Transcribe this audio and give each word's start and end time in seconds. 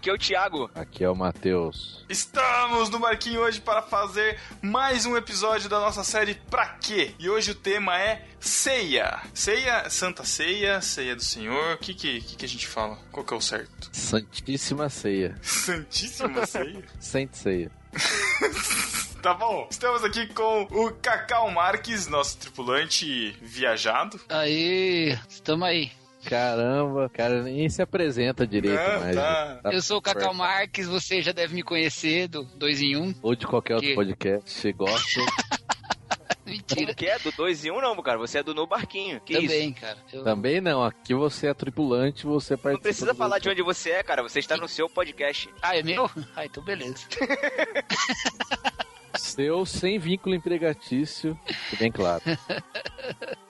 Aqui 0.00 0.08
é 0.08 0.14
o 0.14 0.18
Thiago. 0.18 0.70
Aqui 0.74 1.04
é 1.04 1.10
o 1.10 1.14
Matheus. 1.14 2.06
Estamos 2.08 2.88
no 2.88 2.98
Marquinho 2.98 3.42
hoje 3.42 3.60
para 3.60 3.82
fazer 3.82 4.40
mais 4.62 5.04
um 5.04 5.14
episódio 5.14 5.68
da 5.68 5.78
nossa 5.78 6.02
série 6.02 6.36
Pra 6.48 6.68
Quê? 6.68 7.14
E 7.18 7.28
hoje 7.28 7.50
o 7.50 7.54
tema 7.54 8.00
é 8.00 8.24
Ceia. 8.40 9.20
Ceia, 9.34 9.90
Santa 9.90 10.24
Ceia, 10.24 10.80
Ceia 10.80 11.14
do 11.14 11.22
Senhor. 11.22 11.74
O 11.74 11.76
que 11.76 11.92
que, 11.92 12.22
que 12.22 12.36
que 12.36 12.44
a 12.46 12.48
gente 12.48 12.66
fala? 12.66 12.98
Qual 13.12 13.26
que 13.26 13.34
é 13.34 13.36
o 13.36 13.42
certo? 13.42 13.90
Santíssima 13.92 14.88
Ceia. 14.88 15.36
Santíssima 15.42 16.46
Ceia? 16.46 16.82
Sente 16.98 17.36
Ceia. 17.36 17.70
Tá 19.20 19.34
bom. 19.34 19.68
Estamos 19.70 20.02
aqui 20.02 20.28
com 20.28 20.62
o 20.62 20.92
Cacau 20.92 21.50
Marques, 21.50 22.06
nosso 22.06 22.38
tripulante 22.38 23.36
viajado. 23.42 24.18
Aí, 24.30 25.14
estamos 25.28 25.68
aí. 25.68 25.92
Caramba, 26.24 27.08
cara 27.08 27.42
nem 27.42 27.68
se 27.68 27.80
apresenta 27.80 28.46
direito 28.46 28.76
Não, 28.78 29.00
mais. 29.00 29.16
tá. 29.16 29.60
né? 29.64 29.70
Eu 29.74 29.80
sou 29.82 29.98
o 29.98 30.02
Cacau 30.02 30.34
Marques, 30.34 30.86
você 30.86 31.22
já 31.22 31.32
deve 31.32 31.54
me 31.54 31.62
conhecer 31.62 32.28
do 32.28 32.44
2 32.44 32.82
em 32.82 32.96
1. 32.96 33.02
Um. 33.02 33.14
Ou 33.22 33.34
de 33.34 33.46
qualquer 33.46 33.74
outro 33.74 33.88
Que? 33.88 33.94
podcast. 33.94 34.50
Você 34.50 34.72
gosta. 34.72 35.20
Mentira. 36.44 36.92
Que 36.94 37.06
é? 37.06 37.18
Do 37.18 37.30
2 37.32 37.64
em 37.64 37.70
1 37.70 37.74
um, 37.76 37.80
não, 37.80 37.96
cara. 38.02 38.18
Você 38.18 38.38
é 38.38 38.42
do 38.42 38.52
No 38.52 38.66
Barquinho. 38.66 39.20
Que 39.20 39.34
isso? 39.34 39.42
Também, 39.42 39.72
cara. 39.72 39.98
Eu- 40.12 40.24
Também 40.24 40.60
não. 40.60 40.82
Aqui 40.82 41.14
você 41.14 41.46
é 41.46 41.54
tripulante, 41.54 42.26
você 42.26 42.56
participa. 42.56 42.72
Não 42.72 42.80
precisa 42.80 43.14
falar 43.14 43.38
de 43.38 43.48
onde 43.48 43.62
você 43.62 43.90
é, 43.90 44.02
cara. 44.02 44.22
Você 44.22 44.40
está 44.40 44.56
no 44.56 44.66
seu 44.66 44.88
podcast. 44.88 45.48
Ah, 45.62 45.76
é 45.76 45.82
meu? 45.82 46.10
Ah, 46.34 46.44
então 46.44 46.62
beleza. 46.64 47.06
Seu 49.16 49.66
sem 49.66 49.98
vínculo 49.98 50.34
empregatício. 50.34 51.38
Bem 51.78 51.90
claro. 51.90 52.22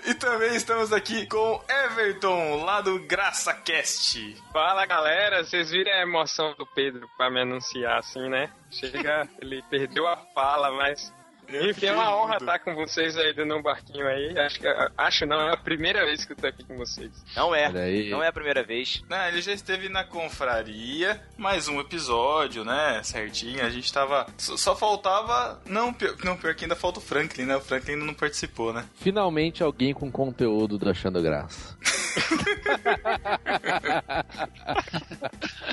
E 0.07 0.15
também 0.15 0.57
estamos 0.57 0.93
aqui 0.95 1.27
com 1.27 1.63
Everton, 1.69 2.65
lá 2.65 2.81
do 2.81 2.99
GraçaCast. 3.01 4.35
Fala 4.51 4.87
galera, 4.87 5.45
vocês 5.45 5.71
viram 5.71 5.93
a 5.93 6.01
emoção 6.01 6.55
do 6.57 6.67
Pedro 6.67 7.09
pra 7.19 7.31
me 7.31 7.43
anunciar 7.43 7.99
assim, 7.99 8.29
né? 8.31 8.51
Chega, 8.71 9.29
ele 9.41 9.63
perdeu 9.69 10.07
a 10.09 10.17
fala, 10.17 10.71
mas. 10.73 11.13
Enfim, 11.53 11.87
é 11.87 11.93
uma 11.93 12.17
honra 12.17 12.37
estar 12.37 12.59
com 12.61 12.75
vocês 12.75 13.17
aí 13.17 13.33
dando 13.35 13.57
um 13.57 13.63
barquinho 13.63 14.07
aí. 14.07 14.39
Acho 14.39 14.61
que 14.61 14.67
acho 14.97 15.27
não, 15.27 15.49
é 15.49 15.53
a 15.53 15.57
primeira 15.57 16.05
vez 16.05 16.25
que 16.25 16.33
eu 16.33 16.37
tô 16.37 16.47
aqui 16.47 16.65
com 16.65 16.77
vocês. 16.77 17.11
Não 17.35 17.55
é. 17.55 17.69
Não 18.09 18.23
é 18.23 18.29
a 18.29 18.33
primeira 18.33 18.63
vez. 18.63 19.03
Né, 19.09 19.29
ele 19.29 19.43
já 19.43 19.53
esteve 19.53 19.89
na 19.89 20.05
confraria, 20.05 21.21
mais 21.37 21.69
um 21.69 21.81
episódio, 21.81 22.65
né? 22.65 23.01
Certinho. 23.03 23.65
A 23.65 23.71
gente 23.71 23.93
tava. 23.93 24.27
Só, 24.39 24.57
só 24.57 24.77
faltava. 24.77 25.61
Não 25.67 25.93
pior, 25.93 26.17
não, 26.25 26.37
pior 26.37 26.55
que 26.55 26.65
ainda 26.65 26.77
falta 26.77 26.99
o 26.99 27.03
Franklin, 27.03 27.45
né? 27.45 27.57
O 27.57 27.61
Franklin 27.61 27.95
ainda 27.95 28.05
não 28.05 28.15
participou, 28.15 28.73
né? 28.73 28.85
Finalmente 28.97 29.63
alguém 29.63 29.93
com 29.93 30.11
conteúdo 30.11 30.79
do 30.79 30.89
Achando 30.89 31.21
Graça. 31.23 31.77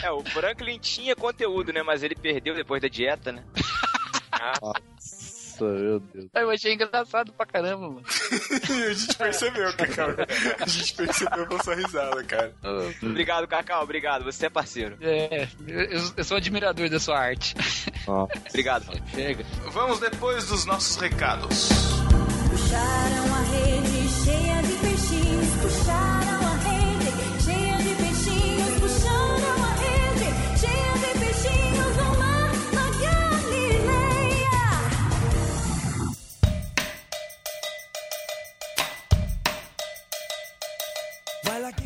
É, 0.04 0.12
o 0.12 0.24
Franklin 0.24 0.80
tinha 0.80 1.16
conteúdo, 1.16 1.74
né? 1.74 1.82
Mas 1.82 2.04
ele 2.04 2.16
perdeu 2.16 2.56
depois 2.56 2.82
da 2.82 2.88
dieta, 2.88 3.32
né? 3.32 3.44
Nossa, 5.60 5.80
meu 5.80 6.00
Deus. 6.00 6.28
Eu 6.34 6.50
achei 6.50 6.74
engraçado 6.74 7.34
pra 7.34 7.46
caramba, 7.46 7.90
mano. 7.90 8.04
a 8.08 8.94
gente 8.94 9.18
percebeu, 9.18 9.74
cara. 9.74 10.28
A 10.60 10.66
gente 10.68 10.94
percebeu 10.94 11.48
com 11.48 11.64
sua 11.64 11.76
risada, 11.76 12.24
cara. 12.24 12.54
Ah, 12.64 12.92
Obrigado, 13.02 13.48
Cacau. 13.48 13.84
Obrigado. 13.84 14.24
Você 14.24 14.46
é 14.46 14.50
parceiro. 14.50 14.98
É, 15.02 15.48
eu, 15.68 16.12
eu 16.18 16.24
sou 16.24 16.38
admirador 16.38 16.90
da 16.90 17.00
sua 17.00 17.18
arte. 17.20 17.56
Nossa. 18.08 18.34
Obrigado, 18.50 18.86
mano. 18.88 19.02
Chega. 19.14 19.46
Vamos 19.72 20.00
depois 20.00 20.48
dos 20.48 20.66
nossos 20.66 20.96
recados. 20.98 21.70
Puxaram 22.50 23.36
a 23.36 23.42
rede 23.42 24.10
cheia 24.24 24.62
de 24.64 24.74
peixinhos, 24.76 25.48
puxaram 25.62 26.27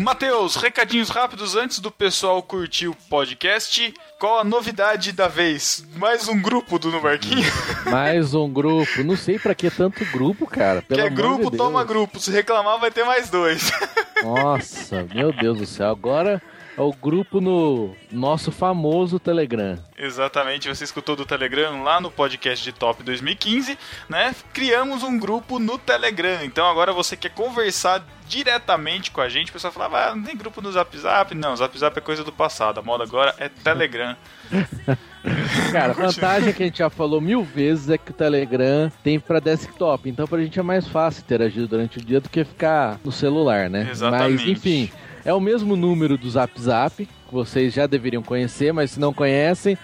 Matheus, 0.01 0.55
recadinhos 0.55 1.09
rápidos 1.09 1.55
antes 1.55 1.77
do 1.79 1.91
pessoal 1.91 2.41
curtir 2.41 2.87
o 2.87 2.95
podcast. 3.07 3.93
Qual 4.21 4.37
a 4.37 4.43
novidade 4.43 5.13
da 5.13 5.27
vez? 5.27 5.83
Mais 5.95 6.27
um 6.27 6.39
grupo 6.39 6.77
do 6.77 6.91
No 6.91 7.01
Barquinho? 7.01 7.51
Mais 7.89 8.35
um 8.35 8.47
grupo. 8.47 9.03
Não 9.03 9.17
sei 9.17 9.39
pra 9.39 9.55
que 9.55 9.71
tanto 9.71 10.05
grupo, 10.11 10.45
cara. 10.45 10.83
Pelo 10.83 11.01
Quer 11.01 11.07
amor 11.07 11.17
grupo, 11.17 11.49
de 11.49 11.57
toma 11.57 11.83
grupo. 11.83 12.19
Se 12.19 12.29
reclamar, 12.29 12.79
vai 12.79 12.91
ter 12.91 13.03
mais 13.03 13.31
dois. 13.31 13.71
Nossa, 14.21 15.07
meu 15.11 15.33
Deus 15.33 15.57
do 15.57 15.65
céu. 15.65 15.89
Agora 15.89 16.39
é 16.77 16.81
o 16.81 16.93
grupo 16.93 17.41
no 17.41 17.95
nosso 18.11 18.51
famoso 18.51 19.19
Telegram. 19.19 19.77
Exatamente, 19.97 20.69
você 20.69 20.83
escutou 20.83 21.15
do 21.15 21.25
Telegram 21.25 21.83
lá 21.83 21.99
no 21.99 22.09
podcast 22.09 22.63
de 22.63 22.71
Top 22.71 23.03
2015, 23.03 23.77
né? 24.07 24.33
Criamos 24.53 25.03
um 25.03 25.17
grupo 25.17 25.59
no 25.59 25.77
Telegram. 25.77 26.43
Então 26.43 26.69
agora 26.69 26.93
você 26.93 27.17
quer 27.17 27.31
conversar 27.31 28.05
diretamente 28.25 29.11
com 29.11 29.19
a 29.19 29.27
gente, 29.27 29.49
o 29.49 29.53
pessoal 29.53 29.73
falava, 29.73 30.11
ah, 30.11 30.15
não 30.15 30.23
tem 30.23 30.37
grupo 30.37 30.61
no 30.61 30.71
Zap 30.71 30.97
Zap. 30.97 31.35
Não, 31.35 31.55
Zap 31.55 31.77
Zap 31.77 31.97
é 31.97 32.01
coisa 32.01 32.23
do 32.23 32.31
passado. 32.31 32.79
A 32.79 32.83
moda 32.83 33.03
agora 33.03 33.35
é 33.37 33.49
Telegram. 33.49 34.10
Cara, 35.71 35.91
a 35.91 35.95
vantagem 35.95 36.53
que 36.53 36.63
a 36.63 36.65
gente 36.65 36.79
já 36.79 36.89
falou 36.89 37.21
mil 37.21 37.43
vezes 37.43 37.89
é 37.89 37.97
que 37.97 38.11
o 38.11 38.13
Telegram 38.13 38.91
tem 39.03 39.19
pra 39.19 39.39
desktop. 39.39 40.09
Então 40.09 40.27
pra 40.27 40.41
gente 40.41 40.59
é 40.59 40.63
mais 40.63 40.87
fácil 40.87 41.21
interagir 41.21 41.67
durante 41.67 41.99
o 41.99 42.01
dia 42.01 42.19
do 42.19 42.29
que 42.29 42.43
ficar 42.43 42.99
no 43.03 43.11
celular, 43.11 43.69
né? 43.69 43.87
Exatamente. 43.89 44.41
Mas 44.41 44.47
enfim, 44.47 44.89
é 45.23 45.33
o 45.33 45.39
mesmo 45.39 45.75
número 45.75 46.17
do 46.17 46.29
Zap 46.29 46.59
Zap, 46.59 47.05
que 47.05 47.33
vocês 47.33 47.73
já 47.73 47.85
deveriam 47.85 48.23
conhecer, 48.23 48.73
mas 48.73 48.91
se 48.91 48.99
não 48.99 49.13
conhecem, 49.13 49.77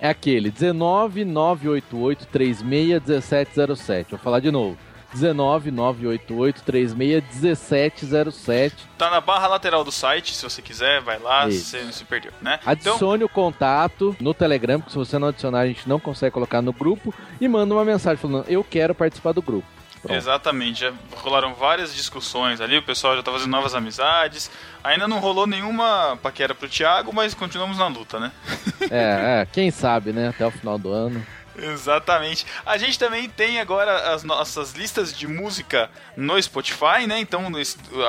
é 0.00 0.08
aquele 0.08 0.50
19 0.50 1.24
988 1.24 2.26
36 2.26 2.62
1707. 2.62 4.10
Vou 4.10 4.18
falar 4.18 4.40
de 4.40 4.50
novo. 4.50 4.76
19 5.14 5.70
988 5.70 6.62
36 6.62 6.94
1707. 6.94 8.88
Tá 8.98 9.10
na 9.10 9.20
barra 9.20 9.46
lateral 9.46 9.84
do 9.84 9.92
site, 9.92 10.34
se 10.34 10.42
você 10.42 10.60
quiser, 10.60 11.00
vai 11.00 11.18
lá, 11.18 11.48
Isso. 11.48 11.66
você 11.66 11.82
não 11.82 11.92
se 11.92 12.04
perdeu, 12.04 12.32
né? 12.42 12.58
Então, 12.60 12.72
Adicione 12.94 13.24
o 13.24 13.28
contato 13.28 14.16
no 14.20 14.34
Telegram, 14.34 14.80
porque 14.80 14.92
se 14.92 14.98
você 14.98 15.18
não 15.18 15.28
adicionar, 15.28 15.60
a 15.60 15.66
gente 15.66 15.88
não 15.88 16.00
consegue 16.00 16.32
colocar 16.32 16.60
no 16.60 16.72
grupo. 16.72 17.14
E 17.40 17.48
manda 17.48 17.72
uma 17.74 17.84
mensagem 17.84 18.18
falando: 18.18 18.44
Eu 18.48 18.64
quero 18.64 18.94
participar 18.94 19.32
do 19.32 19.40
grupo. 19.40 19.66
Pronto. 20.02 20.18
Exatamente, 20.18 20.80
já 20.80 20.92
rolaram 21.16 21.54
várias 21.54 21.94
discussões 21.94 22.60
ali, 22.60 22.76
o 22.76 22.82
pessoal 22.82 23.16
já 23.16 23.22
tá 23.22 23.32
fazendo 23.32 23.50
novas 23.50 23.74
amizades. 23.74 24.50
Ainda 24.82 25.08
não 25.08 25.18
rolou 25.18 25.46
nenhuma 25.46 26.18
paquera 26.22 26.54
pro 26.54 26.68
Thiago, 26.68 27.10
mas 27.10 27.32
continuamos 27.32 27.78
na 27.78 27.86
luta, 27.86 28.20
né? 28.20 28.30
É, 28.90 29.40
é, 29.40 29.48
quem 29.50 29.70
sabe, 29.70 30.12
né? 30.12 30.28
Até 30.28 30.46
o 30.46 30.50
final 30.50 30.76
do 30.76 30.92
ano. 30.92 31.24
Exatamente. 31.56 32.46
A 32.66 32.76
gente 32.76 32.98
também 32.98 33.28
tem 33.28 33.60
agora 33.60 34.12
as 34.12 34.24
nossas 34.24 34.72
listas 34.72 35.16
de 35.16 35.26
música 35.26 35.90
no 36.16 36.40
Spotify, 36.42 37.06
né? 37.06 37.20
Então 37.20 37.46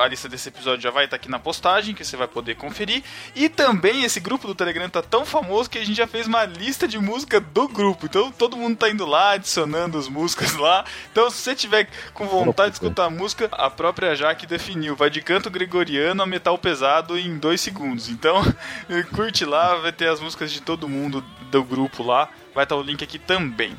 a 0.02 0.06
lista 0.08 0.28
desse 0.28 0.48
episódio 0.48 0.82
já 0.82 0.90
vai 0.90 1.04
estar 1.04 1.16
aqui 1.16 1.28
na 1.28 1.38
postagem, 1.38 1.94
que 1.94 2.04
você 2.04 2.16
vai 2.16 2.26
poder 2.26 2.56
conferir. 2.56 3.02
E 3.34 3.48
também 3.48 4.04
esse 4.04 4.18
grupo 4.18 4.46
do 4.46 4.54
Telegram 4.54 4.88
tá 4.88 5.02
tão 5.02 5.24
famoso 5.24 5.70
que 5.70 5.78
a 5.78 5.84
gente 5.84 5.96
já 5.96 6.06
fez 6.06 6.26
uma 6.26 6.44
lista 6.44 6.88
de 6.88 6.98
música 6.98 7.40
do 7.40 7.68
grupo. 7.68 8.06
Então 8.06 8.32
todo 8.32 8.56
mundo 8.56 8.76
tá 8.76 8.90
indo 8.90 9.06
lá, 9.06 9.32
adicionando 9.32 9.96
as 9.96 10.08
músicas 10.08 10.54
lá. 10.54 10.84
Então 11.12 11.30
se 11.30 11.38
você 11.38 11.54
tiver 11.54 11.88
com 12.14 12.26
vontade 12.26 12.70
de 12.70 12.76
escutar 12.76 13.04
a 13.04 13.10
música, 13.10 13.48
a 13.52 13.70
própria 13.70 14.14
Jaque 14.14 14.46
definiu. 14.46 14.96
Vai 14.96 15.10
de 15.10 15.20
canto 15.20 15.50
gregoriano 15.50 16.22
a 16.22 16.26
metal 16.26 16.58
pesado 16.58 17.16
em 17.18 17.38
dois 17.38 17.60
segundos. 17.60 18.08
Então 18.08 18.42
curte 19.14 19.44
lá, 19.44 19.76
vai 19.76 19.92
ter 19.92 20.08
as 20.08 20.20
músicas 20.20 20.50
de 20.50 20.60
todo 20.60 20.88
mundo 20.88 21.24
do 21.50 21.62
grupo 21.62 22.02
lá. 22.02 22.28
Vai 22.56 22.64
estar 22.64 22.74
o 22.74 22.82
link 22.82 23.04
aqui 23.04 23.18
também. 23.18 23.76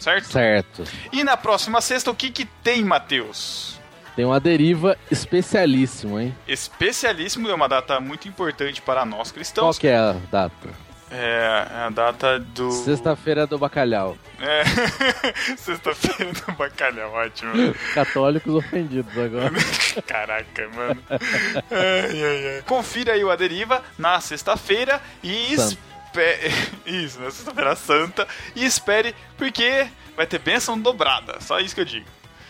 Certo? 0.00 0.24
Certo. 0.26 0.84
E 1.12 1.22
na 1.22 1.36
próxima 1.36 1.80
sexta, 1.80 2.10
o 2.10 2.14
que 2.14 2.28
que 2.28 2.44
tem, 2.44 2.84
Matheus? 2.84 3.78
Tem 4.16 4.24
uma 4.24 4.40
deriva 4.40 4.98
especialíssima, 5.10 6.24
hein? 6.24 6.36
Especialíssimo, 6.48 7.48
é 7.48 7.54
uma 7.54 7.68
data 7.68 8.00
muito 8.00 8.26
importante 8.26 8.82
para 8.82 9.04
nós 9.06 9.28
Qual 9.28 9.34
cristãos. 9.34 9.78
que 9.78 9.86
é 9.86 9.96
a 9.96 10.16
data? 10.28 10.68
É 11.08 11.68
a 11.86 11.88
data 11.88 12.40
do. 12.40 12.72
Sexta-feira 12.72 13.46
do 13.46 13.58
bacalhau. 13.58 14.18
É. 14.40 14.64
Sexta-feira 15.56 16.32
do 16.32 16.52
bacalhau, 16.52 17.12
ótimo. 17.12 17.52
Católicos 17.94 18.52
ofendidos 18.52 19.16
agora. 19.16 19.52
Caraca, 20.04 20.68
mano. 20.74 21.00
Ai, 21.08 22.22
ai, 22.24 22.56
ai. 22.56 22.62
Confira 22.66 23.12
aí 23.12 23.22
o 23.22 23.30
A 23.30 23.36
Deriva 23.36 23.84
na 23.96 24.20
sexta-feira 24.20 25.00
e 25.22 25.56
Santa. 25.56 25.86
Espere. 26.16 26.52
Isso, 26.86 27.20
na 27.20 27.30
sexta-feira 27.30 27.76
santa. 27.76 28.26
E 28.54 28.64
espere, 28.64 29.14
porque 29.36 29.86
vai 30.16 30.26
ter 30.26 30.38
bênção 30.38 30.78
dobrada. 30.78 31.40
Só 31.40 31.60
isso 31.60 31.74
que 31.74 31.80
eu 31.80 31.84
digo. 31.84 32.06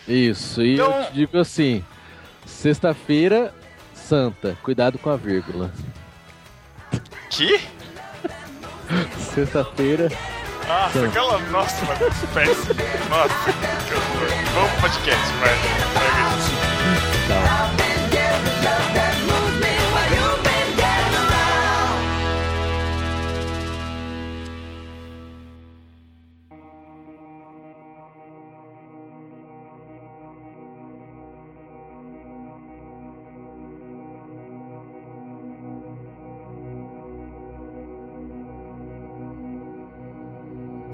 Isso, 0.07 0.61
e 0.61 0.75
Então- 0.75 0.91
eu 1.01 1.05
te 1.07 1.13
digo 1.13 1.37
assim: 1.37 1.83
sexta-feira, 2.45 3.53
santa. 3.93 4.57
Cuidado 4.63 4.97
com 4.97 5.09
a 5.09 5.17
vírgula. 5.17 5.71
Que? 7.29 7.59
Sexta-feira. 9.35 10.09
Nossa, 10.67 10.93
Santa. 10.93 11.07
aquela. 11.07 11.39
Nossa, 11.49 11.85
mano, 11.85 11.99
péssimo. 12.33 12.73
Nossa, 13.09 13.53
que 13.87 13.93
horror. 13.93 14.29
Vamos 14.53 14.71
pro 14.71 14.81
podcast, 14.81 15.33
vai. 15.39 15.49
Pega 17.27 19.06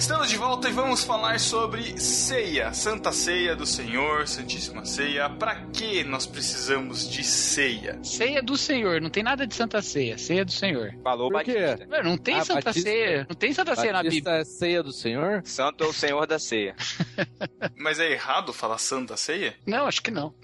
Estamos 0.04 0.30
de 0.30 0.36
volta 0.36 0.68
e 0.68 0.74
vamos 0.74 1.02
falar 1.02 1.40
sobre 1.40 1.98
ceia, 1.98 2.74
Santa 2.74 3.14
Ceia 3.14 3.56
do 3.56 3.66
Senhor, 3.66 4.28
Santíssima 4.28 4.84
Ceia. 4.84 5.30
Pra 5.30 5.56
que 5.68 6.04
nós 6.04 6.26
precisamos 6.26 7.10
de 7.10 7.24
ceia? 7.24 7.98
Ceia 8.04 8.44
do 8.44 8.58
Senhor, 8.58 9.00
não 9.00 9.10
tem 9.10 9.24
nada 9.24 9.48
de 9.48 9.56
Santa 9.56 9.82
Ceia. 9.82 10.18
Ceia 10.18 10.44
do 10.44 10.52
Senhor. 10.52 10.94
Falou 11.02 11.32
Por 11.32 11.42
quê? 11.46 11.54
Batista. 11.54 12.04
Não 12.04 12.18
tem 12.18 12.36
Ah, 12.36 12.44
Santa 12.44 12.62
Batista- 12.66 12.90
Ceia. 12.90 13.26
Não 13.30 13.36
tem 13.38 13.54
Santa 13.54 13.76
Ceia 13.78 13.94
na 13.94 14.04
Batista 14.04 14.16
Bíblia. 14.32 14.42
é 14.42 14.44
ceia 14.44 14.84
do 14.84 14.92
Senhor? 14.92 15.42
Santo 15.46 15.86
é 15.86 15.88
o 15.88 15.94
Senhor 15.94 16.28
da 16.28 16.38
ceia. 16.38 16.76
Mas 17.80 17.98
é 17.98 18.12
errado 18.12 18.52
falar 18.52 18.80
Santa 18.80 19.16
Ceia? 19.16 19.56
Não, 19.66 19.88
acho 19.88 20.02
que 20.04 20.12
não. 20.12 20.36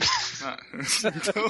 Ah, 0.42 0.58
então... 1.04 1.44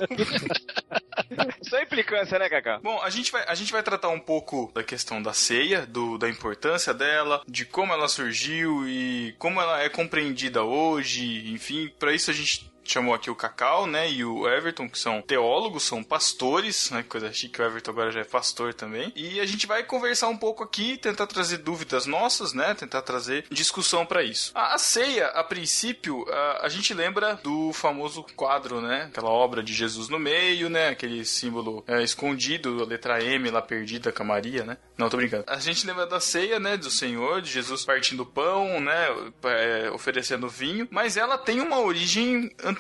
Só 1.62 1.82
implicância, 1.82 2.38
né, 2.40 2.50
Cacá? 2.50 2.80
Bom, 2.82 3.02
a 3.02 3.10
gente, 3.10 3.32
vai, 3.32 3.44
a 3.48 3.56
gente 3.56 3.72
vai 3.72 3.84
tratar 3.84 4.10
um 4.10 4.20
pouco 4.20 4.72
da 4.74 4.84
questão 4.84 5.22
da 5.22 5.34
ceia, 5.34 5.86
do, 5.86 6.18
da 6.18 6.30
importância 6.30 6.94
dela, 6.94 7.42
de 7.48 7.66
como 7.66 7.94
ela 7.94 8.08
surgiu 8.08 8.88
e 8.88 9.36
como 9.38 9.62
ela 9.62 9.82
é 9.82 9.90
compreendida 9.90 10.64
hoje, 10.64 11.52
enfim, 11.52 11.92
para 12.00 12.14
isso 12.14 12.32
a 12.32 12.34
gente 12.34 12.69
chamou 12.92 13.14
aqui 13.14 13.30
o 13.30 13.36
Cacau, 13.36 13.86
né, 13.86 14.10
e 14.12 14.24
o 14.24 14.48
Everton, 14.50 14.90
que 14.90 14.98
são 14.98 15.22
teólogos, 15.22 15.84
são 15.84 16.04
pastores, 16.04 16.90
né, 16.92 17.04
coisa 17.08 17.32
chique, 17.32 17.62
o 17.62 17.66
Everton 17.66 17.92
agora 17.92 18.12
já 18.12 18.22
é 18.22 18.24
pastor 18.24 18.74
também, 18.74 19.12
e 19.16 19.40
a 19.40 19.46
gente 19.46 19.68
vai 19.68 19.84
conversar 19.84 20.28
um 20.28 20.38
pouco 20.38 20.64
aqui, 20.64 20.98
tentar 20.98 21.28
trazer 21.28 21.58
dúvidas 21.58 22.06
nossas, 22.06 22.54
né, 22.54 22.74
tentar 22.74 23.02
trazer 23.02 23.46
discussão 23.52 24.06
para 24.06 24.24
isso. 24.24 24.52
A, 24.56 24.74
a 24.74 24.78
ceia, 24.78 25.28
a 25.28 25.44
princípio, 25.44 26.26
a, 26.30 26.66
a 26.66 26.70
gente 26.70 26.94
lembra 26.94 27.36
do 27.36 27.72
famoso 27.74 28.26
quadro, 28.36 28.82
né, 28.82 29.08
aquela 29.10 29.30
obra 29.30 29.62
de 29.62 29.74
Jesus 29.74 30.10
no 30.10 30.20
meio, 30.20 30.70
né, 30.70 30.90
aquele 30.90 31.24
símbolo 31.26 31.84
é, 31.88 32.02
escondido, 32.02 32.82
a 32.82 32.86
letra 32.86 33.24
M 33.24 33.50
lá 33.52 33.62
perdida 33.62 34.12
com 34.12 34.24
a 34.24 34.26
Maria, 34.26 34.64
né, 34.64 34.78
não, 34.98 35.10
tô 35.10 35.18
brincando. 35.18 35.46
A 35.48 35.58
gente 35.60 35.86
lembra 35.86 36.06
da 36.06 36.20
ceia, 36.20 36.60
né, 36.60 36.76
do 36.76 36.90
Senhor, 36.90 37.42
de 37.42 37.50
Jesus 37.50 37.86
partindo 37.86 38.26
pão, 38.26 38.80
né, 38.82 39.08
é, 39.44 39.92
oferecendo 39.92 40.50
vinho, 40.50 40.88
mas 40.92 41.16
ela 41.16 41.38
tem 41.38 41.62
uma 41.62 41.80
origem 41.80 42.52
anterior, 42.64 42.79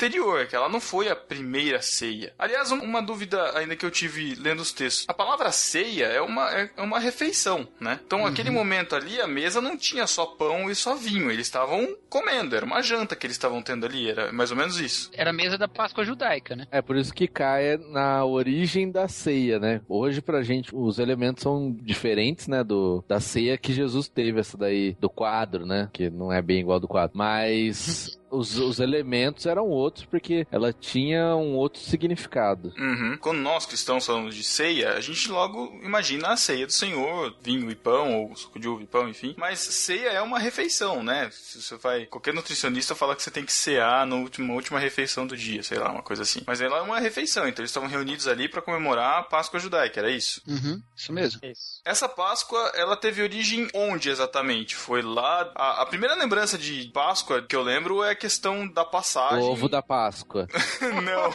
que 0.49 0.55
ela 0.55 0.69
não 0.69 0.79
foi 0.79 1.09
a 1.09 1.15
primeira 1.15 1.81
ceia. 1.81 2.33
Aliás, 2.37 2.71
um- 2.71 2.79
uma 2.79 3.01
dúvida 3.01 3.57
ainda 3.57 3.75
que 3.75 3.85
eu 3.85 3.91
tive 3.91 4.35
lendo 4.35 4.61
os 4.61 4.71
textos. 4.71 5.05
A 5.07 5.13
palavra 5.13 5.51
ceia 5.51 6.05
é 6.05 6.21
uma, 6.21 6.49
é 6.51 6.69
é 6.77 6.81
uma 6.81 6.99
refeição, 6.99 7.67
né? 7.79 7.99
Então, 8.05 8.25
aquele 8.25 8.49
momento 8.49 8.95
ali, 8.95 9.19
a 9.19 9.27
mesa 9.27 9.59
não 9.61 9.75
tinha 9.77 10.05
só 10.07 10.25
pão 10.25 10.69
e 10.69 10.75
só 10.75 10.95
vinho, 10.95 11.29
eles 11.31 11.47
estavam 11.47 11.95
comendo, 12.09 12.55
era 12.55 12.65
uma 12.65 12.81
janta 12.81 13.15
que 13.15 13.25
eles 13.25 13.35
estavam 13.35 13.61
tendo 13.61 13.85
ali, 13.85 14.09
era 14.09 14.31
mais 14.31 14.51
ou 14.51 14.57
menos 14.57 14.79
isso. 14.79 15.09
Era 15.13 15.31
a 15.31 15.33
mesa 15.33 15.57
da 15.57 15.67
Páscoa 15.67 16.03
judaica, 16.05 16.55
né? 16.55 16.67
É 16.71 16.81
por 16.81 16.95
isso 16.95 17.13
que 17.13 17.27
cai 17.27 17.77
na 17.77 18.23
origem 18.23 18.89
da 18.91 19.07
ceia, 19.07 19.59
né? 19.59 19.81
Hoje 19.89 20.21
pra 20.21 20.41
gente 20.43 20.69
os 20.73 20.99
elementos 20.99 21.43
são 21.43 21.71
diferentes, 21.81 22.47
né, 22.47 22.63
do 22.63 23.03
da 23.07 23.19
ceia 23.19 23.57
que 23.57 23.73
Jesus 23.73 24.07
teve 24.07 24.39
essa 24.39 24.57
daí 24.57 24.95
do 24.99 25.09
quadro, 25.09 25.65
né, 25.65 25.89
que 25.91 26.09
não 26.09 26.31
é 26.31 26.41
bem 26.41 26.59
igual 26.59 26.75
ao 26.75 26.79
do 26.79 26.87
quadro, 26.87 27.17
mas 27.17 28.17
os, 28.29 28.57
os 28.57 28.79
elementos 28.79 29.45
eram 29.45 29.67
outros 29.67 30.05
porque 30.05 30.47
ela 30.51 30.73
tinha 30.73 31.35
um 31.35 31.55
outro 31.55 31.81
significado. 31.81 32.73
Uhum. 32.77 33.17
Quando 33.19 33.39
nós 33.39 33.65
cristãos 33.65 34.05
falamos 34.05 34.35
de 34.35 34.43
ceia, 34.43 34.93
a 34.93 35.01
gente 35.01 35.29
logo 35.29 35.79
imagina 35.83 36.29
a 36.29 36.37
ceia 36.37 36.65
do 36.65 36.73
Senhor, 36.73 37.35
vinho 37.41 37.69
e 37.69 37.75
pão, 37.75 38.21
ou 38.21 38.35
suco 38.35 38.59
de 38.59 38.67
uva 38.67 38.83
e 38.83 38.87
pão, 38.87 39.07
enfim. 39.07 39.35
Mas 39.37 39.59
ceia 39.59 40.09
é 40.09 40.21
uma 40.21 40.39
refeição, 40.39 41.03
né? 41.03 41.29
Se 41.31 41.61
você 41.61 41.77
vai. 41.77 42.05
Qualquer 42.05 42.33
nutricionista 42.33 42.95
fala 42.95 43.15
que 43.15 43.23
você 43.23 43.31
tem 43.31 43.45
que 43.45 43.53
cear 43.53 44.05
na 44.05 44.15
última, 44.15 44.53
última 44.53 44.79
refeição 44.79 45.25
do 45.25 45.35
dia, 45.35 45.63
sei 45.63 45.77
lá, 45.77 45.91
uma 45.91 46.03
coisa 46.03 46.23
assim. 46.23 46.41
Mas 46.45 46.61
ela 46.61 46.77
é 46.77 46.81
uma 46.81 46.99
refeição, 46.99 47.47
então 47.47 47.61
eles 47.61 47.71
estavam 47.71 47.89
reunidos 47.89 48.27
ali 48.27 48.47
para 48.47 48.61
comemorar 48.61 49.19
a 49.19 49.23
Páscoa 49.23 49.59
judaica, 49.59 49.99
era 49.99 50.11
isso? 50.11 50.41
Uhum, 50.47 50.81
isso 50.95 51.13
mesmo. 51.13 51.39
Isso. 51.43 51.81
Essa 51.85 52.07
Páscoa, 52.07 52.71
ela 52.75 52.95
teve 52.95 53.21
origem 53.21 53.67
onde 53.73 54.09
exatamente? 54.09 54.75
Foi 54.75 55.01
lá. 55.01 55.51
A, 55.55 55.81
a 55.81 55.85
primeira 55.85 56.15
lembrança 56.15 56.57
de 56.57 56.89
Páscoa 56.93 57.41
que 57.41 57.55
eu 57.55 57.61
lembro 57.61 58.03
é 58.03 58.15
questão 58.19 58.67
da 58.67 58.81
O 58.83 58.85
passagem. 58.85 59.39
ovo 59.43 59.67
da 59.69 59.81
Páscoa. 59.81 60.47
Não. 61.03 61.31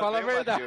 Fala 0.00 0.18
a 0.18 0.22
verdade. 0.22 0.62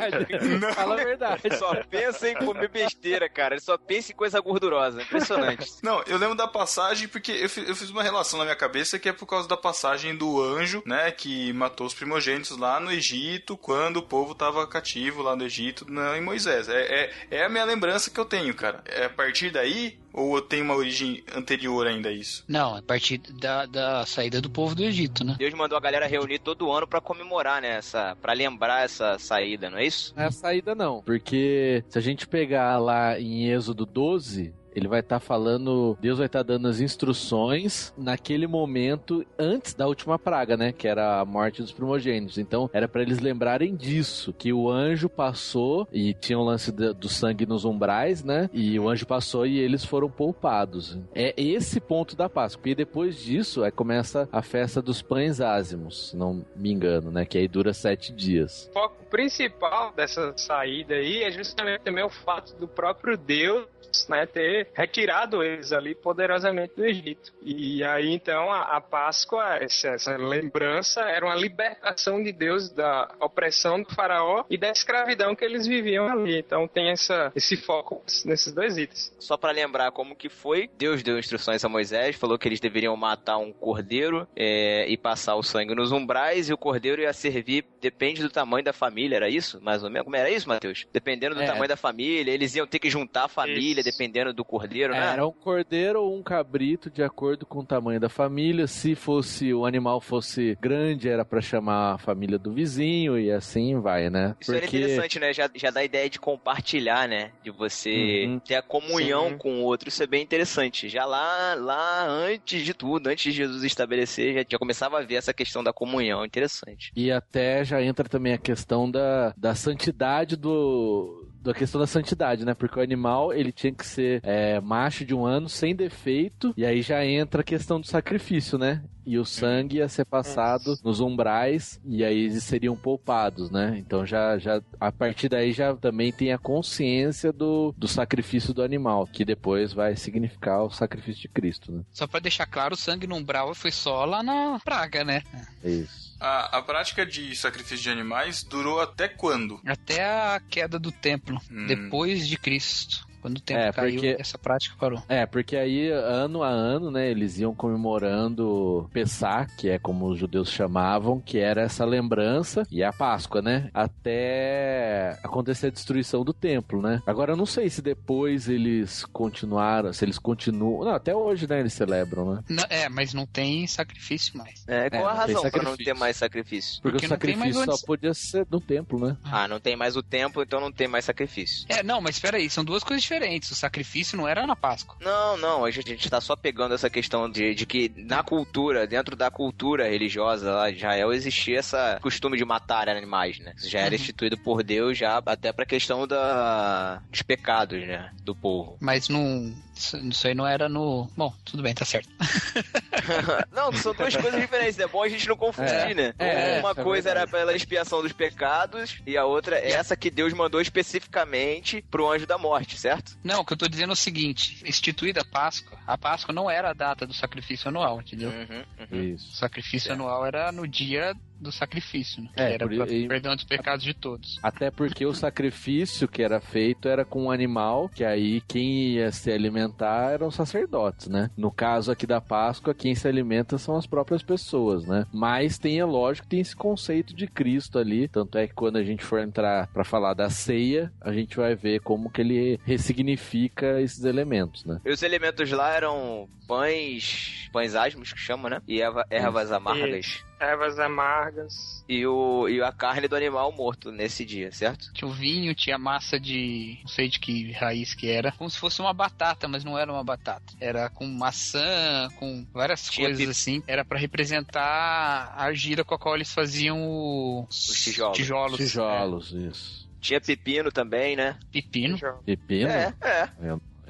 Fala 0.75 0.93
a 0.93 1.03
verdade. 1.03 1.41
Ele 1.43 1.55
só 1.57 1.73
pensa 1.83 2.29
em 2.29 2.35
comer 2.35 2.69
besteira, 2.69 3.27
cara. 3.29 3.55
Ele 3.55 3.61
só 3.61 3.77
pensa 3.77 4.11
em 4.11 4.15
coisa 4.15 4.39
gordurosa. 4.39 5.01
Impressionante. 5.01 5.71
Não, 5.83 6.01
eu 6.07 6.17
lembro 6.17 6.35
da 6.35 6.47
passagem 6.47 7.07
porque 7.07 7.31
eu 7.31 7.49
fi- 7.49 7.65
eu 7.67 7.75
fiz, 7.75 7.89
uma 7.89 8.03
relação 8.03 8.37
na 8.39 8.45
minha 8.45 8.55
cabeça 8.55 8.97
que 8.99 9.09
é 9.09 9.13
por 9.13 9.25
causa 9.25 9.47
da 9.47 9.57
passagem 9.57 10.15
do 10.15 10.41
anjo, 10.41 10.81
né, 10.85 11.11
que 11.11 11.51
matou 11.53 11.85
os 11.87 11.93
primogênitos 11.93 12.57
lá 12.57 12.79
no 12.79 12.91
Egito, 12.91 13.57
quando 13.57 13.97
o 13.97 14.03
povo 14.03 14.35
tava 14.35 14.65
cativo 14.67 15.21
lá 15.21 15.35
no 15.35 15.43
Egito, 15.43 15.89
né, 15.91 16.17
em 16.17 16.21
Moisés. 16.21 16.69
É, 16.69 16.81
é, 16.81 17.11
é 17.31 17.45
a 17.45 17.49
minha 17.49 17.65
lembrança 17.65 18.09
que 18.11 18.19
eu 18.19 18.25
tenho, 18.25 18.53
cara. 18.53 18.81
É 18.85 19.05
a 19.05 19.09
partir 19.09 19.49
daí, 19.49 19.99
ou 20.13 20.41
tem 20.41 20.61
uma 20.61 20.75
origem 20.75 21.23
anterior 21.35 21.87
ainda 21.87 22.09
a 22.09 22.11
isso? 22.11 22.43
Não, 22.47 22.75
a 22.75 22.81
partir 22.81 23.17
da, 23.17 23.65
da 23.65 24.05
saída 24.05 24.41
do 24.41 24.49
povo 24.49 24.75
do 24.75 24.83
Egito, 24.83 25.23
né? 25.23 25.35
Deus 25.37 25.53
mandou 25.53 25.77
a 25.77 25.81
galera 25.81 26.07
reunir 26.07 26.39
todo 26.39 26.71
ano 26.71 26.87
pra 26.87 27.01
comemorar, 27.01 27.61
né? 27.61 27.77
Essa, 27.77 28.15
pra 28.21 28.33
lembrar 28.33 28.83
essa 28.83 29.17
saída, 29.17 29.69
não 29.69 29.77
é 29.77 29.85
isso? 29.85 30.13
Não 30.15 30.23
é 30.23 30.27
a 30.27 30.31
saída 30.31 30.75
não, 30.75 31.01
porque 31.01 31.83
se 31.89 31.97
a 31.97 32.01
gente 32.01 32.27
pegar 32.27 32.77
lá 32.77 33.19
em 33.19 33.49
Êxodo 33.49 33.85
12, 33.85 34.53
ele 34.75 34.87
vai 34.87 34.99
estar 35.01 35.19
falando, 35.19 35.97
Deus 36.01 36.17
vai 36.17 36.27
estar 36.27 36.43
dando 36.43 36.67
as 36.67 36.79
instruções 36.79 37.93
naquele 37.97 38.47
momento 38.47 39.25
antes 39.37 39.73
da 39.73 39.87
última 39.87 40.17
praga, 40.17 40.55
né, 40.57 40.71
que 40.71 40.87
era 40.87 41.19
a 41.19 41.25
morte 41.25 41.61
dos 41.61 41.71
primogênitos. 41.71 42.37
Então, 42.37 42.69
era 42.73 42.87
para 42.87 43.01
eles 43.01 43.19
lembrarem 43.19 43.75
disso, 43.75 44.33
que 44.33 44.51
o 44.53 44.69
anjo 44.69 45.09
passou 45.09 45.87
e 45.91 46.13
tinha 46.13 46.37
o 46.39 46.43
lance 46.43 46.71
da- 46.71 46.91
do 46.91 47.07
sangue 47.09 47.45
nos 47.45 47.65
umbrais, 47.65 48.23
né? 48.23 48.49
E 48.53 48.79
o 48.79 48.89
anjo 48.89 49.05
passou 49.05 49.45
e 49.45 49.59
eles 49.59 49.83
foram 49.85 50.09
poupados. 50.09 50.97
É 51.13 51.33
esse 51.37 51.79
ponto 51.79 52.15
da 52.15 52.29
Páscoa. 52.29 52.69
E 52.69 52.75
depois 52.75 53.15
disso, 53.21 53.63
aí 53.63 53.71
começa 53.71 54.27
a 54.31 54.41
festa 54.41 54.81
dos 54.81 55.01
pães 55.01 55.41
ázimos, 55.41 56.09
se 56.09 56.15
não 56.17 56.45
me 56.55 56.71
engano, 56.71 57.11
né, 57.11 57.25
que 57.25 57.37
aí 57.37 57.47
dura 57.47 57.73
sete 57.73 58.11
dias. 58.13 58.69
O 58.69 58.73
foco 58.73 58.95
principal 59.09 59.93
dessa 59.95 60.33
saída 60.37 60.95
aí 60.95 61.23
é 61.23 61.31
justamente 61.31 61.81
também 61.81 62.03
o 62.03 62.09
fato 62.09 62.55
do 62.57 62.67
próprio 62.67 63.17
Deus 63.17 63.65
né, 64.09 64.25
ter 64.25 64.67
retirado 64.73 65.43
eles 65.43 65.71
ali 65.71 65.95
poderosamente 65.95 66.73
do 66.75 66.85
Egito. 66.85 67.31
E 67.41 67.83
aí 67.83 68.11
então 68.11 68.51
a, 68.51 68.77
a 68.77 68.81
Páscoa, 68.81 69.57
essa, 69.57 69.89
essa 69.89 70.15
lembrança, 70.17 71.01
era 71.01 71.25
uma 71.25 71.35
libertação 71.35 72.21
de 72.23 72.31
Deus 72.31 72.69
da 72.69 73.09
opressão 73.19 73.81
do 73.81 73.93
faraó 73.93 74.43
e 74.49 74.57
da 74.57 74.69
escravidão 74.69 75.35
que 75.35 75.45
eles 75.45 75.65
viviam 75.67 76.07
ali. 76.07 76.37
Então 76.37 76.67
tem 76.67 76.89
essa, 76.89 77.31
esse 77.35 77.57
foco 77.57 78.03
nesses 78.25 78.51
dois 78.53 78.77
itens. 78.77 79.13
Só 79.19 79.37
pra 79.37 79.51
lembrar 79.51 79.91
como 79.91 80.15
que 80.15 80.29
foi, 80.29 80.69
Deus 80.77 81.03
deu 81.03 81.17
instruções 81.17 81.63
a 81.63 81.69
Moisés, 81.69 82.15
falou 82.15 82.37
que 82.37 82.47
eles 82.47 82.59
deveriam 82.59 82.95
matar 82.95 83.37
um 83.37 83.51
cordeiro 83.51 84.27
é, 84.35 84.85
e 84.89 84.97
passar 84.97 85.35
o 85.35 85.43
sangue 85.43 85.75
nos 85.75 85.91
umbrais, 85.91 86.49
e 86.49 86.53
o 86.53 86.57
cordeiro 86.57 87.01
ia 87.01 87.13
servir, 87.13 87.65
depende 87.79 88.21
do 88.21 88.29
tamanho 88.29 88.63
da 88.63 88.73
família, 88.73 89.15
era 89.15 89.29
isso? 89.29 89.61
Mais 89.61 89.83
ou 89.83 89.89
menos? 89.89 90.03
Como 90.05 90.15
era 90.15 90.29
isso, 90.29 90.47
Matheus? 90.47 90.85
Dependendo 90.91 91.35
do 91.35 91.41
É. 91.41 91.45
tamanho 91.45 91.67
da 91.67 91.77
família, 91.77 92.31
eles 92.31 92.55
iam 92.55 92.67
ter 92.67 92.79
que 92.79 92.89
juntar 92.89 93.25
a 93.25 93.27
família, 93.27 93.70
Isso. 93.70 93.70
Dependendo 93.75 94.33
do 94.33 94.43
cordeiro, 94.43 94.93
né? 94.93 95.13
Era 95.13 95.25
um 95.25 95.31
cordeiro 95.31 96.01
ou 96.01 96.17
um 96.17 96.21
cabrito, 96.23 96.89
de 96.89 97.01
acordo 97.03 97.45
com 97.45 97.59
o 97.59 97.65
tamanho 97.65 97.99
da 97.99 98.09
família. 98.09 98.67
Se 98.67 98.95
fosse 98.95 99.53
o 99.53 99.65
animal 99.65 100.01
fosse 100.01 100.57
grande, 100.59 101.07
era 101.07 101.23
pra 101.23 101.39
chamar 101.41 101.93
a 101.93 101.97
família 101.97 102.37
do 102.37 102.51
vizinho 102.53 103.17
e 103.17 103.31
assim 103.31 103.79
vai, 103.79 104.09
né? 104.09 104.35
Isso 104.41 104.53
era 104.53 104.65
interessante, 104.65 105.19
né? 105.19 105.33
Já, 105.33 105.49
já 105.55 105.69
dá 105.71 105.79
a 105.79 105.85
ideia 105.85 106.09
de 106.09 106.19
compartilhar, 106.19 107.07
né? 107.07 107.31
De 107.43 107.49
você 107.51 108.25
Uhum. 108.27 108.39
ter 108.39 108.55
a 108.55 108.61
comunhão 108.61 109.29
Sim. 109.29 109.37
com 109.37 109.61
o 109.61 109.63
outro. 109.63 109.87
Isso 109.87 110.03
é 110.03 110.07
bem 110.07 110.21
interessante. 110.23 110.89
Já 110.89 111.05
lá, 111.05 111.53
lá 111.55 112.05
antes 112.07 112.63
de 112.63 112.73
tudo, 112.73 113.07
antes 113.07 113.23
de 113.23 113.31
Jesus 113.31 113.63
estabelecer, 113.63 114.33
já, 114.33 114.45
já 114.49 114.57
começava 114.57 114.99
a 114.99 115.03
ver 115.03 115.15
essa 115.15 115.33
questão 115.33 115.63
da 115.63 115.71
comunhão. 115.71 116.25
Interessante. 116.25 116.91
E 116.95 117.11
até 117.11 117.63
já 117.63 117.81
entra 117.81 118.07
também 118.09 118.33
a 118.33 118.37
questão 118.37 118.89
da, 118.89 119.33
da 119.37 119.53
santidade 119.55 120.35
do. 120.35 121.20
Da 121.41 121.53
questão 121.53 121.81
da 121.81 121.87
santidade, 121.87 122.45
né? 122.45 122.53
Porque 122.53 122.79
o 122.79 122.83
animal 122.83 123.33
ele 123.33 123.51
tinha 123.51 123.73
que 123.73 123.85
ser 123.85 124.21
é, 124.23 124.59
macho 124.61 125.03
de 125.03 125.15
um 125.15 125.25
ano, 125.25 125.49
sem 125.49 125.75
defeito, 125.75 126.53
e 126.55 126.65
aí 126.65 126.81
já 126.81 127.03
entra 127.05 127.41
a 127.41 127.43
questão 127.43 127.79
do 127.79 127.87
sacrifício, 127.87 128.57
né? 128.57 128.83
E 129.03 129.17
o 129.17 129.25
sangue 129.25 129.77
ia 129.77 129.89
ser 129.89 130.05
passado 130.05 130.77
nos 130.83 130.99
umbrais, 130.99 131.81
e 131.83 132.03
aí 132.03 132.25
eles 132.25 132.43
seriam 132.43 132.75
poupados, 132.75 133.49
né? 133.49 133.75
Então 133.79 134.05
já, 134.05 134.37
já 134.37 134.61
a 134.79 134.91
partir 134.91 135.27
daí 135.29 135.51
já 135.51 135.75
também 135.75 136.11
tem 136.11 136.31
a 136.31 136.37
consciência 136.37 137.33
do, 137.33 137.73
do 137.75 137.87
sacrifício 137.87 138.53
do 138.53 138.61
animal, 138.61 139.07
que 139.07 139.25
depois 139.25 139.73
vai 139.73 139.95
significar 139.95 140.63
o 140.63 140.69
sacrifício 140.69 141.23
de 141.23 141.27
Cristo, 141.27 141.71
né? 141.71 141.81
Só 141.91 142.05
pra 142.05 142.19
deixar 142.19 142.45
claro, 142.45 142.75
o 142.75 142.77
sangue 142.77 143.07
no 143.07 143.15
umbral 143.15 143.55
foi 143.55 143.71
só 143.71 144.05
lá 144.05 144.21
na 144.21 144.59
praga, 144.63 145.03
né? 145.03 145.23
É 145.63 145.69
isso. 145.71 146.10
A, 146.21 146.59
a 146.59 146.61
prática 146.61 147.03
de 147.03 147.35
sacrifício 147.35 147.77
de 147.83 147.89
animais 147.89 148.43
durou 148.43 148.79
até 148.79 149.07
quando? 149.07 149.59
Até 149.65 150.05
a 150.05 150.39
queda 150.39 150.77
do 150.77 150.91
templo, 150.91 151.41
Hum. 151.51 151.65
depois 151.65 152.27
de 152.27 152.37
Cristo. 152.37 153.07
Quando 153.21 153.37
o 153.37 153.41
tempo 153.41 153.59
É, 153.59 153.71
caiu, 153.71 154.01
porque- 154.01 154.17
essa 154.19 154.37
prática 154.37 154.75
parou. 154.79 155.01
É, 155.07 155.25
porque 155.25 155.55
aí, 155.55 155.89
ano 155.91 156.43
a 156.43 156.49
ano, 156.49 156.89
né, 156.91 157.09
eles 157.09 157.37
iam 157.39 157.53
comemorando 157.53 158.89
Pessah, 158.91 159.45
que 159.57 159.69
é 159.69 159.77
como 159.79 160.07
os 160.07 160.17
judeus 160.19 160.49
chamavam, 160.49 161.19
que 161.19 161.37
era 161.37 161.61
essa 161.61 161.85
lembrança, 161.85 162.63
e 162.71 162.83
a 162.83 162.91
Páscoa, 162.91 163.41
né? 163.41 163.69
Até 163.73 165.17
acontecer 165.23 165.67
a 165.67 165.69
destruição 165.71 166.23
do 166.23 166.33
templo, 166.33 166.81
né? 166.81 167.01
Agora, 167.05 167.33
eu 167.33 167.37
não 167.37 167.45
sei 167.45 167.69
se 167.69 167.81
depois 167.81 168.47
eles 168.49 169.05
continuaram, 169.05 169.93
se 169.93 170.03
eles 170.05 170.17
continuam. 170.19 170.85
Não, 170.85 170.91
até 170.95 171.15
hoje, 171.15 171.47
né, 171.47 171.59
eles 171.59 171.73
celebram, 171.73 172.33
né? 172.35 172.43
Não, 172.49 172.63
é, 172.69 172.89
mas 172.89 173.13
não 173.13 173.25
tem 173.25 173.65
sacrifício 173.67 174.37
mais. 174.37 174.63
É, 174.67 174.89
qual 174.89 175.03
É, 175.07 175.11
a 175.11 175.13
razão 175.13 175.49
pra 175.49 175.63
não 175.63 175.75
ter 175.77 175.93
mais 175.93 176.17
sacrifício? 176.17 176.81
Porque, 176.81 176.97
Porque 176.99 177.05
o 177.05 177.09
não 177.09 177.17
tem 177.17 177.35
mais 177.35 177.53
sacrifício 177.55 177.71
onde- 177.73 177.79
só 177.81 177.85
podia 177.85 178.13
ser 178.13 178.47
no 178.49 178.59
templo, 178.59 178.99
né? 178.99 179.17
Ah, 179.23 179.47
não 179.47 179.59
tem 179.59 179.75
mais 179.75 179.95
o 179.95 180.03
tempo, 180.03 180.41
então 180.41 180.59
não 180.59 180.71
tem 180.71 180.87
mais 180.87 181.05
sacrifício. 181.05 181.65
É, 181.69 181.83
não, 181.83 182.01
mas 182.01 182.15
espera 182.15 182.37
aí, 182.37 182.49
são 182.49 182.63
duas 182.63 182.83
coisas 182.83 183.01
diferentes. 183.01 183.10
O 183.51 183.55
sacrifício 183.55 184.17
não 184.17 184.27
era 184.27 184.47
na 184.47 184.55
Páscoa. 184.55 184.95
Não, 185.01 185.37
não, 185.37 185.65
a 185.65 185.71
gente, 185.71 185.87
a 185.91 185.95
gente 185.95 186.09
tá 186.09 186.21
só 186.21 186.35
pegando 186.35 186.73
essa 186.73 186.89
questão 186.89 187.29
de, 187.29 187.53
de 187.53 187.65
que 187.65 187.91
na 187.97 188.23
cultura, 188.23 188.87
dentro 188.87 189.15
da 189.15 189.29
cultura 189.29 189.89
religiosa 189.89 190.51
lá 190.53 190.71
de 190.71 190.77
Israel, 190.77 191.11
existia 191.11 191.59
esse 191.59 191.75
costume 192.01 192.37
de 192.37 192.45
matar 192.45 192.87
animais, 192.89 193.39
né? 193.39 193.53
Isso 193.57 193.69
já 193.69 193.79
era 193.79 193.89
Uhum. 193.89 193.95
instituído 193.95 194.37
por 194.37 194.63
Deus, 194.63 194.97
já 194.97 195.21
até 195.25 195.51
pra 195.51 195.65
questão 195.65 196.07
da, 196.07 197.01
dos 197.09 197.21
pecados, 197.21 197.79
né? 197.85 198.11
Do 198.23 198.35
povo. 198.35 198.77
Mas 198.79 199.09
não. 199.09 199.53
Isso 199.81 199.97
isso 199.97 200.27
aí 200.27 200.35
não 200.35 200.45
era 200.47 200.69
no. 200.69 201.09
Bom, 201.17 201.33
tudo 201.43 201.63
bem, 201.63 201.73
tá 201.73 201.83
certo. 201.85 202.09
não, 203.51 203.71
são 203.73 203.93
duas 203.93 204.15
coisas 204.15 204.39
diferentes, 204.39 204.79
é 204.79 204.87
bom 204.87 205.03
a 205.03 205.09
gente 205.09 205.27
não 205.27 205.35
confundir, 205.35 205.71
É. 205.73 205.93
né? 205.93 206.13
É, 206.19 206.59
Uma 206.59 206.71
é 206.71 206.75
coisa 206.75 207.09
era 207.09 207.27
pela 207.27 207.55
expiação 207.55 208.01
dos 208.01 208.11
pecados 208.13 208.97
e 209.05 209.17
a 209.17 209.25
outra 209.25 209.57
é 209.57 209.71
essa 209.71 209.95
que 209.95 210.09
Deus 210.11 210.33
mandou 210.33 210.61
especificamente 210.61 211.83
pro 211.89 212.09
anjo 212.11 212.25
da 212.25 212.37
morte, 212.37 212.77
certo? 212.77 213.17
Não, 213.23 213.41
o 213.41 213.45
que 213.45 213.53
eu 213.53 213.57
tô 213.57 213.67
dizendo 213.67 213.91
é 213.91 213.93
o 213.93 213.95
seguinte: 213.95 214.61
instituída 214.65 215.21
a 215.21 215.25
Páscoa, 215.25 215.77
a 215.85 215.97
Páscoa 215.97 216.33
não 216.33 216.49
era 216.49 216.69
a 216.69 216.73
data 216.73 217.05
do 217.07 217.13
sacrifício 217.13 217.67
anual, 217.69 218.01
entendeu? 218.01 218.29
Uhum, 218.29 218.63
uhum. 218.91 218.99
O 218.99 219.03
Isso. 219.15 219.35
sacrifício 219.35 219.89
É. 219.89 219.93
anual 219.93 220.25
era 220.25 220.51
no 220.51 220.67
dia 220.67 221.15
do 221.41 221.51
sacrifício, 221.51 222.21
né? 222.23 222.29
Que 222.35 222.41
É, 222.41 222.53
era 222.53 222.67
por- 222.67 222.75
pra 222.77 222.87
e- 222.93 223.07
perdão 223.07 223.35
dos 223.35 223.43
pecados 223.43 223.83
de 223.83 223.93
todos. 223.93 224.39
Até 224.43 224.69
porque 224.71 225.05
o 225.05 225.13
sacrifício 225.13 226.07
que 226.07 226.21
era 226.21 226.39
feito 226.39 226.87
era 226.87 227.03
com 227.03 227.23
um 227.25 227.31
animal, 227.31 227.89
que 227.89 228.03
aí 228.05 228.41
quem 228.47 228.91
ia 228.93 229.11
se 229.11 229.31
alimentar 229.31 230.11
eram 230.11 230.27
os 230.27 230.35
sacerdotes, 230.35 231.07
né? 231.07 231.29
No 231.35 231.51
caso 231.51 231.91
aqui 231.91 232.05
da 232.05 232.21
Páscoa, 232.21 232.73
quem 232.73 232.93
se 232.95 233.07
alimenta 233.07 233.57
são 233.57 233.75
as 233.75 233.87
próprias 233.87 234.21
pessoas, 234.23 234.85
né? 234.85 235.05
Mas 235.11 235.57
tem, 235.57 235.79
é 235.79 235.85
lógico, 235.85 236.27
tem 236.27 236.39
esse 236.39 236.55
conceito 236.55 237.13
de 237.15 237.27
Cristo 237.27 237.79
ali. 237.79 238.07
Tanto 238.07 238.37
é 238.37 238.47
que 238.47 238.53
quando 238.53 238.77
a 238.77 238.83
gente 238.83 239.03
for 239.03 239.19
entrar 239.19 239.67
pra 239.67 239.83
falar 239.83 240.13
da 240.13 240.29
ceia, 240.29 240.91
a 241.01 241.11
gente 241.11 241.35
vai 241.37 241.55
ver 241.55 241.79
como 241.81 242.09
que 242.09 242.21
ele 242.21 242.59
ressignifica 242.65 243.81
esses 243.81 244.03
elementos, 244.03 244.63
né? 244.65 244.79
E 244.85 244.91
os 244.91 245.01
elementos 245.01 245.49
lá 245.51 245.73
eram 245.73 246.29
pães, 246.47 247.49
pães 247.51 247.75
asmos 247.75 248.13
que 248.13 248.19
chama, 248.19 248.49
né? 248.49 248.61
E 248.67 248.81
erva- 248.81 249.05
ervas 249.09 249.51
amargas. 249.51 250.23
Ervas 250.41 250.79
amargas. 250.79 251.85
E, 251.87 252.03
o, 252.07 252.49
e 252.49 252.61
a 252.63 252.71
carne 252.71 253.07
do 253.07 253.15
animal 253.15 253.51
morto 253.51 253.91
nesse 253.91 254.25
dia, 254.25 254.51
certo? 254.51 254.91
Tinha 254.93 255.07
o 255.07 255.13
vinho, 255.13 255.53
tinha 255.53 255.77
massa 255.77 256.19
de. 256.19 256.79
não 256.81 256.89
sei 256.89 257.07
de 257.09 257.19
que 257.19 257.51
raiz 257.51 257.93
que 257.93 258.09
era. 258.09 258.31
Como 258.31 258.49
se 258.49 258.57
fosse 258.57 258.81
uma 258.81 258.91
batata, 258.93 259.47
mas 259.47 259.63
não 259.63 259.77
era 259.77 259.91
uma 259.91 260.03
batata. 260.03 260.51
Era 260.59 260.89
com 260.89 261.05
maçã, 261.05 262.09
com 262.15 262.43
várias 262.51 262.85
Tinha 262.89 263.07
coisas 263.07 263.23
pi- 263.23 263.29
assim. 263.29 263.63
Era 263.67 263.85
pra 263.85 263.99
representar 263.99 265.31
a 265.35 265.43
argila 265.43 265.83
com 265.83 265.93
a 265.93 265.99
qual 265.99 266.15
eles 266.15 266.33
faziam 266.33 266.81
o- 266.81 267.45
os, 267.47 267.57
tijolos. 267.83 268.17
tijolos. 268.17 268.57
Tijolos, 268.57 269.31
isso. 269.31 269.91
Tinha 269.99 270.19
pepino 270.19 270.71
também, 270.71 271.15
né? 271.15 271.37
É, 271.39 271.45
pepino. 271.51 271.99
Pepino? 272.25 272.69
É, 272.71 272.93
é. 273.03 273.29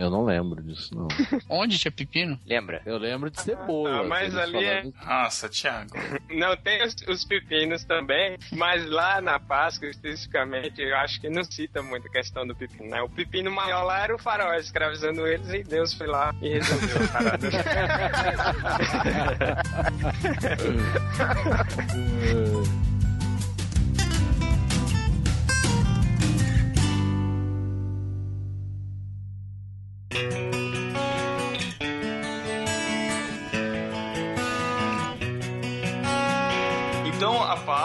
Eu 0.01 0.10
não 0.10 0.25
lembro 0.25 0.63
disso, 0.63 0.96
não. 0.96 1.08
Onde 1.48 1.77
tinha 1.77 1.91
pepino? 1.91 2.39
Lembra? 2.43 2.81
Eu 2.88 2.98
lembro 2.98 3.29
de 3.29 3.39
cebola. 3.39 4.00
Ah, 4.00 4.03
mas 4.03 4.34
eles 4.34 4.38
ali 4.38 4.65
é- 4.65 4.81
falando- 4.81 4.96
Nossa, 5.05 5.48
Thiago. 5.48 5.91
Não, 6.34 6.58
tem 6.58 6.84
os, 6.84 6.96
os 7.08 7.24
pepinos 7.24 7.84
também, 7.84 8.36
mas 8.51 8.84
lá 8.89 9.22
na 9.22 9.39
Páscoa, 9.39 9.88
especificamente, 9.89 10.81
eu 10.81 10.96
acho 10.98 11.22
que 11.22 11.29
não 11.29 11.43
cita 11.43 11.84
muito 11.84 12.08
a 12.08 12.12
questão 12.12 12.48
do 12.48 12.55
pepino, 12.55 12.89
né? 12.89 13.00
O 13.03 13.10
pepino 13.10 13.51
maior 13.51 13.84
lá 13.84 14.00
era 14.03 14.15
o 14.15 14.17
faraó 14.17 14.55
escravizando 14.55 15.27
eles 15.27 15.48
e 15.50 15.62
Deus 15.63 15.93
foi 15.93 16.08
lá 16.08 16.34
e 16.41 16.50
resolveu 16.50 17.03
a 17.03 17.08
parada. 17.10 17.51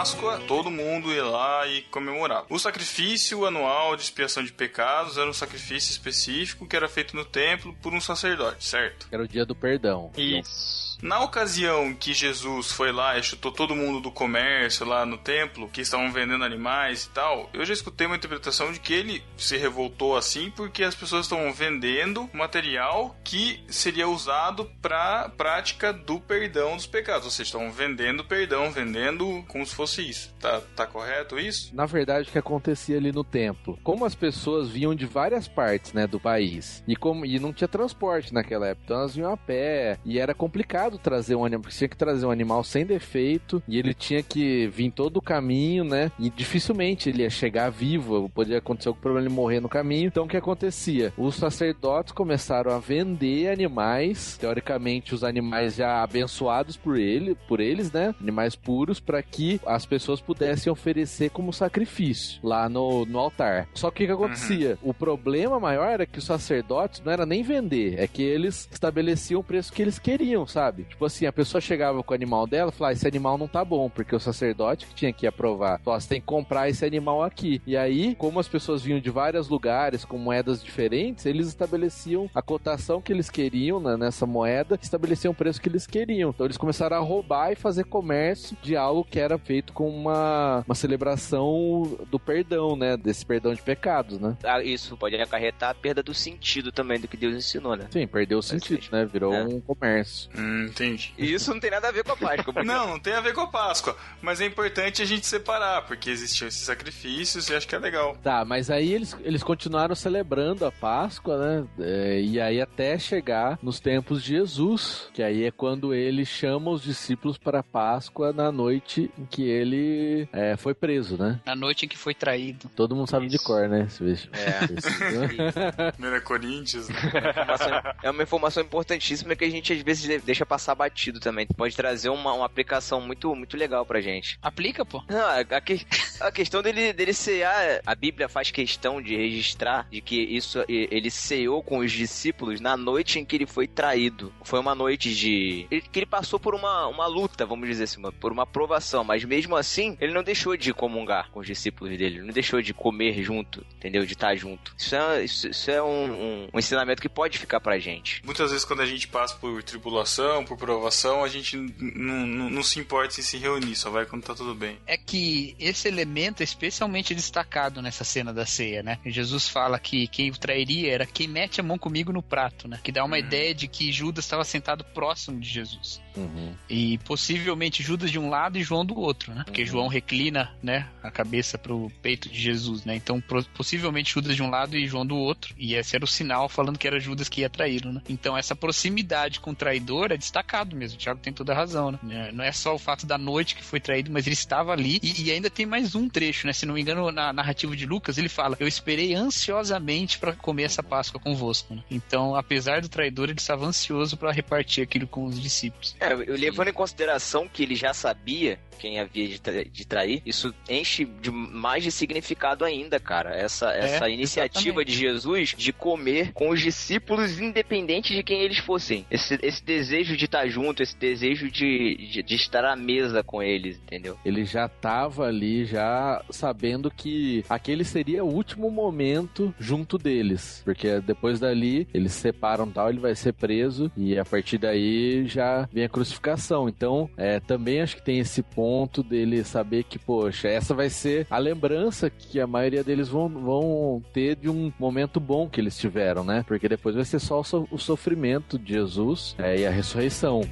Páscoa, 0.07 0.39
todo 0.47 0.71
mundo 0.71 1.11
ia 1.11 1.25
lá 1.25 1.67
e 1.67 1.81
comemorava. 1.81 2.45
O 2.49 2.57
sacrifício 2.57 3.45
anual 3.45 3.93
de 3.97 4.03
expiação 4.03 4.41
de 4.41 4.53
pecados 4.53 5.17
era 5.17 5.29
um 5.29 5.33
sacrifício 5.33 5.91
específico 5.91 6.65
que 6.65 6.77
era 6.77 6.87
feito 6.87 7.13
no 7.13 7.25
templo 7.25 7.75
por 7.81 7.93
um 7.93 7.99
sacerdote, 7.99 8.63
certo? 8.63 9.05
Era 9.11 9.23
o 9.23 9.27
dia 9.27 9.45
do 9.45 9.53
perdão. 9.53 10.09
Isso. 10.15 10.86
Na 11.01 11.21
ocasião 11.21 11.93
que 11.93 12.13
Jesus 12.13 12.71
foi 12.71 12.91
lá 12.91 13.17
e 13.17 13.23
chutou 13.23 13.51
todo 13.51 13.75
mundo 13.75 13.99
do 13.99 14.11
comércio 14.11 14.85
lá 14.85 15.05
no 15.05 15.17
templo, 15.17 15.69
que 15.69 15.81
estavam 15.81 16.11
vendendo 16.11 16.43
animais 16.43 17.03
e 17.03 17.09
tal, 17.09 17.49
eu 17.53 17.63
já 17.65 17.73
escutei 17.73 18.07
uma 18.07 18.15
interpretação 18.15 18.71
de 18.71 18.79
que 18.79 18.93
ele 18.93 19.23
se 19.37 19.57
revoltou 19.57 20.17
assim 20.17 20.49
porque 20.49 20.83
as 20.83 20.95
pessoas 20.95 21.25
estavam 21.25 21.51
vendendo 21.53 22.29
material 22.33 23.15
que 23.23 23.63
seria 23.67 24.07
usado 24.07 24.65
para 24.81 25.29
prática 25.29 25.93
do 25.93 26.19
perdão 26.19 26.75
dos 26.75 26.87
pecados, 26.87 27.25
ou 27.25 27.31
seja, 27.31 27.43
estavam 27.49 27.71
vendendo 27.71 28.23
perdão, 28.23 28.71
vendendo 28.71 29.43
como 29.47 29.65
se 29.65 29.75
fosse 29.75 30.07
isso. 30.07 30.33
Tá, 30.39 30.61
tá 30.75 30.87
correto 30.87 31.39
isso? 31.39 31.75
Na 31.75 31.85
verdade, 31.85 32.29
o 32.29 32.31
que 32.31 32.39
acontecia 32.39 32.97
ali 32.97 33.11
no 33.11 33.23
templo? 33.23 33.77
Como 33.83 34.05
as 34.05 34.15
pessoas 34.15 34.69
vinham 34.69 34.95
de 34.95 35.05
várias 35.05 35.47
partes, 35.47 35.93
né, 35.93 36.07
do 36.07 36.19
país, 36.19 36.83
e 36.87 36.95
como 36.95 37.25
e 37.25 37.39
não 37.39 37.53
tinha 37.53 37.67
transporte 37.67 38.33
naquela 38.33 38.67
época, 38.67 38.85
então 38.85 38.99
elas 38.99 39.15
vinham 39.15 39.31
a 39.31 39.37
pé, 39.37 39.99
e 40.03 40.19
era 40.19 40.33
complicado 40.33 40.86
trazer 40.95 41.35
um 41.35 41.43
animal, 41.43 41.61
porque 41.61 41.77
tinha 41.77 41.87
que 41.87 41.97
trazer 41.97 42.25
um 42.25 42.31
animal 42.31 42.63
sem 42.63 42.85
defeito, 42.85 43.61
e 43.67 43.79
ele 43.79 43.93
tinha 43.93 44.21
que 44.21 44.67
vir 44.67 44.91
todo 44.91 45.17
o 45.17 45.21
caminho, 45.21 45.83
né, 45.83 46.11
e 46.19 46.29
dificilmente 46.29 47.09
ele 47.09 47.23
ia 47.23 47.29
chegar 47.29 47.69
vivo, 47.69 48.29
podia 48.29 48.59
acontecer 48.59 48.89
algum 48.89 49.01
problema 49.01 49.25
ele 49.25 49.33
morrer 49.33 49.59
no 49.59 49.67
caminho. 49.67 50.07
Então 50.07 50.25
o 50.25 50.27
que 50.27 50.37
acontecia? 50.37 51.11
Os 51.17 51.35
sacerdotes 51.35 52.13
começaram 52.13 52.71
a 52.71 52.79
vender 52.79 53.49
animais, 53.49 54.37
teoricamente 54.37 55.15
os 55.15 55.23
animais 55.23 55.75
já 55.75 56.03
abençoados 56.03 56.77
por 56.77 56.97
ele, 56.97 57.35
por 57.47 57.59
eles, 57.59 57.91
né, 57.91 58.13
animais 58.21 58.55
puros, 58.55 58.99
para 58.99 59.21
que 59.23 59.59
as 59.65 59.85
pessoas 59.85 60.21
pudessem 60.21 60.71
oferecer 60.71 61.29
como 61.31 61.51
sacrifício 61.51 62.39
lá 62.43 62.69
no, 62.69 63.05
no 63.05 63.17
altar. 63.17 63.67
Só 63.73 63.89
que 63.89 64.03
o 64.03 64.07
que 64.07 64.13
acontecia? 64.13 64.77
O 64.83 64.93
problema 64.93 65.59
maior 65.59 65.89
era 65.89 66.05
que 66.05 66.19
os 66.19 66.25
sacerdotes 66.25 67.01
não 67.03 67.11
era 67.11 67.25
nem 67.25 67.41
vender, 67.41 67.99
é 67.99 68.07
que 68.07 68.21
eles 68.21 68.67
estabeleciam 68.71 69.41
o 69.41 69.43
preço 69.43 69.73
que 69.73 69.81
eles 69.81 69.97
queriam, 69.97 70.45
sabe? 70.45 70.76
Tipo 70.83 71.05
assim, 71.05 71.25
a 71.25 71.33
pessoa 71.33 71.61
chegava 71.61 72.01
com 72.03 72.13
o 72.13 72.15
animal 72.15 72.45
dela 72.47 72.69
e 72.69 72.73
falava: 72.73 72.91
ah, 72.91 72.93
esse 72.93 73.07
animal 73.07 73.37
não 73.37 73.47
tá 73.47 73.63
bom, 73.63 73.89
porque 73.89 74.15
o 74.15 74.19
sacerdote 74.19 74.85
que 74.85 74.93
tinha 74.95 75.13
que 75.13 75.25
aprovar. 75.27 75.79
Então, 75.81 75.93
você 75.93 76.07
tem 76.09 76.19
que 76.21 76.27
comprar 76.27 76.69
esse 76.69 76.85
animal 76.85 77.23
aqui. 77.23 77.61
E 77.65 77.75
aí, 77.77 78.15
como 78.15 78.39
as 78.39 78.47
pessoas 78.47 78.81
vinham 78.83 78.99
de 78.99 79.09
vários 79.09 79.49
lugares 79.49 80.05
com 80.05 80.17
moedas 80.17 80.63
diferentes, 80.63 81.25
eles 81.25 81.47
estabeleciam 81.47 82.29
a 82.33 82.41
cotação 82.41 83.01
que 83.01 83.11
eles 83.11 83.29
queriam 83.29 83.79
né, 83.79 83.97
nessa 83.97 84.25
moeda, 84.25 84.77
estabeleciam 84.81 85.31
o 85.31 85.35
preço 85.35 85.61
que 85.61 85.69
eles 85.69 85.85
queriam. 85.87 86.29
Então, 86.29 86.45
eles 86.45 86.57
começaram 86.57 86.97
a 86.97 86.99
roubar 86.99 87.51
e 87.51 87.55
fazer 87.55 87.83
comércio 87.85 88.55
de 88.61 88.75
algo 88.75 89.03
que 89.03 89.19
era 89.19 89.37
feito 89.37 89.73
com 89.73 89.89
uma, 89.89 90.63
uma 90.67 90.75
celebração 90.75 91.97
do 92.09 92.19
perdão, 92.19 92.75
né? 92.75 92.97
Desse 92.97 93.25
perdão 93.25 93.53
de 93.53 93.61
pecados, 93.61 94.19
né? 94.19 94.37
Ah, 94.43 94.61
Isso 94.61 94.95
pode 94.97 95.15
acarretar 95.15 95.69
a 95.71 95.73
perda 95.73 96.03
do 96.03 96.13
sentido 96.13 96.71
também 96.71 96.99
do 96.99 97.07
que 97.07 97.17
Deus 97.17 97.35
ensinou, 97.35 97.75
né? 97.75 97.87
Sim, 97.89 98.07
perdeu 98.07 98.39
o 98.39 98.43
sentido, 98.43 98.87
né? 98.91 99.05
Virou 99.05 99.33
É. 99.33 99.43
um 99.43 99.59
comércio. 99.61 100.29
Hum, 100.37 100.66
entendi. 100.67 101.13
E 101.17 101.33
isso 101.33 101.51
não 101.53 101.59
tem 101.59 101.71
nada 101.71 101.87
a 101.89 101.91
ver 101.91 102.03
com 102.03 102.11
a 102.11 102.17
Páscoa. 102.17 102.53
porque- 102.53 102.67
Não, 102.67 102.87
não 102.87 102.99
tem 102.99 103.13
a 103.13 103.21
ver 103.21 103.33
com 103.33 103.41
a 103.41 103.47
Páscoa, 103.47 103.95
mas 104.21 104.41
é 104.41 104.45
importante 104.45 105.01
a 105.01 105.05
gente 105.05 105.25
separar, 105.25 105.83
porque 105.83 106.09
existiam 106.09 106.47
esses 106.47 106.61
sacrifícios 106.61 107.49
e 107.49 107.55
acho 107.55 107.67
que 107.67 107.75
é 107.75 107.79
legal. 107.79 108.15
Tá, 108.23 108.43
mas 108.45 108.69
aí 108.69 108.91
eles, 108.93 109.15
eles 109.23 109.43
continuaram 109.43 109.95
celebrando 109.95 110.65
a 110.65 110.71
Páscoa, 110.71 111.37
né? 111.37 111.67
É, 111.79 112.21
e 112.21 112.39
aí 112.39 112.61
até 112.61 112.97
chegar 112.99 113.57
nos 113.61 113.79
tempos 113.79 114.23
de 114.23 114.29
Jesus, 114.37 115.09
que 115.13 115.21
aí 115.23 115.43
é 115.45 115.51
quando 115.51 115.93
ele 115.93 116.25
chama 116.25 116.71
os 116.71 116.81
discípulos 116.83 117.37
para 117.37 117.59
a 117.59 117.63
Páscoa 117.63 118.31
na 118.33 118.51
noite 118.51 119.09
em 119.17 119.25
que 119.25 119.43
ele 119.43 120.27
é, 120.33 120.55
foi 120.57 120.73
preso, 120.73 121.17
né? 121.17 121.39
Na 121.45 121.55
noite 121.55 121.85
em 121.85 121.87
que 121.87 121.97
foi 121.97 122.13
traído. 122.13 122.69
Todo 122.75 122.95
mundo 122.95 123.09
sabe 123.09 123.27
de 123.27 123.35
Isso. 123.35 123.45
cor, 123.45 123.67
né? 123.67 123.85
Esse 123.87 124.03
vejo- 124.03 124.29
É. 124.33 125.91
Primeira 125.91 126.21
Coríntios. 126.21 126.89
né? 126.89 126.95
Informação- 127.29 127.81
é 128.03 128.11
uma 128.11 128.23
informação 128.23 128.63
importantíssima 128.63 129.35
que 129.35 129.43
a 129.45 129.49
gente 129.49 129.73
às 129.73 129.81
vezes 129.81 130.23
deixa 130.23 130.45
passar 130.45 130.56
passar 130.57 130.73
batido 130.73 131.19
também. 131.19 131.45
Pode 131.45 131.75
trazer 131.75 132.09
uma, 132.09 132.33
uma 132.33 132.45
aplicação 132.45 132.99
muito, 132.99 133.33
muito 133.35 133.55
legal 133.55 133.85
pra 133.85 134.01
gente. 134.01 134.39
Aplica, 134.41 134.83
pô. 134.83 135.03
Não, 135.07 135.19
a, 135.25 135.39
a 135.39 135.61
que- 135.61 135.85
a 136.19 136.31
questão 136.31 136.63
dele, 136.63 136.91
dele 136.93 137.13
cear, 137.13 137.79
a 137.85 137.93
Bíblia 137.93 138.27
faz 138.27 138.49
questão 138.49 138.99
de 138.99 139.15
registrar 139.15 139.87
de 139.91 140.01
que 140.01 140.19
isso 140.19 140.63
ele 140.67 141.11
ceou 141.11 141.61
com 141.61 141.77
os 141.77 141.91
discípulos 141.91 142.59
na 142.59 142.75
noite 142.75 143.19
em 143.19 143.25
que 143.25 143.35
ele 143.35 143.45
foi 143.45 143.67
traído. 143.67 144.33
Foi 144.43 144.59
uma 144.59 144.73
noite 144.73 145.13
de. 145.13 145.67
ele- 145.69 145.81
que 145.81 145.99
ele 145.99 146.05
passou 146.07 146.39
por 146.39 146.55
uma, 146.55 146.87
uma 146.87 147.05
luta, 147.05 147.45
vamos 147.45 147.67
dizer 147.67 147.83
assim, 147.83 147.99
uma- 147.99 148.11
por 148.11 148.31
uma 148.31 148.47
provação, 148.47 149.03
mas 149.03 149.23
mesmo 149.23 149.55
assim, 149.55 149.95
ele 150.01 150.11
não 150.13 150.23
deixou 150.23 150.57
de 150.57 150.73
comungar 150.73 151.29
com 151.29 151.39
os 151.39 151.45
discípulos 151.45 151.95
dele, 151.95 152.21
não 152.23 152.33
deixou 152.33 152.61
de 152.63 152.73
comer 152.73 153.21
junto, 153.23 153.63
entendeu? 153.75 154.03
De 154.05 154.13
estar 154.13 154.35
junto. 154.35 154.73
Isso 154.75 154.95
é, 154.95 155.23
isso, 155.23 155.47
isso 155.49 155.69
é 155.69 155.83
um, 155.83 156.11
um- 156.11 156.49
um 156.51 156.59
ensinamento 156.59 156.99
que 157.01 157.09
pode 157.09 157.37
ficar 157.37 157.59
pra 157.59 157.77
gente. 157.77 158.23
Muitas 158.25 158.49
vezes 158.49 158.65
quando 158.65 158.81
a 158.81 158.85
gente 158.87 159.07
passa 159.07 159.35
por 159.35 159.61
tribulação, 159.61 160.43
por 160.47 160.57
provação, 160.57 161.23
a 161.23 161.27
gente 161.27 161.57
não 161.79 162.63
se 162.63 162.79
importa 162.79 163.19
em 163.19 163.23
se 163.23 163.37
reunir, 163.37 163.75
só 163.75 163.89
vai 163.89 164.05
quando 164.05 164.23
tá 164.23 164.33
tudo 164.33 164.55
bem. 164.55 164.77
É 164.87 164.97
que 164.97 165.55
esse 165.59 165.87
elemento 165.87 166.41
é 166.41 166.43
especialmente 166.43 167.13
destacado 167.13 167.81
nessa 167.81 168.03
cena 168.03 168.33
da 168.33 168.45
ceia, 168.45 168.81
né? 168.81 168.99
Jesus 169.05 169.47
fala 169.49 169.79
que 169.79 170.07
quem 170.07 170.29
o 170.29 170.37
trairia 170.37 170.93
era 170.93 171.05
quem 171.05 171.27
mete 171.27 171.59
a 171.59 171.63
mão 171.63 171.77
comigo 171.77 172.11
no 172.11 172.23
prato, 172.23 172.67
né? 172.67 172.79
Que 172.83 172.91
dá 172.91 173.03
uma 173.03 173.19
ideia 173.19 173.53
de 173.53 173.67
que 173.67 173.91
Judas 173.91 174.25
estava 174.25 174.43
sentado 174.43 174.83
próximo 174.83 175.39
de 175.39 175.49
Jesus. 175.49 176.01
Uhum. 176.15 176.55
E 176.69 176.97
possivelmente 176.99 177.83
Judas 177.83 178.09
de 178.09 178.17
um 178.17 178.29
lado 178.29 178.57
e 178.57 178.63
João 178.63 178.85
do 178.85 178.97
outro, 178.97 179.33
né? 179.33 179.43
Porque 179.45 179.65
João 179.65 179.87
reclina, 179.87 180.51
né, 180.63 180.89
a 181.03 181.11
cabeça 181.11 181.57
pro 181.57 181.91
peito 182.01 182.29
de 182.29 182.39
Jesus, 182.39 182.85
né? 182.85 182.95
Então, 182.95 183.21
possivelmente 183.55 184.13
Judas 184.13 184.35
de 184.35 184.41
um 184.41 184.49
lado 184.49 184.75
e 184.75 184.87
João 184.87 185.05
do 185.05 185.15
outro. 185.15 185.53
E 185.57 185.75
esse 185.75 185.95
era 185.95 186.05
o 186.05 186.07
sinal 186.07 186.49
falando 186.49 186.77
que 186.77 186.87
era 186.87 186.99
Judas 186.99 187.29
que 187.29 187.41
ia 187.41 187.49
traí-lo, 187.49 187.93
né? 187.93 188.01
Então, 188.09 188.37
essa 188.37 188.55
proximidade 188.55 189.39
com 189.39 189.51
o 189.51 189.55
traidor 189.55 190.11
é 190.11 190.17
destacado 190.37 190.75
mesmo. 190.75 190.97
O 190.97 191.01
Thiago 191.01 191.19
tem 191.19 191.33
toda 191.33 191.51
a 191.53 191.55
razão, 191.55 191.91
né? 191.91 191.99
É, 192.29 192.31
Não 192.31 192.43
é 192.43 192.51
só 192.51 192.73
o 192.75 192.79
fato 192.79 193.05
da 193.05 193.17
noite 193.17 193.55
que 193.55 193.63
foi 193.63 193.79
traído, 193.79 194.11
mas 194.11 194.25
ele 194.27 194.33
estava 194.33 194.71
ali. 194.71 194.99
E, 195.01 195.23
e 195.25 195.31
ainda 195.31 195.49
tem 195.49 195.65
mais 195.65 195.95
um 195.95 196.07
trecho, 196.07 196.45
né? 196.47 196.53
Se 196.53 196.65
não 196.65 196.75
me 196.75 196.81
engano, 196.81 197.11
na 197.11 197.33
narrativa 197.33 197.75
de 197.75 197.85
Lucas, 197.85 198.17
ele 198.17 198.29
fala: 198.29 198.55
Eu 198.59 198.67
esperei 198.67 199.13
ansiosamente 199.13 200.19
para 200.19 200.33
comer 200.33 200.63
essa 200.63 200.83
Páscoa 200.83 201.19
convosco, 201.19 201.73
né? 201.75 201.83
Então, 201.89 202.35
apesar 202.35 202.81
do 202.81 202.89
traidor, 202.89 203.29
ele 203.29 203.39
estava 203.39 203.65
ansioso 203.65 204.17
para 204.17 204.31
repartir 204.31 204.83
aquilo 204.83 205.07
com 205.07 205.25
os 205.25 205.39
discípulos. 205.39 205.95
É, 205.99 206.13
eu 206.13 206.35
levando 206.37 206.69
em 206.69 206.73
consideração 206.73 207.47
que 207.47 207.63
ele 207.63 207.75
já 207.75 207.93
sabia 207.93 208.59
quem 208.77 208.99
havia 208.99 209.27
de, 209.27 209.41
tra- 209.41 209.63
de 209.63 209.87
trair, 209.87 210.21
isso 210.23 210.53
enche 210.69 211.03
de 211.03 211.31
mais 211.31 211.83
de 211.83 211.91
significado 211.91 212.63
ainda, 212.63 212.99
cara. 212.99 213.35
Essa, 213.35 213.71
essa 213.71 214.07
iniciativa 214.07 214.81
exatamente. 214.81 214.91
de 214.91 214.97
Jesus 214.97 215.55
de 215.57 215.73
comer 215.73 216.31
com 216.33 216.49
os 216.51 216.61
discípulos, 216.61 217.39
independente 217.39 218.13
de 218.13 218.21
quem 218.21 218.41
eles 218.41 218.59
fossem. 218.59 219.03
Esse, 219.09 219.39
esse 219.41 219.63
desejo 219.63 220.15
de 220.15 220.26
estar 220.27 220.47
junto, 220.47 220.83
esse 220.83 220.97
desejo 220.97 221.49
de, 221.49 221.95
de, 222.11 222.23
de 222.23 222.35
estar 222.35 222.63
à 222.65 222.75
mesa 222.75 223.23
com 223.23 223.41
eles, 223.41 223.77
entendeu? 223.77 224.17
Ele 224.23 224.45
já 224.45 224.67
tava 224.67 225.25
ali, 225.25 225.65
já 225.65 226.23
sabendo 226.29 226.91
que 226.91 227.43
aquele 227.49 227.83
seria 227.83 228.23
o 228.23 228.33
último 228.33 228.69
momento 228.69 229.53
junto 229.59 229.97
deles. 229.97 230.61
Porque 230.63 230.99
depois 231.01 231.39
dali, 231.39 231.87
eles 231.93 232.13
se 232.13 232.21
separam 232.21 232.69
tal, 232.69 232.89
ele 232.89 232.99
vai 232.99 233.15
ser 233.15 233.33
preso. 233.33 233.91
E 233.95 234.17
a 234.17 234.25
partir 234.25 234.57
daí 234.57 235.25
já 235.27 235.67
vem 235.71 235.85
a 235.85 235.89
crucificação. 235.89 236.67
Então, 236.67 237.09
é, 237.17 237.39
também 237.39 237.81
acho 237.81 237.95
que 237.95 238.05
tem 238.05 238.19
esse 238.19 238.43
ponto 238.43 239.01
dele 239.01 239.43
saber 239.43 239.83
que, 239.83 239.97
poxa, 239.97 240.47
essa 240.47 240.73
vai 240.73 240.89
ser 240.89 241.25
a 241.29 241.37
lembrança 241.37 242.09
que 242.09 242.39
a 242.39 242.47
maioria 242.47 242.83
deles 242.83 243.07
vão, 243.07 243.29
vão 243.29 244.03
ter 244.13 244.35
de 244.35 244.49
um 244.49 244.71
momento 244.77 245.19
bom 245.19 245.47
que 245.49 245.61
eles 245.61 245.77
tiveram, 245.77 246.23
né? 246.23 246.43
Porque 246.47 246.67
depois 246.67 246.95
vai 246.95 247.05
ser 247.05 247.19
só 247.19 247.41
o, 247.41 247.67
o 247.71 247.77
sofrimento 247.77 248.59
de 248.59 248.73
Jesus 248.73 249.35
é, 249.37 249.59
e 249.59 249.65
a 249.65 249.71
ressurreição. 249.71 250.06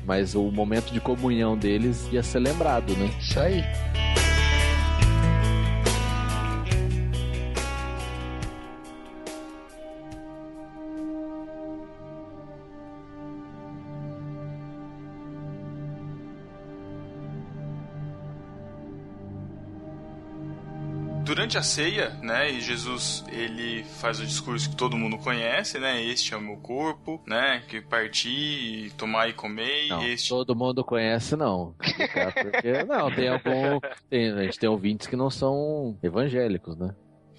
Mas 0.06 0.36
o 0.36 0.44
momento 0.52 0.92
de 0.92 1.00
comunhão 1.00 1.58
deles 1.58 2.08
ia 2.12 2.24
ser 2.24 2.40
lembrado, 2.40 2.96
né? 2.96 3.10
Isso 3.20 3.40
aí. 3.40 3.64
Durante 21.36 21.58
a 21.58 21.62
ceia, 21.62 22.12
né, 22.22 22.50
e 22.50 22.62
Jesus 22.62 23.26
ele 23.30 23.84
faz 23.84 24.22
o 24.22 24.26
discurso 24.26 24.70
que 24.70 24.76
todo 24.78 24.96
mundo 24.96 25.18
conhece, 25.18 25.78
né? 25.80 26.02
Este 26.02 26.34
é 26.34 26.38
o 26.38 26.42
meu 26.42 26.56
corpo, 26.56 27.22
né? 27.28 27.62
Que 27.68 27.82
parti, 27.82 28.90
tomar 28.98 29.28
e 29.28 29.34
comer, 29.34 29.90
Não, 29.90 30.02
este 30.02 30.30
todo 30.30 30.56
mundo 30.56 30.82
conhece, 30.82 31.36
não. 31.36 31.76
Explicar 31.84 32.34
Porque, 32.34 32.84
não, 32.86 33.14
tem 33.14 33.28
algum. 33.28 33.82
tem- 34.10 34.32
a 34.32 34.44
gente 34.44 34.58
tem 34.58 34.70
ouvintes 34.70 35.08
que 35.08 35.18
não 35.18 35.30
são 35.30 35.98
evangélicos, 36.02 36.78
né? 36.78 36.96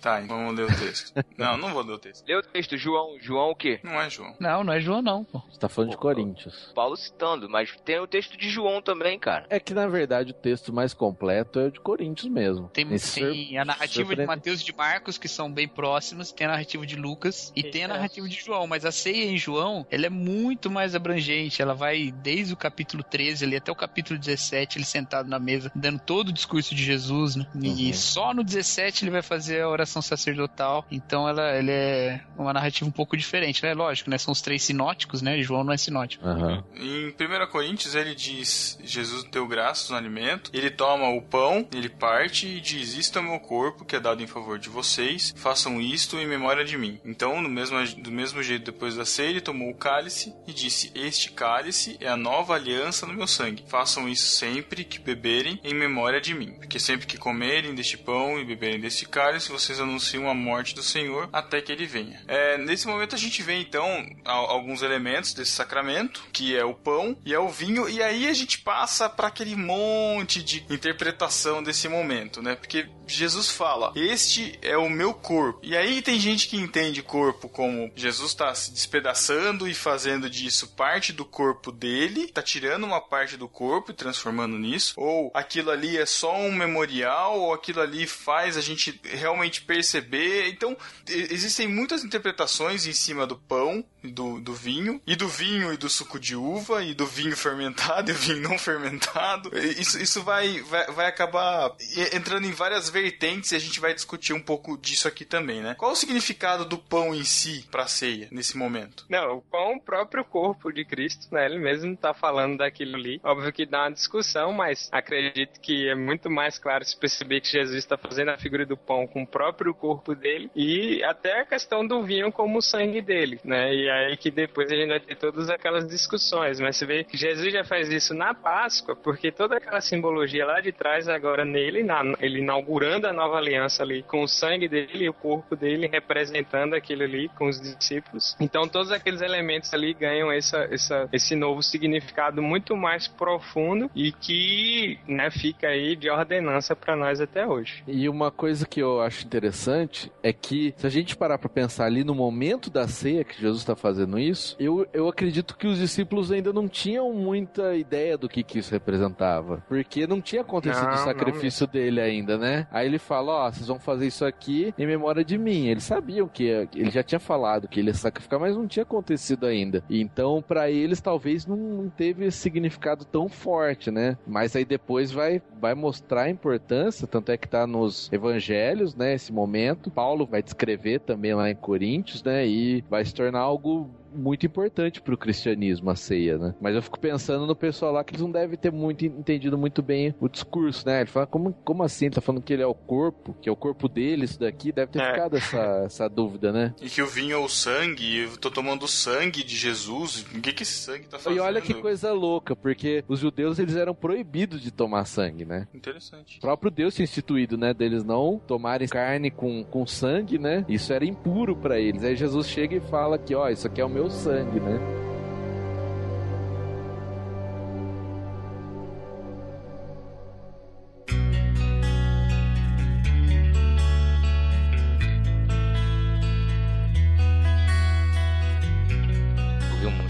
Tá, 0.07 0.23
então 0.23 0.37
vamos 0.37 0.55
ler 0.57 0.67
o 0.67 0.79
texto. 0.79 1.13
não, 1.37 1.57
não 1.59 1.73
vou 1.73 1.83
ler 1.83 1.95
o 1.95 1.99
texto. 1.99 2.25
Lê 2.29 2.37
o 2.37 2.43
texto, 2.43 2.77
João. 2.77 3.17
João 3.21 3.51
o 3.51 3.57
quê? 3.57 3.81
Não 3.83 4.01
é 4.01 4.09
João. 4.09 4.37
Não, 4.39 4.63
não 4.63 4.73
é 4.73 4.81
João, 4.81 5.03
não, 5.03 5.25
pô. 5.25 5.43
Você 5.51 5.59
tá 5.59 5.69
falando 5.69 5.91
de 5.91 5.97
Pô, 5.97 6.03
Coríntios. 6.03 6.71
Paulo 6.77 6.97
citando, 6.97 7.49
mas 7.51 7.75
tem 7.85 7.99
o 7.99 8.07
texto 8.07 8.37
de 8.37 8.49
João 8.49 8.81
também, 8.81 9.19
cara. 9.19 9.47
É 9.51 9.59
que, 9.59 9.75
na 9.75 9.89
verdade, 9.89 10.31
o 10.31 10.35
texto 10.35 10.73
mais 10.73 10.95
completo 10.95 11.59
é 11.59 11.65
o 11.65 11.71
de 11.73 11.81
Coríntios 11.81 12.31
mesmo. 12.31 12.69
Tem, 12.69 12.87
sur- 12.99 13.35
a 13.61 13.65
narrativa 13.65 14.15
de 14.15 14.25
Mateus 14.25 14.61
e 14.61 14.65
de 14.65 14.73
Marcos, 14.77 15.19
que 15.19 15.27
são 15.27 15.51
bem 15.51 15.67
próximas, 15.67 16.31
tem 16.31 16.47
a 16.47 16.51
narrativa 16.51 16.87
de 16.87 16.95
Lucas 16.95 17.53
e 17.57 17.65
tem 17.65 17.83
a 17.83 17.89
narrativa 17.89 18.29
de 18.29 18.37
João. 18.41 18.69
Mas 18.69 18.85
a 18.85 18.93
ceia 18.93 19.25
em 19.25 19.37
João, 19.37 19.85
ela 19.91 20.07
é 20.07 20.11
muito 20.11 20.71
mais 20.71 20.95
abrangente. 20.95 21.61
Ela 21.61 21.75
vai 21.75 22.13
desde 22.13 22.55
o 22.55 22.57
capítulo 22.57 23.03
13 23.03 23.45
ali 23.45 23.57
até 23.57 23.73
o 23.73 23.77
capítulo 23.77 24.17
17, 24.21 24.79
ele 24.79 24.85
sentado 24.85 25.29
na 25.29 25.41
mesa, 25.41 25.73
dando 25.75 25.99
todo 25.99 26.29
o 26.29 26.33
discurso 26.33 26.77
de 26.77 26.85
Jesus, 26.85 27.35
né? 27.35 27.45
E 27.61 27.87
Uhum. 27.89 27.93
só 27.93 28.33
no 28.33 28.45
17 28.45 29.03
ele 29.05 29.11
vai 29.11 29.23
fazer 29.23 29.63
a 29.63 29.69
oração 29.69 29.96
sacerdotal. 30.03 30.85
Então 30.91 31.29
ela, 31.29 31.43
ela 31.43 31.71
é 31.71 32.21
uma 32.37 32.53
narrativa 32.53 32.89
um 32.89 32.93
pouco 32.93 33.17
diferente, 33.17 33.63
né? 33.63 33.75
Lógico, 33.75 34.11
né? 34.11 34.19
São 34.19 34.33
os 34.33 34.41
três 34.41 34.63
sinóticos, 34.63 35.23
né? 35.23 35.39
E 35.39 35.43
João 35.43 35.65
não 35.65 35.73
é 35.73 35.77
sinótico. 35.77 36.27
Aham. 36.27 36.65
Em 36.75 37.09
1 37.09 37.51
Coríntios 37.51 37.95
ele 37.95 38.15
diz: 38.15 38.79
Jesus 38.83 39.25
deu 39.25 39.47
graças 39.47 39.91
no 39.91 39.97
alimento, 39.97 40.51
ele 40.53 40.71
toma 40.71 41.09
o 41.09 41.23
pão, 41.23 41.67
ele 41.73 41.89
parte 41.89 42.47
e 42.47 42.61
diz: 42.61 42.95
Isto 42.97 43.19
é 43.19 43.23
o 43.23 43.25
meu 43.25 43.41
corpo 43.41 43.85
que 43.85 43.97
é 43.97 44.01
dado 44.01 44.23
em 44.23 44.27
favor 44.27 44.59
de 44.59 44.69
vocês, 44.69 45.35
façam 45.37 45.81
isto 45.81 46.19
em 46.19 46.27
memória 46.27 46.65
de 46.65 46.77
mim. 46.77 47.01
Então, 47.05 47.41
no 47.41 47.49
mesmo, 47.49 47.77
do 48.03 48.11
mesmo 48.11 48.43
jeito, 48.43 48.71
depois 48.71 48.97
da 48.97 49.05
ceia, 49.05 49.31
ele 49.31 49.41
tomou 49.41 49.71
o 49.71 49.75
cálice 49.75 50.35
e 50.47 50.53
disse: 50.53 50.91
Este 50.95 51.31
cálice 51.33 51.97
é 52.01 52.09
a 52.09 52.17
nova 52.17 52.55
aliança 52.55 53.07
no 53.07 53.15
meu 53.15 53.27
sangue. 53.27 53.65
Façam 53.67 54.09
isso 54.09 54.27
sempre 54.27 54.85
que 54.85 54.99
beberem 54.99 55.61
em 55.63 55.75
memória 55.75 56.21
de 56.21 56.35
mim. 56.35 56.53
Porque 56.53 56.79
sempre 56.79 57.07
que 57.07 57.19
comerem 57.19 57.75
deste 57.75 57.97
pão 57.97 58.39
e 58.39 58.45
beberem 58.45 58.81
deste 58.81 59.07
cálice, 59.07 59.53
vocês 59.53 59.76
anunciam 59.81 60.29
a 60.29 60.35
morte 60.35 60.75
do 60.75 60.83
Senhor 60.83 61.29
até 61.33 61.61
que 61.61 61.71
ele 61.73 61.87
venha. 61.87 62.21
É, 62.27 62.59
nesse 62.59 62.87
momento 62.87 63.15
a 63.15 63.19
gente 63.19 63.43
vê 63.43 63.55
então 63.61 63.87
al- 64.25 64.51
alguns 64.51 64.83
elementos 64.83 65.33
desse 65.35 65.53
sacramento, 65.53 66.23
que 66.33 66.57
é 66.57 66.65
o 66.65 66.75
pão 66.75 67.17
e 67.25 67.33
é 67.35 67.39
o 67.39 67.49
vinho, 67.49 67.89
e 67.89 68.03
aí 68.03 68.29
a 68.29 68.33
gente 68.33 68.59
passa 68.59 69.09
para 69.09 69.29
aquele 69.29 69.57
monte 69.57 70.43
de 70.43 70.65
interpretação 70.71 71.63
desse 71.63 71.89
momento, 71.89 72.43
né? 72.43 72.55
Porque 72.55 72.89
Jesus 73.07 73.51
fala: 73.51 73.93
"Este 73.95 74.59
é 74.63 74.77
o 74.77 74.89
meu 74.89 75.15
corpo". 75.15 75.61
E 75.63 75.77
aí 75.77 76.03
tem 76.03 76.19
gente 76.19 76.49
que 76.49 76.57
entende 76.57 77.03
corpo 77.03 77.49
como 77.49 77.91
Jesus 77.95 78.31
está 78.31 78.55
se 78.55 78.71
despedaçando 78.73 79.69
e 79.69 79.75
fazendo 79.75 80.29
disso 80.29 80.69
parte 80.69 81.13
do 81.13 81.25
corpo 81.25 81.73
dele, 81.73 82.29
tá 82.29 82.43
tirando 82.43 82.85
uma 82.85 83.01
parte 83.01 83.37
do 83.37 83.49
corpo 83.49 83.91
e 83.91 83.95
transformando 83.95 84.59
nisso, 84.59 84.95
ou 84.97 85.31
aquilo 85.35 85.71
ali 85.71 85.97
é 85.97 86.07
só 86.07 86.37
um 86.37 86.53
memorial, 86.53 87.39
ou 87.39 87.53
aquilo 87.55 87.81
ali 87.81 88.07
faz 88.07 88.57
a 88.57 88.61
gente 88.61 89.01
realmente 89.05 89.63
perceber. 89.63 90.49
Então, 90.49 90.77
existem 91.09 91.69
muitas 91.69 92.05
interpretações 92.05 92.87
em 92.87 92.93
cima 92.93 93.27
do 93.27 93.37
pão, 93.37 93.85
do, 94.11 94.41
do 94.41 94.55
vinho, 94.55 95.01
e 95.07 95.15
do 95.17 95.29
vinho 95.29 95.73
e 95.73 95.77
do 95.77 95.89
suco 95.89 96.19
de 96.19 96.35
uva, 96.35 96.83
e 96.83 96.95
do 96.95 97.07
vinho 97.07 97.37
fermentado 97.37 98.11
e 98.13 98.15
vinho 98.15 98.41
não 98.41 98.59
fermentado. 98.59 99.51
Isso, 99.59 100.01
isso 100.01 100.23
vai, 100.23 100.61
vai, 100.63 100.87
vai 100.93 101.07
acabar 101.07 101.73
entrando 102.13 102.47
em 102.47 102.53
várias 102.53 102.89
vertentes 102.91 103.53
e 103.53 103.57
a 103.57 103.61
gente 103.61 103.81
vai 103.81 103.95
discutir 103.95 104.33
um 104.33 104.41
pouco 104.41 104.77
disso 104.77 105.07
aqui 105.09 105.25
também, 105.25 105.61
né? 105.61 105.75
Qual 105.75 105.93
o 105.93 105.97
significado 105.97 106.65
do 106.65 106.79
pão 106.79 107.15
em 107.15 107.25
si 107.25 107.65
pra 107.71 107.87
ceia, 107.87 108.29
nesse 108.31 108.57
momento? 108.57 109.05
Não, 109.09 109.39
o 109.39 109.43
pão 109.43 109.77
o 109.77 109.81
próprio 109.81 110.25
corpo 110.25 110.73
de 110.73 110.85
Cristo, 110.85 111.29
né? 111.33 111.47
Ele 111.47 111.59
mesmo 111.59 111.97
tá 111.97 112.15
falando 112.15 112.59
daquilo 112.59 112.97
ali. 112.97 113.21
Óbvio 113.23 113.53
que 113.53 113.67
dá 113.67 113.83
uma 113.83 113.93
discussão, 113.93 114.53
mas 114.53 114.89
acredito 114.93 115.61
que 115.61 115.89
é 115.89 115.95
muito 115.95 116.31
mais 116.31 116.59
claro 116.59 116.85
se 116.85 116.97
perceber 116.97 117.41
que 117.41 117.49
Jesus 117.49 117.77
está 117.77 117.97
fazendo 117.97 118.31
a 118.31 118.39
figura 118.39 118.65
do 118.65 118.77
pão 118.77 119.07
com 119.07 119.23
o 119.23 119.27
próprio 119.27 119.75
corpo 119.75 120.15
dele 120.15 120.51
e 120.55 121.03
até 121.05 121.41
a 121.41 121.47
questão 121.47 121.87
do 121.87 122.03
vinho 122.03 122.33
como 122.33 122.59
o 122.59 122.63
sangue 122.63 123.01
dele, 123.01 123.41
né? 123.45 123.75
E 123.75 123.89
aí 123.97 124.17
que 124.17 124.31
depois 124.31 124.71
a 124.71 124.77
gente 124.77 124.89
vai 124.89 125.01
ter 125.01 125.17
todas 125.17 125.49
aquelas 125.51 125.87
discussões. 125.87 126.61
Mas 126.61 126.77
você 126.77 126.87
vê 126.87 127.05
que 127.05 127.17
Jesus 127.17 127.53
já 127.53 127.65
faz 127.65 127.89
isso 127.89 128.15
na 128.15 128.35
Páscoa, 128.35 128.95
porque 128.97 129.31
toda 129.33 129.57
aquela 129.57 129.81
simbologia 129.81 130.47
lá 130.47 130.61
de 130.61 130.73
trás, 130.73 131.09
agora 131.09 131.45
nele, 131.45 131.83
na, 131.83 132.03
ele 132.21 132.41
inaugurando 132.41 133.07
a 133.07 133.13
nova 133.13 133.37
aliança 133.37 133.83
ali, 133.83 134.03
com 134.03 134.23
o 134.23 134.29
sangue 134.29 134.69
dele 134.69 135.05
e 135.05 135.09
o 135.09 135.15
corpo 135.15 135.57
dele 135.57 135.87
representando 135.87 136.75
aquilo 136.75 137.03
ali 137.03 137.29
com 137.31 137.49
os 137.49 137.61
discípulos. 137.61 138.37
Então 138.41 138.69
todos 138.69 138.93
aqueles 138.93 139.21
elementos 139.21 139.73
ali 139.73 139.95
ganham 139.95 140.31
essa, 140.31 140.59
essa, 140.71 141.09
esse 141.13 141.35
novo 141.35 141.63
significado 141.63 142.43
muito 142.43 142.77
mais 142.77 143.09
profundo 143.09 143.91
e 143.95 144.13
que 144.13 144.99
né, 145.07 145.31
fica 145.31 145.69
aí 145.69 145.97
de 145.97 146.11
ordenança 146.11 146.75
para 146.77 146.97
nós 146.97 147.21
até 147.21 147.47
hoje. 147.47 147.83
E 147.87 148.09
uma 148.09 148.31
coisa 148.31 148.67
que 148.67 148.81
eu 148.81 149.01
acho 149.01 149.25
interessante 149.25 150.11
é 150.23 150.33
que, 150.33 150.75
se 150.77 150.87
a 150.87 150.91
gente 150.91 151.17
parar 151.17 151.39
pra 151.39 151.49
pensar 151.49 151.87
ali 151.87 152.05
no 152.05 152.15
momento 152.15 152.71
da 152.71 152.87
ceia 152.87 153.25
que 153.25 153.41
Jesus 153.41 153.61
está 153.61 153.75
fazendo 153.75 153.86
isso, 154.19 154.57
eu, 154.59 154.87
eu 154.93 155.09
acredito 155.09 155.57
que 155.57 155.67
os 155.67 155.79
discípulos 155.79 156.31
ainda 156.31 156.53
não 156.53 156.69
tinham 156.69 157.13
muita 157.13 157.75
ideia 157.77 158.17
do 158.17 158.29
que, 158.29 158.43
que 158.43 158.59
isso 158.59 158.73
representava. 158.73 159.63
Porque 159.69 160.07
não 160.07 160.21
tinha 160.21 160.43
acontecido 160.43 160.85
Não, 160.85 160.93
o 160.93 160.97
não 160.97 161.05
sacrifício 161.05 161.67
dele 161.67 162.01
ainda, 162.01 162.39
né? 162.39 162.67
Aí 162.71 162.87
ele 162.87 162.99
fala: 162.99 163.47
Ó, 163.47 163.51
vocês 163.51 163.67
vão 163.67 163.79
fazer 163.79 164.07
isso 164.07 164.25
aqui 164.25 164.75
em 164.79 164.87
memória 164.87 165.25
de 165.25 165.39
mim. 165.39 165.67
Eles 165.67 165.85
sabiam 165.85 166.29
que 166.29 166.45
ele 166.75 166.91
já 166.91 167.03
tinha 167.03 167.19
falado 167.19 167.69
que 167.69 167.81
ele 167.81 167.89
ia 167.89 167.95
sacrificar, 167.95 168.39
mas 168.39 168.57
não 168.57 168.67
tinha 168.67 168.83
acontecido 168.83 169.47
ainda. 169.47 169.83
Então, 169.89 170.43
pra 170.47 170.71
eles, 170.71 171.01
talvez 171.01 171.47
não, 171.47 171.57
não 171.57 171.89
teve 171.89 172.27
esse 172.27 172.39
significado 172.39 173.05
tão 173.05 173.29
forte, 173.29 173.91
né? 173.91 174.17
Mas 174.27 174.55
aí 174.57 174.65
depois 174.65 175.11
vai, 175.11 175.43
vai 175.61 175.75
mostrar 175.75 176.23
a 176.23 176.31
importância, 176.31 177.07
tanto 177.07 177.33
é 177.33 177.37
que 177.37 177.49
tá 177.49 177.67
nos 177.67 178.11
evangelhos, 178.13 178.95
né? 178.95 179.15
Esse 179.15 179.33
momento. 179.33 179.91
Paulo 179.91 180.27
vai 180.27 180.43
descrever 180.43 181.01
também 181.01 181.35
lá 181.35 181.51
em 181.51 181.55
Coríntios, 181.55 182.23
né? 182.23 182.47
E 182.47 182.85
vai 182.89 183.05
se 183.05 183.15
tornar 183.15 183.41
algo 183.41 183.76
no 183.77 183.91
muito 184.17 184.47
importante 184.47 185.01
pro 185.01 185.17
cristianismo 185.17 185.91
a 185.91 185.97
ceia, 185.97 186.39
né? 186.39 186.55
Mas 186.61 186.75
eu 186.75 186.83
fico 186.83 186.99
pensando 186.99 187.47
no 187.47 187.55
pessoal 187.57 187.93
lá 187.93 188.03
que 188.05 188.13
eles 188.13 188.23
não 188.23 188.31
devem 188.31 188.57
ter 188.59 188.73
muito 188.73 189.05
entendido 189.05 189.57
muito 189.59 189.83
bem 189.83 190.15
o 190.21 190.29
discurso, 190.29 190.87
né? 190.87 191.01
Ele 191.03 191.11
fala, 191.11 191.27
como, 191.27 191.53
como 191.65 191.83
assim? 191.83 192.11
Tá 192.11 192.21
falando 192.21 192.43
que 192.43 192.53
ele 192.53 192.63
é 192.63 192.67
o 192.67 192.75
corpo, 192.75 193.35
que 193.41 193.49
é 193.49 193.53
o 193.53 193.57
corpo 193.57 193.89
dele, 193.89 194.25
isso 194.25 194.39
daqui? 194.41 194.73
Deve 194.73 194.93
ter 194.93 195.01
É. 195.01 195.11
ficado 195.13 195.37
essa, 195.37 195.83
essa 195.85 196.09
dúvida, 196.09 196.53
né? 196.53 196.75
E 196.81 196.89
que 196.89 197.03
o 197.03 197.07
vinho 197.07 197.35
é 197.35 197.39
o 197.39 197.49
sangue, 197.49 198.19
eu 198.19 198.37
tô 198.37 198.51
tomando 198.51 198.85
o 198.85 198.89
sangue 198.89 199.43
de 199.45 199.57
Jesus. 199.57 200.25
O 200.35 200.41
que 200.41 200.53
que 200.53 200.63
esse 200.63 200.73
sangue 200.79 201.07
tá 201.07 201.19
fazendo? 201.19 201.37
E 201.39 201.41
olha 201.41 201.61
que 201.61 201.75
coisa 201.75 202.13
louca, 202.13 202.55
porque 202.57 203.05
os 203.09 203.21
judeus 203.21 203.59
eles 203.59 203.77
eram 203.77 203.95
proibidos 203.95 204.61
de 204.61 204.71
tomar 204.71 205.05
sangue, 205.05 205.45
né? 205.45 205.67
Interessante. 205.75 206.39
O 206.39 206.41
próprio 206.41 206.71
Deus 206.71 206.95
tinha 206.95 207.05
instituído, 207.05 207.57
né, 207.57 207.73
deles 207.75 208.05
não 208.05 208.41
tomarem 208.47 208.89
carne 208.89 209.31
com, 209.31 209.65
com 209.65 209.87
sangue, 209.87 210.39
né? 210.39 210.65
Isso 210.69 210.93
era 210.93 211.05
impuro 211.05 211.57
pra 211.57 211.79
eles. 211.79 212.03
Aí 212.05 212.17
Jesus 212.17 212.49
chega 212.49 212.77
e 212.77 212.81
fala 212.81 213.19
que, 213.19 213.35
ó, 213.35 213.49
isso 213.49 213.67
aqui 213.67 213.81
é 213.81 213.85
o 213.85 213.89
meu 213.89 214.06
sangue, 214.11 214.61
né? 214.61 214.79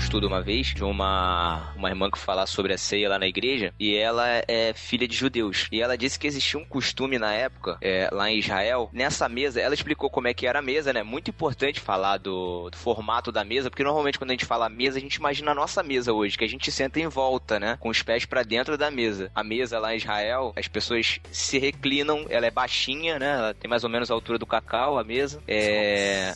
Estudo 0.07 0.29
uma 0.29 0.41
vez 0.41 0.69
de 0.69 0.85
uma, 0.85 1.73
uma 1.75 1.89
irmã 1.89 2.09
que 2.09 2.19
falava 2.19 2.47
sobre 2.47 2.73
a 2.73 2.79
ceia 2.79 3.09
lá 3.09 3.19
na 3.19 3.27
igreja 3.27 3.75
e 3.79 3.97
ela 3.97 4.25
é 4.47 4.73
filha 4.73 5.07
de 5.07 5.17
judeus. 5.17 5.67
E 5.73 5.83
ela 5.83 5.99
disse 5.99 6.17
que 6.17 6.29
existia 6.29 6.61
um 6.61 6.65
costume 6.65 7.19
na 7.19 7.33
época, 7.33 7.77
é, 7.81 8.09
lá 8.13 8.31
em 8.31 8.39
Israel, 8.39 8.89
nessa 8.93 9.29
mesa, 9.29 9.61
ela 9.61 9.75
explicou 9.75 10.09
como 10.09 10.29
é 10.29 10.35
que 10.35 10.47
era 10.47 10.61
a 10.61 10.63
mesa, 10.63 10.93
né? 10.93 11.03
Muito 11.03 11.29
importante 11.29 11.81
falar 11.81 12.19
do, 12.19 12.71
do 12.71 12.77
formato 12.77 13.33
da 13.33 13.45
mesa, 13.45 13.69
porque 13.69 13.83
normalmente 13.83 14.17
quando 14.17 14.31
a 14.31 14.35
gente 14.35 14.47
fala 14.47 14.69
mesa, 14.69 14.99
a 14.99 15.01
gente 15.01 15.17
imagina 15.17 15.51
a 15.51 15.55
nossa 15.55 15.83
mesa 15.83 16.13
hoje, 16.13 16.39
que 16.39 16.45
a 16.45 16.49
gente 16.49 16.71
senta 16.71 17.01
em 17.01 17.09
volta, 17.09 17.59
né? 17.59 17.77
Com 17.81 17.89
os 17.89 18.01
pés 18.01 18.25
pra 18.25 18.45
dentro 18.45 18.79
da 18.79 18.93
mesa. 18.93 19.29
A 19.35 19.43
mesa 19.43 19.81
lá 19.81 19.93
em 19.93 19.97
Israel, 19.97 20.53
as 20.55 20.69
pessoas 20.69 21.19
se 21.33 21.59
reclinam, 21.59 22.27
ela 22.29 22.47
é 22.47 22.51
baixinha, 22.51 23.19
né? 23.19 23.33
Ela 23.33 23.55
tem 23.55 23.69
mais 23.69 23.83
ou 23.83 23.91
menos 23.91 24.09
a 24.09 24.15
altura 24.15 24.39
do 24.39 24.47
cacau, 24.47 25.01
a 25.01 25.05
mesa. 25.05 25.43
É. 25.49 26.33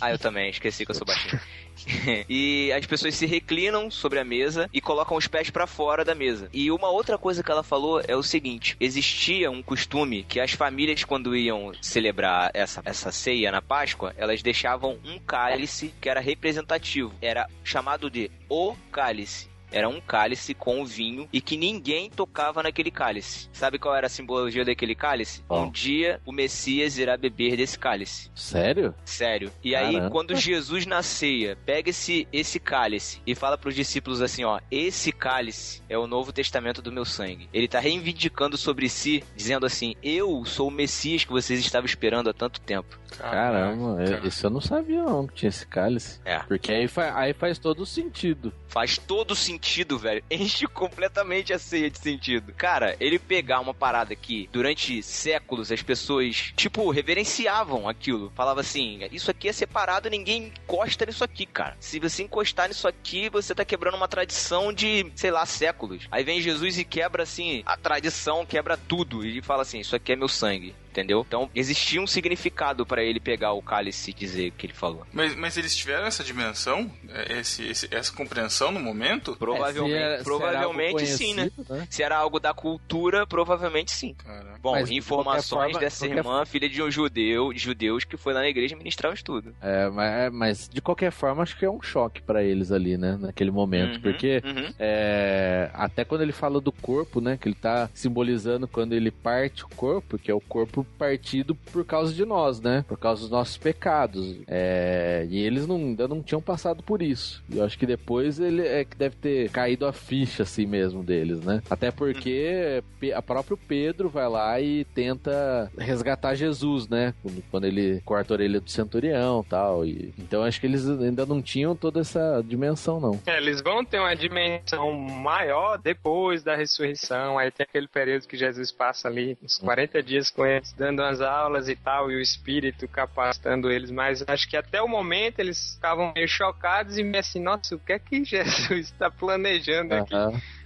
Ah, 0.00 0.12
eu 0.12 0.18
também, 0.18 0.50
esqueci 0.50 0.84
que 0.84 0.90
eu 0.90 0.94
sou 0.94 1.06
baixinho. 1.06 1.40
e 2.28 2.72
as 2.72 2.86
pessoas 2.86 3.14
se 3.14 3.26
reclinam 3.26 3.90
sobre 3.90 4.18
a 4.18 4.24
mesa 4.24 4.68
e 4.72 4.80
colocam 4.80 5.16
os 5.16 5.26
pés 5.26 5.50
pra 5.50 5.66
fora 5.66 6.04
da 6.04 6.14
mesa. 6.14 6.48
E 6.52 6.70
uma 6.70 6.88
outra 6.88 7.18
coisa 7.18 7.42
que 7.42 7.50
ela 7.50 7.62
falou 7.62 8.00
é 8.06 8.16
o 8.16 8.22
seguinte: 8.22 8.76
existia 8.80 9.50
um 9.50 9.62
costume 9.62 10.24
que 10.24 10.40
as 10.40 10.52
famílias, 10.52 11.04
quando 11.04 11.36
iam 11.36 11.72
celebrar 11.80 12.50
essa, 12.54 12.82
essa 12.84 13.12
ceia 13.12 13.50
na 13.50 13.62
Páscoa, 13.62 14.14
elas 14.16 14.42
deixavam 14.42 14.98
um 15.04 15.18
cálice 15.18 15.92
que 16.00 16.08
era 16.08 16.20
representativo. 16.20 17.14
Era 17.20 17.48
chamado 17.64 18.10
de 18.10 18.30
o 18.48 18.74
cálice. 18.90 19.48
Era 19.70 19.88
um 19.88 20.00
cálice 20.00 20.54
com 20.54 20.84
vinho 20.84 21.28
e 21.32 21.40
que 21.40 21.56
ninguém 21.56 22.10
tocava 22.10 22.62
naquele 22.62 22.90
cálice. 22.90 23.48
Sabe 23.52 23.78
qual 23.78 23.94
era 23.94 24.06
a 24.06 24.10
simbologia 24.10 24.64
daquele 24.64 24.94
cálice? 24.94 25.42
Qual? 25.46 25.64
Um 25.64 25.70
dia 25.70 26.20
o 26.24 26.32
Messias 26.32 26.98
irá 26.98 27.16
beber 27.16 27.56
desse 27.56 27.78
cálice. 27.78 28.30
Sério? 28.34 28.94
Sério. 29.04 29.50
E 29.62 29.74
aí, 29.74 29.94
Caramba. 29.94 30.10
quando 30.10 30.36
Jesus 30.36 30.86
na 30.86 31.02
ceia 31.02 31.58
pega 31.64 31.90
esse, 31.90 32.26
esse 32.32 32.58
cálice 32.58 33.20
e 33.26 33.34
fala 33.34 33.58
pros 33.58 33.74
discípulos 33.74 34.22
assim: 34.22 34.44
ó, 34.44 34.60
esse 34.70 35.12
cálice 35.12 35.82
é 35.88 35.98
o 35.98 36.06
novo 36.06 36.32
testamento 36.32 36.80
do 36.80 36.92
meu 36.92 37.04
sangue. 37.04 37.48
Ele 37.52 37.68
tá 37.68 37.80
reivindicando 37.80 38.56
sobre 38.56 38.88
si, 38.88 39.22
dizendo 39.34 39.66
assim: 39.66 39.94
eu 40.02 40.44
sou 40.44 40.68
o 40.68 40.70
Messias 40.70 41.24
que 41.24 41.32
vocês 41.32 41.60
estavam 41.60 41.86
esperando 41.86 42.30
há 42.30 42.34
tanto 42.34 42.60
tempo. 42.60 42.98
Caramba, 43.22 43.96
Caraca. 44.04 44.24
é- 44.24 44.28
isso 44.28 44.46
eu 44.46 44.50
não 44.50 44.60
sabia 44.60 45.02
não 45.02 45.26
que 45.26 45.34
tinha 45.34 45.48
esse 45.48 45.66
cálice. 45.66 46.20
É. 46.24 46.38
Porque 46.40 46.72
aí, 46.72 46.88
fa- 46.88 47.12
aí 47.18 47.32
faz 47.32 47.58
todo 47.58 47.84
sentido. 47.86 48.52
Faz 48.68 48.98
todo 48.98 49.34
sentido, 49.34 49.98
velho. 49.98 50.22
Enche 50.30 50.66
completamente 50.66 51.52
a 51.52 51.58
ceia 51.58 51.90
de 51.90 51.98
sentido. 51.98 52.52
Cara, 52.56 52.96
ele 53.00 53.18
pegar 53.18 53.60
uma 53.60 53.72
parada 53.74 54.14
que 54.14 54.48
durante 54.52 55.02
séculos 55.02 55.72
as 55.72 55.82
pessoas, 55.82 56.52
tipo, 56.56 56.90
reverenciavam 56.90 57.88
aquilo. 57.88 58.30
Falava 58.34 58.60
assim: 58.60 59.00
isso 59.12 59.30
aqui 59.30 59.48
é 59.48 59.52
separado, 59.52 60.10
ninguém 60.10 60.52
encosta 60.64 61.06
nisso 61.06 61.24
aqui, 61.24 61.46
cara. 61.46 61.76
Se 61.80 61.98
você 61.98 62.22
encostar 62.22 62.68
nisso 62.68 62.86
aqui, 62.86 63.28
você 63.30 63.54
tá 63.54 63.64
quebrando 63.64 63.96
uma 63.96 64.08
tradição 64.08 64.72
de, 64.72 65.10
sei 65.14 65.30
lá, 65.30 65.44
séculos. 65.46 66.06
Aí 66.10 66.22
vem 66.24 66.40
Jesus 66.40 66.78
e 66.78 66.84
quebra, 66.84 67.22
assim, 67.22 67.62
a 67.64 67.76
tradição, 67.76 68.44
quebra 68.44 68.76
tudo. 68.76 69.24
E 69.24 69.40
fala 69.42 69.62
assim: 69.62 69.80
isso 69.80 69.96
aqui 69.96 70.12
é 70.12 70.16
meu 70.16 70.28
sangue. 70.28 70.74
Entendeu? 70.96 71.22
Então 71.28 71.50
existia 71.54 72.00
um 72.00 72.06
significado 72.06 72.86
pra 72.86 73.02
ele 73.04 73.20
pegar 73.20 73.52
o 73.52 73.60
cálice 73.60 74.12
e 74.12 74.14
dizer 74.14 74.48
o 74.48 74.52
que 74.52 74.64
ele 74.66 74.72
falou. 74.72 75.06
Mas, 75.12 75.36
mas 75.36 75.58
eles 75.58 75.76
tiveram 75.76 76.06
essa 76.06 76.24
dimensão, 76.24 76.90
é, 77.10 77.38
esse, 77.38 77.62
esse- 77.68 77.88
essa 77.94 78.10
compreensão 78.14 78.70
no 78.72 78.80
momento? 78.80 79.36
Provavelmente, 79.36 79.94
É, 79.94 79.98
se 79.98 80.04
era- 80.04 80.18
se 80.18 80.24
provavelmente 80.24 80.94
algo 80.94 81.06
sim, 81.06 81.34
né? 81.34 81.50
né? 81.68 81.86
Se 81.90 82.02
era 82.02 82.16
algo 82.16 82.40
da 82.40 82.54
cultura, 82.54 83.26
provavelmente 83.26 83.90
sim. 83.92 84.14
Caraca. 84.14 84.58
Bom, 84.62 84.72
Mas, 84.72 84.88
de 84.88 84.96
informações 84.96 85.48
qualquer 85.50 85.64
forma- 85.72 85.80
dessa 85.80 86.06
qualquer- 86.06 86.18
irmã, 86.18 86.46
filha 86.46 86.68
de 86.68 86.82
um 86.82 86.90
judeu, 86.90 87.52
de 87.52 87.58
judeus 87.58 88.04
que 88.04 88.16
foi 88.16 88.32
lá 88.32 88.40
na 88.40 88.48
igreja 88.48 88.74
ministrar 88.74 89.12
o 89.12 89.14
estudo. 89.14 89.54
É, 89.60 89.90
mas, 89.90 90.32
mas 90.32 90.68
de 90.72 90.80
qualquer 90.80 91.12
forma, 91.12 91.42
acho 91.42 91.58
que 91.58 91.64
é 91.66 91.70
um 91.70 91.82
choque 91.82 92.22
pra 92.22 92.42
eles 92.42 92.72
ali, 92.72 92.96
né? 92.96 93.18
Naquele 93.20 93.50
momento. 93.50 93.96
Uhum, 93.96 94.00
Porque 94.00 94.42
uhum. 94.42 94.72
é, 94.78 95.70
até 95.74 96.04
quando 96.06 96.22
ele 96.22 96.32
fala 96.32 96.58
do 96.58 96.72
corpo, 96.72 97.20
né? 97.20 97.36
Que 97.36 97.48
ele 97.48 97.54
tá 97.54 97.90
simbolizando 97.92 98.66
quando 98.66 98.94
ele 98.94 99.10
parte 99.10 99.64
o 99.64 99.68
corpo, 99.68 100.16
que 100.18 100.30
é 100.30 100.34
o 100.34 100.40
corpo 100.40 100.85
partido 100.98 101.54
por 101.54 101.84
causa 101.84 102.12
de 102.12 102.24
nós, 102.24 102.60
né? 102.60 102.84
Por 102.86 102.98
causa 102.98 103.22
dos 103.22 103.30
nossos 103.30 103.56
pecados. 103.56 104.36
É, 104.46 105.26
e 105.30 105.38
eles 105.38 105.66
não, 105.66 105.76
ainda 105.76 106.08
não 106.08 106.22
tinham 106.22 106.40
passado 106.40 106.82
por 106.82 107.02
isso. 107.02 107.42
E 107.48 107.58
eu 107.58 107.64
acho 107.64 107.78
que 107.78 107.86
depois 107.86 108.38
ele 108.38 108.66
é 108.66 108.84
que 108.84 108.96
deve 108.96 109.16
ter 109.16 109.50
caído 109.50 109.86
a 109.86 109.92
ficha 109.92 110.42
assim 110.42 110.66
mesmo 110.66 111.02
deles, 111.02 111.40
né? 111.40 111.62
Até 111.68 111.90
porque 111.90 112.82
a 113.14 113.22
próprio 113.22 113.56
Pedro 113.56 114.08
vai 114.08 114.28
lá 114.28 114.60
e 114.60 114.84
tenta 114.84 115.70
resgatar 115.78 116.34
Jesus, 116.34 116.88
né? 116.88 117.14
Quando, 117.50 117.66
ele 117.66 118.00
corta 118.04 118.32
a 118.32 118.36
orelha 118.36 118.60
do 118.60 118.70
centurião 118.70 119.42
e 119.44 119.48
tal. 119.48 119.84
E, 119.84 120.14
então 120.18 120.42
acho 120.42 120.60
que 120.60 120.66
eles 120.66 120.88
ainda 120.88 121.26
não 121.26 121.42
tinham 121.42 121.74
toda 121.74 122.00
essa 122.00 122.42
dimensão, 122.46 123.00
não. 123.00 123.20
É, 123.26 123.38
eles 123.38 123.60
vão 123.60 123.84
ter 123.84 123.98
uma 123.98 124.14
dimensão 124.14 124.92
maior 124.92 125.78
depois 125.78 126.42
da 126.42 126.54
ressurreição. 126.54 127.38
Aí 127.38 127.50
tem 127.50 127.64
aquele 127.68 127.88
período 127.88 128.26
que 128.26 128.36
Jesus 128.36 128.70
passa 128.70 129.08
ali, 129.08 129.36
uns 129.42 129.58
40 129.58 130.02
dias 130.02 130.30
com 130.30 130.44
eles, 130.44 130.72
dando 130.76 131.00
umas 131.02 131.20
aulas 131.20 131.68
e 131.68 131.74
tal, 131.74 132.10
e 132.10 132.16
o 132.16 132.20
Espírito 132.20 132.86
capacitando 132.86 133.70
eles. 133.70 133.90
Mas 133.90 134.22
acho 134.26 134.48
que 134.48 134.56
até 134.56 134.80
o 134.82 134.88
momento 134.88 135.38
eles 135.40 135.74
ficavam 135.74 136.12
meio 136.14 136.28
chocados 136.28 136.98
e 136.98 137.02
meio 137.02 137.20
assim: 137.20 137.40
nossa, 137.40 137.74
o 137.74 137.78
que 137.78 137.92
é 137.92 137.98
que 137.98 138.22
Jesus 138.24 138.90
está 138.90 139.10
planejando 139.10 139.94
aqui? 139.94 140.14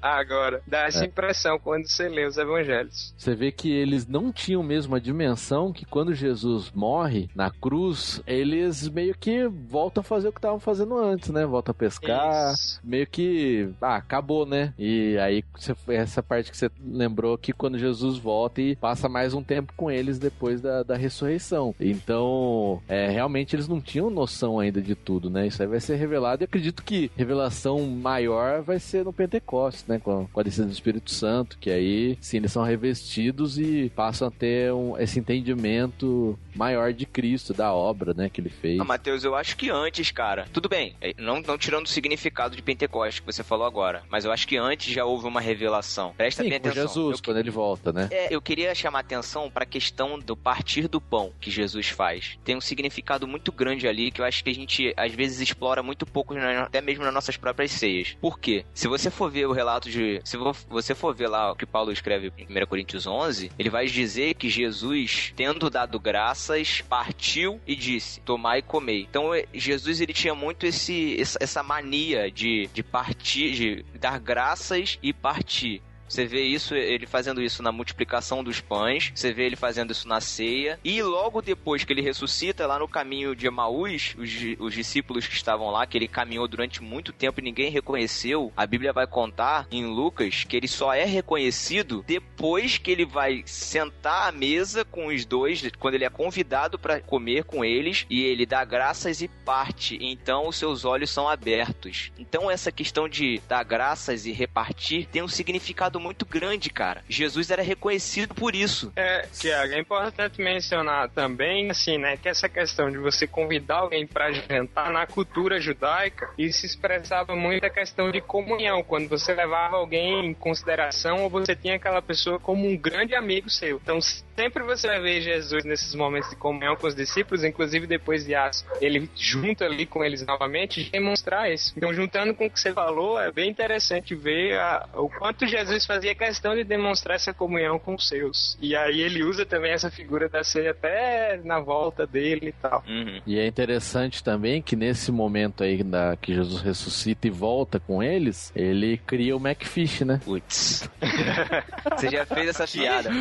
Agora, 0.03 0.63
dá 0.67 0.87
essa 0.87 1.05
É. 1.05 1.07
impressão 1.07 1.59
quando 1.59 1.87
você 1.89 2.09
lê 2.09 2.27
os 2.27 2.37
evangelhos. 2.37 3.15
Você 3.17 3.35
vê 3.35 3.53
que 3.53 3.71
eles 3.71 4.07
não 4.07 4.33
tinham 4.33 4.63
mesmo 4.63 4.95
a 4.95 4.99
dimensão 4.99 5.73
que 5.73 5.85
quando 5.85 6.15
Jesus 6.15 6.71
morre 6.75 7.29
na 7.35 7.51
cruz, 7.51 8.23
eles 8.27 8.89
meio 8.89 9.15
que 9.17 9.47
voltam 9.47 10.01
a 10.01 10.05
fazer 10.05 10.29
o 10.29 10.33
que 10.33 10.39
estavam 10.39 10.59
fazendo 10.61 10.97
antes, 10.97 11.31
né? 11.31 11.45
Voltam 11.47 11.73
a 11.73 11.75
pescar. 11.75 12.53
Isso. 12.53 12.81
Meio 12.83 13.07
que, 13.07 13.69
ah, 13.81 13.97
acabou, 13.97 14.47
né? 14.47 14.73
E 14.79 15.19
aí, 15.19 15.45
essa 15.89 16.23
parte 16.23 16.51
que 16.51 16.57
você 16.57 16.71
lembrou 16.85 17.37
que 17.37 17.53
quando 17.53 17.79
Jesus 17.79 18.19
volta 18.19 18.61
e 18.61 18.77
passa 18.77 19.09
mais 19.09 19.35
um 19.35 19.43
tempo 19.43 19.73
com 19.77 19.91
eles 19.91 20.19
depois 20.19 20.61
da, 20.61 20.83
da 20.83 20.97
ressurreição. 20.97 21.75
Então, 21.79 22.83
é, 22.89 23.09
realmente 23.09 23.55
eles 23.55 23.69
não 23.69 23.81
tinham 23.81 24.11
noção 24.11 24.59
ainda 24.59 24.81
de 24.81 24.95
tudo, 24.95 25.29
né? 25.31 25.47
Isso 25.47 25.63
aí 25.63 25.69
vai 25.69 25.81
ser 25.81 25.97
revelado 25.97 26.43
e 26.43 26.45
acredito 26.45 26.83
que 26.83 27.11
revelação 27.17 27.81
maior 27.87 28.63
vai 28.63 28.79
ser 28.79 29.05
no 29.05 29.13
Pentecostes, 29.13 29.85
né? 29.91 29.99
Com 29.99 30.23
a, 30.23 30.27
com 30.29 30.41
a 30.41 30.43
descida 30.43 30.67
do 30.67 30.73
Espírito 30.73 31.11
Santo, 31.11 31.59
que 31.59 31.71
aí 31.71 32.17
sim 32.21 32.39
eles 32.39 32.53
são 32.53 32.63
revestidos 32.63 33.59
e 33.59 33.91
passam 33.95 34.29
a 34.29 34.31
ter 34.31 34.73
um- 34.73 34.97
esse 34.99 35.19
entendimento 35.19 36.39
maior 36.55 36.93
de 36.93 37.07
Cristo, 37.07 37.53
da 37.55 37.73
obra, 37.73 38.15
né? 38.15 38.29
Que 38.29 38.41
ele 38.41 38.49
fez. 38.51 38.81
Ah, 38.81 38.85
Matheus, 38.85 39.25
eu 39.25 39.35
acho 39.35 39.57
que 39.57 39.71
antes, 39.71 40.11
cara. 40.11 40.47
Tudo 40.53 40.69
bem, 40.69 40.95
é, 41.01 41.15
não, 41.19 41.41
não 41.41 41.57
tirando 41.59 41.87
o 41.87 41.89
significado 41.89 42.57
de 42.57 42.63
Pentecostes 42.63 43.21
que 43.21 43.27
você 43.27 43.43
falou 43.43 43.67
agora, 43.67 44.03
mas 44.11 44.25
eu 44.25 44.33
acho 44.33 44.47
que 44.47 44.57
antes 44.57 44.93
já 44.93 45.05
houve 45.05 45.27
uma 45.27 45.41
revelação. 45.41 46.13
Presta 46.17 46.43
Sim, 46.43 46.49
bem 46.51 46.61
com 46.61 46.69
atenção. 46.69 46.87
Jesus, 46.89 47.19
Eu- 47.19 47.25
quando 47.25 47.39
ele 47.39 47.51
volta, 47.51 47.93
né? 47.93 48.09
É, 48.11 48.35
eu 48.35 48.41
queria 48.41 48.75
chamar 48.75 49.01
atenção 49.01 49.51
para 49.51 49.65
a 49.65 49.67
questão 49.67 50.19
do 50.19 50.37
partir 50.37 50.89
do 50.89 51.01
pão 51.01 51.33
que 51.41 51.51
Jesus 51.51 51.89
faz. 51.89 52.39
Tem 52.45 52.57
um 52.57 52.61
significado 52.61 53.27
muito 53.27 53.53
grande 53.53 53.87
ali 53.87 54.11
que 54.11 54.21
eu 54.21 54.25
acho 54.25 54.43
que 54.43 54.51
a 54.51 54.55
gente 54.55 54.93
às 54.97 55.13
vezes 55.13 55.41
explora 55.41 55.83
muito 55.83 56.05
pouco, 56.07 56.35
até 56.37 56.81
mesmo 56.81 57.05
nas 57.05 57.15
nossas 57.15 57.37
próprias 57.37 57.71
ceias. 57.73 58.17
Por 58.21 58.39
quê? 58.39 58.65
Se 58.75 58.89
você 58.89 59.11
for 59.11 59.31
ver 59.31 59.47
o 59.47 59.53
relato 59.53 59.80
de. 59.89 60.21
Se 60.25 60.37
vo- 60.37 60.53
você 60.69 60.95
for 60.95 61.15
ver 61.15 61.29
lá 61.29 61.53
o 61.53 61.57
que 61.57 61.65
Paulo 61.65 61.93
escreve 61.93 62.33
em 62.37 62.45
1 62.45 62.67
Coríntios 62.67 63.07
11, 63.07 63.51
ele 63.59 63.71
vai 63.71 63.87
dizer 63.87 64.35
que 64.35 64.49
Jesus, 64.49 65.33
tendo 65.37 65.71
dado 65.71 65.99
graças, 65.99 66.81
partiu 66.83 67.61
e 67.67 67.75
disse: 67.77 68.21
Tomai 68.21 68.59
e 68.59 68.63
comei. 68.63 69.07
Então 69.09 69.35
eh, 69.35 69.47
Jesus 69.55 70.01
ele 70.01 70.13
tinha 70.13 70.35
muito 70.35 70.67
esse, 70.67 71.17
essa 71.41 71.63
mania 71.63 72.31
de, 72.31 72.69
de 72.75 72.83
partir, 72.83 73.53
de 73.53 73.85
dar 73.99 74.19
graças 74.19 74.99
e 75.03 75.13
partir. 75.13 75.83
Você 76.11 76.27
vê 76.27 76.43
isso, 76.43 76.75
ele 76.75 77.07
fazendo 77.07 77.41
isso 77.41 77.63
na 77.63 77.71
multiplicação 77.71 78.43
dos 78.43 78.61
pães, 78.61 79.13
você 79.15 79.33
vê 79.33 79.45
ele 79.47 79.55
fazendo 79.55 79.93
isso 79.93 80.09
na 80.09 80.21
ceia, 80.21 80.77
e 80.85 81.01
logo 81.01 81.41
depois 81.41 81.85
que 81.85 81.93
ele 81.93 82.03
ressuscita, 82.03 82.67
lá 82.67 82.81
no 82.81 82.89
caminho 82.89 83.37
de 83.37 83.47
Emaús, 83.47 84.17
os, 84.19 84.29
os 84.59 84.75
discípulos 84.75 85.29
que 85.29 85.37
estavam 85.37 85.71
lá, 85.71 85.87
que 85.87 85.97
ele 85.97 86.09
caminhou 86.09 86.49
durante 86.49 86.83
muito 86.83 87.13
tempo 87.13 87.39
e 87.39 87.45
ninguém 87.45 87.71
reconheceu, 87.71 88.53
a 88.57 88.67
Bíblia 88.67 88.93
vai 88.93 89.07
contar 89.07 89.69
em 89.71 89.87
Lucas 89.87 90.43
que 90.43 90.57
ele 90.57 90.67
só 90.67 90.93
é 90.93 91.05
reconhecido 91.05 92.05
depois 92.05 92.77
que 92.77 92.91
ele 92.91 93.05
vai 93.05 93.45
sentar 93.47 94.29
à 94.29 94.33
mesa 94.33 94.85
com 94.85 95.07
os 95.07 95.25
dois, 95.25 95.63
quando 95.79 95.95
ele 95.95 96.05
é 96.05 96.11
convidado 96.11 96.77
para 96.77 97.01
comer 97.01 97.45
com 97.45 97.65
eles, 97.65 98.05
e 98.11 98.25
ele 98.25 98.45
dá 98.45 98.65
graças 98.65 99.23
e 99.23 99.29
parte, 99.29 99.97
então 100.01 100.49
os 100.49 100.57
seus 100.57 100.85
olhos 100.85 101.11
são 101.11 101.29
abertos. 101.29 102.11
Então 102.19 102.51
essa 102.51 102.73
questão 102.73 103.09
de 103.09 103.41
dar 103.47 103.63
graças 103.63 104.27
e 104.27 104.33
repartir 104.33 105.07
tem 105.07 105.23
um 105.23 105.29
significado 105.29 106.00
muito 106.01 106.25
grande, 106.27 106.71
cara. 106.71 107.03
Jesus 107.09 107.51
era 107.51 107.63
reconhecido 107.63 108.35
por 108.35 108.55
isso. 108.55 108.93
É, 108.97 109.27
Tiago, 109.33 109.73
é 109.75 109.79
importante 109.79 110.41
mencionar 110.41 111.09
também, 111.11 111.71
assim, 111.71 111.99
né, 111.99 112.17
que 112.17 112.29
essa 112.29 112.49
questão 112.49 112.91
de 112.91 112.99
você 112.99 113.27
convidar 113.27 113.77
alguém 113.77 114.07
para 114.07 114.33
jantar 114.33 114.91
na 114.91 115.07
cultura 115.07 115.61
judaica, 115.61 116.31
isso 116.39 116.65
expressava 116.67 117.37
muito 117.37 117.65
a 117.65 117.71
questão 117.71 118.11
de 118.11 118.21
comunhão, 118.21 118.83
quando 118.83 119.09
você 119.09 119.35
levava 119.35 119.77
alguém 119.77 120.27
em 120.27 120.35
consideração 120.35 121.23
ou 121.25 121.31
você 121.31 121.55
tinha 121.55 121.77
aquela 121.77 122.01
pessoa 122.03 122.39
como 122.39 122.67
um 122.67 122.77
grande 122.77 123.15
amigo 123.15 123.51
seu. 123.51 123.77
Então, 123.83 124.01
sempre 124.01 124.63
você 124.63 124.87
vai 124.87 125.01
ver 125.01 125.21
Jesus 125.21 125.65
nesses 125.65 125.95
momentos 125.95 126.31
de 126.31 126.37
comunhão 126.37 126.77
com 126.77 126.87
os 126.87 126.95
discípulos, 126.95 127.45
inclusive 127.45 127.87
depois 127.87 128.25
de 128.25 128.35
Atos, 128.35 128.65
ele 128.81 129.09
junta 129.17 129.65
ali 129.67 129.87
com 129.87 130.05
eles 130.05 130.25
novamente 130.25 130.89
demonstrar 130.91 131.51
isso. 131.53 131.73
Então, 131.77 131.93
juntando 131.93 132.35
com 132.35 132.47
o 132.47 132.51
que 132.51 132.59
você 132.59 132.73
falou, 132.73 133.21
é 133.21 133.31
bem 133.31 133.51
interessante 133.51 134.15
ver 134.15 134.59
a- 134.59 134.89
o 134.95 135.09
quanto 135.09 135.47
Jesus 135.47 135.85
fazia 135.91 136.15
questão 136.15 136.55
de 136.55 136.63
demonstrar 136.63 137.17
essa 137.17 137.35
comunhão 137.35 137.77
com 137.77 137.97
os 137.97 138.07
seus. 138.07 138.57
E 138.61 138.77
aí 138.77 139.01
ele 139.01 139.25
usa 139.25 139.45
também 139.45 139.73
essa 139.73 139.91
figura 139.91 140.29
da 140.29 140.45
ceia 140.45 140.71
até 140.71 141.41
na 141.43 141.59
volta 141.59 142.07
dele 142.07 142.51
e 142.51 142.53
tal. 142.53 142.85
Uhum. 142.87 143.21
E 143.27 143.41
é 143.41 143.45
interessante 143.45 144.23
também 144.23 144.63
que 144.63 144.77
nesse 144.77 145.11
momento 145.11 145.65
aí 145.65 145.83
da, 145.83 146.17
que 146.17 146.33
Jesus 146.33 146.63
ressuscita 146.63 147.27
e 147.27 147.31
volta 147.31 147.81
com 147.81 148.01
eles, 148.01 148.53
ele 148.55 148.99
cria 148.99 149.37
o 149.37 149.41
Macfish, 149.41 150.03
né? 150.03 150.21
Putz. 150.25 150.89
Você 151.97 152.09
já 152.09 152.25
fez 152.25 152.51
essa 152.51 152.69
piada. 152.69 153.11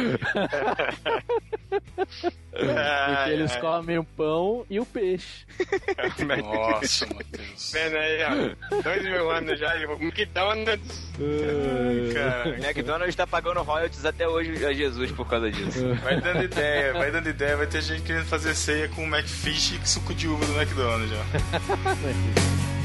Porque 2.59 3.31
eles 3.31 3.55
comem 3.57 3.97
o 3.97 4.03
pão 4.03 4.65
e 4.69 4.79
o 4.79 4.85
peixe. 4.85 5.45
Nossa, 6.43 7.05
Matheus. 7.07 7.71
Vendo 7.71 7.97
aí, 7.97 8.19
ó, 8.23 8.81
dois 8.81 9.03
mil 9.03 9.31
anos 9.31 9.59
já, 9.59 9.75
e 9.77 9.85
o 9.85 9.93
McDonald's. 9.93 11.09
Cara, 12.13 12.49
O 12.49 12.58
McDonald's 12.59 13.15
tá 13.15 13.25
pagando 13.25 13.61
royalties 13.61 14.05
até 14.05 14.27
hoje 14.27 14.65
a 14.65 14.73
Jesus 14.73 15.11
por 15.11 15.27
causa 15.27 15.51
disso. 15.51 15.79
vai 16.03 16.19
dando 16.19 16.43
ideia, 16.43 16.93
vai 16.93 17.11
dando 17.11 17.29
ideia. 17.29 17.57
Vai 17.57 17.67
ter 17.67 17.81
gente 17.81 18.01
querendo 18.03 18.25
fazer 18.25 18.55
ceia 18.55 18.87
com 18.89 19.05
Macfish 19.05 19.79
e 19.83 19.87
suco 19.87 20.13
de 20.13 20.27
uva 20.27 20.45
do 20.45 20.59
McDonald's 20.59 21.09
já. 21.09 21.25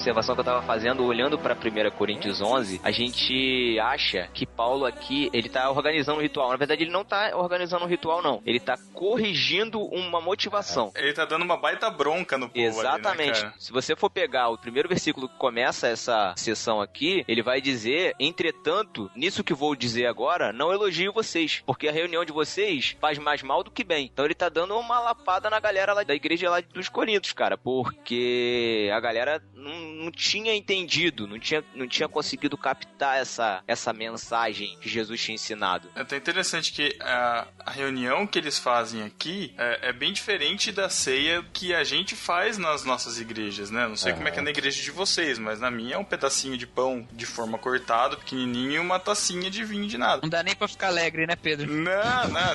observação 0.00 0.34
que 0.34 0.40
eu 0.40 0.44
tava 0.44 0.62
fazendo, 0.62 1.04
olhando 1.04 1.38
pra 1.38 1.54
1 1.54 1.90
Coríntios 1.90 2.40
11, 2.40 2.80
a 2.82 2.90
gente 2.90 3.78
acha 3.78 4.28
que 4.32 4.46
Paulo 4.46 4.86
aqui, 4.86 5.28
ele 5.32 5.48
tá 5.48 5.70
organizando 5.70 6.18
um 6.18 6.22
ritual. 6.22 6.48
Na 6.50 6.56
verdade, 6.56 6.84
ele 6.84 6.90
não 6.90 7.04
tá 7.04 7.32
organizando 7.36 7.84
um 7.84 7.88
ritual, 7.88 8.22
não. 8.22 8.42
Ele 8.46 8.58
tá 8.58 8.78
corrigindo 8.94 9.78
uma 9.78 10.18
motivação. 10.18 10.90
Ele 10.96 11.12
tá 11.12 11.26
dando 11.26 11.42
uma 11.42 11.56
baita 11.58 11.90
bronca 11.90 12.38
no 12.38 12.48
povo 12.48 12.66
Exatamente. 12.66 13.40
ali, 13.40 13.48
né? 13.48 13.52
Se 13.58 13.72
você 13.72 13.94
for 13.94 14.08
pegar 14.08 14.48
o 14.48 14.56
primeiro 14.56 14.88
versículo 14.88 15.28
que 15.28 15.36
começa 15.36 15.86
essa 15.86 16.32
sessão 16.34 16.80
aqui, 16.80 17.22
ele 17.28 17.42
vai 17.42 17.60
dizer: 17.60 18.14
Entretanto, 18.18 19.10
nisso 19.14 19.44
que 19.44 19.52
vou 19.52 19.76
dizer 19.76 20.06
agora, 20.06 20.50
não 20.50 20.72
elogio 20.72 21.12
vocês, 21.12 21.62
porque 21.66 21.88
a 21.88 21.92
reunião 21.92 22.24
de 22.24 22.32
vocês 22.32 22.96
faz 22.98 23.18
mais 23.18 23.42
mal 23.42 23.62
do 23.62 23.70
que 23.70 23.84
bem. 23.84 24.08
Então 24.10 24.24
ele 24.24 24.34
tá 24.34 24.48
dando 24.48 24.78
uma 24.78 24.98
lapada 24.98 25.50
na 25.50 25.60
galera 25.60 25.92
lá 25.92 26.02
da 26.02 26.14
igreja 26.14 26.48
lá 26.48 26.60
dos 26.60 26.88
Coríntios, 26.88 27.34
cara, 27.34 27.58
porque 27.58 28.90
a 28.92 29.00
galera 29.00 29.42
não, 29.54 29.89
não 29.90 30.10
tinha 30.10 30.54
entendido, 30.54 31.26
não 31.26 31.38
tinha, 31.38 31.64
não 31.74 31.86
tinha 31.86 32.08
conseguido 32.08 32.56
captar 32.56 33.18
essa, 33.18 33.62
essa 33.66 33.92
mensagem 33.92 34.78
que 34.80 34.88
Jesus 34.88 35.20
tinha 35.20 35.34
ensinado. 35.34 35.88
É 35.94 36.00
até 36.00 36.16
interessante 36.16 36.72
que 36.72 36.96
a, 37.00 37.46
a 37.64 37.70
reunião 37.70 38.26
que 38.26 38.38
eles 38.38 38.58
fazem 38.58 39.02
aqui 39.02 39.54
é, 39.58 39.88
é 39.88 39.92
bem 39.92 40.12
diferente 40.12 40.72
da 40.72 40.88
ceia 40.88 41.44
que 41.52 41.74
a 41.74 41.84
gente 41.84 42.14
faz 42.16 42.58
nas 42.58 42.84
nossas 42.84 43.20
igrejas, 43.20 43.70
né? 43.70 43.86
Não 43.86 43.96
sei 43.96 44.12
como 44.12 44.28
é 44.28 44.30
que 44.30 44.38
é 44.38 44.42
na 44.42 44.50
igreja 44.50 44.82
de 44.82 44.90
vocês, 44.90 45.38
mas 45.38 45.60
na 45.60 45.70
minha 45.70 45.94
é 45.96 45.98
um 45.98 46.04
pedacinho 46.04 46.56
de 46.56 46.66
pão 46.66 47.06
de 47.12 47.26
forma 47.26 47.58
cortado, 47.58 48.16
pequenininho, 48.16 48.72
e 48.72 48.78
uma 48.78 48.98
tacinha 48.98 49.50
de 49.50 49.64
vinho 49.64 49.86
de 49.88 49.98
nada. 49.98 50.22
Não 50.22 50.28
dá 50.28 50.42
nem 50.42 50.54
pra 50.54 50.68
ficar 50.68 50.88
alegre, 50.88 51.26
né, 51.26 51.36
Pedro? 51.36 51.70
Não, 51.70 52.28
não. 52.28 52.54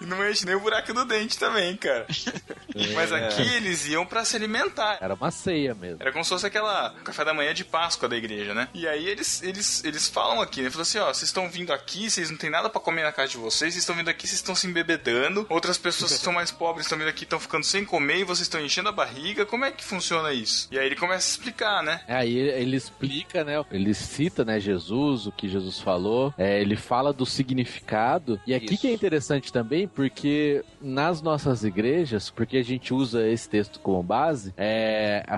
E 0.00 0.06
não 0.06 0.28
enche 0.28 0.44
nem 0.46 0.54
o 0.54 0.60
buraco 0.60 0.92
do 0.92 1.04
dente 1.04 1.38
também, 1.38 1.76
cara. 1.76 2.06
Mas 2.94 3.12
aqui 3.12 3.42
eles 3.54 3.86
iam 3.86 4.06
pra 4.06 4.24
se 4.24 4.36
alimentar. 4.36 4.85
Era 5.00 5.14
uma 5.14 5.30
ceia 5.30 5.74
mesmo. 5.74 5.98
Era 6.00 6.12
como 6.12 6.24
se 6.24 6.30
fosse 6.30 6.46
aquela 6.46 6.90
café 7.04 7.24
da 7.24 7.34
manhã 7.34 7.52
de 7.52 7.64
Páscoa 7.64 8.08
da 8.08 8.16
igreja, 8.16 8.54
né? 8.54 8.68
E 8.74 8.86
aí 8.86 9.06
eles, 9.06 9.42
eles, 9.42 9.84
eles 9.84 10.08
falam 10.08 10.40
aqui, 10.40 10.62
né? 10.62 10.70
Falam 10.70 10.82
assim, 10.82 10.98
ó, 10.98 11.06
vocês 11.06 11.24
estão 11.24 11.48
vindo 11.48 11.72
aqui, 11.72 12.10
vocês 12.10 12.30
não 12.30 12.38
tem 12.38 12.50
nada 12.50 12.68
pra 12.68 12.80
comer 12.80 13.02
na 13.02 13.12
casa 13.12 13.32
de 13.32 13.36
vocês, 13.36 13.74
vocês 13.74 13.82
estão 13.82 13.94
vindo 13.96 14.08
aqui, 14.08 14.26
vocês 14.26 14.40
estão 14.40 14.54
se 14.54 14.66
embebedando, 14.66 15.46
outras 15.48 15.78
pessoas 15.78 16.12
que 16.12 16.18
são 16.18 16.32
mais 16.32 16.50
pobres 16.50 16.86
estão 16.86 16.98
vindo 16.98 17.08
aqui, 17.08 17.24
estão 17.24 17.40
ficando 17.40 17.64
sem 17.64 17.84
comer 17.84 18.18
e 18.18 18.24
vocês 18.24 18.46
estão 18.46 18.60
enchendo 18.60 18.88
a 18.88 18.92
barriga, 18.92 19.44
como 19.46 19.64
é 19.64 19.70
que 19.70 19.84
funciona 19.84 20.32
isso? 20.32 20.68
E 20.70 20.78
aí 20.78 20.86
ele 20.86 20.96
começa 20.96 21.26
a 21.26 21.30
explicar, 21.30 21.82
né? 21.82 22.00
Aí 22.08 22.36
ele 22.36 22.76
explica, 22.76 23.44
né? 23.44 23.64
Ele 23.70 23.94
cita, 23.94 24.44
né, 24.44 24.60
Jesus, 24.60 25.26
o 25.26 25.32
que 25.32 25.48
Jesus 25.48 25.80
falou. 25.80 26.32
É, 26.36 26.60
ele 26.60 26.76
fala 26.76 27.12
do 27.12 27.26
significado. 27.26 28.40
E 28.46 28.54
aqui 28.54 28.74
Isso. 28.74 28.82
que 28.82 28.88
é 28.88 28.92
interessante 28.92 29.52
também, 29.52 29.86
porque 29.86 30.64
nas 30.80 31.22
nossas 31.22 31.64
igrejas, 31.64 32.30
porque 32.30 32.58
a 32.58 32.64
gente 32.64 32.92
usa 32.92 33.26
esse 33.28 33.48
texto 33.48 33.80
como 33.80 34.02
base, 34.02 34.52
é, 34.56 34.75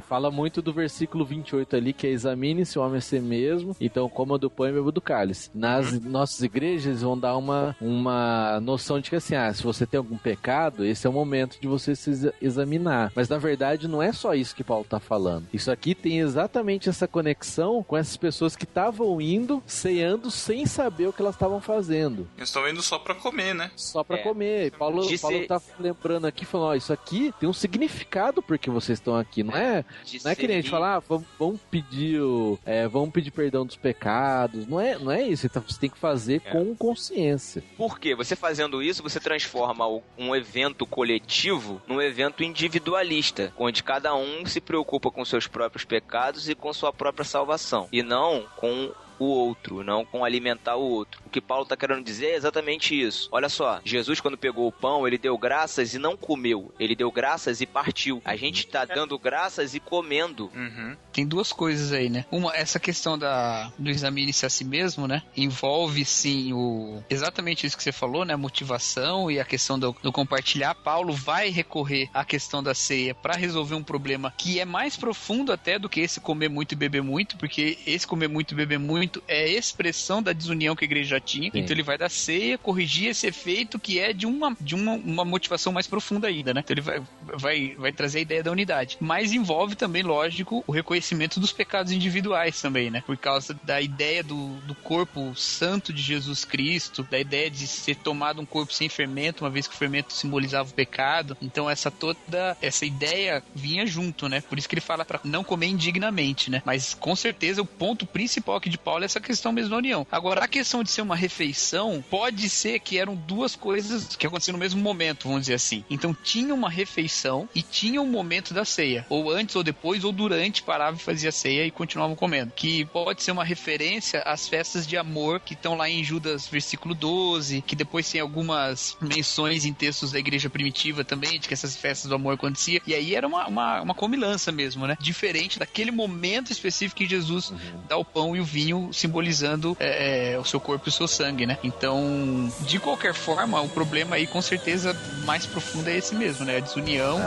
fala 0.02 0.30
muito 0.30 0.60
do 0.62 0.72
versículo 0.72 1.24
28 1.24 1.76
ali, 1.76 1.92
que 1.92 2.06
é 2.06 2.10
examine-se 2.10 2.78
o 2.78 2.82
homem 2.82 2.98
a 2.98 3.00
si 3.00 3.18
mesmo, 3.20 3.76
então 3.80 4.08
coma 4.08 4.38
do 4.38 4.50
pão 4.50 4.66
e 4.68 4.72
beba 4.72 4.90
do 4.92 5.00
cálice. 5.00 5.50
Nas 5.54 6.00
nossas 6.04 6.40
igrejas 6.42 6.86
eles 6.86 7.02
vão 7.02 7.18
dar 7.18 7.36
uma, 7.36 7.76
uma 7.80 8.60
noção 8.60 9.00
de 9.00 9.10
que 9.10 9.16
assim, 9.16 9.34
ah, 9.34 9.52
se 9.52 9.62
você 9.62 9.86
tem 9.86 9.98
algum 9.98 10.16
pecado, 10.16 10.84
esse 10.84 11.06
é 11.06 11.10
o 11.10 11.12
momento 11.12 11.58
de 11.60 11.66
você 11.68 11.94
se 11.94 12.10
exa- 12.10 12.34
examinar. 12.40 13.12
Mas 13.14 13.28
na 13.28 13.38
verdade 13.38 13.88
não 13.88 14.02
é 14.02 14.12
só 14.12 14.34
isso 14.34 14.54
que 14.54 14.64
Paulo 14.64 14.84
tá 14.88 15.00
falando. 15.00 15.46
Isso 15.52 15.70
aqui 15.70 15.94
tem 15.94 16.18
exatamente 16.20 16.88
essa 16.88 17.06
conexão 17.08 17.82
com 17.82 17.96
essas 17.96 18.16
pessoas 18.16 18.56
que 18.56 18.64
estavam 18.64 19.20
indo, 19.20 19.62
ceando 19.66 20.30
sem 20.30 20.66
saber 20.66 21.08
o 21.08 21.12
que 21.12 21.22
elas 21.22 21.34
estavam 21.34 21.60
fazendo. 21.60 22.26
Eles 22.36 22.48
estão 22.48 22.68
indo 22.68 22.82
só 22.82 22.98
pra 22.98 23.14
comer, 23.14 23.54
né? 23.54 23.70
Só 23.76 24.02
pra 24.04 24.16
É. 24.18 24.22
comer. 24.22 24.66
E 24.66 24.70
Paulo, 24.70 25.06
Disse- 25.06 25.22
Paulo 25.22 25.46
tá 25.46 25.60
lembrando 25.78 26.26
aqui, 26.26 26.44
falando, 26.44 26.68
ó, 26.70 26.74
isso 26.74 26.92
aqui 26.92 27.32
tem 27.38 27.48
um 27.48 27.52
significado 27.52 28.42
porque 28.42 28.70
vocês 28.70 28.98
estão 28.98 29.16
aqui, 29.16 29.27
não 29.42 29.56
é? 29.56 29.84
De 30.04 30.22
Não 30.24 30.30
é 30.30 30.34
que 30.34 30.46
nem 30.46 30.56
a 30.58 30.60
gente 30.60 30.70
falar, 30.70 30.96
ah, 30.96 30.98
vamos, 31.00 31.26
vamos 31.38 31.60
pedir 31.70 32.20
o, 32.20 32.58
é, 32.64 32.86
vamos 32.88 33.10
pedir 33.10 33.30
perdão 33.30 33.64
dos 33.64 33.76
pecados. 33.76 34.66
Não 34.66 34.80
é, 34.80 34.98
não 34.98 35.10
é 35.12 35.22
isso. 35.22 35.42
Você 35.42 35.48
tá- 35.48 35.60
Você 35.60 35.78
tem 35.80 35.90
que 35.90 35.98
fazer 35.98 36.40
É. 36.44 36.50
com 36.50 36.74
consciência. 36.74 37.62
Por 37.76 37.98
quê? 37.98 38.14
Você 38.14 38.34
fazendo 38.34 38.82
isso, 38.82 39.02
você 39.02 39.20
transforma 39.20 39.84
um 40.16 40.34
evento 40.34 40.86
coletivo 40.86 41.80
num 41.86 42.00
evento 42.00 42.42
individualista, 42.42 43.52
onde 43.58 43.82
cada 43.82 44.14
um 44.14 44.44
se 44.46 44.60
preocupa 44.60 45.10
com 45.10 45.24
seus 45.24 45.46
próprios 45.46 45.84
pecados 45.84 46.48
e 46.48 46.54
com 46.54 46.72
sua 46.72 46.92
própria 46.92 47.24
salvação, 47.24 47.88
e 47.92 48.02
não 48.02 48.44
com 48.56 48.90
o 49.18 49.24
outro, 49.24 49.82
não 49.82 50.04
com 50.04 50.24
alimentar 50.24 50.76
o 50.76 50.82
outro. 50.82 51.20
O 51.26 51.30
que 51.30 51.40
Paulo 51.40 51.64
está 51.64 51.76
querendo 51.76 52.04
dizer 52.04 52.26
é 52.26 52.36
exatamente 52.36 52.98
isso. 52.98 53.28
Olha 53.32 53.48
só, 53.48 53.80
Jesus 53.84 54.20
quando 54.20 54.36
pegou 54.36 54.68
o 54.68 54.72
pão, 54.72 55.06
ele 55.06 55.18
deu 55.18 55.36
graças 55.36 55.94
e 55.94 55.98
não 55.98 56.16
comeu, 56.16 56.72
ele 56.78 56.94
deu 56.94 57.10
graças 57.10 57.60
e 57.60 57.66
partiu. 57.66 58.20
A 58.24 58.36
gente 58.36 58.66
está 58.66 58.84
dando 58.84 59.18
graças 59.18 59.74
e 59.74 59.80
comendo. 59.80 60.50
Uhum. 60.54 60.96
Tem 61.12 61.26
duas 61.26 61.52
coisas 61.52 61.92
aí, 61.92 62.08
né? 62.08 62.24
Uma, 62.30 62.54
essa 62.54 62.78
questão 62.78 63.18
da, 63.18 63.72
do 63.78 63.90
examine-se 63.90 64.46
a 64.46 64.50
si 64.50 64.64
mesmo, 64.64 65.06
né? 65.06 65.22
Envolve 65.36 66.04
sim 66.04 66.52
o 66.52 67.02
exatamente 67.10 67.66
isso 67.66 67.76
que 67.76 67.82
você 67.82 67.92
falou, 67.92 68.24
né? 68.24 68.34
A 68.34 68.38
motivação 68.38 69.30
e 69.30 69.40
a 69.40 69.44
questão 69.44 69.78
do, 69.78 69.94
do 70.02 70.12
compartilhar. 70.12 70.74
Paulo 70.74 71.12
vai 71.12 71.48
recorrer 71.48 72.08
à 72.14 72.24
questão 72.24 72.62
da 72.62 72.74
ceia 72.74 73.14
para 73.14 73.34
resolver 73.34 73.74
um 73.74 73.82
problema 73.82 74.32
que 74.36 74.60
é 74.60 74.64
mais 74.64 74.96
profundo 74.96 75.52
até 75.52 75.78
do 75.78 75.88
que 75.88 76.00
esse 76.00 76.20
comer 76.20 76.48
muito 76.48 76.72
e 76.72 76.76
beber 76.76 77.02
muito, 77.02 77.36
porque 77.36 77.78
esse 77.86 78.06
comer 78.06 78.28
muito 78.28 78.52
e 78.52 78.56
beber 78.56 78.78
muito 78.78 79.07
é 79.26 79.44
a 79.44 79.48
expressão 79.48 80.22
da 80.22 80.32
desunião 80.32 80.76
que 80.76 80.84
a 80.84 80.86
igreja 80.86 81.10
já 81.10 81.20
tinha. 81.20 81.50
Sim. 81.50 81.58
Então 81.58 81.74
ele 81.74 81.82
vai 81.82 81.98
da 81.98 82.08
ceia 82.08 82.58
corrigir 82.58 83.08
esse 83.08 83.26
efeito 83.26 83.78
que 83.78 83.98
é 83.98 84.12
de 84.12 84.26
uma, 84.26 84.56
de 84.60 84.74
uma, 84.74 84.92
uma 84.92 85.24
motivação 85.24 85.72
mais 85.72 85.86
profunda 85.86 86.28
ainda, 86.28 86.54
né? 86.54 86.60
Então 86.60 86.74
ele 86.74 86.80
vai, 86.80 87.02
vai, 87.22 87.74
vai 87.76 87.92
trazer 87.92 88.18
a 88.18 88.22
ideia 88.22 88.42
da 88.42 88.50
unidade. 88.50 88.96
Mas 89.00 89.32
envolve 89.32 89.74
também, 89.74 90.02
lógico, 90.02 90.62
o 90.66 90.72
reconhecimento 90.72 91.40
dos 91.40 91.52
pecados 91.52 91.92
individuais 91.92 92.60
também, 92.60 92.90
né? 92.90 93.02
Por 93.06 93.16
causa 93.16 93.58
da 93.62 93.80
ideia 93.80 94.22
do, 94.22 94.54
do 94.60 94.74
corpo 94.74 95.34
santo 95.34 95.92
de 95.92 96.02
Jesus 96.02 96.44
Cristo, 96.44 97.02
da 97.02 97.18
ideia 97.18 97.50
de 97.50 97.66
ser 97.66 97.96
tomado 97.96 98.40
um 98.40 98.46
corpo 98.46 98.72
sem 98.72 98.88
fermento, 98.88 99.44
uma 99.44 99.50
vez 99.50 99.66
que 99.66 99.74
o 99.74 99.78
fermento 99.78 100.12
simbolizava 100.12 100.68
o 100.68 100.74
pecado. 100.74 101.36
Então 101.40 101.68
essa 101.68 101.90
toda 101.90 102.56
essa 102.60 102.84
ideia 102.84 103.42
vinha 103.54 103.86
junto, 103.86 104.28
né? 104.28 104.40
Por 104.40 104.58
isso 104.58 104.68
que 104.68 104.74
ele 104.74 104.80
fala 104.80 105.04
para 105.04 105.20
não 105.24 105.44
comer 105.44 105.66
indignamente, 105.66 106.50
né? 106.50 106.62
Mas 106.64 106.94
com 106.94 107.14
certeza 107.14 107.62
o 107.62 107.66
ponto 107.66 108.06
principal 108.06 108.56
aqui 108.56 108.68
de 108.68 108.78
Paulo 108.78 108.97
é 109.04 109.06
essa 109.06 109.20
questão 109.20 109.52
mesmo 109.52 109.70
da 109.70 109.76
união. 109.76 110.06
Agora 110.10 110.44
a 110.44 110.48
questão 110.48 110.82
de 110.82 110.90
ser 110.90 111.02
uma 111.02 111.16
refeição 111.16 112.04
pode 112.10 112.48
ser 112.48 112.78
que 112.80 112.98
eram 112.98 113.14
duas 113.14 113.56
coisas 113.56 114.16
que 114.16 114.26
aconteciam 114.26 114.52
no 114.54 114.58
mesmo 114.58 114.80
momento, 114.80 115.28
vamos 115.28 115.42
dizer 115.42 115.54
assim. 115.54 115.84
Então 115.90 116.14
tinha 116.14 116.54
uma 116.54 116.70
refeição 116.70 117.48
e 117.54 117.62
tinha 117.62 118.00
um 118.00 118.06
momento 118.06 118.52
da 118.52 118.64
ceia, 118.64 119.06
ou 119.08 119.30
antes 119.30 119.56
ou 119.56 119.62
depois 119.62 120.04
ou 120.04 120.12
durante 120.12 120.62
parava 120.62 120.96
e 120.96 121.00
fazia 121.00 121.32
ceia 121.32 121.66
e 121.66 121.70
continuavam 121.70 122.16
comendo. 122.16 122.52
Que 122.54 122.84
pode 122.86 123.22
ser 123.22 123.32
uma 123.32 123.44
referência 123.44 124.20
às 124.22 124.48
festas 124.48 124.86
de 124.86 124.96
amor 124.96 125.40
que 125.40 125.54
estão 125.54 125.76
lá 125.76 125.88
em 125.88 126.02
Judas 126.02 126.46
versículo 126.46 126.94
12, 126.94 127.62
que 127.62 127.76
depois 127.76 128.10
tem 128.10 128.20
algumas 128.20 128.96
menções 129.00 129.64
em 129.64 129.72
textos 129.72 130.12
da 130.12 130.18
igreja 130.18 130.50
primitiva 130.50 131.04
também 131.04 131.38
de 131.38 131.48
que 131.48 131.54
essas 131.54 131.76
festas 131.76 132.08
do 132.08 132.14
amor 132.14 132.34
aconteciam. 132.34 132.80
E 132.86 132.94
aí 132.94 133.14
era 133.14 133.26
uma, 133.26 133.46
uma, 133.46 133.80
uma 133.82 133.94
comilança 133.94 134.50
mesmo, 134.50 134.86
né? 134.86 134.96
Diferente 135.00 135.58
daquele 135.58 135.90
momento 135.90 136.50
específico 136.52 136.98
que 136.98 137.08
Jesus 137.08 137.52
dá 137.88 137.96
o 137.96 138.04
pão 138.04 138.36
e 138.36 138.40
o 138.40 138.44
vinho 138.44 138.87
simbolizando 138.92 139.76
é, 139.78 140.32
é, 140.32 140.38
o 140.38 140.44
seu 140.44 140.60
corpo 140.60 140.88
e 140.88 140.90
o 140.90 140.92
seu 140.92 141.08
sangue, 141.08 141.46
né? 141.46 141.58
Então, 141.62 142.52
de 142.60 142.78
qualquer 142.78 143.14
forma, 143.14 143.60
o 143.60 143.68
problema 143.68 144.16
aí 144.16 144.26
com 144.26 144.40
certeza 144.42 144.96
mais 145.24 145.46
profundo 145.46 145.88
é 145.88 145.96
esse 145.96 146.14
mesmo, 146.14 146.44
né? 146.44 146.56
A 146.56 146.60
desunião, 146.60 147.18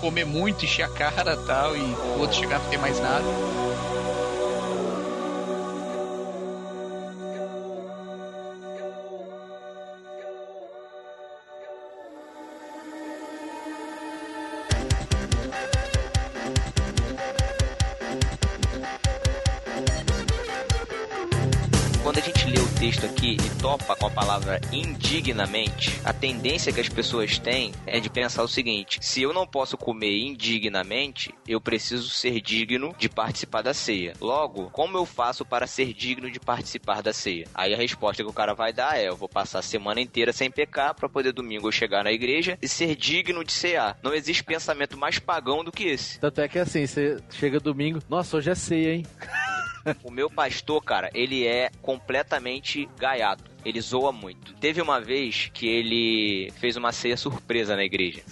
comer 0.00 0.24
muito, 0.24 0.64
encher 0.64 0.82
a 0.82 0.88
cara 0.88 1.34
e 1.34 1.46
tal, 1.46 1.76
e 1.76 1.80
o 1.80 2.20
outro 2.20 2.36
chegar 2.36 2.56
a 2.56 2.58
não 2.58 2.70
ter 2.70 2.78
mais 2.78 3.00
nada. 3.00 3.24
Com 23.96 24.06
a 24.06 24.10
palavra 24.10 24.60
indignamente, 24.72 26.00
a 26.04 26.12
tendência 26.12 26.72
que 26.72 26.80
as 26.80 26.88
pessoas 26.88 27.38
têm 27.38 27.72
é 27.86 28.00
de 28.00 28.10
pensar 28.10 28.42
o 28.42 28.48
seguinte: 28.48 28.98
se 29.00 29.22
eu 29.22 29.32
não 29.32 29.46
posso 29.46 29.76
comer 29.76 30.18
indignamente, 30.18 31.34
eu 31.46 31.60
preciso 31.60 32.08
ser 32.08 32.40
digno 32.40 32.94
de 32.98 33.08
participar 33.08 33.62
da 33.62 33.74
ceia. 33.74 34.14
Logo, 34.20 34.70
como 34.70 34.96
eu 34.96 35.06
faço 35.06 35.44
para 35.44 35.66
ser 35.66 35.92
digno 35.92 36.30
de 36.30 36.40
participar 36.40 37.02
da 37.02 37.12
ceia? 37.12 37.46
Aí 37.54 37.74
a 37.74 37.76
resposta 37.76 38.22
que 38.22 38.30
o 38.30 38.34
cara 38.34 38.54
vai 38.54 38.72
dar 38.72 38.98
é: 38.98 39.08
eu 39.08 39.16
vou 39.16 39.28
passar 39.28 39.60
a 39.60 39.62
semana 39.62 40.00
inteira 40.00 40.32
sem 40.32 40.50
pecar 40.50 40.94
para 40.94 41.08
poder 41.08 41.32
domingo 41.32 41.68
eu 41.68 41.72
chegar 41.72 42.04
na 42.04 42.12
igreja 42.12 42.58
e 42.60 42.68
ser 42.68 42.94
digno 42.94 43.44
de 43.44 43.52
cear. 43.52 43.98
Não 44.02 44.14
existe 44.14 44.44
pensamento 44.44 44.96
mais 44.96 45.18
pagão 45.18 45.64
do 45.64 45.72
que 45.72 45.84
esse. 45.84 46.18
Tanto 46.18 46.40
é 46.40 46.48
que 46.48 46.58
assim, 46.58 46.86
você 46.86 47.18
chega 47.30 47.60
domingo, 47.60 48.00
nossa, 48.08 48.36
hoje 48.36 48.50
é 48.50 48.54
ceia, 48.54 48.94
hein? 48.94 49.06
O 50.04 50.10
meu 50.10 50.28
pastor, 50.28 50.82
cara, 50.82 51.10
ele 51.14 51.46
é 51.46 51.70
completamente 51.80 52.86
gaiato. 52.98 53.44
Ele 53.68 53.82
zoa 53.82 54.10
muito. 54.10 54.54
Teve 54.54 54.80
uma 54.80 54.98
vez 54.98 55.50
que 55.52 55.68
ele 55.68 56.50
fez 56.52 56.74
uma 56.74 56.90
ceia 56.90 57.18
surpresa 57.18 57.76
na 57.76 57.84
igreja. 57.84 58.22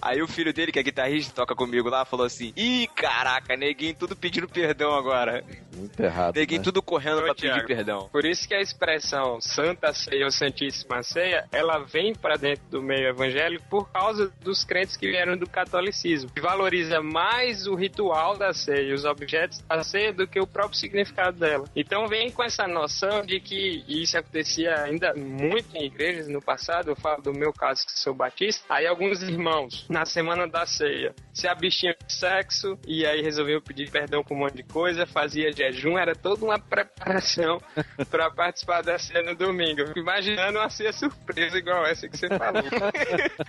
Aí 0.00 0.22
o 0.22 0.26
filho 0.26 0.50
dele, 0.50 0.72
que 0.72 0.78
é 0.78 0.82
guitarrista, 0.82 1.34
toca 1.34 1.54
comigo 1.54 1.90
lá, 1.90 2.06
falou 2.06 2.24
assim: 2.24 2.54
Ih, 2.56 2.88
caraca, 2.94 3.54
neguinho 3.54 3.94
tudo 3.94 4.16
pedindo 4.16 4.48
perdão 4.48 4.94
agora. 4.94 5.44
Muito 5.76 6.02
errado. 6.02 6.36
Neguinho 6.36 6.60
né? 6.60 6.64
tudo 6.64 6.80
correndo 6.80 7.18
Ô, 7.18 7.24
pra 7.24 7.34
pedir 7.34 7.48
Thiago. 7.48 7.66
perdão. 7.66 8.08
Por 8.10 8.24
isso 8.24 8.48
que 8.48 8.54
a 8.54 8.62
expressão 8.62 9.38
Santa 9.42 9.92
Ceia 9.92 10.24
ou 10.24 10.30
Santíssima 10.30 11.02
Ceia, 11.02 11.46
ela 11.52 11.80
vem 11.80 12.14
para 12.14 12.36
dentro 12.36 12.64
do 12.70 12.82
meio 12.82 13.08
evangélico 13.08 13.66
por 13.68 13.90
causa 13.90 14.32
dos 14.40 14.64
crentes 14.64 14.96
que 14.96 15.06
vieram 15.06 15.36
do 15.36 15.46
catolicismo, 15.46 16.30
que 16.30 16.40
valoriza 16.40 17.02
mais 17.02 17.66
o 17.66 17.74
ritual 17.74 18.38
da 18.38 18.54
ceia, 18.54 18.94
os 18.94 19.04
objetos 19.04 19.60
da 19.60 19.84
ceia, 19.84 20.14
do 20.14 20.26
que 20.26 20.40
o 20.40 20.46
próprio 20.46 20.78
significado 20.78 21.38
dela. 21.38 21.66
Então 21.76 22.05
vem 22.08 22.30
com 22.30 22.42
essa 22.42 22.66
noção 22.66 23.24
de 23.24 23.40
que 23.40 23.84
isso 23.88 24.16
acontecia 24.18 24.82
ainda 24.82 25.14
muito 25.14 25.74
em 25.76 25.84
igrejas 25.86 26.28
no 26.28 26.40
passado, 26.40 26.90
eu 26.90 26.96
falo 26.96 27.22
do 27.22 27.32
meu 27.32 27.52
caso 27.52 27.84
que 27.86 27.98
sou 27.98 28.14
batista, 28.14 28.64
aí 28.68 28.86
alguns 28.86 29.22
irmãos, 29.22 29.86
na 29.88 30.04
semana 30.04 30.46
da 30.46 30.66
ceia, 30.66 31.14
se 31.32 31.46
abstinham 31.48 31.94
de 32.06 32.12
sexo 32.12 32.78
e 32.86 33.04
aí 33.06 33.20
resolviam 33.22 33.60
pedir 33.60 33.90
perdão 33.90 34.22
por 34.22 34.34
um 34.34 34.38
monte 34.40 34.56
de 34.56 34.62
coisa, 34.62 35.06
fazia 35.06 35.52
jejum, 35.52 35.98
era 35.98 36.14
toda 36.14 36.44
uma 36.44 36.58
preparação 36.58 37.60
para 38.10 38.30
participar 38.30 38.82
da 38.82 38.98
ceia 38.98 39.22
no 39.22 39.34
domingo. 39.34 39.80
Eu 39.80 39.86
fico 39.88 39.98
imaginando 40.00 40.58
uma 40.58 40.70
ceia 40.70 40.92
surpresa 40.92 41.56
igual 41.58 41.84
essa 41.86 42.08
que 42.08 42.16
você 42.16 42.28
falou. 42.28 42.62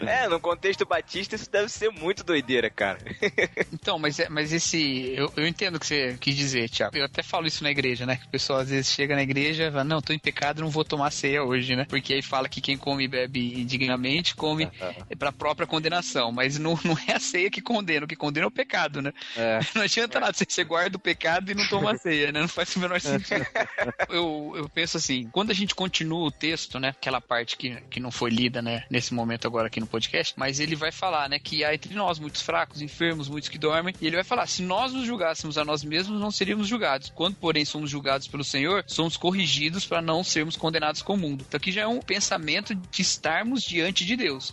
É, 0.07 0.27
no 0.27 0.39
contexto 0.39 0.85
batista 0.85 1.35
isso 1.35 1.49
deve 1.51 1.69
ser 1.69 1.89
muito 1.89 2.23
doideira, 2.23 2.69
cara. 2.69 2.97
Então, 3.73 3.97
mas, 3.99 4.19
é- 4.19 4.29
mas 4.29 4.53
esse. 4.53 5.13
Eu, 5.15 5.31
eu 5.35 5.45
entendo 5.47 5.75
o 5.75 5.79
que 5.79 5.85
você 5.85 6.17
quis 6.19 6.35
dizer, 6.35 6.69
Tiago. 6.69 6.95
Eu 6.97 7.05
até 7.05 7.21
falo 7.23 7.47
isso 7.47 7.63
na 7.63 7.71
igreja, 7.71 8.05
né? 8.05 8.19
Pessoal 8.38 8.60
às 8.60 8.69
vezes 8.69 8.91
chega 8.91 9.15
na 9.15 9.23
igreja 9.23 9.63
e 9.63 9.71
fala: 9.71 9.84
Não, 9.84 10.00
tô 10.00 10.13
em 10.13 10.19
pecado, 10.19 10.62
não 10.62 10.69
vou 10.69 10.86
tomar 10.86 11.10
ceia 11.10 11.43
hoje, 11.43 11.76
né? 11.76 11.88
Porque 11.89 12.13
aí 12.13 12.21
fala 12.21 12.47
que 12.47 12.62
quem 12.62 12.78
come 12.78 13.06
e 13.06 13.08
bebe 13.08 13.60
indignamente 13.60 14.36
come 14.36 14.69
pra 15.17 15.32
própria 15.32 15.65
condenação. 15.65 16.32
Mas 16.32 16.60
não, 16.60 16.78
não 16.86 16.95
é 17.08 17.13
a 17.13 17.19
ceia 17.19 17.50
que 17.50 17.63
condena. 17.63 18.06
O 18.06 18.08
que 18.08 18.15
condena 18.15 18.45
é 18.45 18.47
o 18.47 18.52
pecado, 18.52 19.02
né? 19.02 19.12
É. 19.36 19.60
Não 19.73 19.82
adianta 19.82 20.19
nada, 20.19 20.34
você 20.34 20.63
guarda 20.63 20.98
o 20.98 21.00
pecado 21.00 21.52
e 21.52 21.56
não 21.56 21.67
toma 21.67 21.92
a 21.92 21.98
ceia, 21.98 22.31
né? 22.31 22.42
Não 22.42 22.48
faz 22.48 22.75
o 22.75 22.79
menor 22.79 23.02
sentido. 23.02 23.46
Eu, 24.10 24.54
eu 24.56 24.69
penso 24.69 24.98
assim, 24.98 25.27
quando 25.31 25.50
a 25.52 25.54
gente 25.54 25.73
continua 25.73 26.27
o 26.27 26.31
texto, 26.31 26.79
né? 26.79 26.90
Aquela 26.90 27.19
parte 27.19 27.58
que, 27.58 27.75
que 27.90 28.00
não 28.00 28.12
foi 28.12 28.29
lida, 28.29 28.62
né? 28.62 28.83
Nesse 28.90 29.13
momento 29.13 29.48
agora 29.48 29.67
aqui 29.67 29.79
no 29.79 29.88
podcast, 29.88 30.33
mas 30.38 30.60
ele 30.60 30.75
vai 30.75 30.92
falar, 30.92 31.27
né? 31.29 31.40
Que 31.40 31.63
há 31.63 31.73
entre 31.73 31.94
nós 31.96 32.19
muitos 32.19 32.42
fracos, 32.42 32.81
enfermos, 32.81 33.27
muitos 33.27 33.50
que 33.50 33.58
dormem, 33.58 33.96
e 34.00 34.06
ele 34.06 34.15
vai 34.15 34.25
falar, 34.25 34.48
se 34.48 34.62
nós 34.62 34.94
nos 34.94 35.06
julgássemos 35.06 35.58
a 35.58 35.65
nós 35.65 35.83
mesmos, 35.83 36.19
não 36.19 36.31
seríamos 36.31 36.67
julgados. 36.67 37.12
Quando, 37.15 37.35
porém, 37.35 37.65
somos 37.65 37.90
julgados 37.90 38.27
pelo 38.28 38.44
Senhor, 38.44 38.84
somos 38.88 39.17
corrigidos 39.17 39.86
para 39.86 40.02
não 40.02 40.23
sermos 40.23 40.56
condenados 40.56 41.02
com 41.02 41.13
o 41.13 41.17
mundo. 41.17 41.46
Então 41.48 41.58
aqui 41.58 41.71
já 41.71 41.82
é 41.82 41.88
um 41.88 42.00
pensamento 42.02 42.75
de 42.75 43.02
estarmos 43.02 43.63
diante 43.63 44.06
de 44.06 44.15
Deus. 44.15 44.52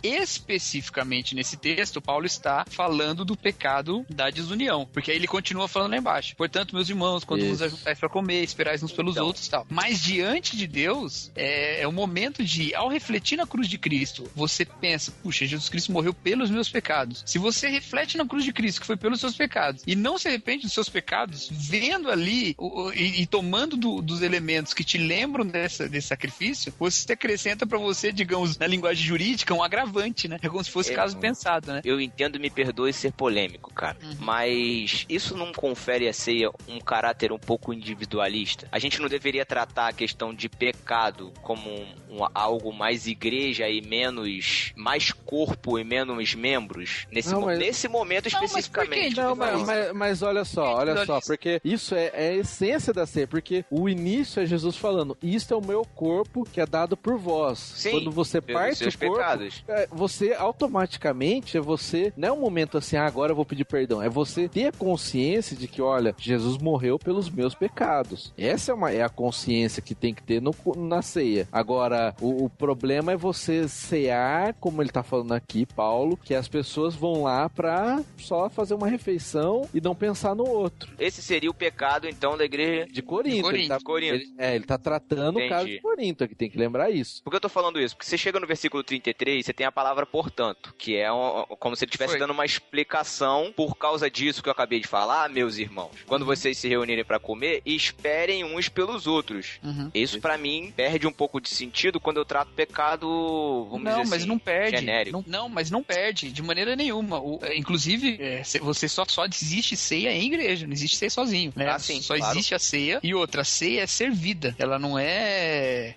Especificamente 0.49 1.33
nesse 1.35 1.57
texto, 1.57 2.01
Paulo 2.01 2.25
está 2.25 2.65
falando 2.69 3.25
do 3.25 3.35
pecado 3.35 4.05
da 4.09 4.29
desunião, 4.29 4.87
porque 4.93 5.11
aí 5.11 5.17
ele 5.17 5.27
continua 5.27 5.67
falando 5.67 5.91
lá 5.91 5.97
embaixo. 5.97 6.35
Portanto, 6.35 6.75
meus 6.75 6.87
irmãos, 6.89 7.23
quando 7.23 7.41
Isso. 7.41 7.49
vos 7.49 7.61
ajuntais 7.63 7.99
para 7.99 8.09
comer, 8.09 8.43
esperais 8.43 8.83
uns 8.83 8.91
pelos 8.91 9.15
Então. 9.15 9.25
outros 9.25 9.47
e 9.47 9.49
tal. 9.49 9.65
Mas 9.69 10.01
diante 10.01 10.55
de 10.55 10.67
Deus, 10.67 11.31
é, 11.35 11.81
é 11.81 11.87
o 11.87 11.91
momento 11.91 12.43
de, 12.43 12.73
ao 12.75 12.87
refletir 12.89 13.37
na 13.37 13.47
cruz 13.47 13.67
de 13.67 13.77
Cristo, 13.77 14.29
você 14.35 14.65
pensa, 14.65 15.11
puxa, 15.23 15.45
Jesus 15.45 15.67
Cristo 15.69 15.91
morreu 15.91 16.13
pelos 16.13 16.49
meus 16.49 16.69
pecados. 16.69 17.23
Se 17.25 17.39
você 17.39 17.67
reflete 17.67 18.17
na 18.17 18.25
cruz 18.25 18.43
de 18.45 18.53
Cristo, 18.53 18.81
que 18.81 18.87
foi 18.87 18.97
pelos 18.97 19.19
seus 19.19 19.35
pecados, 19.35 19.81
e 19.87 19.95
não 19.95 20.17
se 20.17 20.27
arrepende 20.27 20.63
dos 20.63 20.73
seus 20.73 20.89
pecados, 20.89 21.49
vendo 21.51 22.09
ali 22.11 22.53
o- 22.57 22.83
o- 22.83 22.93
e, 22.93 23.21
e 23.21 23.25
tomando 23.25 23.64
do- 23.67 24.01
dos 24.01 24.21
elementos 24.21 24.73
que 24.73 24.83
te 24.83 24.97
lembram 24.97 25.45
dessa, 25.45 25.87
desse 25.89 26.07
sacrifício, 26.07 26.73
você 26.79 27.13
acrescenta 27.13 27.65
pra 27.65 27.77
você, 27.77 28.11
digamos, 28.11 28.57
na 28.57 28.67
linguagem 28.67 29.03
jurídica, 29.05 29.53
um 29.53 29.63
agravante, 29.63 30.27
né? 30.27 30.37
É 30.41 30.47
como 30.49 30.63
se 30.63 30.71
fosse 30.71 30.91
É, 30.91 30.95
caso 30.95 31.17
pensado, 31.17 31.71
né? 31.73 31.81
Eu 31.83 31.99
entendo, 31.99 32.39
me 32.39 32.49
perdoe 32.49 32.93
ser 32.93 33.11
polêmico, 33.13 33.73
cara. 33.73 33.97
Uhum. 34.03 34.15
Mas 34.19 35.05
isso 35.09 35.35
não 35.35 35.51
confere 35.51 36.07
a 36.07 36.13
ceia 36.13 36.49
um 36.67 36.79
caráter 36.79 37.31
um 37.31 37.39
pouco 37.39 37.73
individualista? 37.73 38.67
A 38.71 38.79
gente 38.79 39.01
não 39.01 39.07
deveria 39.09 39.45
tratar 39.45 39.87
a 39.89 39.93
questão 39.93 40.33
de 40.33 40.47
pecado 40.49 41.31
como 41.41 41.69
um- 41.69 42.17
um- 42.21 42.27
algo 42.33 42.71
mais 42.73 43.07
igreja 43.07 43.67
e 43.69 43.81
menos. 43.81 44.71
mais 44.75 45.11
corpo 45.11 45.77
e 45.79 45.83
menos 45.83 46.33
membros? 46.35 47.05
Nesse, 47.11 47.31
Não, 47.31 47.39
mo- 47.41 47.45
mas- 47.47 47.59
nesse 47.59 47.87
momento 47.87 48.29
Não, 48.31 48.41
mas 48.41 48.51
por 48.51 48.55
que 48.55 48.59
especificamente. 48.59 49.15
Não, 49.17 49.35
mas, 49.35 49.53
individualista? 49.53 49.93
mas, 49.93 49.97
mas 49.97 50.21
olha 50.21 50.45
só, 50.45 50.75
olha 50.75 51.05
só, 51.05 51.19
porque 51.21 51.59
isso 51.63 51.95
é, 51.95 52.11
é 52.13 52.29
a 52.29 52.35
essência 52.35 52.93
da 52.93 53.05
ceia, 53.05 53.27
porque 53.27 53.54
o 53.69 53.87
início 53.87 54.41
é 54.41 54.45
Jesus 54.45 54.75
falando, 54.75 55.17
isto 55.21 55.53
é 55.53 55.57
o 55.57 55.65
meu 55.65 55.85
corpo 55.95 56.43
que 56.43 56.59
é 56.59 56.65
dado 56.65 56.97
por 56.97 57.17
vós. 57.17 57.59
Sim, 57.59 57.91
Quando 57.91 58.11
você 58.11 58.41
parte 58.41 58.83
o 58.83 58.97
corpo, 58.97 59.15
pecados. 59.15 59.63
é, 59.67 59.87
você 59.91 60.33
automaticamente, 60.33 61.57
é 61.57 61.61
você, 61.61 62.11
não 62.17 62.27
é 62.29 62.31
um 62.31 62.39
momento 62.39 62.77
assim, 62.77 62.97
ah, 62.97 63.05
agora 63.05 63.31
eu 63.31 63.35
vou 63.35 63.45
pedir 63.45 63.65
perdão, 63.65 64.01
é 64.01 64.09
você 64.09 64.47
ter 64.47 64.67
a 64.67 64.71
consciência 64.71 65.55
de 65.55 65.67
que, 65.67 65.81
olha, 65.81 66.15
Jesus 66.17 66.57
morreu 66.57 66.97
pelos 66.97 67.29
meus 67.29 67.53
pecados. 67.55 68.33
Essa 68.37 68.71
é, 68.71 68.75
uma, 68.75 68.91
é 68.91 69.01
a 69.01 69.09
consciência 69.09 69.81
que 69.81 69.95
tem 69.95 70.13
que 70.13 70.23
ter 70.23 70.41
no, 70.41 70.53
na 70.75 71.01
ceia. 71.01 71.47
Agora, 71.51 72.15
o, 72.21 72.45
o 72.45 72.49
problema 72.49 73.11
é 73.11 73.17
você 73.17 73.67
cear, 73.67 74.53
como 74.59 74.81
ele 74.81 74.89
tá 74.89 75.03
falando 75.03 75.33
aqui, 75.33 75.65
Paulo, 75.65 76.17
que 76.17 76.33
as 76.33 76.47
pessoas 76.47 76.95
vão 76.95 77.23
lá 77.23 77.49
pra 77.49 78.01
só 78.17 78.49
fazer 78.49 78.73
uma 78.73 78.87
refeição 78.87 79.67
e 79.73 79.81
não 79.81 79.95
pensar 79.95 80.35
no 80.35 80.47
outro. 80.47 80.93
Esse 80.99 81.21
seria 81.21 81.49
o 81.49 81.53
pecado, 81.53 82.07
então, 82.07 82.37
da 82.37 82.45
igreja. 82.45 82.85
De 82.91 83.01
Corinto. 83.01 83.37
De 83.37 83.41
Ele 83.51 83.67
tá, 83.67 83.79
Corinto. 83.79 84.15
ele- 84.15 84.33
é, 84.37 84.55
ele 84.55 84.65
tá 84.65 84.77
tratando 84.77 85.35
o 85.37 85.39
Entendi. 85.39 85.49
caso 85.49 85.67
de 85.67 85.79
Corinto 85.81 86.23
aqui, 86.23 86.35
tem 86.35 86.49
que 86.49 86.57
lembrar 86.57 86.89
isso. 86.89 87.21
Por 87.23 87.29
que 87.29 87.35
eu 87.35 87.41
tô 87.41 87.49
falando 87.49 87.79
isso? 87.79 87.95
Porque 87.95 88.07
você 88.09 88.17
chega 88.17 88.39
no 88.39 88.47
versículo 88.47 88.83
33, 88.83 89.45
você 89.45 89.53
tem 89.53 89.65
a 89.65 89.71
palavra 89.71 90.05
portanto, 90.05 90.73
que 90.77 90.95
é 90.95 91.11
um- 91.11 91.45
como 91.59 91.75
se 91.75 91.83
ele 91.85 91.89
estivesse 91.89 92.17
dando 92.17 92.31
uma 92.31 92.45
explicação 92.45 93.51
por 93.55 93.75
causa 93.77 94.09
disso 94.09 94.41
que 94.43 94.49
eu 94.49 94.51
acabei 94.53 94.79
de 94.79 94.87
falar, 94.87 95.29
meus 95.29 95.57
irmãos. 95.57 95.91
Quando 96.05 96.25
vocês 96.25 96.57
se 96.57 96.67
reunirem 96.67 97.03
pra 97.05 97.19
comer, 97.19 97.61
esperem 97.65 98.43
uns 98.43 98.69
pelos 98.69 99.07
outros. 99.07 99.59
Uhum. 99.63 99.89
Isso 99.93 100.19
pra 100.19 100.37
mim 100.37 100.73
perde 100.75 101.07
um 101.07 101.11
pouco 101.11 101.39
de 101.41 101.49
sentido 101.49 101.99
quando 101.99 102.17
eu 102.17 102.25
trato 102.25 102.51
pecado, 102.53 103.67
vamos 103.69 103.83
não, 103.83 103.91
dizer 103.97 104.09
mas 104.09 104.13
assim, 104.21 104.27
não 104.27 104.39
perde. 104.39 104.77
genérico. 104.77 105.23
Não, 105.27 105.39
não, 105.43 105.49
mas 105.49 105.69
não 105.71 105.83
perde 105.83 106.31
de 106.31 106.41
maneira 106.41 106.75
nenhuma. 106.75 107.19
O- 107.19 107.39
é, 107.41 107.57
inclusive, 107.57 108.17
é, 108.19 108.41
você 108.61 108.87
só, 108.87 109.05
só 109.07 109.25
existe 109.25 109.75
ceia 109.75 110.11
em 110.11 110.25
igreja, 110.27 110.65
não 110.65 110.73
existe 110.73 110.97
ceia 110.97 111.09
sozinho, 111.09 111.51
né? 111.55 111.67
Ah, 111.69 111.79
sim, 111.79 112.01
só 112.01 112.15
claro. 112.15 112.33
existe 112.33 112.53
a 112.55 112.59
ceia. 112.59 112.99
E 113.03 113.13
outra, 113.13 113.34
a 113.41 113.43
ceia 113.43 113.81
é 113.81 113.87
servida. 113.87 114.55
Ela 114.57 114.77
não 114.79 114.97
é. 114.97 115.93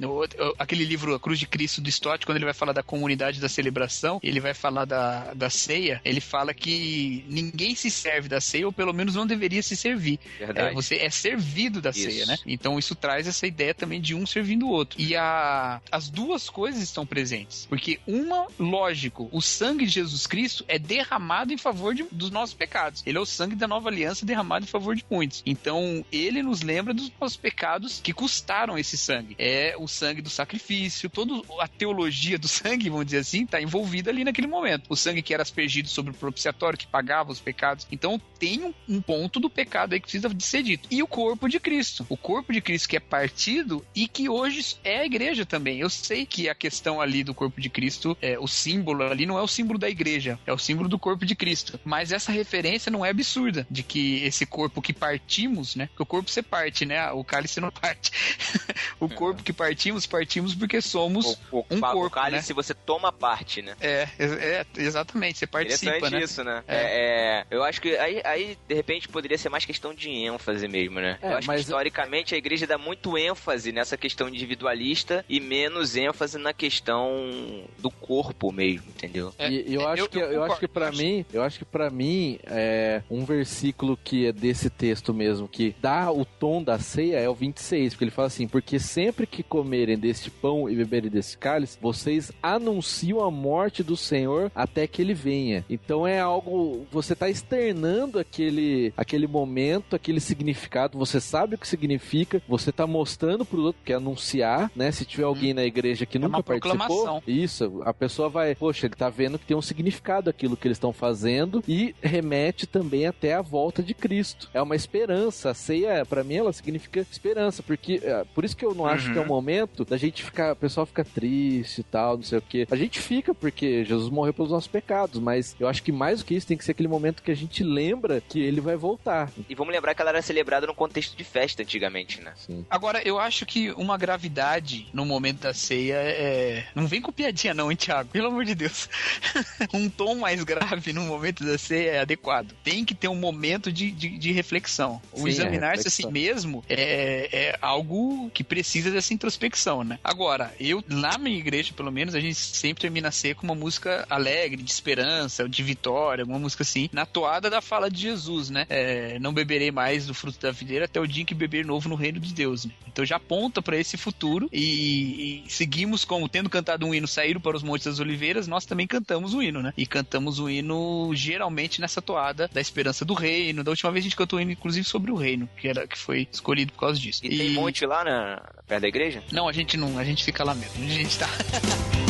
aquele 0.59 0.84
livro 0.84 1.14
A 1.14 1.20
Cruz 1.20 1.39
de 1.39 1.47
Cristo 1.47 1.80
do 1.80 1.89
Stott, 1.89 2.24
quando 2.26 2.36
ele 2.36 2.45
vai 2.45 2.55
falar 2.55 2.72
da 2.72 2.82
comunidade 2.82 3.41
da 3.41 3.49
celebração, 3.49 4.18
ele 4.22 4.41
vai 4.41 4.55
falar 4.55 4.84
da, 4.84 5.32
da 5.34 5.51
ceia, 5.51 6.01
ele 6.05 6.20
fala 6.20 6.53
que 6.55 7.24
ninguém 7.28 7.74
se 7.74 7.91
serve 7.91 8.28
da 8.28 8.41
ceia, 8.41 8.66
ou 8.66 8.72
pelo 8.72 8.93
menos 8.93 9.14
não 9.14 9.26
deveria 9.26 9.62
se 9.62 9.76
servir. 9.76 10.18
É, 10.41 10.72
você 10.72 10.97
é 10.97 11.11
servido 11.11 11.80
da 11.80 11.91
Isso. 11.91 12.03
ceia, 12.03 12.26
né? 12.26 12.36
Então 12.47 12.78
isso 12.78 12.95
traz 12.95 13.26
essa 13.26 13.47
ideia 13.47 13.74
também 13.74 14.01
de 14.01 14.14
um 14.14 14.26
servindo 14.26 14.66
o 14.66 14.70
outro. 14.70 15.01
E 15.01 15.14
a, 15.16 15.80
as 15.91 16.09
duas 16.09 16.49
coisas 16.51 16.82
estão 16.82 17.07
presentes. 17.07 17.66
Porque 17.68 17.99
uma, 18.07 18.47
lógico, 18.59 19.28
o 19.32 19.41
sangue 19.41 19.84
de 19.84 19.93
Jesus 19.93 20.26
Cristo 20.26 20.64
é 20.68 20.78
derramado 20.78 21.53
em 21.53 21.59
favor 21.59 21.95
de- 21.95 22.07
dos 22.11 22.30
nossos 22.30 22.55
pecados. 22.55 23.03
Ele 23.07 23.18
é 23.18 23.20
o 23.20 23.26
sangue 23.26 23.55
da 23.55 23.66
nova 23.68 23.89
aliança 23.89 24.24
derramado 24.26 24.64
em 24.64 24.68
favor 24.68 24.95
de 24.95 25.05
muitos. 25.11 25.43
Então 25.45 26.05
ele 26.12 26.43
nos 26.43 26.62
lembra 26.62 26.93
dos 26.95 27.09
nossos 27.29 27.37
pecados 27.37 28.01
que 28.03 28.12
custaram 28.12 28.79
esse 28.79 28.97
sangue. 28.97 29.37
É 29.39 29.74
o 29.79 29.87
sangue 29.87 30.22
do 30.22 30.31
sacrifício, 30.31 31.11
toda 31.11 31.35
a 31.61 31.68
teologia 31.68 32.39
do 32.39 32.49
sangue, 32.49 32.89
vamos 32.89 33.07
dizer 33.07 33.18
assim, 33.18 33.45
está 33.45 33.61
envolvida 33.61 34.11
ali 34.11 34.24
naquele 34.24 34.47
momento. 34.47 34.87
O 34.89 34.97
sangue 34.97 35.22
que 35.22 35.35
era 35.35 35.43
aspergido 35.43 35.89
sobre 35.89 36.12
o 36.12 36.14
propiciatório, 36.14 36.79
que 36.79 36.87
pagava 36.87 37.31
os 37.31 37.41
pecados. 37.41 37.87
Então 37.93 38.20
tem 38.39 38.64
um, 38.64 38.74
um 38.89 39.03
ponto 39.03 39.39
do 39.39 39.51
pecado 39.51 39.93
aí 39.93 40.01
que 40.01 40.07
precisa 40.07 40.29
de 40.29 40.45
ser 40.45 40.62
dito. 40.62 40.89
E 40.91 41.03
o 41.03 41.07
corpo 41.07 41.49
de 41.49 41.61
Cristo. 41.61 42.07
O 42.09 42.16
corpo 42.16 42.53
de 42.53 42.61
Cristo 42.61 42.89
que 42.89 42.97
é 42.97 43.01
partido 43.01 43.85
e 43.95 44.09
que 44.09 44.29
hoje 44.29 44.76
é 44.83 45.01
a 45.01 45.05
igreja 45.05 45.45
também. 45.45 45.79
Eu 45.79 45.91
sei 45.91 46.24
que 46.24 46.49
a 46.49 46.55
questão 46.55 47.01
ali 47.01 47.22
do 47.22 47.35
corpo 47.35 47.61
de 47.61 47.68
Cristo, 47.68 48.16
é, 48.22 48.39
o 48.39 48.47
símbolo 48.47 49.03
ali 49.03 49.26
não 49.26 49.39
é 49.39 49.43
o 49.43 49.49
símbolo 49.49 49.79
da 49.79 49.89
igreja, 49.89 50.39
é 50.47 50.53
o 50.53 50.59
símbolo 50.59 50.89
do 50.89 50.99
corpo 50.99 51.26
de 51.26 51.35
Cristo. 51.35 51.79
Mas 51.85 52.12
essa 52.12 52.33
referência 52.33 52.91
não 52.91 53.05
é 53.05 53.11
absurda, 53.11 53.66
de 53.70 53.83
que 53.83 54.24
esse 54.24 54.47
corpo 54.47 54.81
que 54.81 54.93
partimos, 54.93 55.76
né? 55.76 55.89
Que 55.95 56.03
o 56.03 56.07
corpo 56.07 56.31
você 56.31 56.43
parte, 56.43 56.87
né? 56.87 57.11
O 57.18 57.24
cálice 57.24 57.60
não 57.60 57.70
parte. 57.70 58.10
o 59.00 59.08
corpo 59.08 59.42
que 59.42 59.52
partimos, 59.52 60.06
partimos 60.06 60.54
porque 60.54 60.80
somos 60.80 61.38
O, 61.50 61.58
o, 61.58 61.66
um 61.70 61.78
o 61.78 61.80
corpo, 61.80 62.10
cálice 62.10 62.52
você 62.52 62.74
toma 62.74 63.12
parte, 63.12 63.62
né? 63.62 63.74
É, 63.80 64.08
é, 64.18 64.24
é, 64.24 64.66
exatamente, 64.76 65.38
você 65.38 65.46
participa, 65.46 66.10
né? 66.10 66.20
isso, 66.22 66.44
né? 66.44 66.62
É, 66.66 66.76
é, 66.76 67.46
eu 67.50 67.62
acho 67.64 67.80
que 67.80 67.96
aí, 67.96 68.20
aí, 68.24 68.58
de 68.66 68.74
repente, 68.74 69.08
poderia 69.08 69.36
ser 69.38 69.48
mais 69.48 69.64
questão 69.64 69.94
de 69.94 70.08
ênfase 70.10 70.66
mesmo, 70.68 71.00
né? 71.00 71.18
É, 71.22 71.32
eu 71.32 71.36
acho 71.38 71.46
mas- 71.46 71.56
que, 71.56 71.62
historicamente, 71.62 72.34
a 72.34 72.38
igreja 72.38 72.66
dá 72.66 72.78
muito 72.78 73.16
ênfase 73.18 73.72
nessa 73.72 73.96
questão 73.96 74.28
individualista 74.28 75.24
e 75.28 75.40
menos 75.40 75.96
ênfase 75.96 76.38
na 76.38 76.52
questão 76.52 77.64
do 77.78 77.90
corpo 77.90 78.50
mesmo, 78.52 78.88
entendeu? 78.88 79.32
É, 79.38 79.50
e 79.50 79.74
eu 79.74 79.82
é, 79.82 79.92
acho 79.92 80.02
eu- 80.04 80.08
que 80.08 80.18
eu 80.18 80.32
eu, 80.32 80.42
acho 80.44 80.58
que 80.60 80.68
para 80.68 80.90
mim, 80.92 81.24
eu 81.32 81.42
acho 81.42 81.58
que 81.58 81.64
para 81.64 81.90
mim 81.90 82.38
é 82.44 83.02
um 83.10 83.24
versículo 83.24 83.96
que 84.02 84.26
é 84.26 84.32
desse 84.32 84.70
texto 84.70 85.12
mesmo 85.14 85.48
que 85.48 85.74
dá 85.80 86.10
o 86.12 86.24
tom 86.24 86.62
da 86.62 86.78
ceia 86.99 87.20
é 87.20 87.28
o 87.28 87.34
26, 87.34 87.92
porque 87.92 88.05
ele 88.05 88.11
fala 88.11 88.26
assim: 88.26 88.49
"Porque 88.49 88.78
sempre 88.80 89.26
que 89.26 89.42
comerem 89.42 89.96
deste 89.96 90.30
pão 90.30 90.68
e 90.68 90.74
beberem 90.74 91.11
desse 91.11 91.38
cálice, 91.38 91.78
vocês 91.80 92.32
anunciam 92.42 93.20
a 93.20 93.30
morte 93.30 93.84
do 93.84 93.96
Senhor 93.96 94.51
até 94.55 94.86
que 94.86 95.01
ele 95.01 95.14
venha". 95.14 95.64
Então 95.70 96.07
é 96.07 96.18
algo 96.18 96.86
você 96.90 97.14
tá 97.14 97.30
externando 97.30 98.18
aquele 98.18 98.92
aquele 98.96 99.26
momento, 99.28 99.94
aquele 99.94 100.18
significado, 100.18 100.99
você 100.99 101.20
sabe 101.20 101.55
o 101.55 101.59
que 101.59 101.68
significa, 101.68 102.42
você 102.49 102.72
tá 102.72 102.86
mostrando 102.86 103.44
pro 103.44 103.62
outro 103.62 103.82
que 103.84 103.92
é 103.92 103.96
anunciar, 103.96 104.70
né? 104.74 104.90
Se 104.90 105.05
tiver 105.05 105.24
alguém 105.24 105.55
na 105.55 105.64
igreja 105.64 106.05
que 106.05 106.18
É 106.18 106.20
nunca 106.20 106.42
participou, 106.42 107.22
isso, 107.26 107.82
a 107.84 107.94
pessoa 107.94 108.28
vai, 108.28 108.55
poxa, 108.57 108.86
ele 108.86 108.96
tá 108.96 109.09
vendo 109.09 109.38
que 109.38 109.46
tem 109.46 109.57
um 109.57 109.62
significado 109.62 110.28
aquilo 110.28 110.57
que 110.57 110.66
eles 110.66 110.76
estão 110.76 110.92
fazendo 110.92 111.62
e 111.68 111.94
remete 112.03 112.66
também 112.66 113.07
até 113.07 113.34
a 113.34 113.42
volta 113.42 113.82
de 113.82 113.94
Cristo. 113.94 114.51
É 114.53 114.61
uma 114.61 114.74
esperança. 114.74 115.51
A 115.51 115.55
ceia, 115.55 116.05
pra 116.05 116.24
mim, 116.24 116.34
ela 116.34 116.53
significa 116.53 116.88
esperança, 116.97 117.62
porque 117.62 118.01
é, 118.03 118.24
por 118.34 118.45
isso 118.45 118.57
que 118.57 118.64
eu 118.64 118.74
não 118.74 118.86
acho 118.86 119.09
Uhum. 119.09 119.12
que 119.12 119.18
é 119.18 119.22
o 119.22 119.26
momento 119.26 119.84
da 119.84 119.97
gente 119.97 120.22
ficar, 120.22 120.53
o 120.53 120.57
pessoal 120.57 120.86
fica 120.86 121.05
triste 121.05 121.80
e 121.80 121.84
tal, 121.84 122.16
não 122.16 122.24
sei 122.24 122.39
o 122.39 122.43
que. 122.43 122.66
A 122.70 122.76
gente 122.76 122.99
fica 123.01 123.34
porque 123.34 123.84
Jesus 123.84 124.11
morreu 124.11 124.34
pelos 124.34 124.51
nossos 124.51 124.68
pecados, 124.68 125.20
mas 125.20 125.55
eu 125.59 125.68
acho 125.68 125.82
que 125.82 125.93
mais 125.93 126.20
do 126.20 126.24
que 126.24 126.34
isso 126.34 126.47
tem 126.47 126.57
que 126.57 126.64
ser 126.64 126.72
aquele 126.72 126.89
momento 126.89 127.22
que 127.22 127.30
a 127.30 127.36
gente 127.36 127.62
lembra 127.62 128.20
que 128.20 128.41
ele 128.41 128.61
vai 128.61 128.76
voltar. 128.76 129.30
E 129.49 129.55
vamos 129.55 129.72
lembrar 129.72 129.95
que 129.95 130.01
ela 130.01 130.11
era 130.11 130.22
celebrada 130.22 130.66
no 130.66 130.74
contexto 130.74 131.16
de 131.16 131.24
festa 131.24 131.62
antigamente, 131.62 132.20
né? 132.20 132.32
Sim. 132.36 132.64
Agora, 132.68 133.01
eu 133.07 133.18
acho 133.18 133.45
que 133.47 133.70
uma 133.72 133.97
gravidade 133.97 134.89
no 134.93 135.05
momento 135.05 135.41
da 135.43 135.55
ceia 135.55 135.97
é. 135.97 136.66
Não 136.74 136.86
vem 136.86 137.01
com 137.01 137.12
piadinha, 137.12 137.55
não, 137.55 137.70
hein, 137.70 137.76
Thiago? 137.76 138.11
Pelo 138.11 138.28
amor 138.28 138.45
de 138.45 138.55
Deus. 138.55 138.89
um 139.72 139.89
tom 139.89 140.16
mais 140.16 140.43
grave 140.45 140.93
no 140.93 141.03
momento 141.03 141.45
da 141.45 141.59
ceia 141.59 141.91
é 141.91 142.01
adequado. 142.01 142.53
Tem 142.62 142.84
que 142.84 142.95
ter 142.95 143.09
um 143.09 143.16
momento 143.16 143.72
de, 143.72 143.91
de, 143.91 144.18
de 144.18 144.32
reflexão. 144.32 145.01
O 145.12 145.26
é 145.26 145.30
examinar-se 145.30 145.89
a 145.89 145.91
si 145.91 146.07
mesmo 146.07 146.64
é, 146.68 146.78
é 146.81 147.59
algo 147.61 148.31
que 148.31 148.45
precisa 148.45 148.91
dessa 148.91 149.12
introspecção, 149.12 149.85
né? 149.85 149.99
Agora, 150.03 150.55
eu, 150.59 150.83
lá 150.89 151.09
na 151.09 151.18
minha 151.18 151.39
igreja, 151.39 151.72
pelo 151.72 151.91
menos, 151.91 152.14
a 152.14 152.20
gente 152.20 152.37
sempre 152.37 152.83
termina 152.83 153.09
a 153.09 153.12
ceia 153.12 153.35
com 153.35 153.45
uma 153.45 153.55
música 153.55 154.07
alegre, 154.09 154.62
de 154.62 154.70
esperança, 154.70 155.49
de 155.49 155.62
vitória, 155.62 156.24
uma 156.24 156.39
música 156.39 156.62
assim, 156.62 156.89
na 156.93 157.05
toada 157.05 157.51
da 157.51 157.61
fala 157.61 157.91
de 157.91 158.01
Jesus, 158.03 158.51
né? 158.51 158.66
É, 158.68 159.18
não 159.18 159.33
beberei 159.33 159.70
mais 159.70 160.07
do 160.07 160.14
fruto 160.14 160.39
da 160.41 160.53
videira 160.53 160.85
até 160.85 161.01
o 161.01 161.07
dia 161.07 161.22
em 161.22 161.26
que 161.26 161.35
beber 161.35 161.64
novo 161.64 161.89
no 161.89 161.95
reino 161.95 162.20
de 162.20 162.33
Deus. 162.33 162.64
Né? 162.64 162.72
Então 162.87 163.05
já 163.05 163.16
aponta 163.16 163.61
para 163.62 163.76
esse 163.76 163.97
futuro 163.97 164.49
e, 164.53 165.45
e 165.47 165.51
seguimos 165.51 166.05
como 166.05 166.29
tendo 166.29 166.51
cantado 166.51 166.87
um 166.87 166.95
hino 166.95 167.09
saíram 167.09 167.41
para 167.41 167.57
os 167.57 167.62
montes 167.62 167.87
das 167.87 168.01
oliveiras, 168.01 168.47
nós 168.47 168.64
também 168.64 168.87
cantamos 168.87 169.35
o 169.35 169.43
hino, 169.43 169.62
né? 169.62 169.72
E 169.76 169.87
cantamos 169.87 170.39
o 170.39 170.49
hino 170.49 171.11
geralmente 171.14 171.81
nessa 171.81 172.03
toada 172.03 172.49
da 172.53 172.61
esperança 172.61 173.05
do 173.05 173.14
reino. 173.14 173.64
Da 173.64 173.70
última 173.70 173.91
vez 173.91 174.05
a 174.05 174.09
gente 174.09 174.16
cantou 174.16 174.39
o 174.39 174.43
hino, 174.43 174.53
inclusive, 174.53 174.87
sobre 174.87 175.11
o 175.11 175.16
reino, 175.16 175.49
que, 175.57 175.68
era, 175.68 175.87
que 175.87 175.99
foi 175.99 176.29
escolhido 176.33 176.67
por 176.72 176.80
causa 176.80 176.98
disso. 176.98 177.20
E, 177.24 177.36
tem 177.36 177.50
monte 177.50 177.84
lá 177.86 178.04
na, 178.04 178.42
perto 178.66 178.82
da 178.82 178.88
igreja? 178.88 179.22
Não, 179.32 179.48
a 179.48 179.52
gente 179.52 179.76
não, 179.76 179.98
a 179.98 180.04
gente 180.04 180.24
fica 180.24 180.44
lá 180.44 180.54
mesmo. 180.54 180.84
A 180.84 180.88
gente 180.88 181.18
tá. 181.18 181.28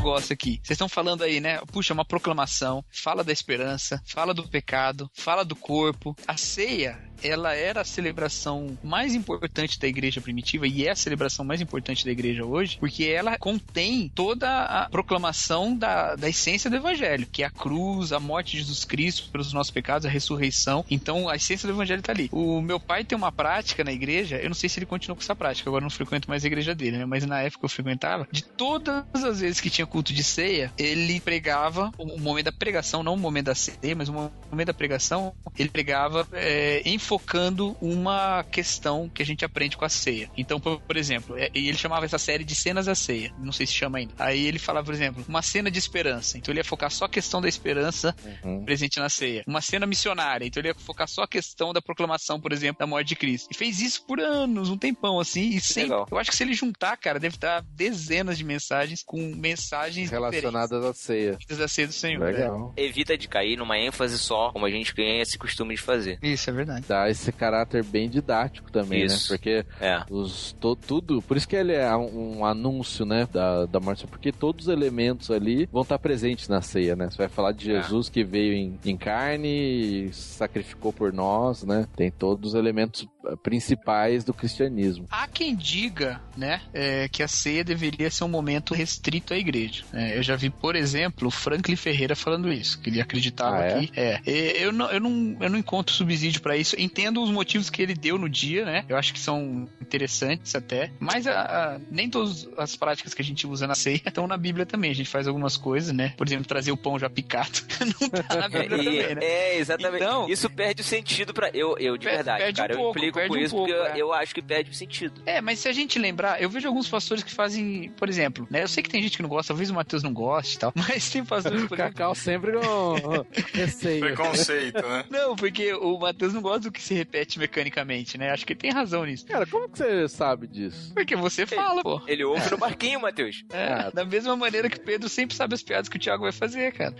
Negócio 0.00 0.32
aqui. 0.32 0.52
Vocês 0.62 0.70
estão 0.70 0.88
falando 0.88 1.22
aí, 1.22 1.40
né? 1.40 1.60
Puxa, 1.70 1.92
uma 1.92 2.06
proclamação, 2.06 2.82
fala 2.90 3.22
da 3.22 3.34
esperança, 3.34 4.02
fala 4.06 4.32
do 4.32 4.48
pecado, 4.48 5.10
fala 5.12 5.44
do 5.44 5.54
corpo. 5.54 6.16
A 6.26 6.38
ceia 6.38 6.98
ela 7.22 7.54
era 7.54 7.82
a 7.82 7.84
celebração 7.84 8.78
mais 8.82 9.14
importante 9.14 9.78
da 9.78 9.86
igreja 9.86 10.20
primitiva 10.20 10.66
e 10.66 10.86
é 10.86 10.90
a 10.90 10.96
celebração 10.96 11.44
mais 11.44 11.60
importante 11.60 12.04
da 12.04 12.10
igreja 12.10 12.44
hoje, 12.44 12.78
porque 12.78 13.04
ela 13.04 13.38
contém 13.38 14.10
toda 14.14 14.64
a 14.64 14.88
proclamação 14.88 15.76
da, 15.76 16.16
da 16.16 16.28
essência 16.28 16.70
do 16.70 16.76
evangelho, 16.76 17.26
que 17.30 17.42
é 17.42 17.46
a 17.46 17.50
cruz, 17.50 18.12
a 18.12 18.20
morte 18.20 18.52
de 18.52 18.58
Jesus 18.58 18.84
Cristo 18.84 19.30
pelos 19.30 19.52
nossos 19.52 19.70
pecados, 19.70 20.06
a 20.06 20.10
ressurreição. 20.10 20.84
Então 20.90 21.28
a 21.28 21.36
essência 21.36 21.66
do 21.66 21.74
evangelho 21.74 22.00
está 22.00 22.12
ali. 22.12 22.28
O 22.32 22.60
meu 22.60 22.80
pai 22.80 23.04
tem 23.04 23.16
uma 23.16 23.32
prática 23.32 23.84
na 23.84 23.92
igreja, 23.92 24.36
eu 24.36 24.48
não 24.48 24.54
sei 24.54 24.68
se 24.68 24.78
ele 24.78 24.86
continua 24.86 25.16
com 25.16 25.22
essa 25.22 25.36
prática, 25.36 25.68
agora 25.68 25.82
não 25.82 25.90
frequento 25.90 26.28
mais 26.28 26.44
a 26.44 26.46
igreja 26.46 26.74
dele, 26.74 26.98
né? 26.98 27.04
Mas 27.04 27.24
na 27.26 27.40
época 27.42 27.64
eu 27.64 27.68
frequentava, 27.68 28.26
de 28.30 28.42
todas 28.44 29.04
as 29.14 29.40
vezes 29.40 29.60
que 29.60 29.70
tinha 29.70 29.86
culto 29.90 30.12
de 30.14 30.22
ceia, 30.24 30.72
ele 30.78 31.20
pregava, 31.20 31.90
o 31.98 32.18
momento 32.18 32.46
da 32.46 32.52
pregação, 32.52 33.02
não 33.02 33.14
o 33.14 33.18
momento 33.18 33.46
da 33.46 33.54
ceia, 33.54 33.94
mas 33.96 34.08
o 34.08 34.12
momento 34.12 34.66
da 34.66 34.74
pregação, 34.74 35.32
ele 35.58 35.68
pregava 35.68 36.26
é, 36.32 36.80
em 36.84 36.98
focando 36.98 37.76
uma 37.80 38.44
questão 38.44 39.08
que 39.12 39.22
a 39.22 39.26
gente 39.26 39.44
aprende 39.44 39.76
com 39.76 39.84
a 39.84 39.88
ceia. 39.88 40.30
Então, 40.36 40.60
por, 40.60 40.80
por 40.80 40.96
exemplo, 40.96 41.36
é, 41.36 41.50
ele 41.54 41.76
chamava 41.76 42.04
essa 42.04 42.18
série 42.18 42.44
de 42.44 42.54
cenas 42.54 42.86
da 42.86 42.94
ceia. 42.94 43.32
Não 43.38 43.52
sei 43.52 43.66
se 43.66 43.72
chama 43.74 43.98
ainda. 43.98 44.14
Aí 44.18 44.46
ele 44.46 44.58
falava, 44.58 44.86
por 44.86 44.94
exemplo, 44.94 45.24
uma 45.28 45.42
cena 45.42 45.70
de 45.70 45.78
esperança. 45.78 46.38
Então 46.38 46.52
ele 46.52 46.60
ia 46.60 46.64
focar 46.64 46.90
só 46.90 47.06
a 47.06 47.08
questão 47.08 47.40
da 47.40 47.48
esperança 47.48 48.14
Uhum. 48.44 48.64
presente 48.64 48.98
na 48.98 49.08
ceia. 49.08 49.42
Uma 49.46 49.60
cena 49.60 49.86
missionária. 49.86 50.46
Então 50.46 50.60
ele 50.60 50.68
ia 50.68 50.74
focar 50.74 51.08
só 51.08 51.22
a 51.22 51.28
questão 51.28 51.72
da 51.72 51.82
proclamação, 51.82 52.40
por 52.40 52.52
exemplo, 52.52 52.78
da 52.78 52.86
morte 52.86 53.08
de 53.08 53.16
Cristo. 53.16 53.48
E 53.50 53.54
fez 53.56 53.80
isso 53.80 54.04
por 54.06 54.20
anos, 54.20 54.68
um 54.70 54.76
tempão 54.78 55.18
assim. 55.18 55.50
E 55.50 55.60
sempre. 55.60 55.92
Eu 56.10 56.18
acho 56.18 56.30
que 56.30 56.36
se 56.36 56.44
ele 56.44 56.54
juntar, 56.54 56.96
cara, 56.96 57.18
deve 57.18 57.36
dar 57.38 57.62
dezenas 57.62 58.38
de 58.38 58.44
mensagens 58.44 59.02
com 59.02 59.18
mensagens 59.34 59.79
Relacionadas 60.10 60.84
à 60.84 60.92
ceia. 60.94 61.38
ceia 61.68 61.86
do 61.86 61.92
Senhor. 61.92 62.20
né? 62.20 62.32
Legal. 62.32 62.72
Evita 62.76 63.16
de 63.16 63.28
cair 63.28 63.56
numa 63.56 63.78
ênfase 63.78 64.18
só, 64.18 64.50
como 64.52 64.66
a 64.66 64.70
gente 64.70 64.94
tem 64.94 65.20
esse 65.20 65.38
costume 65.38 65.74
de 65.74 65.80
fazer. 65.80 66.18
Isso 66.22 66.48
é 66.50 66.52
verdade. 66.52 66.84
Dá 66.88 67.08
esse 67.08 67.30
caráter 67.32 67.84
bem 67.84 68.08
didático 68.08 68.70
também, 68.70 69.04
Isso. 69.04 69.32
né? 69.32 69.38
Porque 69.38 69.64
É. 69.80 70.02
os, 70.10 70.52
to- 70.60 70.76
tudo. 70.76 71.22
Por 71.22 71.36
isso 71.36 71.48
que 71.48 71.56
ele 71.56 71.72
é 71.72 71.94
um 71.96 72.44
anúncio, 72.44 73.04
né? 73.04 73.28
Da, 73.32 73.66
da 73.66 73.80
morte. 73.80 74.06
Porque 74.06 74.32
todos 74.32 74.66
os 74.66 74.72
elementos 74.72 75.30
ali 75.30 75.68
vão 75.72 75.82
estar 75.82 75.98
presentes 75.98 76.48
na 76.48 76.60
ceia, 76.62 76.94
né? 76.96 77.08
Você 77.10 77.16
vai 77.18 77.28
falar 77.28 77.52
de 77.52 77.70
É. 77.72 77.82
Jesus 77.82 78.08
que 78.08 78.24
veio 78.24 78.52
em, 78.54 78.78
em 78.84 78.96
carne 78.96 80.08
e 80.08 80.12
sacrificou 80.12 80.92
por 80.92 81.12
nós, 81.12 81.62
né? 81.64 81.86
Tem 81.96 82.10
todos 82.10 82.50
os 82.50 82.54
elementos 82.58 83.06
principais 83.42 84.24
do 84.24 84.32
cristianismo. 84.34 85.06
Há 85.10 85.26
quem 85.26 85.54
diga, 85.54 86.20
né, 86.36 86.60
é, 86.72 87.08
que 87.08 87.22
a 87.22 87.28
ceia 87.28 87.62
deveria 87.64 88.10
ser 88.10 88.24
um 88.24 88.28
momento 88.28 88.74
restrito 88.74 89.34
à 89.34 89.36
igreja. 89.36 89.84
É, 89.92 90.16
eu 90.18 90.22
já 90.22 90.36
vi, 90.36 90.50
por 90.50 90.76
exemplo, 90.76 91.28
o 91.28 91.30
Franklin 91.30 91.76
Ferreira 91.76 92.14
falando 92.16 92.52
isso, 92.52 92.80
que 92.80 92.90
ele 92.90 93.00
acreditava 93.00 93.56
Ah, 93.58 93.64
é? 93.66 93.86
que 93.86 94.00
é. 94.00 94.20
É, 94.26 94.64
eu, 94.64 94.72
não, 94.72 94.90
eu, 94.90 95.00
não, 95.00 95.36
eu 95.40 95.50
não 95.50 95.58
encontro 95.58 95.94
subsídio 95.94 96.40
pra 96.40 96.56
isso. 96.56 96.74
Entendo 96.78 97.22
os 97.22 97.30
motivos 97.30 97.68
que 97.70 97.82
ele 97.82 97.94
deu 97.94 98.18
no 98.18 98.28
dia, 98.28 98.64
né? 98.64 98.84
Eu 98.88 98.96
acho 98.96 99.12
que 99.12 99.20
são 99.20 99.68
interessantes 99.80 100.54
até. 100.54 100.90
Mas 100.98 101.26
a- 101.26 101.40
a- 101.74 101.80
nem 101.90 102.08
todas 102.08 102.48
as 102.56 102.76
práticas 102.76 103.14
que 103.14 103.22
a 103.22 103.24
gente 103.24 103.46
usa 103.46 103.66
na 103.66 103.74
ceia 103.74 104.00
estão 104.06 104.26
na 104.26 104.36
Bíblia 104.36 104.64
também. 104.66 104.90
A 104.90 104.94
gente 104.94 105.08
faz 105.08 105.26
algumas 105.26 105.56
coisas, 105.56 105.92
né? 105.94 106.14
Por 106.16 106.26
exemplo, 106.26 106.46
trazer 106.46 106.72
o 106.72 106.76
pão 106.76 106.98
já 106.98 107.08
picado. 107.10 107.60
não 108.00 108.08
tá 108.08 108.36
na 108.36 108.44
É, 108.46 108.48
Bíblia 108.62 108.82
e- 108.82 108.84
também, 109.02 109.14
né? 109.16 109.20
é, 109.24 109.58
exatamente. 109.58 110.02
Então- 110.02 110.28
Isso 110.28 110.48
perde 110.50 110.82
o 110.82 110.84
sentido 110.84 111.32
pra. 111.34 111.50
Eu, 111.52 111.76
eu 111.78 111.96
de 111.96 112.06
verdade, 112.06 112.42
perde 112.42 112.60
um 112.60 112.62
cara. 112.62 112.72
eu 112.74 112.78
pouco, 112.78 112.98
implico 113.10 113.18
perde 113.18 113.28
com 113.34 113.34
um 113.40 113.44
isso 113.44 113.54
pouco, 113.54 113.72
porque 113.72 113.80
eu, 113.80 113.86
é. 113.94 113.98
eu 113.98 114.12
acho 114.12 114.34
que 114.34 114.42
perde 114.42 114.70
o 114.70 114.74
sentido. 114.74 115.20
É, 115.26 115.40
mas 115.40 115.58
se 115.58 115.68
a 115.68 115.72
gente 115.72 115.98
lembrar, 115.98 116.40
eu 116.40 116.48
vejo 116.48 116.66
alguns 116.68 116.88
pastores 116.88 117.22
que 117.22 117.32
fazem, 117.32 117.90
por 117.96 118.08
exemplo, 118.08 118.46
né? 118.50 118.62
Eu 118.62 118.68
sei 118.68 118.82
que 118.82 118.88
tem 118.90 119.02
gente 119.02 119.16
que 119.16 119.22
não 119.22 119.28
gosta, 119.28 119.48
talvez 119.48 119.70
o 119.70 119.74
Matheus 119.74 120.02
não 120.02 120.12
goste 120.12 120.56
e 120.56 120.58
tal, 120.58 120.72
mas 120.76 121.10
tem 121.10 121.24
pastores, 121.24 121.58
exemplo. 121.58 121.76
Cacau 121.76 122.14
sempre 122.14 122.52
com 122.52 123.24
receio. 123.52 124.00
Preconceito, 124.00 124.82
né? 124.86 125.04
Não, 125.10 125.34
porque 125.36 125.72
o 125.74 125.98
Matheus 125.98 126.32
não 126.32 126.40
gosta 126.42 126.60
do 126.60 126.72
que 126.72 126.80
se 126.82 126.94
repete 126.94 127.38
mecanicamente, 127.38 128.16
né? 128.16 128.30
Acho 128.30 128.46
que 128.46 128.52
ele 128.52 128.60
tem 128.60 128.70
razão 128.70 129.04
nisso. 129.04 129.26
Cara, 129.26 129.46
como 129.46 129.68
que 129.68 129.78
você 129.78 130.08
sabe 130.08 130.46
disso? 130.46 130.92
Porque 130.94 131.16
você 131.16 131.46
fala, 131.46 131.82
pô. 131.82 132.00
Ele 132.06 132.24
ouve 132.24 132.50
no 132.50 132.56
barquinho, 132.58 133.00
Matheus. 133.00 133.44
É, 133.50 133.90
da 133.90 134.04
mesma 134.04 134.36
maneira 134.36 134.68
que 134.70 134.76
o 134.76 134.80
Pedro 134.80 135.08
sempre 135.08 135.36
sabe 135.36 135.54
as 135.54 135.62
piadas 135.62 135.88
que 135.88 135.96
o 135.96 136.00
Thiago 136.00 136.22
vai 136.22 136.32
fazer, 136.32 136.72
cara. 136.72 136.94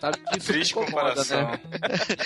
Sabe 0.00 0.18
que 0.18 0.38
isso 0.38 0.46
Triste 0.52 0.72
incomoda, 0.72 0.92
comparação. 0.92 1.42
né? 1.42 1.60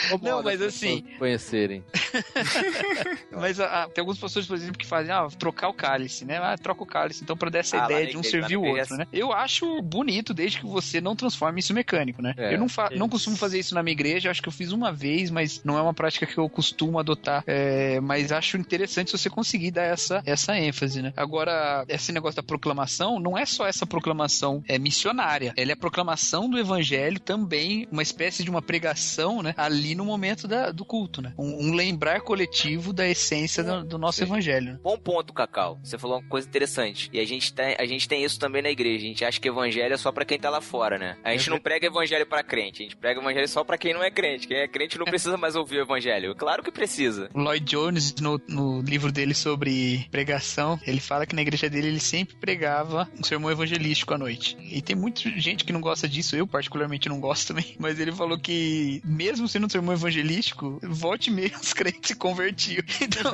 Incomoda 0.07 0.31
Não, 0.31 0.43
mas 0.43 0.61
as 0.61 0.75
assim- 0.75 1.03
pessoas 1.03 1.19
Mas 3.31 3.61
ah, 3.61 3.89
tem 3.93 4.03
alguns 4.03 4.19
pastores, 4.19 4.47
por 4.47 4.57
exemplo, 4.57 4.79
que 4.79 4.87
fazem, 4.87 5.13
ah, 5.13 5.27
trocar 5.39 5.69
o 5.69 5.75
cálice, 5.75 6.25
né? 6.25 6.39
Ah, 6.39 6.57
troca 6.57 6.83
o 6.83 6.87
cálice, 6.87 7.23
então 7.23 7.37
pra 7.37 7.51
dar 7.51 7.61
essa 7.61 7.81
Ah, 7.81 7.85
ideia 7.85 8.07
de 8.07 8.17
um 8.17 8.23
servir 8.23 8.57
o 8.57 8.63
outro, 8.63 8.79
igreja. 8.79 8.97
né? 8.97 9.07
Eu 9.13 9.33
acho 9.33 9.81
bonito 9.83 10.33
desde 10.33 10.59
que 10.61 10.67
você 10.67 11.01
não 11.01 11.17
transforme 11.17 11.61
isso 11.61 11.73
em 11.73 11.75
mecânico, 11.75 12.23
né? 12.23 12.35
É, 12.37 12.55
eu 12.55 12.59
não, 12.59 12.69
fa- 12.69 12.91
não 12.91 13.07
isso. 13.07 13.09
costumo 13.11 13.37
fazer 13.37 13.59
isso 13.59 13.75
na 13.75 13.83
minha 13.83 13.93
igreja, 13.93 14.31
acho 14.31 14.43
que 14.43 14.49
eu 14.49 14.53
fiz 14.53 14.73
uma 14.73 14.93
vez, 14.93 15.31
mas 15.31 15.61
não 15.65 15.77
é 15.79 15.83
uma 15.83 15.95
prática 15.95 16.27
que 16.27 16.39
eu 16.39 16.49
costumo 16.49 16.99
adotar. 16.99 17.43
É, 17.47 18.01
mas 18.01 18.33
acho 18.33 18.57
interessante 18.57 19.13
você 19.13 19.29
conseguir 19.31 19.71
dar 19.71 19.85
essa, 19.85 20.23
essa 20.25 20.57
ênfase, 20.59 21.03
né? 21.03 21.13
Agora, 21.17 21.85
esse 21.89 22.13
negócio 22.13 22.37
da 22.37 22.43
proclamação, 22.43 23.19
não 23.19 23.37
é 23.37 23.45
só 23.47 23.67
essa 23.67 23.87
proclamação 23.87 24.63
é 24.69 24.79
missionária, 24.79 25.53
ela 25.57 25.71
é 25.71 25.75
a 25.75 25.77
proclamação 25.77 26.49
do 26.49 26.59
evangelho 26.59 27.19
também, 27.21 27.87
uma 27.91 28.03
espécie 28.03 28.43
de 28.45 28.51
uma 28.51 28.63
pregação, 28.63 29.43
né? 29.43 29.55
Ali 29.57 29.95
no 29.95 30.05
momento 30.05 30.47
da- 30.49 30.71
do 30.71 30.85
culto, 30.85 31.21
né? 31.23 31.33
Um, 31.45 31.69
um 31.69 31.75
lembrar 31.75 32.21
coletivo 32.23 32.93
da 32.93 33.07
essência 33.07 33.63
do, 33.63 33.85
do 33.85 33.99
nosso 33.99 34.19
Sim. 34.19 34.25
evangelho. 34.25 34.79
Bom 34.83 34.97
ponto, 34.97 35.33
Cacau. 35.33 35.79
Você 35.83 35.99
falou 35.99 36.19
uma 36.19 36.29
coisa 36.29 36.49
interessante. 36.49 37.11
E 37.13 37.21
a 37.21 37.25
gente 37.25 37.53
tem, 37.53 37.77
a 37.79 37.85
gente 37.85 38.09
tem 38.09 38.25
isso 38.25 38.39
também 38.39 38.63
na 38.63 38.71
igreja. 38.71 39.05
A 39.05 39.09
gente 39.09 39.25
acha 39.25 39.41
que 39.41 39.49
evangelho 39.49 39.93
é 39.93 39.97
só 39.97 40.11
pra 40.11 40.25
quem 40.25 40.39
tá 40.39 40.49
lá 40.49 40.61
fora, 40.61 40.99
né? 40.99 41.17
A 41.23 41.33
gente 41.33 41.51
não 41.51 41.59
prega 41.59 41.87
evangelho 41.87 42.27
pra 42.27 42.43
crente. 42.43 42.83
A 42.83 42.85
gente 42.85 42.97
prega 42.97 43.21
evangelho 43.21 43.49
só 43.49 43.63
pra 43.63 43.77
quem 43.77 43.93
não 43.93 44.03
é 44.03 44.11
crente. 44.11 44.49
Quem 44.49 44.59
é 44.59 44.69
crente 44.69 44.99
não 44.99 45.05
precisa 45.05 45.37
mais 45.37 45.57
ouvir 45.57 45.79
o 45.79 45.83
evangelho. 45.83 46.35
Claro 46.35 46.63
que 46.63 46.71
precisa. 46.71 47.29
O 47.35 47.41
Lloyd 47.41 47.65
Jones, 47.65 48.15
no, 48.21 48.41
no 48.49 48.81
livro 48.83 49.13
dele 49.13 49.35
sobre 49.35 50.07
pregação, 50.11 50.79
ele 50.87 51.01
fala 51.01 51.27
que 51.27 51.35
na 51.35 51.43
igreja 51.43 51.69
dele 51.69 51.89
ele 51.89 52.01
sempre 52.01 52.37
pregava 52.37 53.09
um 53.19 53.23
sermão 53.23 53.51
evangelístico 53.51 54.15
à 54.15 54.19
noite. 54.19 54.57
E 54.61 54.81
tem 54.81 54.97
muita 54.97 55.29
gente 55.39 55.65
que 55.65 55.73
não 55.73 55.81
gosta 55.81 56.09
disso, 56.09 56.37
eu 56.37 56.47
particularmente 56.47 57.09
não 57.09 57.21
gosto 57.21 57.49
também, 57.49 57.75
mas 57.79 57.99
ele 57.99 58.13
falou 58.13 58.39
que, 58.39 59.01
mesmo 59.05 59.49
sendo 59.49 59.67
um 59.67 59.71
sermão 59.71 59.95
evangelístico, 59.95 60.79
volte 60.83 61.31
meia 61.35 61.53
os 61.61 61.73
crentes 61.75 62.01
se 62.09 62.15
convertiam. 62.15 62.83
Então, 63.01 63.33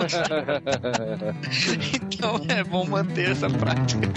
então 1.95 2.47
é 2.49 2.65
bom 2.65 2.85
manter 2.87 3.31
essa 3.31 3.49
prática. 3.49 4.09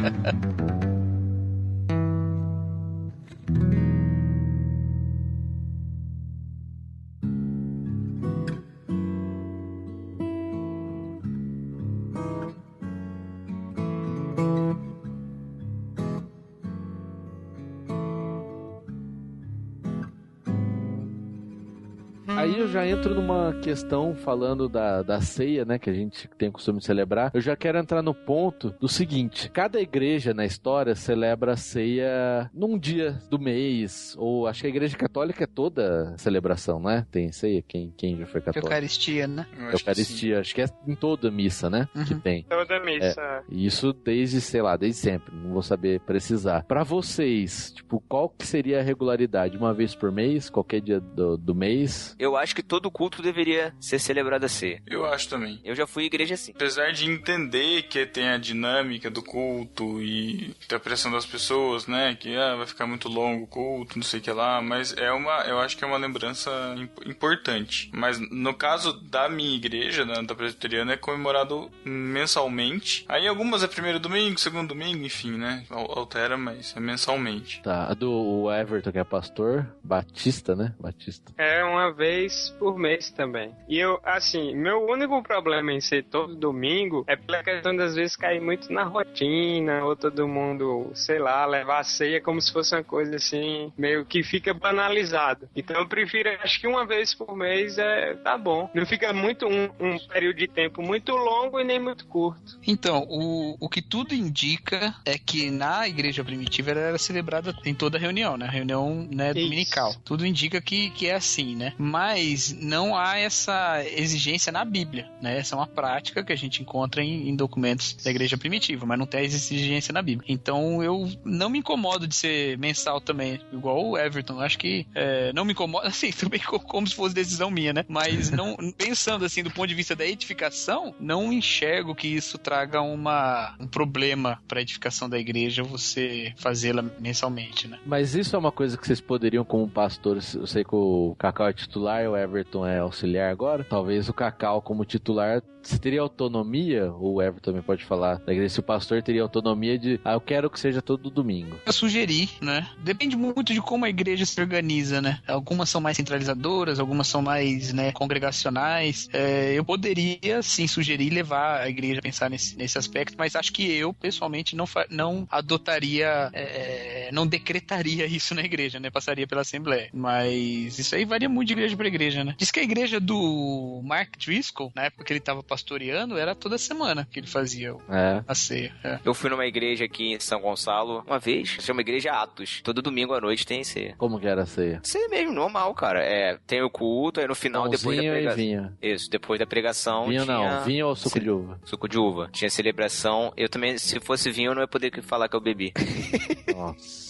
Já 22.84 22.88
entro 22.90 23.16
numa 23.16 23.54
questão 23.62 24.14
falando 24.14 24.68
da, 24.68 25.02
da 25.02 25.22
ceia, 25.22 25.64
né? 25.64 25.80
Que 25.80 25.90
a 25.90 25.94
gente 25.94 26.28
tem 26.38 26.50
o 26.50 26.52
costume 26.52 26.80
de 26.80 26.86
celebrar. 26.86 27.32
Eu 27.34 27.40
já 27.40 27.56
quero 27.56 27.78
entrar 27.78 28.02
no 28.02 28.14
ponto 28.14 28.76
do 28.80 28.88
seguinte: 28.90 29.50
cada 29.50 29.80
igreja 29.80 30.34
na 30.34 30.46
história 30.46 30.94
celebra 30.96 31.54
a 31.54 31.58
ceia 31.58 32.50
num 32.54 32.78
dia 32.78 33.18
do 33.30 33.40
mês. 33.40 34.16
Ou 34.18 34.48
acho 34.48 34.62
que 34.62 34.68
a 34.68 34.70
igreja 34.70 34.98
católica 34.98 35.46
é 35.46 35.48
toda 35.48 36.14
celebração, 36.18 36.80
né? 36.80 37.06
Tem 37.10 37.32
ceia, 37.32 37.62
quem, 37.66 37.94
quem 37.96 38.18
já 38.18 38.26
foi 38.26 38.42
católico? 38.42 38.68
Eucaristia, 38.68 39.28
né? 39.28 39.46
Eu 39.58 39.68
acho 39.68 39.78
que. 39.78 39.82
Eucaristia, 39.90 40.40
acho 40.42 40.56
que 40.56 40.62
é 40.62 40.66
em 40.88 40.96
toda 40.96 41.32
missa, 41.32 41.70
né? 41.70 41.88
Que 42.06 42.14
Uhum. 42.14 42.20
tem. 42.20 42.44
Toda 42.50 42.80
missa. 42.82 43.44
E 43.50 43.66
Isso 43.66 43.94
desde, 43.94 44.42
sei 44.42 44.62
lá, 44.62 44.76
desde 44.76 45.00
sempre, 45.00 45.34
não 45.34 45.54
vou 45.54 45.62
saber 45.62 46.02
precisar. 46.02 46.64
Pra 46.64 46.84
vocês, 46.84 47.72
tipo, 47.72 48.04
qual 48.10 48.28
que 48.30 48.46
seria 48.46 48.80
a 48.80 48.84
regularidade? 48.84 49.58
Uma 49.58 49.74
vez 49.74 49.96
por 49.96 50.12
mês? 50.12 50.50
Qualquer 50.50 50.82
dia 50.82 51.00
do, 51.00 51.38
do 51.38 51.56
mês? 51.56 52.16
Eu 52.20 52.36
acho 52.36 52.54
que 52.56 52.62
todo 52.74 52.90
culto 52.90 53.22
deveria 53.22 53.72
ser 53.80 54.00
celebrado 54.00 54.46
a 54.46 54.50
ceia. 54.50 54.82
Eu 54.88 55.06
acho 55.06 55.30
também. 55.30 55.62
Eu 55.64 55.76
já 55.76 55.86
fui 55.86 56.06
igreja 56.06 56.34
assim. 56.34 56.54
Apesar 56.56 56.92
de 56.92 57.06
entender 57.10 57.84
que 57.84 58.04
tem 58.06 58.30
a 58.30 58.38
dinâmica 58.40 59.12
do 59.12 59.22
culto 59.22 60.02
e 60.02 60.56
a 60.74 60.80
pressão 60.80 61.12
das 61.12 61.24
pessoas, 61.26 61.86
né? 61.86 62.16
Que 62.20 62.36
ah, 62.36 62.56
vai 62.56 62.66
ficar 62.66 62.88
muito 62.88 63.08
longo 63.08 63.44
o 63.44 63.48
culto, 63.48 63.96
não 63.98 64.04
sei 64.04 64.20
o 64.20 64.24
que 64.24 64.32
lá, 64.32 64.60
mas 64.60 64.92
é 64.98 65.12
uma, 65.12 65.42
eu 65.44 65.60
acho 65.60 65.78
que 65.78 65.84
é 65.84 65.88
uma 65.88 65.98
lembrança 65.98 66.50
imp- 66.78 67.06
importante. 67.06 67.92
Mas 67.94 68.18
no 68.32 68.54
caso 68.56 68.94
da 68.94 69.30
minha 69.30 69.56
igreja, 69.56 70.04
né, 70.04 70.24
da 70.24 70.34
presbiteriana, 70.34 70.94
é 70.94 70.98
comemorado 70.98 71.70
mensalmente. 71.86 73.06
Aí 73.08 73.28
algumas 73.28 73.62
é 73.64 73.68
primeiro 73.68 74.00
domingo, 74.00 74.40
segundo 74.40 74.70
domingo, 74.70 75.04
enfim, 75.06 75.32
né? 75.38 75.64
Al- 75.70 76.00
Altera, 76.00 76.38
mas 76.38 76.74
é 76.76 76.80
mensalmente. 76.80 77.62
Tá, 77.62 77.88
a 77.90 77.94
do 77.94 78.52
Everton, 78.52 78.92
que 78.92 78.98
é 79.00 79.04
pastor, 79.04 79.68
Batista, 79.84 80.56
né? 80.56 80.74
Batista. 80.80 81.32
É 81.38 81.64
uma 81.64 81.92
vez 81.94 82.56
por 82.64 82.80
mês 82.80 83.10
também. 83.10 83.54
E 83.68 83.78
eu, 83.78 84.00
assim, 84.06 84.56
meu 84.56 84.88
único 84.90 85.22
problema 85.22 85.74
em 85.74 85.82
ser 85.82 86.06
todo 86.06 86.34
domingo 86.34 87.04
é 87.10 87.18
pela 87.18 87.44
questão 87.44 87.76
das 87.76 87.94
vezes 87.94 88.16
cair 88.16 88.40
muito 88.40 88.72
na 88.72 88.86
rotina, 88.86 89.84
ou 89.84 89.98
todo 89.98 90.26
mundo, 90.26 90.90
sei 90.94 91.20
lá, 91.20 91.46
levar 91.46 91.80
a 91.80 91.84
ceia 91.84 92.22
como 92.22 92.40
se 92.42 92.54
fosse 92.54 92.74
uma 92.74 92.84
coisa 92.84 93.18
assim, 93.18 93.74
meio 93.78 94.06
que 94.06 94.24
fica 94.24 94.54
banalizado. 94.54 95.50
Então 95.54 95.76
eu 95.76 95.90
prefiro, 95.90 96.30
acho 96.42 96.62
que 96.62 96.66
uma 96.66 96.86
vez 96.86 97.14
por 97.14 97.36
mês 97.36 97.78
é 97.78 98.14
tá 98.14 98.38
bom. 98.38 98.70
Não 98.74 98.86
fica 98.86 99.12
muito 99.12 99.46
um, 99.46 99.66
um 99.78 100.00
período 100.08 100.38
de 100.38 100.48
tempo 100.48 100.82
muito 100.82 101.12
longo 101.12 101.60
e 101.60 101.66
nem 101.66 101.82
muito 101.82 102.06
curto. 102.06 102.58
Então, 102.66 103.06
o, 103.10 103.58
o 103.60 103.68
que 103.68 103.82
tudo 103.82 104.16
indica 104.16 104.96
é 105.04 105.18
que 105.18 105.52
na 105.52 105.86
igreja 105.86 106.24
primitiva 106.24 106.72
ela 106.72 106.80
era 106.80 106.98
celebrada 106.98 107.54
em 107.66 107.76
toda 107.76 108.00
reunião, 108.00 108.38
né? 108.38 108.48
Reunião 108.50 109.06
né, 109.12 109.34
dominical. 109.34 109.94
Tudo 110.06 110.26
indica 110.26 110.62
que, 110.62 110.92
que 110.92 111.08
é 111.08 111.16
assim, 111.16 111.58
né? 111.58 111.74
Mas 111.78 112.53
não 112.60 112.96
há 112.98 113.18
essa 113.18 113.84
exigência 113.86 114.52
na 114.52 114.64
Bíblia, 114.66 115.10
né? 115.22 115.38
Essa 115.38 115.56
é 115.56 115.58
uma 115.58 115.68
prática 115.68 116.24
que 116.24 116.32
a 116.34 116.36
gente 116.36 116.62
encontra 116.62 117.04
em, 117.04 117.30
em 117.30 117.36
documentos 117.36 117.94
da 118.04 118.10
igreja 118.12 118.38
primitiva, 118.38 118.86
mas 118.86 118.98
não 119.00 119.06
tem 119.06 119.26
essa 119.26 119.36
exigência 119.36 119.92
na 119.94 120.02
Bíblia. 120.02 120.26
Então 120.30 120.84
eu 120.84 121.10
não 121.24 121.50
me 121.50 121.60
incomodo 121.60 122.08
de 122.08 122.16
ser 122.16 122.58
mensal 122.58 123.00
também, 123.02 123.40
igual 123.52 123.84
o 123.86 123.98
Everton. 123.98 124.40
Acho 124.40 124.58
que 124.58 124.86
é, 124.96 125.32
não 125.34 125.46
me 125.46 125.54
incomoda, 125.54 125.88
assim, 125.94 126.12
também 126.12 126.40
co- 126.40 126.60
como 126.60 126.88
se 126.88 126.96
fosse 126.96 127.14
decisão 127.16 127.50
minha, 127.50 127.74
né? 127.74 127.86
Mas 127.88 128.32
não 128.32 128.56
pensando 128.78 129.26
assim 129.26 129.44
do 129.44 129.52
ponto 129.52 129.68
de 129.68 129.76
vista 129.76 129.96
da 129.96 130.06
edificação, 130.06 130.94
não 131.00 131.32
enxergo 131.32 131.96
que 131.96 132.08
isso 132.08 132.38
traga 132.38 132.82
uma, 132.82 133.56
um 133.60 133.68
problema 133.68 134.42
para 134.48 134.60
a 134.60 134.62
edificação 134.62 135.10
da 135.10 135.18
igreja 135.20 135.64
você 135.64 136.34
fazê-la 136.38 136.84
mensalmente, 137.00 137.68
né? 137.68 137.80
Mas 137.86 138.16
isso 138.16 138.36
é 138.36 138.40
uma 138.40 138.52
coisa 138.52 138.78
que 138.78 138.86
vocês 138.86 139.02
poderiam, 139.02 139.44
como 139.46 139.68
pastores, 139.70 140.34
eu 140.34 140.48
sei 140.48 140.64
que 140.64 140.76
o 140.76 141.16
Cacau 141.18 141.48
é 141.48 141.54
titular 141.54 142.08
o 142.10 142.18
Everton 142.18 142.43
é 142.66 142.80
auxiliar 142.80 143.32
agora. 143.32 143.64
Talvez 143.64 144.10
o 144.10 144.14
Cacau, 144.14 144.62
como 144.62 144.86
titular, 144.86 145.42
você 145.70 145.78
teria 145.78 146.02
autonomia, 146.02 146.92
o 146.94 147.22
Everton 147.22 147.52
também 147.52 147.62
pode 147.62 147.84
falar 147.84 148.18
da 148.20 148.32
igreja, 148.32 148.54
se 148.54 148.60
o 148.60 148.64
pastor 148.64 149.02
teria 149.02 149.22
autonomia 149.22 149.78
de, 149.78 150.00
ah, 150.04 150.14
eu 150.14 150.22
quero 150.22 150.50
que 150.50 150.60
seja 150.60 150.82
todo 150.82 151.10
domingo. 151.10 151.58
Eu 151.66 151.74
sugeri, 151.74 152.30
né? 152.42 152.68
Depende 152.80 153.16
muito 153.16 153.54
de 153.54 153.62
como 153.62 153.86
a 153.86 153.90
igreja 153.90 154.26
se 154.26 154.40
organiza, 154.40 155.02
né? 155.02 155.20
Algumas 155.28 155.70
são 155.70 155.82
mais 155.82 155.98
centralizadoras, 155.98 156.80
algumas 156.80 157.08
são 157.08 157.22
mais, 157.22 157.74
né, 157.74 157.92
congregacionais. 157.92 159.10
É, 159.14 159.54
eu 159.54 159.64
poderia, 159.64 160.42
sim, 160.42 160.68
sugerir 160.68 161.10
levar 161.10 161.62
a 161.62 161.70
igreja 161.70 162.00
a 162.00 162.04
pensar 162.04 162.30
nesse, 162.30 162.58
nesse 162.58 162.78
aspecto, 162.78 163.16
mas 163.18 163.36
acho 163.36 163.52
que 163.54 163.72
eu, 163.72 163.94
pessoalmente, 163.94 164.56
não, 164.56 164.66
não 164.90 165.28
adotaria, 165.30 166.30
é, 166.34 167.10
não 167.12 167.28
decretaria 167.28 168.06
isso 168.06 168.34
na 168.36 168.42
igreja, 168.42 168.80
né? 168.80 168.90
Passaria 168.90 169.28
pela 169.28 169.42
Assembleia. 169.42 169.90
Mas 169.94 170.80
isso 170.80 170.96
aí 170.96 171.06
varia 171.06 171.30
muito 171.30 171.48
de 171.48 171.54
igreja 171.54 171.76
para 171.76 171.88
igreja, 171.88 172.24
né? 172.24 172.36
Diz 172.38 172.52
que 172.52 172.60
a 172.60 172.64
igreja 172.64 173.00
do 173.00 173.82
Mark 173.84 174.18
Driscoll, 174.18 174.72
na 174.76 174.84
época 174.86 175.04
que 175.04 175.14
ele 175.14 175.20
estava 175.20 175.44
pastoreando, 175.54 176.18
era 176.18 176.34
toda 176.34 176.58
semana 176.58 177.08
que 177.12 177.20
ele 177.20 177.28
fazia 177.28 177.76
É. 177.90 178.24
a 178.28 178.34
ceia. 178.34 178.74
é. 178.84 179.00
Eu 179.06 179.14
fui 179.14 179.30
numa 179.30 179.46
igreja 179.46 179.86
aqui 179.86 180.14
em 180.14 180.20
São 180.20 180.42
Gonçalo 180.42 181.04
uma 181.06 181.20
vez, 181.20 181.48
chama 181.62 181.82
Igreja 181.82 182.12
Atos. 182.12 182.62
Todo 182.64 182.82
domingo 182.82 183.14
à 183.14 183.22
noite 183.22 183.46
tem 183.46 183.64
ceia. 183.64 183.94
Como 183.98 184.20
que 184.20 184.26
era 184.28 184.42
a 184.44 184.46
ceia? 184.46 184.80
Ceia 184.84 185.08
mesmo, 185.10 185.32
normal, 185.32 185.74
cara. 185.76 186.00
É, 186.04 186.38
tem 186.48 186.62
o 186.64 186.70
culto, 186.70 187.20
aí 187.20 187.28
no 187.28 187.36
final, 187.36 187.70
depois 187.70 187.84
da 187.98 188.04
Pãozinho 188.04 188.12
e 188.12 188.16
pregação. 188.16 188.36
vinho. 188.38 188.78
Isso, 188.82 189.10
depois 189.12 189.40
da 189.40 189.46
pregação. 189.46 190.08
Vinho 190.08 190.24
tinha... 190.26 190.38
não, 190.58 190.64
vinho 190.64 190.88
ou 190.88 190.96
suco 190.96 191.20
de 191.20 191.30
uva? 191.30 191.60
Suco 191.66 191.88
de 191.88 191.98
uva. 192.00 192.30
Tinha 192.32 192.50
celebração. 192.50 193.32
Eu 193.38 193.48
também, 193.48 193.78
se 193.78 194.00
fosse 194.00 194.32
vinho, 194.32 194.52
eu 194.52 194.56
não 194.56 194.62
ia 194.64 194.68
poder 194.68 194.92
falar 195.04 195.30
que 195.30 195.36
eu 195.36 195.42
bebi. 195.42 195.72
Nossa. 196.56 197.03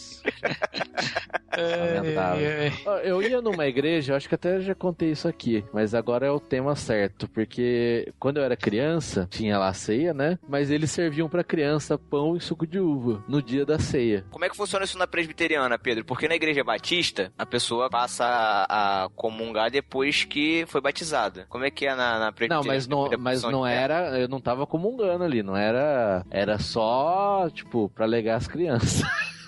É, 1.56 2.02
é, 2.40 2.68
é. 2.68 2.72
Eu 3.04 3.22
ia 3.22 3.42
numa 3.42 3.66
igreja, 3.68 4.14
eu 4.14 4.18
acho 4.18 4.28
que 4.28 4.36
até 4.36 4.60
já 4.60 4.74
contei 4.74 5.12
isso 5.12 5.28
aqui, 5.28 5.64
mas 5.72 5.94
agora 5.94 6.26
é 6.26 6.32
o 6.32 6.40
tema 6.40 6.76
certo, 6.76 7.28
porque 7.30 8.12
quando 8.20 8.38
eu 8.38 8.44
era 8.44 8.58
criança, 8.58 9.28
tinha 9.30 9.58
lá 9.60 9.68
a 9.68 9.74
ceia, 9.74 10.14
né? 10.14 10.40
Mas 10.48 10.72
eles 10.72 10.90
serviam 10.92 11.30
pra 11.30 11.44
criança 11.44 11.98
pão 11.98 12.36
e 12.36 12.42
suco 12.42 12.66
de 12.66 12.80
uva 12.80 13.24
no 13.28 13.42
dia 13.42 13.66
da 13.66 13.78
ceia. 13.78 14.26
Como 14.32 14.44
é 14.44 14.50
que 14.50 14.58
funciona 14.58 14.86
isso 14.86 14.98
na 14.98 15.06
presbiteriana, 15.06 15.78
Pedro? 15.78 16.04
Porque 16.06 16.28
na 16.28 16.36
igreja 16.36 16.64
batista, 16.64 17.32
a 17.38 17.46
pessoa 17.46 17.90
passa 17.90 18.26
a, 18.26 19.04
a 19.04 19.10
comungar 19.10 19.70
depois 19.70 20.24
que 20.24 20.66
foi 20.68 20.82
batizada. 20.82 21.46
Como 21.50 21.66
é 21.66 21.72
que 21.72 21.86
é 21.86 21.96
na, 21.96 22.20
na 22.20 22.32
presbiteriana? 22.32 22.64
Não, 22.64 22.68
mas 22.68 22.88
não, 22.88 23.10
mas 23.20 23.44
não 23.44 23.64
fé? 23.64 23.76
era, 23.76 24.20
eu 24.20 24.28
não 24.28 24.42
tava 24.42 24.66
comungando 24.66 25.24
ali, 25.24 25.44
não 25.44 25.56
era, 25.56 26.26
era 26.32 26.58
só, 26.58 27.48
tipo, 27.54 27.90
pra 27.90 28.06
alegar 28.06 28.38
as 28.38 28.48
crianças. 28.48 29.04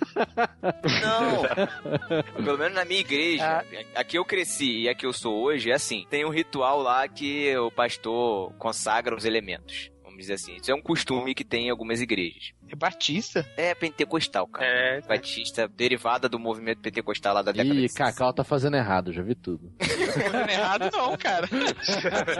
Não. 1.01 2.43
Pelo 2.43 2.57
menos 2.57 2.73
na 2.73 2.85
minha 2.85 2.99
igreja, 3.01 3.65
a 3.93 4.03
que 4.03 4.17
eu 4.17 4.25
cresci 4.25 4.81
e 4.81 4.89
a 4.89 4.95
que 4.95 5.05
eu 5.05 5.13
sou 5.13 5.43
hoje, 5.43 5.71
é 5.71 5.75
assim: 5.75 6.05
tem 6.09 6.25
um 6.25 6.29
ritual 6.29 6.81
lá 6.81 7.07
que 7.07 7.55
o 7.57 7.71
pastor 7.71 8.53
consagra 8.57 9.15
os 9.15 9.25
elementos. 9.25 9.91
Vamos 10.15 10.27
dizer 10.27 10.35
assim. 10.35 10.55
Isso 10.55 10.71
é 10.71 10.75
um 10.75 10.81
costume 10.81 11.35
que 11.35 11.43
tem 11.43 11.67
em 11.67 11.69
algumas 11.69 11.99
igrejas. 11.99 12.53
É 12.69 12.75
Batista? 12.75 13.45
É 13.57 13.75
pentecostal, 13.75 14.47
cara. 14.47 14.65
É, 14.65 15.01
Batista, 15.01 15.67
derivada 15.67 16.29
do 16.29 16.39
movimento 16.39 16.79
pentecostal 16.79 17.33
lá 17.35 17.41
da 17.41 17.51
década 17.51 17.75
Ih, 17.75 17.81
de 17.81 17.89
60. 17.89 18.11
Cacau 18.11 18.33
tá 18.33 18.43
fazendo 18.43 18.77
errado, 18.77 19.11
já 19.11 19.21
vi 19.21 19.35
tudo. 19.35 19.73
Não 20.31 20.39
é 20.39 20.53
errado, 20.53 20.89
não, 20.93 21.17
cara. 21.17 21.47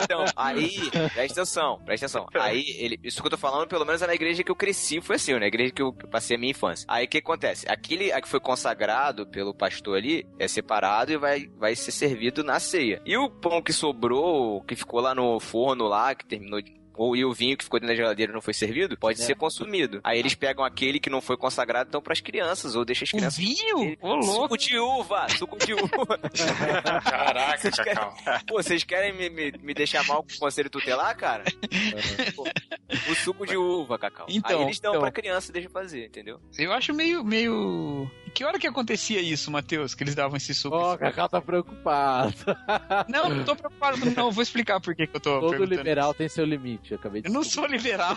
Então, 0.05 0.23
aí, 0.35 0.89
presta 1.13 1.41
atenção, 1.41 1.81
presta 1.83 2.05
atenção. 2.05 2.27
Aí, 2.35 2.63
ele, 2.77 2.99
isso 3.03 3.21
que 3.21 3.27
eu 3.27 3.31
tô 3.31 3.37
falando, 3.37 3.67
pelo 3.67 3.85
menos 3.85 4.01
é 4.01 4.07
na 4.07 4.13
igreja 4.13 4.43
que 4.43 4.51
eu 4.51 4.55
cresci, 4.55 5.01
foi 5.01 5.17
assim, 5.17 5.33
na 5.37 5.47
igreja 5.47 5.73
que 5.73 5.81
eu 5.81 5.91
passei 5.91 6.37
a 6.37 6.39
minha 6.39 6.51
infância. 6.51 6.85
Aí, 6.89 7.05
o 7.05 7.07
que 7.07 7.17
acontece? 7.17 7.65
Aquele 7.67 8.11
a 8.11 8.21
que 8.21 8.27
foi 8.27 8.39
consagrado 8.39 9.27
pelo 9.27 9.53
pastor 9.53 9.97
ali, 9.97 10.25
é 10.39 10.47
separado 10.47 11.11
e 11.11 11.17
vai, 11.17 11.47
vai 11.57 11.75
ser 11.75 11.91
servido 11.91 12.43
na 12.43 12.59
ceia. 12.59 13.01
E 13.05 13.17
o 13.17 13.29
pão 13.29 13.61
que 13.61 13.73
sobrou, 13.73 14.61
que 14.63 14.75
ficou 14.75 15.01
lá 15.01 15.13
no 15.13 15.39
forno 15.39 15.87
lá, 15.87 16.15
que 16.15 16.25
terminou 16.25 16.61
de 16.61 16.84
ou 16.97 17.15
e 17.15 17.23
o 17.25 17.33
vinho 17.33 17.57
que 17.57 17.63
ficou 17.63 17.79
dentro 17.79 17.95
da 17.95 18.01
geladeira 18.01 18.31
não 18.33 18.41
foi 18.41 18.53
servido, 18.53 18.97
pode 18.97 19.19
ser 19.19 19.35
consumido. 19.35 19.99
Aí 20.03 20.17
eles 20.19 20.35
pegam 20.35 20.63
aquele 20.63 20.99
que 20.99 21.09
não 21.09 21.21
foi 21.21 21.37
consagrado 21.37 21.89
e 21.89 21.91
dão 21.91 22.01
pras 22.01 22.21
crianças, 22.21 22.75
ou 22.75 22.85
deixa 22.85 23.03
as 23.03 23.09
O 23.09 23.17
crianças. 23.17 23.37
vinho? 23.37 23.97
Ô, 24.01 24.15
louco. 24.15 24.25
Suco 24.25 24.57
de 24.57 24.77
uva! 24.79 25.27
Suco 25.29 25.57
de 25.57 25.73
uva! 25.73 26.19
Caraca, 27.03 27.57
Vocês 27.57 27.75
querem- 27.75 27.93
Cacau. 27.95 28.15
Pô, 28.47 28.61
vocês 28.61 28.83
querem 28.83 29.13
me, 29.13 29.29
me, 29.29 29.51
me 29.61 29.73
deixar 29.73 30.05
mal 30.05 30.23
com 30.23 30.33
o 30.33 30.39
conselho 30.39 30.69
tutelar, 30.69 31.15
cara? 31.17 31.43
Pô, 32.35 32.43
o 33.11 33.15
suco 33.15 33.45
de 33.45 33.57
uva, 33.57 33.97
Cacau. 33.97 34.25
Então, 34.29 34.59
Aí 34.59 34.65
eles 34.65 34.79
dão 34.79 34.91
então. 34.93 35.01
pra 35.01 35.11
criança 35.11 35.49
e 35.51 35.53
deixam 35.53 35.71
fazer, 35.71 36.05
entendeu? 36.05 36.39
Eu 36.57 36.71
acho 36.73 36.93
meio, 36.93 37.23
meio... 37.23 38.09
Que 38.35 38.43
hora 38.43 38.59
que 38.59 38.67
acontecia 38.67 39.21
isso, 39.21 39.49
Matheus? 39.49 39.95
Que 39.95 40.03
eles 40.03 40.13
davam 40.13 40.35
esse 40.35 40.53
suco? 40.53 40.75
Ó, 40.75 40.97
Cacau 40.97 41.29
tá 41.29 41.39
preocupado. 41.41 42.33
Não, 43.07 43.29
não 43.29 43.45
tô 43.45 43.55
preocupado, 43.55 43.97
não. 44.15 44.29
Vou 44.31 44.43
explicar 44.43 44.81
por 44.81 44.93
que 44.93 45.07
que 45.07 45.15
eu 45.15 45.19
tô 45.21 45.39
Todo 45.39 45.63
liberal 45.63 46.13
tem 46.13 46.27
seu 46.27 46.43
limite, 46.45 46.91
eu 46.91 46.97
acabei 46.97 47.21
de 47.21 47.29
Eu 47.29 47.33
não 47.33 47.43
sou 47.43 47.65
liberal. 47.65 48.15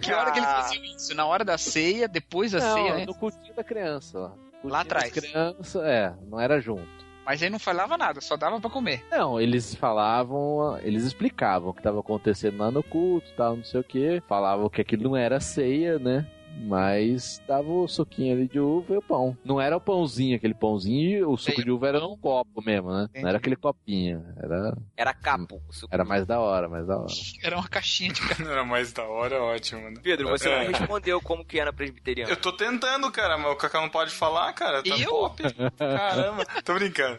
que 0.00 0.12
hora 0.12 0.30
que 0.32 0.38
eles 0.38 0.50
faziam 0.50 0.84
isso? 0.84 1.14
Na 1.14 1.24
hora 1.24 1.42
da 1.44 1.56
ceia, 1.56 2.06
depois 2.06 2.52
da 2.52 2.60
Não, 2.60 2.74
ceia? 2.74 2.94
né? 2.96 3.06
no 3.06 3.14
cultinho 3.14 3.54
da 3.54 3.64
criança, 3.64 4.18
lá. 4.18 4.28
Cultinho 4.28 4.72
Lá 4.72 4.80
atrás. 4.82 5.10
das 5.10 5.24
crianças, 5.24 5.82
é, 5.82 6.14
não 6.28 6.38
era 6.38 6.60
junto. 6.60 6.86
Mas 7.24 7.42
aí 7.42 7.48
não 7.48 7.58
falava 7.58 7.96
nada, 7.96 8.20
só 8.20 8.36
dava 8.36 8.60
pra 8.60 8.68
comer. 8.68 9.04
Não, 9.10 9.40
eles 9.40 9.74
falavam, 9.76 10.76
eles 10.82 11.04
explicavam 11.04 11.70
o 11.70 11.72
que 11.72 11.80
estava 11.80 12.00
acontecendo 12.00 12.58
lá 12.58 12.70
no 12.70 12.82
culto, 12.82 13.26
tal, 13.36 13.56
não 13.56 13.64
sei 13.64 13.80
o 13.80 13.84
que. 13.84 14.20
Falavam 14.28 14.68
que 14.68 14.80
aquilo 14.80 15.04
não 15.04 15.16
era 15.16 15.38
ceia, 15.40 15.98
né? 15.98 16.26
Mas 16.64 17.40
dava 17.46 17.68
o 17.70 17.88
suquinho 17.88 18.34
ali 18.34 18.48
de 18.48 18.58
uva 18.60 18.94
e 18.94 18.96
o 18.96 19.02
pão. 19.02 19.36
Não 19.44 19.60
era 19.60 19.76
o 19.76 19.80
pãozinho, 19.80 20.36
aquele 20.36 20.54
pãozinho, 20.54 21.30
o 21.30 21.36
suco 21.36 21.56
Sei. 21.56 21.64
de 21.64 21.70
uva 21.70 21.88
era 21.88 22.00
num 22.00 22.16
copo 22.16 22.62
mesmo, 22.64 22.92
né? 22.92 23.04
Entendi. 23.04 23.22
Não 23.22 23.28
era 23.28 23.38
aquele 23.38 23.56
copinho. 23.56 24.24
Era, 24.36 24.76
Era 24.96 25.14
capo. 25.14 25.60
o 25.68 25.72
suco 25.72 25.92
era 25.92 26.04
mais 26.04 26.26
da 26.26 26.40
hora, 26.40 26.68
mais 26.68 26.86
da 26.86 26.96
hora. 26.98 27.06
Era 27.42 27.56
uma 27.56 27.68
caixinha 27.68 28.12
de 28.12 28.20
café. 28.20 28.42
Era 28.46 28.64
mais 28.64 28.92
da 28.92 29.04
hora, 29.04 29.42
ótimo, 29.42 29.90
né? 29.90 29.94
Pedro, 30.02 30.28
você 30.28 30.48
É. 30.48 30.64
não 30.64 30.72
respondeu 30.72 31.20
como 31.20 31.44
que 31.44 31.58
é 31.58 31.64
na 31.64 31.72
presbiteriana. 31.72 32.30
Eu 32.30 32.36
tô 32.36 32.52
tentando, 32.52 33.10
cara, 33.10 33.36
mas 33.38 33.52
o 33.52 33.56
Cacau 33.56 33.82
não 33.82 33.88
pode 33.90 34.10
falar, 34.12 34.52
cara. 34.52 34.82
Tá 34.82 34.96
Eu? 34.96 35.08
top. 35.10 35.42
Caramba, 35.76 36.44
tô 36.64 36.74
brincando. 36.74 37.18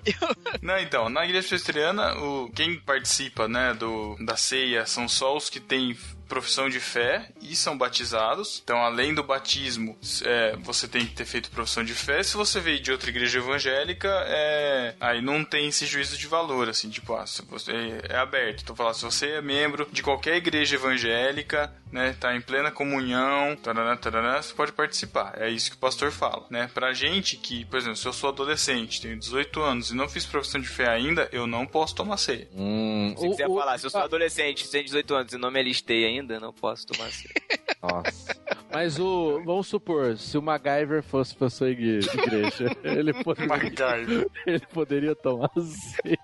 Não, 0.61 0.77
então, 0.79 1.09
na 1.09 1.25
igreja 1.25 1.47
presbiteriana, 1.49 2.15
o, 2.17 2.49
quem 2.51 2.79
participa, 2.79 3.47
né, 3.47 3.73
do, 3.73 4.15
da 4.25 4.35
ceia 4.37 4.85
são 4.85 5.07
só 5.07 5.35
os 5.35 5.49
que 5.49 5.59
têm 5.59 5.95
profissão 6.33 6.67
de 6.67 6.79
fé 6.79 7.29
e 7.39 7.55
são 7.55 7.77
batizados. 7.77 8.59
Então, 8.63 8.79
além 8.79 9.13
do 9.13 9.23
batismo, 9.23 9.95
é, 10.25 10.55
você 10.57 10.87
tem 10.87 11.05
que 11.05 11.13
ter 11.13 11.25
feito 11.25 11.51
profissão 11.51 11.83
de 11.83 11.93
fé. 11.93 12.23
Se 12.23 12.35
você 12.35 12.59
veio 12.59 12.79
de 12.79 12.91
outra 12.91 13.09
igreja 13.11 13.37
evangélica, 13.37 14.09
é, 14.27 14.95
aí 14.99 15.21
não 15.21 15.43
tem 15.45 15.67
esse 15.67 15.85
juízo 15.85 16.17
de 16.17 16.25
valor, 16.27 16.67
assim, 16.69 16.89
tipo, 16.89 17.13
ah, 17.15 17.27
se 17.27 17.43
você 17.45 17.71
é 18.09 18.15
aberto. 18.15 18.61
Então, 18.63 18.75
falar, 18.75 18.95
se 18.95 19.03
você 19.05 19.27
é 19.33 19.41
membro 19.43 19.87
de 19.91 20.01
qualquer 20.01 20.37
igreja 20.37 20.75
evangélica, 20.75 21.71
né, 21.91 22.15
tá 22.19 22.35
em 22.35 22.41
plena 22.41 22.71
comunhão, 22.71 23.55
tarará, 23.55 23.95
tarará, 23.95 24.41
você 24.41 24.53
pode 24.55 24.71
participar. 24.71 25.33
É 25.37 25.49
isso 25.49 25.69
que 25.69 25.75
o 25.75 25.79
pastor 25.79 26.11
fala, 26.11 26.45
né? 26.49 26.67
Pra 26.73 26.91
gente 26.93 27.37
que, 27.37 27.63
por 27.65 27.77
exemplo, 27.77 27.95
se 27.97 28.07
eu 28.07 28.13
sou 28.13 28.29
adolescente, 28.31 28.99
tenho 29.01 29.19
18 29.19 29.61
anos 29.61 29.91
e 29.91 29.95
não 29.95 30.09
fiz 30.09 30.25
profissão 30.25 30.59
de 30.59 30.67
fé 30.67 30.89
ainda, 30.89 31.29
eu 31.31 31.45
não 31.45 31.67
posso 31.67 31.93
tomar 31.93 32.17
ceia. 32.17 32.47
Hum, 32.55 33.13
Se 33.15 33.27
o- 33.27 33.29
quiser 33.31 33.47
o- 33.47 33.55
falar, 33.55 33.77
se 33.77 33.85
eu 33.85 33.91
sou 33.91 34.01
adolescente, 34.01 34.67
tenho 34.69 34.83
18 34.85 35.13
anos 35.13 35.33
e 35.33 35.37
não 35.37 35.51
me 35.51 35.59
alistei 35.59 36.05
ainda, 36.05 36.22
não 36.39 36.53
posso 36.53 36.85
tomar 36.87 37.09
ceia. 37.11 37.33
Nossa. 37.81 38.35
Mas 38.71 38.97
o. 38.97 39.41
Vamos 39.45 39.67
supor, 39.67 40.17
se 40.17 40.37
o 40.37 40.41
MacGyver 40.41 41.03
fosse 41.03 41.35
pra 41.35 41.49
sua 41.49 41.69
igre- 41.69 41.99
igreja, 41.99 42.75
ele 42.83 43.13
poderia, 43.13 44.27
ele 44.47 44.65
poderia 44.67 45.15
tomar 45.15 45.51
ceia. 45.59 46.17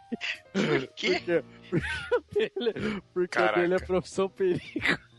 Que? 0.96 1.20
Porque, 1.20 1.44
porque 1.70 2.52
ele, 2.56 3.02
porque 3.14 3.28
Caraca. 3.28 3.60
dele 3.62 3.76
é 3.76 3.80
profissão 3.80 4.28
perigo. 4.30 4.62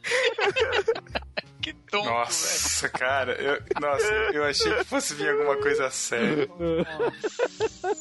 Que 1.60 1.74
tonto, 1.74 2.04
velho. 2.04 2.14
Nossa, 2.14 2.88
cara, 2.88 3.32
eu, 3.32 3.60
nossa, 3.80 4.12
eu 4.32 4.44
achei 4.44 4.72
que 4.72 4.84
fosse 4.84 5.14
vir 5.14 5.28
alguma 5.28 5.56
coisa 5.56 5.90
séria. 5.90 6.48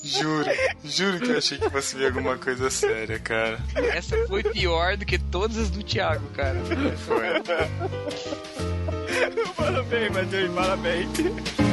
Juro, 0.01 0.45
juro 0.83 1.19
que 1.19 1.29
eu 1.31 1.37
achei 1.37 1.57
que 1.57 1.69
fosse 1.69 1.97
vir 1.97 2.05
alguma 2.05 2.37
coisa 2.37 2.69
séria, 2.69 3.19
cara. 3.19 3.59
Essa 3.75 4.15
foi 4.27 4.43
pior 4.43 4.95
do 4.95 5.05
que 5.05 5.17
todas 5.19 5.57
as 5.57 5.69
do 5.69 5.83
Thiago, 5.83 6.25
cara. 6.29 6.57
Foi. 7.05 7.27
parabéns, 9.57 10.11
Matheus, 10.13 10.55
parabéns. 10.55 11.68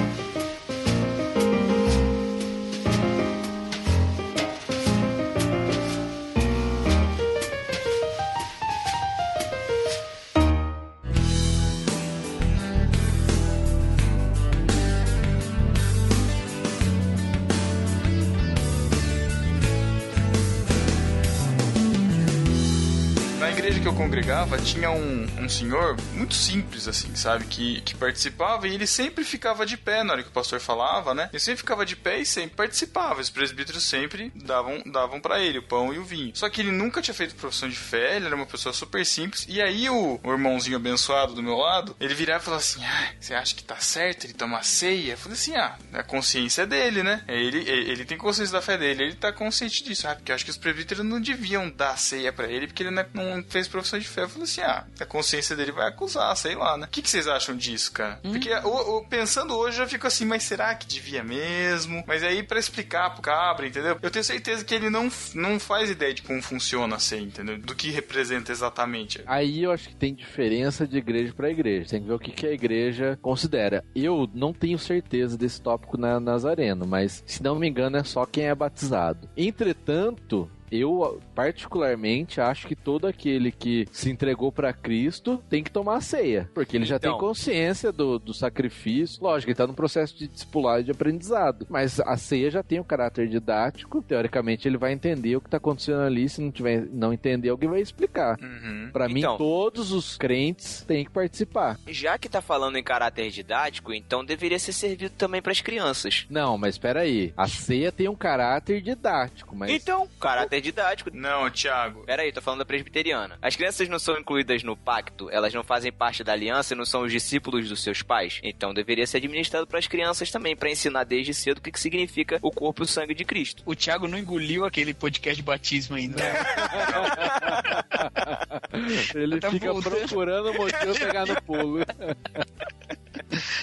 Congregava, 24.26 24.58
tinha 24.58 24.90
um, 24.90 25.24
um 25.38 25.48
senhor 25.48 25.96
muito 26.12 26.34
simples, 26.34 26.88
assim, 26.88 27.14
sabe? 27.14 27.44
Que, 27.44 27.80
que 27.82 27.94
participava 27.94 28.66
e 28.66 28.74
ele 28.74 28.86
sempre 28.86 29.22
ficava 29.22 29.64
de 29.64 29.76
pé 29.76 30.02
na 30.02 30.14
hora 30.14 30.22
que 30.24 30.28
o 30.28 30.32
pastor 30.32 30.58
falava, 30.58 31.14
né? 31.14 31.28
Ele 31.32 31.38
sempre 31.38 31.58
ficava 31.58 31.86
de 31.86 31.94
pé 31.94 32.18
e 32.18 32.26
sempre 32.26 32.56
participava. 32.56 33.20
Os 33.20 33.30
presbíteros 33.30 33.84
sempre 33.84 34.32
davam, 34.34 34.82
davam 34.84 35.20
para 35.20 35.38
ele 35.40 35.58
o 35.58 35.62
pão 35.62 35.94
e 35.94 35.98
o 36.00 36.04
vinho. 36.04 36.32
Só 36.34 36.48
que 36.48 36.60
ele 36.60 36.72
nunca 36.72 37.00
tinha 37.00 37.14
feito 37.14 37.36
profissão 37.36 37.68
de 37.68 37.76
fé, 37.76 38.16
ele 38.16 38.26
era 38.26 38.34
uma 38.34 38.46
pessoa 38.46 38.72
super 38.72 39.06
simples. 39.06 39.46
E 39.48 39.62
aí 39.62 39.88
o, 39.88 40.18
o 40.20 40.32
irmãozinho 40.32 40.76
abençoado 40.76 41.32
do 41.32 41.42
meu 41.42 41.56
lado, 41.56 41.94
ele 42.00 42.14
virava 42.14 42.42
e 42.42 42.44
falava 42.46 42.62
assim: 42.62 42.84
Ah, 42.84 43.12
você 43.20 43.32
acha 43.32 43.54
que 43.54 43.62
tá 43.62 43.76
certo 43.76 44.24
ele 44.24 44.34
tomar 44.34 44.64
ceia? 44.64 45.12
Eu 45.12 45.18
falei 45.18 45.38
assim: 45.38 45.54
Ah, 45.54 45.78
a 45.92 46.02
consciência 46.02 46.62
é 46.62 46.66
dele, 46.66 47.04
né? 47.04 47.22
Ele, 47.28 47.58
ele, 47.68 48.04
tem 48.04 48.18
consciência 48.18 48.52
da 48.52 48.62
fé 48.62 48.76
dele, 48.76 49.04
ele 49.04 49.14
tá 49.14 49.32
consciente 49.32 49.84
disso. 49.84 50.08
Ah, 50.08 50.16
porque 50.16 50.32
eu 50.32 50.34
acho 50.34 50.44
que 50.44 50.50
os 50.50 50.58
presbíteros 50.58 51.04
não 51.04 51.20
deviam 51.20 51.70
dar 51.70 51.96
ceia 51.96 52.32
pra 52.32 52.48
ele, 52.48 52.66
porque 52.66 52.82
ele 52.82 52.90
não, 52.90 53.02
é- 53.02 53.08
não 53.14 53.44
fez 53.48 53.68
profissão 53.68 54.00
de 54.00 54.08
fé. 54.08 54.15
Eu 54.24 54.28
falei 54.28 54.44
assim: 54.44 54.60
Ah, 54.60 54.84
a 55.00 55.04
consciência 55.06 55.54
dele 55.56 55.72
vai 55.72 55.88
acusar, 55.88 56.36
sei 56.36 56.54
lá, 56.54 56.76
né? 56.76 56.86
O 56.86 56.88
que, 56.88 57.02
que 57.02 57.10
vocês 57.10 57.26
acham 57.28 57.56
disso, 57.56 57.92
cara? 57.92 58.20
Porque 58.22 58.52
o- 58.52 58.98
o- 58.98 59.06
pensando 59.08 59.56
hoje, 59.56 59.78
eu 59.78 59.84
já 59.84 59.88
fico 59.88 60.06
assim, 60.06 60.24
mas 60.24 60.42
será 60.42 60.74
que 60.74 60.86
devia 60.86 61.22
mesmo? 61.22 62.02
Mas 62.06 62.22
aí 62.22 62.42
pra 62.42 62.58
explicar 62.58 63.10
pro 63.10 63.22
cabra, 63.22 63.66
entendeu? 63.66 63.98
Eu 64.02 64.10
tenho 64.10 64.24
certeza 64.24 64.64
que 64.64 64.74
ele 64.74 64.90
não, 64.90 65.10
não 65.34 65.58
faz 65.60 65.90
ideia 65.90 66.12
de 66.14 66.22
como 66.22 66.40
funciona 66.42 66.96
a 66.96 66.98
ceia, 66.98 67.20
entendeu? 67.22 67.58
Do 67.58 67.74
que 67.74 67.90
representa 67.90 68.52
exatamente. 68.52 69.22
Aí 69.26 69.62
eu 69.62 69.70
acho 69.72 69.88
que 69.88 69.96
tem 69.96 70.14
diferença 70.14 70.86
de 70.86 70.96
igreja 70.98 71.32
pra 71.34 71.50
igreja. 71.50 71.90
Tem 71.90 72.00
que 72.02 72.08
ver 72.08 72.14
o 72.14 72.18
que, 72.18 72.30
que 72.32 72.46
a 72.46 72.52
igreja 72.52 73.18
considera. 73.22 73.84
Eu 73.94 74.28
não 74.34 74.52
tenho 74.52 74.78
certeza 74.78 75.36
desse 75.36 75.60
tópico 75.60 75.96
na 75.96 76.18
Nazareno, 76.20 76.86
mas 76.86 77.22
se 77.26 77.42
não 77.42 77.56
me 77.56 77.68
engano 77.68 77.96
é 77.96 78.04
só 78.04 78.24
quem 78.26 78.44
é 78.46 78.54
batizado. 78.54 79.28
Entretanto. 79.36 80.50
Eu, 80.70 81.20
particularmente, 81.34 82.40
acho 82.40 82.66
que 82.66 82.74
todo 82.76 83.06
aquele 83.06 83.50
que 83.52 83.86
se 83.92 84.10
entregou 84.10 84.50
pra 84.52 84.72
Cristo 84.72 85.42
tem 85.48 85.62
que 85.62 85.70
tomar 85.70 85.96
a 85.96 86.00
ceia. 86.00 86.48
Porque 86.54 86.76
ele 86.76 86.84
já 86.84 86.98
tem 86.98 87.10
Então. 87.10 87.18
consciência 87.20 87.92
do, 87.92 88.18
do 88.18 88.32
sacrifício. 88.34 89.22
Lógico, 89.22 89.50
ele 89.50 89.56
tá 89.56 89.66
no 89.66 89.74
processo 89.74 90.16
de 90.16 90.28
discipulado 90.28 90.80
e 90.80 90.84
de 90.84 90.90
aprendizado. 90.90 91.66
Mas 91.68 92.00
a 92.00 92.16
ceia 92.16 92.50
já 92.50 92.62
tem 92.62 92.78
o 92.80 92.84
caráter 92.84 93.28
didático. 93.28 94.02
Teoricamente, 94.02 94.66
ele 94.68 94.76
vai 94.76 94.92
entender 94.92 95.36
o 95.36 95.40
que 95.40 95.50
tá 95.50 95.56
acontecendo 95.56 96.00
ali. 96.02 96.28
Se 96.28 96.40
não, 96.40 96.50
tiver, 96.50 96.86
não 96.92 97.12
entender, 97.12 97.48
alguém 97.48 97.68
vai 97.68 97.80
explicar. 97.80 98.38
Uhum. 98.40 98.90
Pra 98.92 99.08
mim, 99.08 99.20
Então. 99.20 99.36
todos 99.36 99.92
os 99.92 100.16
crentes 100.16 100.82
têm 100.86 101.04
que 101.04 101.10
participar. 101.10 101.78
Já 101.86 102.18
que 102.18 102.28
tá 102.28 102.40
falando 102.40 102.76
em 102.76 102.82
caráter 102.82 103.30
didático, 103.30 103.92
então 103.92 104.24
deveria 104.24 104.58
ser 104.58 104.72
servido 104.72 105.10
também 105.16 105.40
pras 105.42 105.60
crianças. 105.60 106.26
Não, 106.30 106.56
mas 106.58 106.74
espera 106.74 107.00
aí. 107.00 107.32
A 107.36 107.46
ceia 107.48 107.90
tem 107.92 108.08
um 108.08 108.14
caráter 108.14 108.80
didático, 108.80 109.54
mas 109.56 109.70
Então, 109.70 110.08
caráter 110.20 110.55
didático. 110.60 111.10
Não, 111.12 111.48
Thiago. 111.50 112.04
Pera 112.04 112.22
aí, 112.22 112.32
tô 112.32 112.40
falando 112.40 112.60
da 112.60 112.64
presbiteriana. 112.66 113.38
As 113.42 113.56
crianças 113.56 113.88
não 113.88 113.98
são 113.98 114.18
incluídas 114.18 114.62
no 114.62 114.76
pacto, 114.76 115.28
elas 115.30 115.52
não 115.54 115.62
fazem 115.64 115.92
parte 115.92 116.22
da 116.24 116.32
aliança 116.32 116.74
e 116.74 116.76
não 116.76 116.84
são 116.84 117.02
os 117.02 117.12
discípulos 117.12 117.68
dos 117.68 117.82
seus 117.82 118.02
pais. 118.02 118.40
Então 118.42 118.72
deveria 118.74 119.06
ser 119.06 119.18
administrado 119.18 119.66
pras 119.66 119.86
crianças 119.86 120.30
também, 120.30 120.56
pra 120.56 120.70
ensinar 120.70 121.04
desde 121.04 121.32
cedo 121.34 121.58
o 121.58 121.60
que, 121.60 121.70
que 121.72 121.80
significa 121.80 122.38
o 122.42 122.50
corpo 122.50 122.82
e 122.82 122.84
o 122.84 122.88
sangue 122.88 123.14
de 123.14 123.24
Cristo. 123.24 123.62
O 123.66 123.74
Thiago 123.74 124.08
não 124.08 124.18
engoliu 124.18 124.64
aquele 124.64 124.94
podcast 124.94 125.36
de 125.36 125.42
batismo 125.42 125.96
ainda. 125.96 126.22
ele 129.14 129.38
Tá 129.40 129.50
fica 129.50 129.72
voltando. 129.72 129.96
procurando 129.98 130.50
o 130.50 130.54
motivo 130.54 130.94
pegar 130.98 131.26
no 131.26 131.40
pulo. 131.42 131.80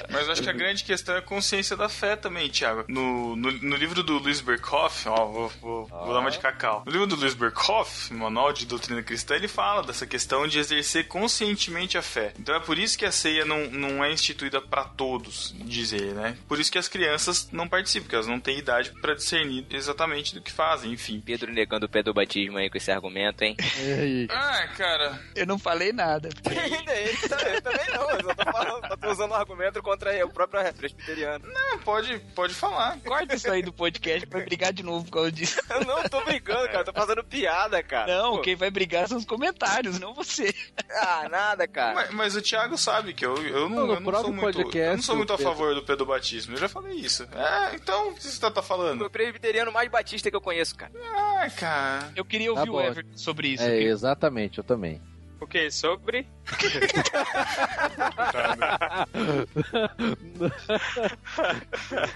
Mas 0.10 0.26
eu 0.26 0.34
acho 0.34 0.44
que 0.44 0.50
a 0.50 0.54
grande 0.54 0.84
questão 0.84 1.16
é 1.16 1.20
a 1.20 1.22
consciência 1.22 1.76
da 1.76 1.88
fé 1.88 2.16
também, 2.16 2.50
Thiago. 2.50 2.86
No, 2.88 3.36
no, 3.36 3.52
no 3.52 3.76
livro 3.76 4.04
do 4.04 4.18
Luiz 4.18 4.42
Berkoff, 4.42 5.08
ó, 5.08 5.26
vou, 5.26 5.50
vou, 5.62 5.86
vou 5.86 6.14
dar 6.14 6.20
uma 6.20 6.32
de 6.32 6.40
cacau. 6.40 6.84
No 6.86 6.92
livro 6.92 7.08
do 7.08 7.16
Luiz 7.16 7.34
Berkoff, 7.34 8.14
Manual 8.14 8.52
de 8.52 8.66
Doutrina 8.66 9.02
Cristã, 9.02 9.36
ele 9.36 9.48
fala 9.48 9.84
dessa 9.84 10.06
questão 10.06 10.48
de 10.48 10.60
exercer 10.60 11.08
conscientemente 11.08 11.98
a 11.98 12.02
fé. 12.02 12.34
Então 12.40 12.56
é 12.56 12.60
por 12.60 12.78
isso 12.78 12.98
que 12.98 13.06
a 13.06 13.12
ceia 13.12 13.46
não, 13.46 13.70
não 13.70 14.04
é 14.04 14.12
instituída 14.12 14.62
para 14.62 14.84
todos, 14.84 15.56
dizer, 15.60 16.14
né? 16.14 16.38
Por 16.48 16.60
isso 16.60 16.72
que 16.72 16.78
as 16.78 16.88
crianças 16.88 17.50
não 17.52 17.68
participam, 17.68 18.04
porque 18.04 18.16
elas 18.16 18.28
não 18.28 18.40
têm 18.40 18.60
idade 18.60 18.92
para 19.02 19.16
discernir 19.16 19.66
exatamente 19.70 20.34
do 20.34 20.42
que 20.42 20.52
fazem, 20.52 20.92
enfim. 20.92 21.22
Pedro 21.26 21.52
negando 21.52 21.86
o 21.86 21.90
pedobatismo 21.90 22.58
aí 22.58 22.70
com 22.70 22.78
esse 22.78 22.92
argumento, 22.92 23.44
hein? 23.44 23.56
E? 24.04 24.28
Ah, 24.30 24.68
cara, 24.76 25.20
Eu 25.36 25.46
não 25.46 25.58
falei 25.58 25.94
nada. 25.94 26.30
Ainda 26.46 26.94
ele 26.96 27.18
também, 27.18 27.62
também 27.62 27.90
não, 27.94 28.10
eu 28.12 28.24
só 28.24 28.34
tô, 28.34 28.52
falando, 28.52 28.88
só 28.88 28.98
tô 28.98 29.12
usando 29.12 29.32
um 29.32 29.36
argumento 29.36 29.53
contra 29.82 30.26
o 30.26 30.30
próprio 30.30 30.74
presbiteriano. 30.74 31.46
não, 31.48 31.80
pode, 31.80 32.20
pode 32.36 32.54
falar. 32.54 32.98
Corta 33.06 33.36
isso 33.36 33.50
aí 33.52 33.62
do 33.62 33.72
podcast 33.74 34.26
pra 34.28 34.42
brigar 34.42 34.72
de 34.74 34.84
novo 34.84 35.06
por 35.06 35.12
causa 35.12 35.32
disso. 35.32 35.60
Eu 35.70 35.86
não 35.86 36.04
tô 36.04 36.22
brincando, 36.24 36.68
cara, 36.70 36.84
tô 36.84 36.94
fazendo 36.94 37.24
piada, 37.24 37.82
cara. 37.84 38.16
Não, 38.18 38.36
Pô, 38.38 38.42
quem 38.42 38.56
vai 38.56 38.70
brigar 38.70 39.08
são 39.08 39.18
os 39.18 39.26
comentários, 39.26 40.00
não 40.00 40.14
você. 40.14 40.54
Ah, 40.92 41.28
nada, 41.30 41.68
cara. 41.68 41.94
Mas, 41.96 42.12
mas 42.12 42.36
o 42.36 42.42
Thiago 42.42 42.78
sabe 42.78 43.14
que 43.14 43.26
eu, 43.26 43.36
eu 43.48 43.70
não, 43.70 43.88
Não, 43.88 43.94
eu 43.96 44.00
não 44.02 44.22
sou 44.22 44.32
muito, 44.32 44.42
podcast, 44.58 44.78
eu 44.90 44.96
não 44.96 45.04
sou 45.04 45.16
muito 45.16 45.34
a 45.34 45.38
Pedro- 45.38 45.52
favor 45.52 45.76
do 45.76 45.84
pedobatismo. 45.84 46.54
Eu 46.54 46.60
já 46.60 46.70
falei 46.70 46.98
isso. 46.98 47.24
É, 47.34 47.76
então 47.76 48.10
o 48.10 48.14
que 48.16 48.24
você 48.24 48.40
tá, 48.40 48.52
tá 48.52 48.62
falando? 48.62 49.06
O 49.06 49.10
presbiteriano 49.10 49.72
mais 49.72 49.90
batista 49.90 50.30
que 50.30 50.36
eu 50.36 50.42
conheço, 50.42 50.76
cara. 50.76 50.92
Ah, 51.16 51.48
cara. 51.50 52.12
Eu 52.16 52.24
queria 52.26 52.52
ouvir 52.52 52.66
Tá 52.66 52.72
o. 52.72 52.82
Everton 52.82 53.18
sobre 53.18 53.50
isso. 53.50 53.64
É, 53.64 53.82
exatamente, 53.82 54.58
eu 54.58 54.64
também. 54.64 55.02
O 55.44 55.48
que? 55.48 55.70
Sobre? 55.70 56.26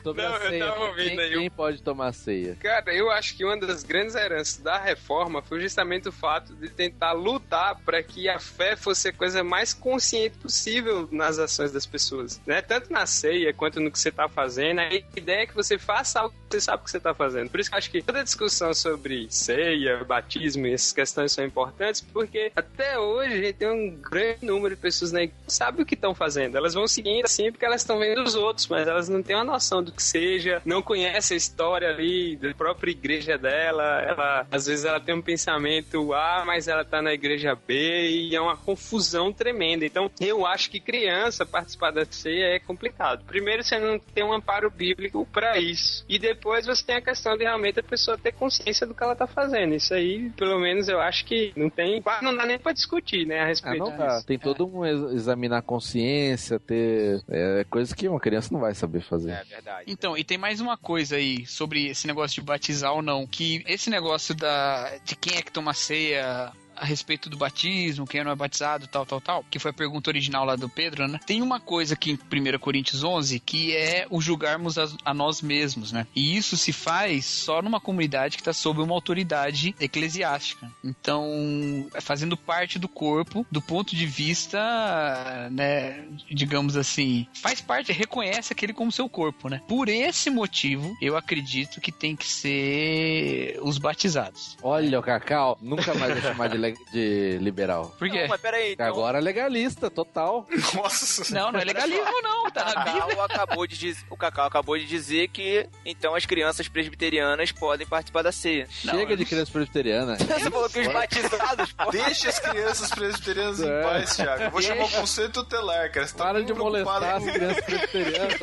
Sobre 0.03 0.21
Não, 0.21 0.35
a 0.35 0.39
ceia, 0.39 0.73
quem, 0.95 1.19
aí 1.19 1.33
quem 1.33 1.49
pode 1.49 1.81
tomar 1.81 2.13
ceia? 2.13 2.55
Cara, 2.55 2.93
eu 2.93 3.11
acho 3.11 3.35
que 3.35 3.43
uma 3.43 3.57
das 3.57 3.83
grandes 3.83 4.15
heranças 4.15 4.57
da 4.57 4.77
reforma 4.77 5.41
foi 5.41 5.59
justamente 5.59 6.07
o 6.07 6.11
fato 6.11 6.55
de 6.55 6.69
tentar 6.69 7.11
lutar 7.11 7.75
para 7.83 8.01
que 8.01 8.29
a 8.29 8.39
fé 8.39 8.77
fosse 8.77 9.09
a 9.09 9.13
coisa 9.13 9.43
mais 9.43 9.73
consciente 9.73 10.37
possível 10.37 11.07
nas 11.11 11.37
ações 11.37 11.73
das 11.73 11.85
pessoas, 11.85 12.39
né? 12.45 12.61
Tanto 12.61 12.91
na 12.91 13.05
ceia 13.05 13.53
quanto 13.53 13.81
no 13.81 13.91
que 13.91 13.99
você 13.99 14.11
tá 14.11 14.29
fazendo. 14.29 14.79
A 14.79 14.93
ideia 14.93 15.41
é 15.41 15.45
que 15.45 15.55
você 15.55 15.77
faça 15.77 16.21
algo 16.21 16.33
que 16.49 16.55
você 16.55 16.61
sabe 16.61 16.83
que 16.83 16.91
você 16.91 16.99
tá 16.99 17.13
fazendo. 17.13 17.49
Por 17.49 17.59
isso 17.59 17.69
que 17.69 17.75
eu 17.75 17.77
acho 17.77 17.91
que 17.91 18.01
toda 18.01 18.23
discussão 18.23 18.73
sobre 18.73 19.27
ceia, 19.29 20.03
batismo 20.05 20.65
e 20.67 20.73
essas 20.73 20.93
questões 20.93 21.33
são 21.33 21.43
importantes, 21.43 22.01
porque 22.01 22.51
até 22.55 22.97
hoje 22.97 23.16
a 23.19 23.29
gente 23.29 23.53
tem 23.53 23.69
um 23.69 23.95
grande 23.95 24.45
número 24.45 24.75
de 24.75 24.81
pessoas 24.81 25.11
na 25.11 25.23
igreja 25.23 25.37
sabe 25.47 25.81
o 25.81 25.85
que 25.85 25.95
estão 25.95 26.13
fazendo. 26.13 26.57
Elas 26.57 26.73
vão 26.73 26.87
seguindo 26.87 27.25
assim 27.25 27.51
porque 27.51 27.65
elas 27.65 27.81
estão 27.81 27.99
vendo 27.99 28.21
os 28.21 28.35
outros, 28.35 28.67
mas 28.67 28.87
elas 28.87 29.09
não 29.09 29.23
têm 29.23 29.35
uma 29.35 29.43
noção 29.43 29.81
do 29.81 29.91
que 29.91 30.03
seja, 30.03 30.61
não 30.65 30.81
conhecem 30.81 31.35
a 31.35 31.37
história 31.37 31.89
ali 31.89 32.35
da 32.35 32.53
própria 32.53 32.91
igreja 32.91 33.37
dela. 33.37 34.01
Ela, 34.01 34.47
às 34.51 34.65
vezes 34.65 34.85
ela 34.85 34.99
tem 34.99 35.15
um 35.15 35.21
pensamento 35.21 36.13
A, 36.13 36.43
mas 36.45 36.67
ela 36.67 36.83
tá 36.83 37.01
na 37.01 37.13
igreja 37.13 37.55
B 37.55 38.09
e 38.09 38.35
é 38.35 38.41
uma 38.41 38.57
confusão 38.57 39.31
tremenda. 39.31 39.85
Então, 39.85 40.11
eu 40.19 40.45
acho 40.45 40.69
que 40.69 40.79
criança 40.79 41.45
participar 41.45 41.91
da 41.91 42.05
ceia 42.05 42.55
é 42.55 42.59
complicado. 42.59 43.23
Primeiro, 43.25 43.63
você 43.63 43.79
não 43.79 43.99
tem 43.99 44.23
um 44.23 44.33
amparo 44.33 44.69
bíblico 44.69 45.25
para 45.31 45.57
isso. 45.57 46.05
E 46.09 46.19
depois 46.19 46.65
você 46.65 46.85
tem 46.85 46.95
a 46.97 47.01
questão 47.01 47.37
de 47.37 47.43
realmente 47.43 47.79
a 47.79 47.83
pessoa 47.83 48.17
ter 48.17 48.33
consciência 48.33 48.85
do 48.85 48.93
que 48.93 49.03
ela 49.03 49.15
tá 49.15 49.27
fazendo. 49.27 49.73
Isso 49.75 49.93
aí, 49.93 50.29
pelo 50.31 50.59
menos, 50.59 50.89
eu 50.89 50.99
acho 50.99 51.25
que 51.25 51.53
não 51.55 51.69
tem. 51.69 52.03
Não 52.21 52.35
dá 52.35 52.45
nem 52.45 52.59
pra 52.59 52.73
discutir, 52.73 53.06
né, 53.25 53.39
a 53.39 53.43
Ah, 53.43 53.47
respeito 53.47 53.77
não 53.77 53.95
dá. 53.97 54.21
Tem 54.23 54.37
todo 54.37 54.65
um 54.67 54.85
ex- 54.85 55.13
examinar 55.13 55.59
a 55.59 55.61
consciência, 55.61 56.59
ter. 56.59 57.23
É 57.29 57.65
coisa 57.69 57.95
que 57.95 58.07
uma 58.07 58.19
criança 58.19 58.49
não 58.53 58.59
vai 58.59 58.73
saber 58.73 59.01
fazer. 59.01 59.31
É 59.31 59.43
verdade. 59.43 59.83
Então, 59.87 60.17
e 60.17 60.23
tem 60.23 60.37
mais 60.37 60.59
uma 60.59 60.77
coisa 60.77 61.15
aí 61.15 61.45
sobre 61.45 61.87
esse 61.87 62.07
negócio 62.07 62.35
de 62.35 62.45
batizar 62.45 62.93
ou 62.93 63.01
não, 63.01 63.25
que 63.25 63.63
esse 63.67 63.89
negócio 63.89 64.35
da 64.35 64.97
de 65.03 65.15
quem 65.15 65.37
é 65.37 65.41
que 65.41 65.51
toma 65.51 65.73
ceia 65.73 66.51
a 66.79 66.85
respeito 66.85 67.29
do 67.29 67.37
batismo, 67.37 68.05
quem 68.05 68.23
não 68.23 68.31
é 68.31 68.35
batizado, 68.35 68.87
tal, 68.87 69.05
tal, 69.05 69.21
tal, 69.21 69.45
que 69.49 69.59
foi 69.59 69.71
a 69.71 69.73
pergunta 69.73 70.09
original 70.09 70.45
lá 70.45 70.55
do 70.55 70.69
Pedro, 70.69 71.07
né? 71.07 71.19
Tem 71.25 71.41
uma 71.41 71.59
coisa 71.59 71.93
aqui 71.93 72.11
em 72.11 72.15
1 72.15 72.59
Coríntios 72.59 73.03
11 73.03 73.39
que 73.39 73.75
é 73.75 74.05
o 74.09 74.21
julgarmos 74.21 74.77
a, 74.77 74.87
a 75.05 75.13
nós 75.13 75.41
mesmos, 75.41 75.91
né? 75.91 76.07
E 76.15 76.37
isso 76.37 76.57
se 76.57 76.71
faz 76.71 77.25
só 77.25 77.61
numa 77.61 77.79
comunidade 77.79 78.37
que 78.37 78.41
está 78.41 78.53
sob 78.53 78.81
uma 78.81 78.93
autoridade 78.93 79.75
eclesiástica. 79.79 80.71
Então, 80.83 81.87
é 81.93 82.01
fazendo 82.01 82.37
parte 82.37 82.79
do 82.79 82.87
corpo, 82.87 83.45
do 83.51 83.61
ponto 83.61 83.95
de 83.95 84.05
vista, 84.05 85.49
né, 85.51 86.05
digamos 86.29 86.75
assim, 86.75 87.27
faz 87.33 87.61
parte, 87.61 87.91
reconhece 87.91 88.53
aquele 88.53 88.73
como 88.73 88.91
seu 88.91 89.09
corpo, 89.09 89.49
né? 89.49 89.61
Por 89.67 89.89
esse 89.89 90.29
motivo, 90.29 90.95
eu 91.01 91.15
acredito 91.15 91.81
que 91.81 91.91
tem 91.91 92.15
que 92.15 92.27
ser 92.27 93.59
os 93.61 93.77
batizados. 93.77 94.57
Olha 94.61 95.01
Cacau, 95.01 95.57
nunca 95.61 95.93
mais 95.93 96.13
vai 96.13 96.21
chamar 96.21 96.49
de, 96.49 96.57
de 96.91 97.37
liberal. 97.39 97.95
Por 97.97 98.09
quê? 98.09 98.21
Não, 98.23 98.27
mas 98.29 98.41
peraí, 98.41 98.73
então... 98.73 98.85
Agora 98.87 99.17
é 99.17 99.21
legalista, 99.21 99.89
total. 99.89 100.47
Nossa. 100.75 101.33
Não, 101.33 101.51
não 101.51 101.59
é 101.59 101.63
legalismo 101.63 102.21
não, 102.21 102.49
tá 102.51 102.65
na 102.73 102.83
Bíblia. 102.83 103.01
Cacau, 103.07 103.25
acabou 103.25 103.67
de 103.67 103.77
diz- 103.77 104.05
o 104.09 104.17
Cacau 104.17 104.45
acabou 104.45 104.77
de 104.77 104.85
dizer 104.85 105.27
que 105.29 105.67
então 105.85 106.15
as 106.15 106.25
crianças 106.25 106.67
presbiterianas 106.67 107.51
podem 107.51 107.85
participar 107.87 108.21
da 108.21 108.31
ceia. 108.31 108.67
Chega 108.69 109.15
de 109.17 109.25
criança 109.25 109.51
presbiteriana. 109.51 110.17
Você 110.17 110.49
falou 110.49 110.69
que 110.69 110.79
os 110.79 110.87
batizados 110.87 111.71
podem. 111.73 112.01
Deixa 112.03 112.29
as 112.29 112.39
crianças 112.39 112.89
presbiterianas 112.91 113.59
em 113.59 113.69
É. 113.69 113.81
paz, 113.83 114.15
Thiago. 114.15 114.43
Eu 114.43 114.51
vou 114.51 114.61
chamar 114.61 114.85
o 114.85 114.89
conselho 114.91 115.29
tutelar, 115.31 115.91
cara. 115.91 116.07
Você 116.07 116.15
tá 116.15 116.23
Para 116.25 116.43
de 116.43 116.53
muito 116.53 116.71
preocupado 116.71 117.05
molestar 117.05 117.15
as 117.15 117.35
crianças 117.37 117.65
presbiterianas. 117.65 118.39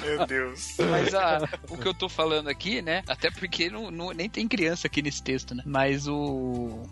Meu 0.00 0.26
Deus. 0.26 0.74
Mas 0.78 1.14
ah, 1.14 1.48
o 1.68 1.76
que 1.76 1.86
eu 1.88 1.94
tô 1.94 2.08
falando 2.08 2.48
aqui, 2.48 2.80
né? 2.80 3.02
Até 3.08 3.30
porque 3.30 3.68
não, 3.70 3.90
não- 3.90 4.12
nem 4.12 4.28
tem 4.28 4.46
criança 4.46 4.86
aqui 4.86 5.02
nesse 5.02 5.22
texto, 5.22 5.54
né? 5.54 5.62
Mas 5.66 5.79
o. 6.06 6.82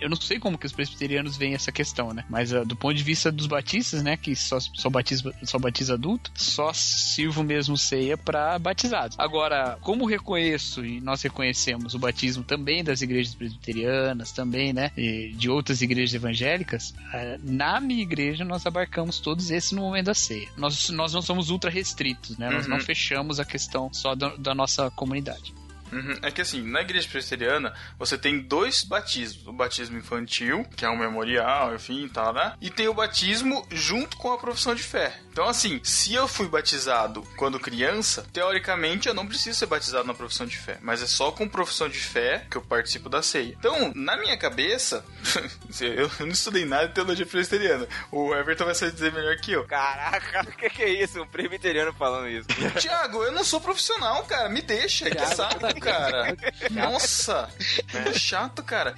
Eu 0.00 0.08
não 0.08 0.16
sei 0.16 0.38
como 0.38 0.58
que 0.58 0.66
os 0.66 0.72
presbiterianos 0.72 1.36
veem 1.36 1.54
essa 1.54 1.70
questão, 1.72 2.12
né? 2.12 2.24
Mas 2.28 2.52
ah, 2.52 2.64
do 2.64 2.76
ponto 2.76 2.94
de 2.94 3.02
vista 3.02 3.30
dos 3.30 3.46
batistas, 3.46 4.02
né? 4.02 4.16
Que 4.16 4.34
só, 4.34 4.58
só, 4.60 4.88
batiza, 4.90 5.32
só 5.44 5.58
batiza 5.58 5.94
adulto, 5.94 6.30
só 6.34 6.72
sirvo 6.72 7.42
mesmo 7.42 7.76
ceia 7.76 8.16
para 8.16 8.58
batizados. 8.58 9.16
Agora, 9.18 9.78
como 9.80 10.06
reconheço 10.06 10.84
e 10.84 11.00
nós 11.00 11.22
reconhecemos 11.22 11.94
o 11.94 11.98
batismo 11.98 12.42
também 12.44 12.82
das 12.84 13.02
igrejas 13.02 13.34
presbiterianas, 13.34 14.32
também, 14.32 14.72
né? 14.72 14.90
e 14.96 15.32
de 15.36 15.48
outras 15.50 15.82
igrejas 15.82 16.14
evangélicas, 16.14 16.94
ah, 17.12 17.38
na 17.42 17.80
minha 17.80 18.02
igreja 18.02 18.44
nós 18.44 18.66
abarcamos 18.66 19.18
todos 19.20 19.50
esses 19.50 19.72
no 19.72 19.82
momento 19.82 20.06
da 20.06 20.14
ceia. 20.14 20.48
Nós, 20.56 20.88
nós 20.90 21.12
não 21.12 21.22
somos 21.22 21.50
ultra 21.50 21.70
restritos, 21.70 22.36
né? 22.38 22.50
Nós 22.50 22.64
Uhum. 22.66 22.72
não 22.72 22.80
fechamos 22.80 23.38
a 23.40 23.44
questão 23.44 23.92
só 23.92 24.14
da, 24.14 24.28
da 24.36 24.54
nossa 24.54 24.90
comunidade. 24.90 25.54
Uhum. 25.92 26.18
É 26.22 26.30
que 26.30 26.40
assim, 26.40 26.62
na 26.62 26.80
igreja 26.80 27.08
presbiteriana, 27.08 27.74
você 27.98 28.18
tem 28.18 28.40
dois 28.40 28.84
batismos. 28.84 29.46
O 29.46 29.52
batismo 29.52 29.98
infantil, 29.98 30.64
que 30.76 30.84
é 30.84 30.90
um 30.90 30.96
memorial, 30.96 31.74
enfim, 31.74 32.08
tal, 32.08 32.32
né? 32.32 32.54
E 32.60 32.70
tem 32.70 32.88
o 32.88 32.94
batismo 32.94 33.66
junto 33.70 34.16
com 34.16 34.32
a 34.32 34.38
profissão 34.38 34.74
de 34.74 34.82
fé. 34.82 35.18
Então, 35.30 35.48
assim, 35.48 35.80
se 35.84 36.14
eu 36.14 36.26
fui 36.26 36.48
batizado 36.48 37.22
quando 37.36 37.60
criança, 37.60 38.26
teoricamente 38.32 39.08
eu 39.08 39.14
não 39.14 39.26
preciso 39.26 39.58
ser 39.58 39.66
batizado 39.66 40.06
na 40.06 40.14
profissão 40.14 40.46
de 40.46 40.56
fé. 40.56 40.78
Mas 40.80 41.02
é 41.02 41.06
só 41.06 41.30
com 41.30 41.48
profissão 41.48 41.88
de 41.88 41.98
fé 41.98 42.46
que 42.50 42.56
eu 42.56 42.62
participo 42.62 43.08
da 43.08 43.22
ceia. 43.22 43.54
Então, 43.58 43.92
na 43.94 44.16
minha 44.16 44.36
cabeça, 44.36 45.04
eu 45.80 46.10
não 46.20 46.28
estudei 46.28 46.64
nada 46.64 46.88
de 46.88 46.94
teologia 46.94 47.26
presbiteriana. 47.26 47.86
O 48.10 48.34
Everton 48.34 48.64
vai 48.64 48.74
saber 48.74 48.92
dizer 48.92 49.12
melhor 49.12 49.36
que 49.36 49.52
eu. 49.52 49.64
Caraca, 49.64 50.42
o 50.48 50.52
que, 50.52 50.70
que 50.70 50.82
é 50.82 51.02
isso? 51.02 51.20
Um 51.20 51.26
presbiteriano 51.26 51.92
falando 51.92 52.28
isso. 52.28 52.48
Tiago, 52.78 53.22
eu 53.22 53.32
não 53.32 53.44
sou 53.44 53.60
profissional, 53.60 54.24
cara. 54.24 54.48
Me 54.48 54.62
deixa. 54.62 55.10
Que 55.10 55.26
saco, 55.26 55.66
cara. 55.80 56.36
Nossa. 56.70 57.48
Que 57.88 58.18
chato, 58.18 58.62
cara. 58.62 58.94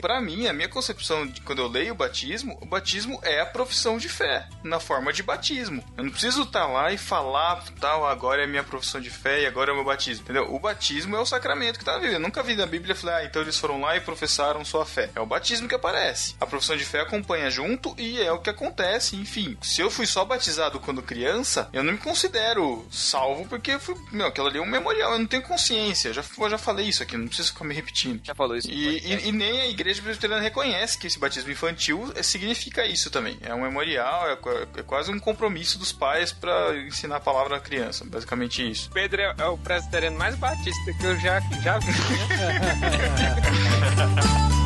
Pra 0.00 0.20
mim, 0.20 0.46
a 0.46 0.52
minha 0.52 0.68
concepção 0.68 1.26
de 1.26 1.40
quando 1.40 1.60
eu 1.60 1.68
leio 1.68 1.92
o 1.92 1.96
batismo, 1.96 2.58
o 2.60 2.66
batismo 2.66 3.20
é 3.22 3.40
a 3.40 3.46
profissão 3.46 3.98
de 3.98 4.08
fé, 4.08 4.46
na 4.62 4.80
forma 4.80 5.12
de 5.12 5.22
batismo. 5.22 5.84
Eu 5.96 6.04
não 6.04 6.10
preciso 6.10 6.42
estar 6.42 6.66
lá 6.66 6.92
e 6.92 6.98
falar, 6.98 7.64
tal, 7.80 8.06
agora 8.06 8.42
é 8.42 8.44
a 8.44 8.48
minha 8.48 8.64
profissão 8.64 9.00
de 9.00 9.10
fé 9.10 9.42
e 9.42 9.46
agora 9.46 9.70
é 9.70 9.72
o 9.72 9.76
meu 9.76 9.84
batismo. 9.84 10.24
Entendeu? 10.24 10.52
O 10.54 10.58
batismo 10.58 11.16
é 11.16 11.20
o 11.20 11.26
sacramento 11.26 11.78
que 11.78 11.84
tá 11.84 11.98
Bíblia. 11.98 12.16
Eu 12.16 12.20
nunca 12.20 12.42
vi 12.42 12.54
na 12.54 12.66
Bíblia 12.66 12.94
falar, 12.94 13.16
ah, 13.16 13.24
então 13.24 13.42
eles 13.42 13.58
foram 13.58 13.80
lá 13.80 13.96
e 13.96 14.00
professaram 14.00 14.64
sua 14.64 14.84
fé. 14.84 15.10
É 15.14 15.20
o 15.20 15.26
batismo 15.26 15.68
que 15.68 15.74
aparece. 15.74 16.34
A 16.40 16.46
profissão 16.46 16.76
de 16.76 16.84
fé 16.84 17.00
acompanha 17.00 17.50
junto 17.50 17.94
e 17.98 18.20
é 18.20 18.32
o 18.32 18.40
que 18.40 18.50
acontece, 18.50 19.16
enfim. 19.16 19.56
Se 19.62 19.80
eu 19.80 19.90
fui 19.90 20.06
só 20.06 20.24
batizado 20.24 20.80
quando 20.80 21.02
criança, 21.02 21.68
eu 21.72 21.82
não 21.82 21.92
me 21.92 21.98
considero 21.98 22.86
salvo 22.90 23.46
porque 23.48 23.78
fui, 23.78 23.94
meu, 24.10 24.26
aquilo 24.26 24.46
ali 24.46 24.58
é 24.58 24.62
um 24.62 24.66
memorial, 24.66 25.12
eu 25.12 25.18
não 25.18 25.26
tenho 25.26 25.42
consciência. 25.42 26.12
Eu 26.20 26.22
já, 26.22 26.44
eu 26.44 26.50
já 26.50 26.58
falei 26.58 26.86
isso 26.88 27.02
aqui, 27.02 27.16
não 27.16 27.26
preciso 27.26 27.52
ficar 27.52 27.64
me 27.64 27.74
repetindo. 27.74 28.20
Já 28.24 28.34
falou 28.34 28.56
isso. 28.56 28.70
E, 28.70 28.98
e- 28.98 29.28
e 29.28 29.32
nem 29.32 29.60
a 29.60 29.66
igreja 29.66 30.02
presbiteriana 30.02 30.42
reconhece 30.42 30.98
que 30.98 31.06
esse 31.06 31.18
batismo 31.18 31.50
infantil 31.50 32.12
eh, 32.14 32.22
significa 32.22 32.84
isso 32.86 33.10
também. 33.10 33.36
É 33.40 33.54
um 33.54 33.62
memorial, 33.62 34.30
é, 34.30 34.36
qua- 34.36 34.66
é 34.76 34.82
quase 34.82 35.10
um 35.10 35.18
compromisso 35.18 35.78
dos 35.78 35.92
pais 35.92 36.32
pra 36.32 36.76
ensinar 36.86 37.16
a 37.16 37.20
palavra 37.20 37.56
à 37.56 37.60
criança. 37.60 38.04
Basicamente 38.04 38.68
isso. 38.70 38.90
Pedro 38.92 39.20
é, 39.20 39.34
é 39.38 39.44
o 39.46 39.58
presbiteriano 39.58 40.18
mais 40.18 40.34
batista 40.36 40.92
que 40.92 41.04
eu 41.06 41.18
já, 41.18 41.40
já 41.62 41.78
vi. 41.78 41.90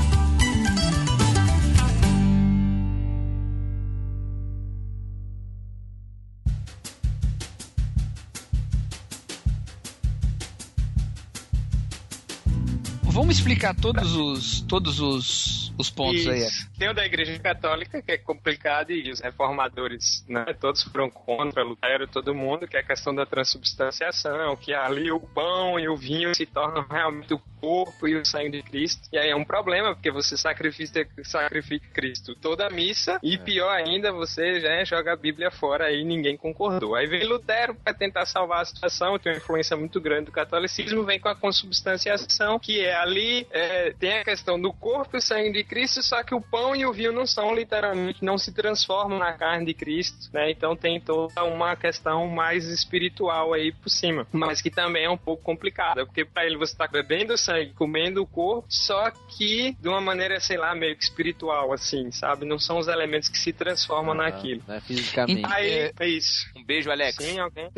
explicar 13.45 13.75
todos 13.75 14.17
os 14.17 14.63
todos 14.63 15.01
os, 15.01 15.64
os 15.79 15.91
pontos 15.91 16.27
aí. 16.27 16.41
Isso. 16.41 16.71
Tem 16.79 16.89
o 16.89 16.95
da 16.95 17.05
Igreja 17.05 17.39
Católica, 17.39 18.01
que 18.01 18.13
é 18.13 18.19
complicado, 18.19 18.93
e 18.93 19.11
os 19.11 19.21
reformadores, 19.21 20.25
né, 20.29 20.47
todos 20.59 20.83
foram 20.83 21.11
contra 21.11 21.63
Lutero, 21.63 22.07
todo 22.07 22.35
mundo, 22.35 22.67
que 22.67 22.77
é 22.77 22.81
a 22.81 22.85
questão 22.85 23.15
da 23.15 23.27
transubstanciação, 23.27 24.57
que 24.57 24.73
ali 24.73 25.11
o 25.11 25.21
pão 25.21 25.79
e 25.79 25.89
o 25.89 25.97
vinho 25.97 26.35
se 26.35 26.47
tornam 26.47 26.85
realmente 26.89 27.35
o 27.35 27.43
corpo 27.61 28.07
e 28.07 28.17
o 28.17 28.25
sangue 28.25 28.51
de 28.51 28.63
Cristo. 28.63 29.09
E 29.13 29.19
aí 29.19 29.31
é 29.31 29.37
um 29.37 29.45
problema, 29.45 29.95
porque 29.95 30.11
você 30.11 30.37
sacrifica, 30.37 31.09
sacrifica 31.23 31.87
Cristo 31.93 32.35
toda 32.35 32.67
a 32.67 32.71
missa, 32.71 33.19
e 33.23 33.39
pior 33.39 33.71
ainda, 33.71 34.13
você 34.13 34.61
já 34.61 34.85
joga 34.85 35.13
a 35.13 35.17
Bíblia 35.17 35.51
fora 35.51 35.87
aí 35.87 36.05
ninguém 36.05 36.37
concordou. 36.37 36.95
Aí 36.95 37.07
vem 37.07 37.25
Lutero 37.25 37.75
para 37.75 37.95
tentar 37.95 38.27
salvar 38.27 38.63
a 38.63 38.65
situação, 38.65 39.19
tem 39.19 39.33
uma 39.33 39.39
influência 39.39 39.77
muito 39.77 40.01
grande 40.01 40.27
do 40.27 40.33
catolicismo, 40.33 41.05
vem 41.05 41.19
com 41.19 41.29
a 41.29 41.35
consubstanciação, 41.35 42.59
que 42.59 42.81
é 42.81 42.95
ali, 42.95 43.47
é, 43.51 43.93
tem 43.99 44.19
a 44.19 44.25
questão 44.25 44.61
do 44.61 44.73
corpo 44.73 45.17
e 45.17 45.23
sangue 45.23 45.53
de 45.53 45.64
Cristo, 45.65 46.03
só 46.03 46.23
que 46.23 46.35
o 46.35 46.41
pão 46.41 46.75
e 46.75 46.87
o 46.87 46.93
vinho 46.93 47.13
não 47.13 47.27
são 47.27 47.55
literalmente, 47.55 48.25
não 48.25 48.39
se 48.39 48.53
transformam 48.53 49.19
na 49.19 49.33
carne 49.33 49.67
de 49.67 49.75
Cristo, 49.75 50.31
né? 50.33 50.51
Então 50.51 50.77
tem 50.77 51.01
toda 51.01 51.45
uma 51.45 51.75
questão 51.77 52.27
mais 52.29 52.67
espiritual 52.67 53.53
aí 53.53 53.73
por 53.73 53.89
cima, 53.89 54.27
mas 54.33 54.61
que 54.61 54.71
também 54.71 55.05
é 55.05 55.11
um 55.11 55.17
pouco 55.17 55.43
complicada, 55.43 56.05
porque 56.07 56.25
para 56.25 56.47
ele 56.47 56.57
você 56.57 56.73
está 56.73 56.87
bebendo 56.87 57.35
o 57.35 57.39
sangue, 57.39 57.73
comendo 57.73 58.23
o 58.23 58.27
corpo, 58.27 58.67
só 58.69 59.11
que 59.11 59.77
de 59.81 59.89
uma 59.89 60.01
maneira, 60.01 60.39
sei 60.41 60.57
lá, 60.57 60.75
meio 60.75 60.97
que 60.97 61.05
espiritual, 61.05 61.73
assim, 61.73 62.11
sabe? 62.11 62.45
Não 62.45 62.59
são 62.59 62.79
os 62.79 62.89
elementos 62.89 63.29
que 63.29 63.39
se 63.39 63.53
transformam 63.53 64.15
naquilo. 64.15 64.63
Né, 64.67 64.81
fisicamente. 64.81 65.47
Aí, 65.53 65.93
é 65.99 66.09
isso. 66.09 66.47
Um 66.57 66.65
beijo, 66.65 66.91
Alex. 66.91 67.17
Sim, 67.17 67.39
alguém? 67.39 67.71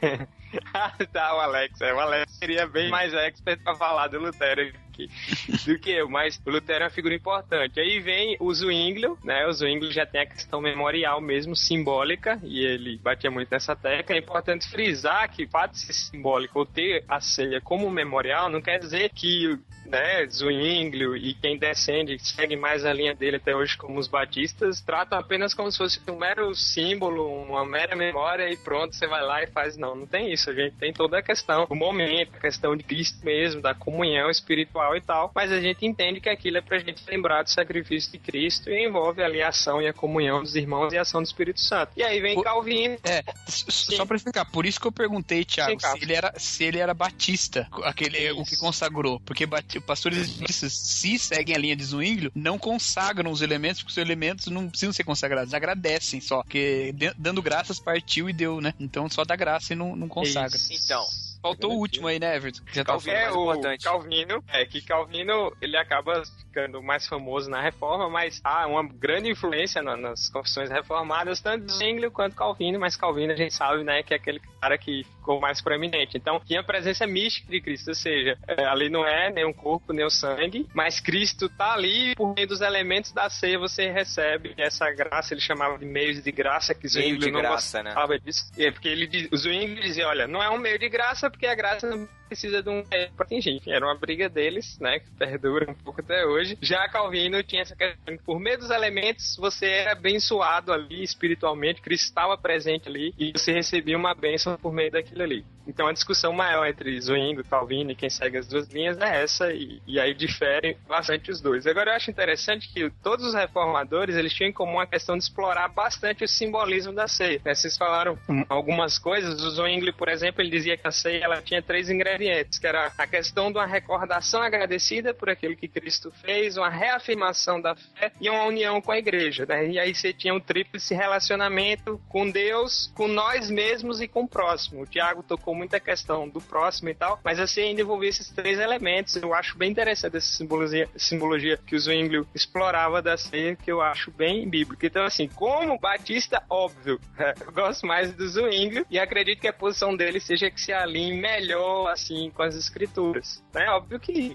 tá, 1.12 1.34
o 1.34 1.40
Alex. 1.40 1.80
É, 1.80 1.92
o 1.92 2.00
Alex 2.00 2.32
seria 2.32 2.66
bem 2.66 2.90
mais 2.90 3.12
expert 3.14 3.62
pra 3.62 3.74
falar 3.74 4.08
do 4.08 4.18
Lutero 4.18 4.72
aqui 4.88 5.10
do 5.66 5.78
que 5.78 5.90
eu, 5.90 6.08
mas 6.08 6.40
o 6.44 6.50
Lutero 6.50 6.84
é 6.84 6.86
uma 6.86 6.90
figura 6.90 7.14
importante. 7.14 7.78
Aí 7.80 8.00
vem 8.00 8.36
o 8.40 8.52
Zwinglio, 8.52 9.18
né? 9.22 9.46
O 9.46 9.52
Zwinglio 9.52 9.92
já 9.92 10.04
tem 10.04 10.22
a 10.22 10.26
questão 10.26 10.60
memorial 10.60 11.20
mesmo, 11.20 11.54
simbólica, 11.54 12.38
e 12.42 12.64
ele 12.64 12.98
batia 12.98 13.30
muito 13.30 13.50
nessa 13.50 13.74
tecla. 13.76 14.16
É 14.16 14.18
importante 14.18 14.68
frisar 14.68 15.30
que 15.30 15.44
o 15.44 15.48
fato 15.48 15.72
de 15.72 15.80
ser 15.80 15.92
simbólico 15.92 16.58
ou 16.58 16.66
ter 16.66 17.04
a 17.08 17.20
ceia 17.20 17.60
como 17.60 17.90
memorial 17.90 18.48
não 18.48 18.60
quer 18.60 18.78
dizer 18.78 19.10
que 19.10 19.58
né, 19.90 20.26
Zwinglio 20.26 21.16
e 21.16 21.34
quem 21.34 21.58
descende, 21.58 22.18
segue 22.18 22.56
mais 22.56 22.84
a 22.84 22.92
linha 22.92 23.14
dele 23.14 23.36
até 23.36 23.54
hoje 23.54 23.76
como 23.76 23.98
os 23.98 24.06
batistas, 24.06 24.80
tratam 24.80 25.18
apenas 25.18 25.52
como 25.52 25.70
se 25.70 25.78
fosse 25.78 26.00
um 26.08 26.16
mero 26.16 26.54
símbolo, 26.54 27.26
uma 27.42 27.64
mera 27.64 27.96
memória 27.96 28.48
e 28.50 28.56
pronto, 28.56 28.94
você 28.94 29.06
vai 29.06 29.22
lá 29.22 29.42
e 29.42 29.46
faz. 29.48 29.76
Não, 29.76 29.94
não 29.94 30.06
tem 30.06 30.32
isso. 30.32 30.50
A 30.50 30.54
gente 30.54 30.76
tem 30.76 30.92
toda 30.92 31.18
a 31.18 31.22
questão, 31.22 31.66
o 31.68 31.74
momento, 31.74 32.36
a 32.36 32.40
questão 32.40 32.76
de 32.76 32.84
Cristo 32.84 33.24
mesmo, 33.24 33.60
da 33.60 33.74
comunhão 33.74 34.30
espiritual 34.30 34.96
e 34.96 35.00
tal, 35.00 35.30
mas 35.34 35.50
a 35.52 35.60
gente 35.60 35.84
entende 35.84 36.20
que 36.20 36.28
aquilo 36.28 36.58
é 36.58 36.60
pra 36.60 36.78
gente 36.78 37.02
lembrar 37.08 37.42
do 37.42 37.50
sacrifício 37.50 38.12
de 38.12 38.18
Cristo 38.18 38.70
e 38.70 38.86
envolve 38.86 39.22
ali 39.22 39.42
a 39.42 39.48
ação 39.48 39.82
e 39.82 39.88
a 39.88 39.92
comunhão 39.92 40.42
dos 40.42 40.54
irmãos 40.54 40.92
e 40.92 40.98
a 40.98 41.02
ação 41.02 41.22
do 41.22 41.26
Espírito 41.26 41.60
Santo. 41.60 41.92
E 41.96 42.02
aí 42.02 42.20
vem 42.20 42.34
Por- 42.34 42.44
Calvino. 42.44 42.96
É, 43.04 43.22
só 43.48 44.06
pra 44.06 44.16
explicar, 44.16 44.44
por 44.44 44.66
isso 44.66 44.80
que 44.80 44.86
eu 44.86 44.92
perguntei, 44.92 45.44
Thiago, 45.44 45.80
se 45.80 46.02
ele 46.02 46.14
era, 46.14 46.32
se 46.38 46.64
ele 46.64 46.78
era 46.78 46.94
batista, 46.94 47.68
aquele, 47.82 48.30
o 48.32 48.44
que 48.44 48.56
consagrou. 48.56 49.20
Porque 49.20 49.46
bati- 49.80 49.86
pastores 49.86 50.38
se 50.72 51.18
seguem 51.18 51.54
a 51.54 51.58
linha 51.58 51.76
de 51.76 51.84
Zwinglio, 51.84 52.30
não 52.34 52.58
consagram 52.58 53.30
os 53.30 53.42
elementos, 53.42 53.82
porque 53.82 53.92
os 53.92 53.98
elementos 53.98 54.46
não 54.46 54.68
precisam 54.68 54.92
ser 54.92 55.04
consagrados, 55.04 55.54
agradecem 55.54 56.20
só. 56.20 56.42
Porque 56.42 56.94
dando 57.16 57.42
graças 57.42 57.78
partiu 57.78 58.28
e 58.28 58.32
deu, 58.32 58.60
né? 58.60 58.74
Então 58.78 59.08
só 59.08 59.24
dá 59.24 59.36
graça 59.36 59.72
e 59.72 59.76
não, 59.76 59.96
não 59.96 60.08
consagra. 60.08 60.56
Isso. 60.56 60.72
Então, 60.84 61.04
Faltou 61.42 61.72
o 61.72 61.78
último 61.78 62.06
aí, 62.06 62.18
né, 62.18 62.36
Everton? 62.36 62.62
Que 62.64 62.74
já 62.76 62.84
tá 62.84 62.92
Calvino. 62.92 63.16
É 63.16 63.30
o 63.32 63.42
importante. 63.42 63.84
Calvino, 63.84 64.44
é 64.48 64.64
que 64.66 64.80
Calvino 64.82 65.56
ele 65.60 65.76
acaba 65.76 66.22
ficando 66.38 66.82
mais 66.82 67.06
famoso 67.06 67.48
na 67.48 67.60
reforma, 67.60 68.08
mas 68.10 68.40
há 68.44 68.66
uma 68.66 68.82
grande 68.86 69.30
influência 69.30 69.80
na- 69.82 69.96
nas 69.96 70.28
confissões 70.28 70.68
reformadas, 70.70 71.40
tanto 71.40 71.66
de 71.66 71.72
Zwinglio 71.72 72.10
quanto 72.10 72.34
Calvino, 72.36 72.78
mas 72.78 72.96
Calvino 72.96 73.32
a 73.32 73.36
gente 73.36 73.54
sabe, 73.54 73.82
né, 73.84 74.02
que 74.02 74.12
é 74.12 74.16
aquele 74.16 74.40
cara 74.60 74.76
que 74.76 75.04
ficou 75.04 75.40
mais 75.40 75.60
proeminente. 75.62 76.16
Então, 76.16 76.40
tinha 76.44 76.60
a 76.60 76.64
presença 76.64 77.06
mística 77.06 77.50
de 77.50 77.60
Cristo, 77.60 77.88
ou 77.88 77.94
seja, 77.94 78.36
é, 78.46 78.64
ali 78.64 78.88
não 78.90 79.06
é 79.06 79.30
nem 79.30 79.44
o 79.44 79.54
corpo, 79.54 79.92
nem 79.92 80.04
o 80.04 80.10
sangue, 80.10 80.66
mas 80.74 81.00
Cristo 81.00 81.48
tá 81.48 81.72
ali 81.72 82.14
por 82.16 82.34
meio 82.34 82.48
dos 82.48 82.60
elementos 82.60 83.12
da 83.12 83.30
ceia 83.30 83.58
você 83.58 83.88
recebe 83.90 84.54
essa 84.58 84.90
graça, 84.90 85.32
ele 85.32 85.40
chamava 85.40 85.78
de 85.78 85.84
meios 85.86 86.22
de 86.22 86.32
graça, 86.32 86.74
que 86.74 86.88
Meio 86.94 87.16
de 87.18 87.30
não 87.30 87.40
graça, 87.40 87.82
né? 87.82 87.90
gostava 87.90 88.18
disso. 88.18 88.50
É, 88.58 88.70
porque 88.70 88.88
ele 88.88 89.28
Zwingli 89.34 89.80
dizia, 89.80 90.08
olha, 90.08 90.26
não 90.26 90.42
é 90.42 90.50
um 90.50 90.58
meio 90.58 90.78
de 90.78 90.88
graça, 90.88 91.29
porque 91.30 91.46
a 91.46 91.54
graça 91.54 91.88
precisa 92.30 92.62
de 92.62 92.70
um 92.70 92.84
meio 92.88 93.10
pra 93.16 93.26
atingir. 93.26 93.56
Enfim, 93.56 93.72
era 93.72 93.84
uma 93.84 93.96
briga 93.96 94.28
deles, 94.28 94.78
né, 94.78 95.00
que 95.00 95.10
perdura 95.18 95.68
um 95.68 95.74
pouco 95.74 96.00
até 96.00 96.24
hoje. 96.24 96.56
Já 96.62 96.88
Calvino 96.88 97.42
tinha 97.42 97.62
essa 97.62 97.74
questão, 97.74 98.16
que 98.16 98.22
por 98.22 98.38
meio 98.38 98.58
dos 98.58 98.70
elementos, 98.70 99.36
você 99.36 99.66
era 99.66 99.92
abençoado 99.92 100.72
ali 100.72 101.02
espiritualmente, 101.02 101.82
Cristo 101.82 102.04
estava 102.04 102.38
presente 102.38 102.88
ali, 102.88 103.12
e 103.18 103.32
você 103.32 103.52
recebia 103.52 103.96
uma 103.96 104.14
bênção 104.14 104.56
por 104.56 104.72
meio 104.72 104.92
daquilo 104.92 105.22
ali. 105.22 105.44
Então 105.66 105.86
a 105.86 105.92
discussão 105.92 106.32
maior 106.32 106.66
entre 106.66 107.00
Zwingli, 107.00 107.44
Calvino 107.44 107.90
e 107.90 107.94
quem 107.94 108.10
segue 108.10 108.38
as 108.38 108.46
duas 108.46 108.68
linhas 108.68 108.98
é 108.98 109.22
essa, 109.22 109.52
e, 109.52 109.80
e 109.86 109.98
aí 109.98 110.14
diferem 110.14 110.76
bastante 110.88 111.30
os 111.30 111.40
dois. 111.40 111.66
Agora 111.66 111.90
eu 111.90 111.96
acho 111.96 112.10
interessante 112.10 112.72
que 112.72 112.90
todos 113.02 113.24
os 113.26 113.34
reformadores, 113.34 114.16
eles 114.16 114.32
tinham 114.32 114.50
em 114.50 114.52
comum 114.52 114.78
a 114.80 114.86
questão 114.86 115.16
de 115.16 115.24
explorar 115.24 115.68
bastante 115.68 116.24
o 116.24 116.28
simbolismo 116.28 116.92
da 116.92 117.08
ceia. 117.08 117.40
né? 117.44 117.54
Vocês 117.54 117.76
falaram 117.76 118.18
hum, 118.28 118.44
algumas 118.48 118.98
coisas, 118.98 119.42
o 119.42 119.50
Zwingli, 119.50 119.92
por 119.92 120.08
exemplo, 120.08 120.42
ele 120.42 120.50
dizia 120.50 120.76
que 120.76 120.86
a 120.86 120.90
ceia 120.90 121.24
ela 121.24 121.42
tinha 121.42 121.62
três 121.62 121.88
ingredientes, 121.88 122.19
que 122.60 122.66
era 122.66 122.92
a 122.96 123.06
questão 123.06 123.50
de 123.50 123.58
uma 123.58 123.66
recordação 123.66 124.42
agradecida 124.42 125.14
por 125.14 125.30
aquilo 125.30 125.56
que 125.56 125.68
Cristo 125.68 126.12
fez, 126.22 126.56
uma 126.56 126.68
reafirmação 126.68 127.60
da 127.60 127.74
fé 127.74 128.12
e 128.20 128.28
uma 128.28 128.44
união 128.44 128.80
com 128.80 128.92
a 128.92 128.98
igreja. 128.98 129.46
né? 129.46 129.68
E 129.68 129.78
aí 129.78 129.94
você 129.94 130.12
tinha 130.12 130.34
um 130.34 130.40
tríplice 130.40 130.94
relacionamento 130.94 132.00
com 132.08 132.30
Deus, 132.30 132.92
com 132.94 133.08
nós 133.08 133.50
mesmos 133.50 134.00
e 134.00 134.08
com 134.08 134.22
o 134.22 134.28
próximo. 134.28 134.82
O 134.82 134.86
Tiago 134.86 135.22
tocou 135.22 135.54
muita 135.54 135.80
questão 135.80 136.28
do 136.28 136.40
próximo 136.40 136.88
e 136.88 136.94
tal, 136.94 137.20
mas 137.24 137.38
assim 137.38 137.62
ainda 137.62 137.82
envolvia 137.82 138.08
esses 138.08 138.30
três 138.30 138.58
elementos. 138.58 139.16
Eu 139.16 139.34
acho 139.34 139.56
bem 139.56 139.70
interessante 139.70 140.16
essa 140.16 140.32
simbologia, 140.32 140.88
simbologia 140.96 141.56
que 141.56 141.74
o 141.74 141.78
Zwingli 141.78 142.26
explorava 142.34 143.00
da 143.02 143.16
ceia, 143.16 143.56
que 143.56 143.70
eu 143.70 143.80
acho 143.80 144.10
bem 144.10 144.48
bíblica. 144.48 144.86
Então, 144.86 145.04
assim, 145.04 145.28
como 145.28 145.78
Batista, 145.78 146.42
óbvio, 146.48 147.00
eu 147.46 147.52
gosto 147.52 147.86
mais 147.86 148.12
do 148.12 148.26
Zwingli 148.28 148.84
e 148.90 148.98
acredito 148.98 149.40
que 149.40 149.48
a 149.48 149.52
posição 149.52 149.96
dele 149.96 150.20
seja 150.20 150.50
que 150.50 150.60
se 150.60 150.72
alinhe 150.72 151.20
melhor, 151.20 151.88
assim, 151.90 152.09
com 152.34 152.42
as 152.42 152.54
escrituras. 152.54 153.42
É 153.54 153.70
óbvio 153.70 154.00
que 154.00 154.32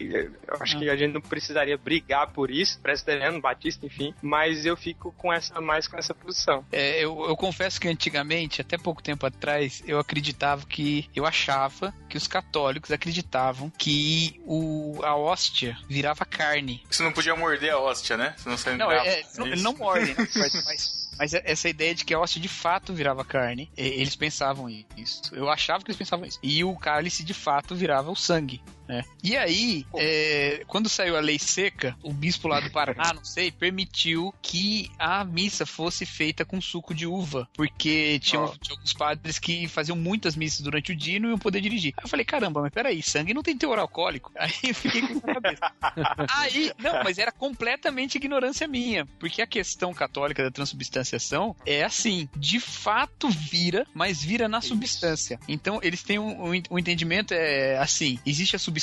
eu 0.47 0.55
acho 0.59 0.77
que 0.79 0.89
a 0.89 0.95
gente 0.95 1.13
não 1.13 1.21
precisaria 1.21 1.77
brigar 1.77 2.27
por 2.31 2.49
isso, 2.51 2.79
presbiteriano, 2.79 3.41
batista, 3.41 3.85
enfim, 3.85 4.13
mas 4.21 4.65
eu 4.65 4.77
fico 4.77 5.11
com 5.17 5.31
essa 5.33 5.59
mais 5.59 5.87
com 5.87 5.97
essa 5.97 6.13
posição. 6.13 6.65
É, 6.71 7.03
eu, 7.03 7.25
eu 7.27 7.35
confesso 7.35 7.79
que 7.79 7.87
antigamente, 7.87 8.61
até 8.61 8.77
pouco 8.77 9.01
tempo 9.01 9.25
atrás, 9.25 9.83
eu 9.87 9.99
acreditava 9.99 10.65
que. 10.65 11.09
Eu 11.15 11.25
achava 11.25 11.93
que 12.09 12.17
os 12.17 12.27
católicos 12.27 12.91
acreditavam 12.91 13.69
que 13.77 14.39
o, 14.45 14.99
a 15.03 15.15
hóstia 15.15 15.77
virava 15.87 16.25
carne. 16.25 16.83
Você 16.89 17.03
não 17.03 17.11
podia 17.11 17.35
morder 17.35 17.73
a 17.73 17.79
hóstia, 17.79 18.15
né? 18.17 18.33
Você 18.37 18.49
não 18.49 18.57
saiu 18.57 18.77
Não, 18.77 18.91
é, 18.91 19.07
é, 19.19 19.25
não- 19.37 19.47
não 19.57 19.73
morde, 19.73 20.13
né? 20.13 20.27
Mas, 20.65 21.04
mas- 21.17 21.33
essa 21.33 21.69
ideia 21.69 21.93
de 21.95 22.03
que 22.05 22.13
a 22.13 22.19
hóstia 22.19 22.41
de 22.41 22.47
fato 22.47 22.93
virava 22.93 23.23
carne, 23.25 23.69
eles 23.75 24.15
pensavam 24.15 24.69
isso. 24.69 25.33
Eu 25.33 25.49
achava 25.49 25.83
que 25.83 25.89
eles 25.89 25.97
pensavam 25.97 26.25
isso. 26.25 26.39
E 26.41 26.63
o 26.63 26.75
cálice 26.75 27.23
de 27.23 27.33
fato 27.33 27.75
virava 27.75 28.11
o 28.11 28.15
sangue. 28.15 28.61
Né? 28.87 29.03
E 29.23 29.35
aí, 29.35 29.85
é, 29.95 30.63
quando 30.67 30.89
saiu 30.89 31.17
a 31.17 31.19
lei 31.19 31.39
seca, 31.39 31.95
o 32.03 32.13
bispo 32.13 32.47
lá 32.47 32.59
do 32.59 32.71
Paraná, 32.71 33.13
não 33.13 33.23
sei, 33.23 33.51
permitiu 33.51 34.33
que 34.41 34.91
a 34.99 35.23
missa 35.23 35.65
fosse 35.65 36.05
feita 36.05 36.45
com 36.45 36.61
suco 36.61 36.93
de 36.93 37.05
uva, 37.05 37.47
porque 37.53 38.19
tinham, 38.19 38.45
Ó. 38.45 38.55
tinha 38.61 38.75
alguns 38.75 38.93
padres 38.93 39.39
que 39.39 39.67
faziam 39.67 39.97
muitas 39.97 40.35
missas 40.35 40.61
durante 40.61 40.91
o 40.91 40.95
dia 40.95 41.17
e 41.17 41.19
não 41.19 41.29
iam 41.29 41.37
poder 41.37 41.61
dirigir. 41.61 41.93
Aí 41.97 42.03
eu 42.03 42.09
falei, 42.09 42.25
caramba, 42.25 42.61
mas 42.61 42.71
peraí, 42.71 43.01
sangue 43.01 43.33
não 43.33 43.43
tem 43.43 43.57
teor 43.57 43.79
alcoólico? 43.79 44.31
Aí 44.37 44.51
eu 44.63 44.75
fiquei 44.75 45.01
com 45.01 45.13
isso 45.13 45.21
cabeça. 45.21 45.71
Aí, 46.37 46.71
não, 46.77 47.03
mas 47.03 47.17
era 47.17 47.31
completamente 47.31 48.15
ignorância 48.15 48.67
minha, 48.67 49.05
porque 49.19 49.41
a 49.41 49.47
questão 49.47 49.93
católica 49.93 50.43
da 50.43 50.51
transubstanciação 50.51 51.55
é 51.65 51.83
assim, 51.83 52.29
de 52.35 52.59
fato 52.59 53.29
vira, 53.29 53.85
mas 53.93 54.23
vira 54.23 54.47
na 54.47 54.61
substância. 54.61 55.39
Então, 55.47 55.79
eles 55.81 56.03
têm 56.03 56.19
um, 56.19 56.51
um, 56.51 56.61
um 56.71 56.79
entendimento 56.79 57.33
é 57.33 57.77
assim, 57.77 58.19
existe 58.25 58.55
a 58.55 58.59
substância, 58.59 58.74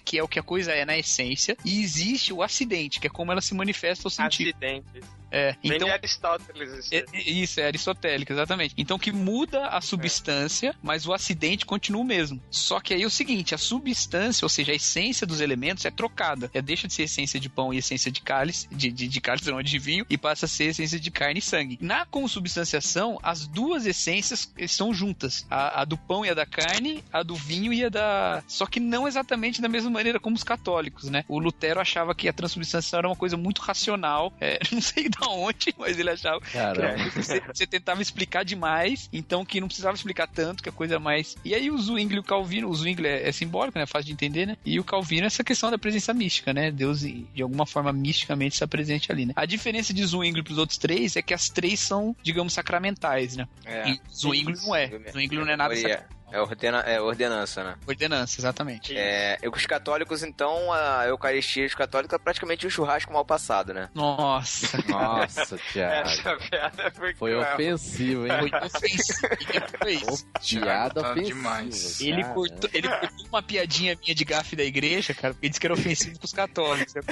que 0.00 0.18
é 0.18 0.22
o 0.22 0.28
que 0.28 0.38
a 0.38 0.42
coisa 0.42 0.72
é 0.72 0.84
na 0.84 0.96
essência, 0.96 1.56
e 1.64 1.82
existe 1.82 2.32
o 2.32 2.42
acidente, 2.42 3.00
que 3.00 3.06
é 3.06 3.10
como 3.10 3.32
ela 3.32 3.40
se 3.40 3.54
manifesta 3.54 4.06
ao 4.06 4.10
sentido. 4.10 4.50
Acidentes. 4.50 5.02
É, 5.34 5.56
Vem 5.62 5.76
então, 5.76 5.88
de 5.88 5.94
Aristóteles 5.94 6.72
isso. 6.78 6.94
é- 6.94 7.04
é- 7.12 7.20
isso, 7.30 7.60
é 7.60 7.66
aristotélico, 7.66 8.32
exatamente. 8.32 8.72
Então 8.78 8.96
que 8.98 9.10
muda 9.10 9.66
a 9.66 9.80
substância, 9.80 10.74
mas 10.80 11.06
o 11.06 11.12
acidente 11.12 11.66
continua 11.66 12.02
o 12.02 12.04
mesmo. 12.04 12.40
Só 12.50 12.78
que 12.78 12.94
aí 12.94 13.02
é 13.02 13.06
o 13.06 13.10
seguinte, 13.10 13.52
a 13.54 13.58
substância, 13.58 14.44
ou 14.44 14.48
seja, 14.48 14.70
a 14.70 14.74
essência 14.76 15.26
dos 15.26 15.40
elementos 15.40 15.84
é 15.84 15.90
trocada. 15.90 16.48
É, 16.54 16.62
deixa 16.62 16.86
de 16.86 16.94
ser 16.94 17.02
essência 17.04 17.40
de 17.40 17.48
pão 17.48 17.74
e 17.74 17.78
essência 17.78 18.12
de 18.12 18.20
cálice, 18.20 18.68
de, 18.70 18.92
de, 18.92 19.08
de 19.08 19.20
cálice 19.20 19.50
não, 19.50 19.60
de 19.60 19.78
vinho, 19.78 20.06
e 20.08 20.16
passa 20.16 20.46
a 20.46 20.48
ser 20.48 20.66
essência 20.66 21.00
de 21.00 21.10
carne 21.10 21.40
e 21.40 21.42
sangue. 21.42 21.78
Na 21.80 22.06
consubstanciação, 22.06 23.18
as 23.22 23.46
duas 23.46 23.86
essências 23.86 24.52
estão 24.56 24.94
juntas. 24.94 25.44
A, 25.50 25.80
a 25.82 25.84
do 25.84 25.96
pão 25.96 26.24
e 26.24 26.30
a 26.30 26.34
da 26.34 26.46
carne, 26.46 27.02
a 27.12 27.22
do 27.24 27.34
vinho 27.34 27.72
e 27.72 27.84
a 27.84 27.88
da... 27.88 28.44
Só 28.46 28.66
que 28.66 28.78
não 28.78 29.08
exatamente 29.08 29.60
da 29.60 29.68
mesma 29.68 29.90
maneira 29.90 30.20
como 30.20 30.36
os 30.36 30.44
católicos, 30.44 31.08
né? 31.10 31.24
O 31.26 31.38
Lutero 31.38 31.80
achava 31.80 32.14
que 32.14 32.28
a 32.28 32.32
transubstanciação 32.32 32.98
era 32.98 33.08
uma 33.08 33.16
coisa 33.16 33.36
muito 33.36 33.60
racional, 33.62 34.32
é, 34.40 34.58
não 34.70 34.80
sei 34.80 35.08
da 35.08 35.23
onde, 35.30 35.74
mas 35.78 35.98
ele 35.98 36.10
achava 36.10 36.40
Caramba. 36.40 37.10
você, 37.10 37.40
você 37.40 37.66
tentava 37.66 38.02
explicar 38.02 38.44
demais, 38.44 39.08
então 39.12 39.44
que 39.44 39.60
não 39.60 39.68
precisava 39.68 39.94
explicar 39.96 40.26
tanto, 40.26 40.62
que 40.62 40.68
a 40.68 40.72
coisa 40.72 40.96
é 40.96 40.98
mais. 40.98 41.36
E 41.44 41.54
aí 41.54 41.70
o 41.70 41.78
Zwingli 41.78 42.16
e 42.16 42.18
o 42.18 42.22
Calvino, 42.22 42.68
o 42.68 42.74
Zwingli 42.74 43.06
é, 43.06 43.28
é 43.28 43.32
simbólico, 43.32 43.78
né? 43.78 43.86
Fácil 43.86 44.06
de 44.06 44.12
entender, 44.12 44.46
né? 44.46 44.56
E 44.64 44.78
o 44.78 44.84
Calvino 44.84 45.24
é 45.24 45.26
essa 45.26 45.44
questão 45.44 45.70
da 45.70 45.78
presença 45.78 46.12
mística, 46.14 46.52
né? 46.52 46.70
Deus, 46.70 47.00
de 47.00 47.42
alguma 47.42 47.66
forma, 47.66 47.92
misticamente 47.92 48.54
está 48.54 48.66
presente 48.66 49.10
ali, 49.10 49.26
né? 49.26 49.32
A 49.36 49.46
diferença 49.46 49.92
de 49.92 50.04
Zwingli 50.04 50.42
pros 50.42 50.58
outros 50.58 50.78
três 50.78 51.16
é 51.16 51.22
que 51.22 51.34
as 51.34 51.48
três 51.48 51.80
são, 51.80 52.16
digamos, 52.22 52.52
sacramentais, 52.52 53.36
né? 53.36 53.48
É. 53.64 53.90
E 53.90 54.00
Zwingli 54.12 54.54
não 54.64 54.74
é. 54.74 54.90
Zwingli 55.10 55.36
não 55.36 55.48
é 55.48 55.56
nada 55.56 55.74
É, 55.74 55.76
sacramental. 55.76 56.14
É, 56.32 56.40
ordena, 56.40 56.80
é 56.80 57.00
ordenança, 57.00 57.62
né? 57.62 57.74
Ordenança, 57.86 58.40
exatamente. 58.40 58.96
É, 58.96 59.38
e 59.42 59.48
os 59.48 59.66
católicos, 59.66 60.22
então, 60.22 60.72
a 60.72 61.04
Eucaristia 61.06 61.64
dos 61.64 61.74
católicos 61.74 62.14
é 62.14 62.18
praticamente 62.18 62.66
um 62.66 62.70
churrasco 62.70 63.12
mal 63.12 63.24
passado, 63.24 63.72
né? 63.72 63.88
Nossa, 63.94 64.78
Nossa, 64.88 65.56
Thiago. 65.72 66.08
Essa 66.08 66.36
piada 66.36 66.90
foi, 66.92 67.14
Foi 67.14 67.34
ofensivo, 67.34 68.26
hein? 68.26 68.32
foi 68.40 68.50
ofensivo. 68.66 70.60
Piada 70.60 71.02
Tá 71.02 71.10
ofensiva. 71.12 71.34
demais. 71.36 72.00
Ele 72.00 72.24
cortou, 72.24 72.70
ele 72.72 72.88
cortou 72.88 73.26
uma 73.28 73.42
piadinha 73.42 73.96
minha 74.02 74.14
de 74.14 74.24
gafe 74.24 74.56
da 74.56 74.64
igreja, 74.64 75.14
cara, 75.14 75.34
porque 75.34 75.48
disse 75.48 75.60
que 75.60 75.66
era 75.66 75.74
ofensivo 75.74 76.18
com 76.18 76.24
os 76.24 76.32
católicos. 76.32 76.94
Eu 76.96 77.02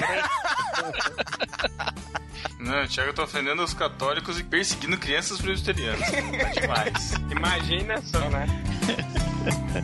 Não, 2.59 2.83
o 2.83 2.87
Thiago 2.87 3.13
tá 3.13 3.23
ofendendo 3.23 3.63
os 3.63 3.73
católicos 3.73 4.39
e 4.39 4.43
perseguindo 4.43 4.97
crianças 4.97 5.39
presbiterianas. 5.39 6.09
Tá 6.11 6.61
demais. 6.61 7.13
Imagina 7.31 8.01
só, 8.01 8.19
né? 8.29 8.45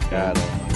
Caramba. 0.09 0.68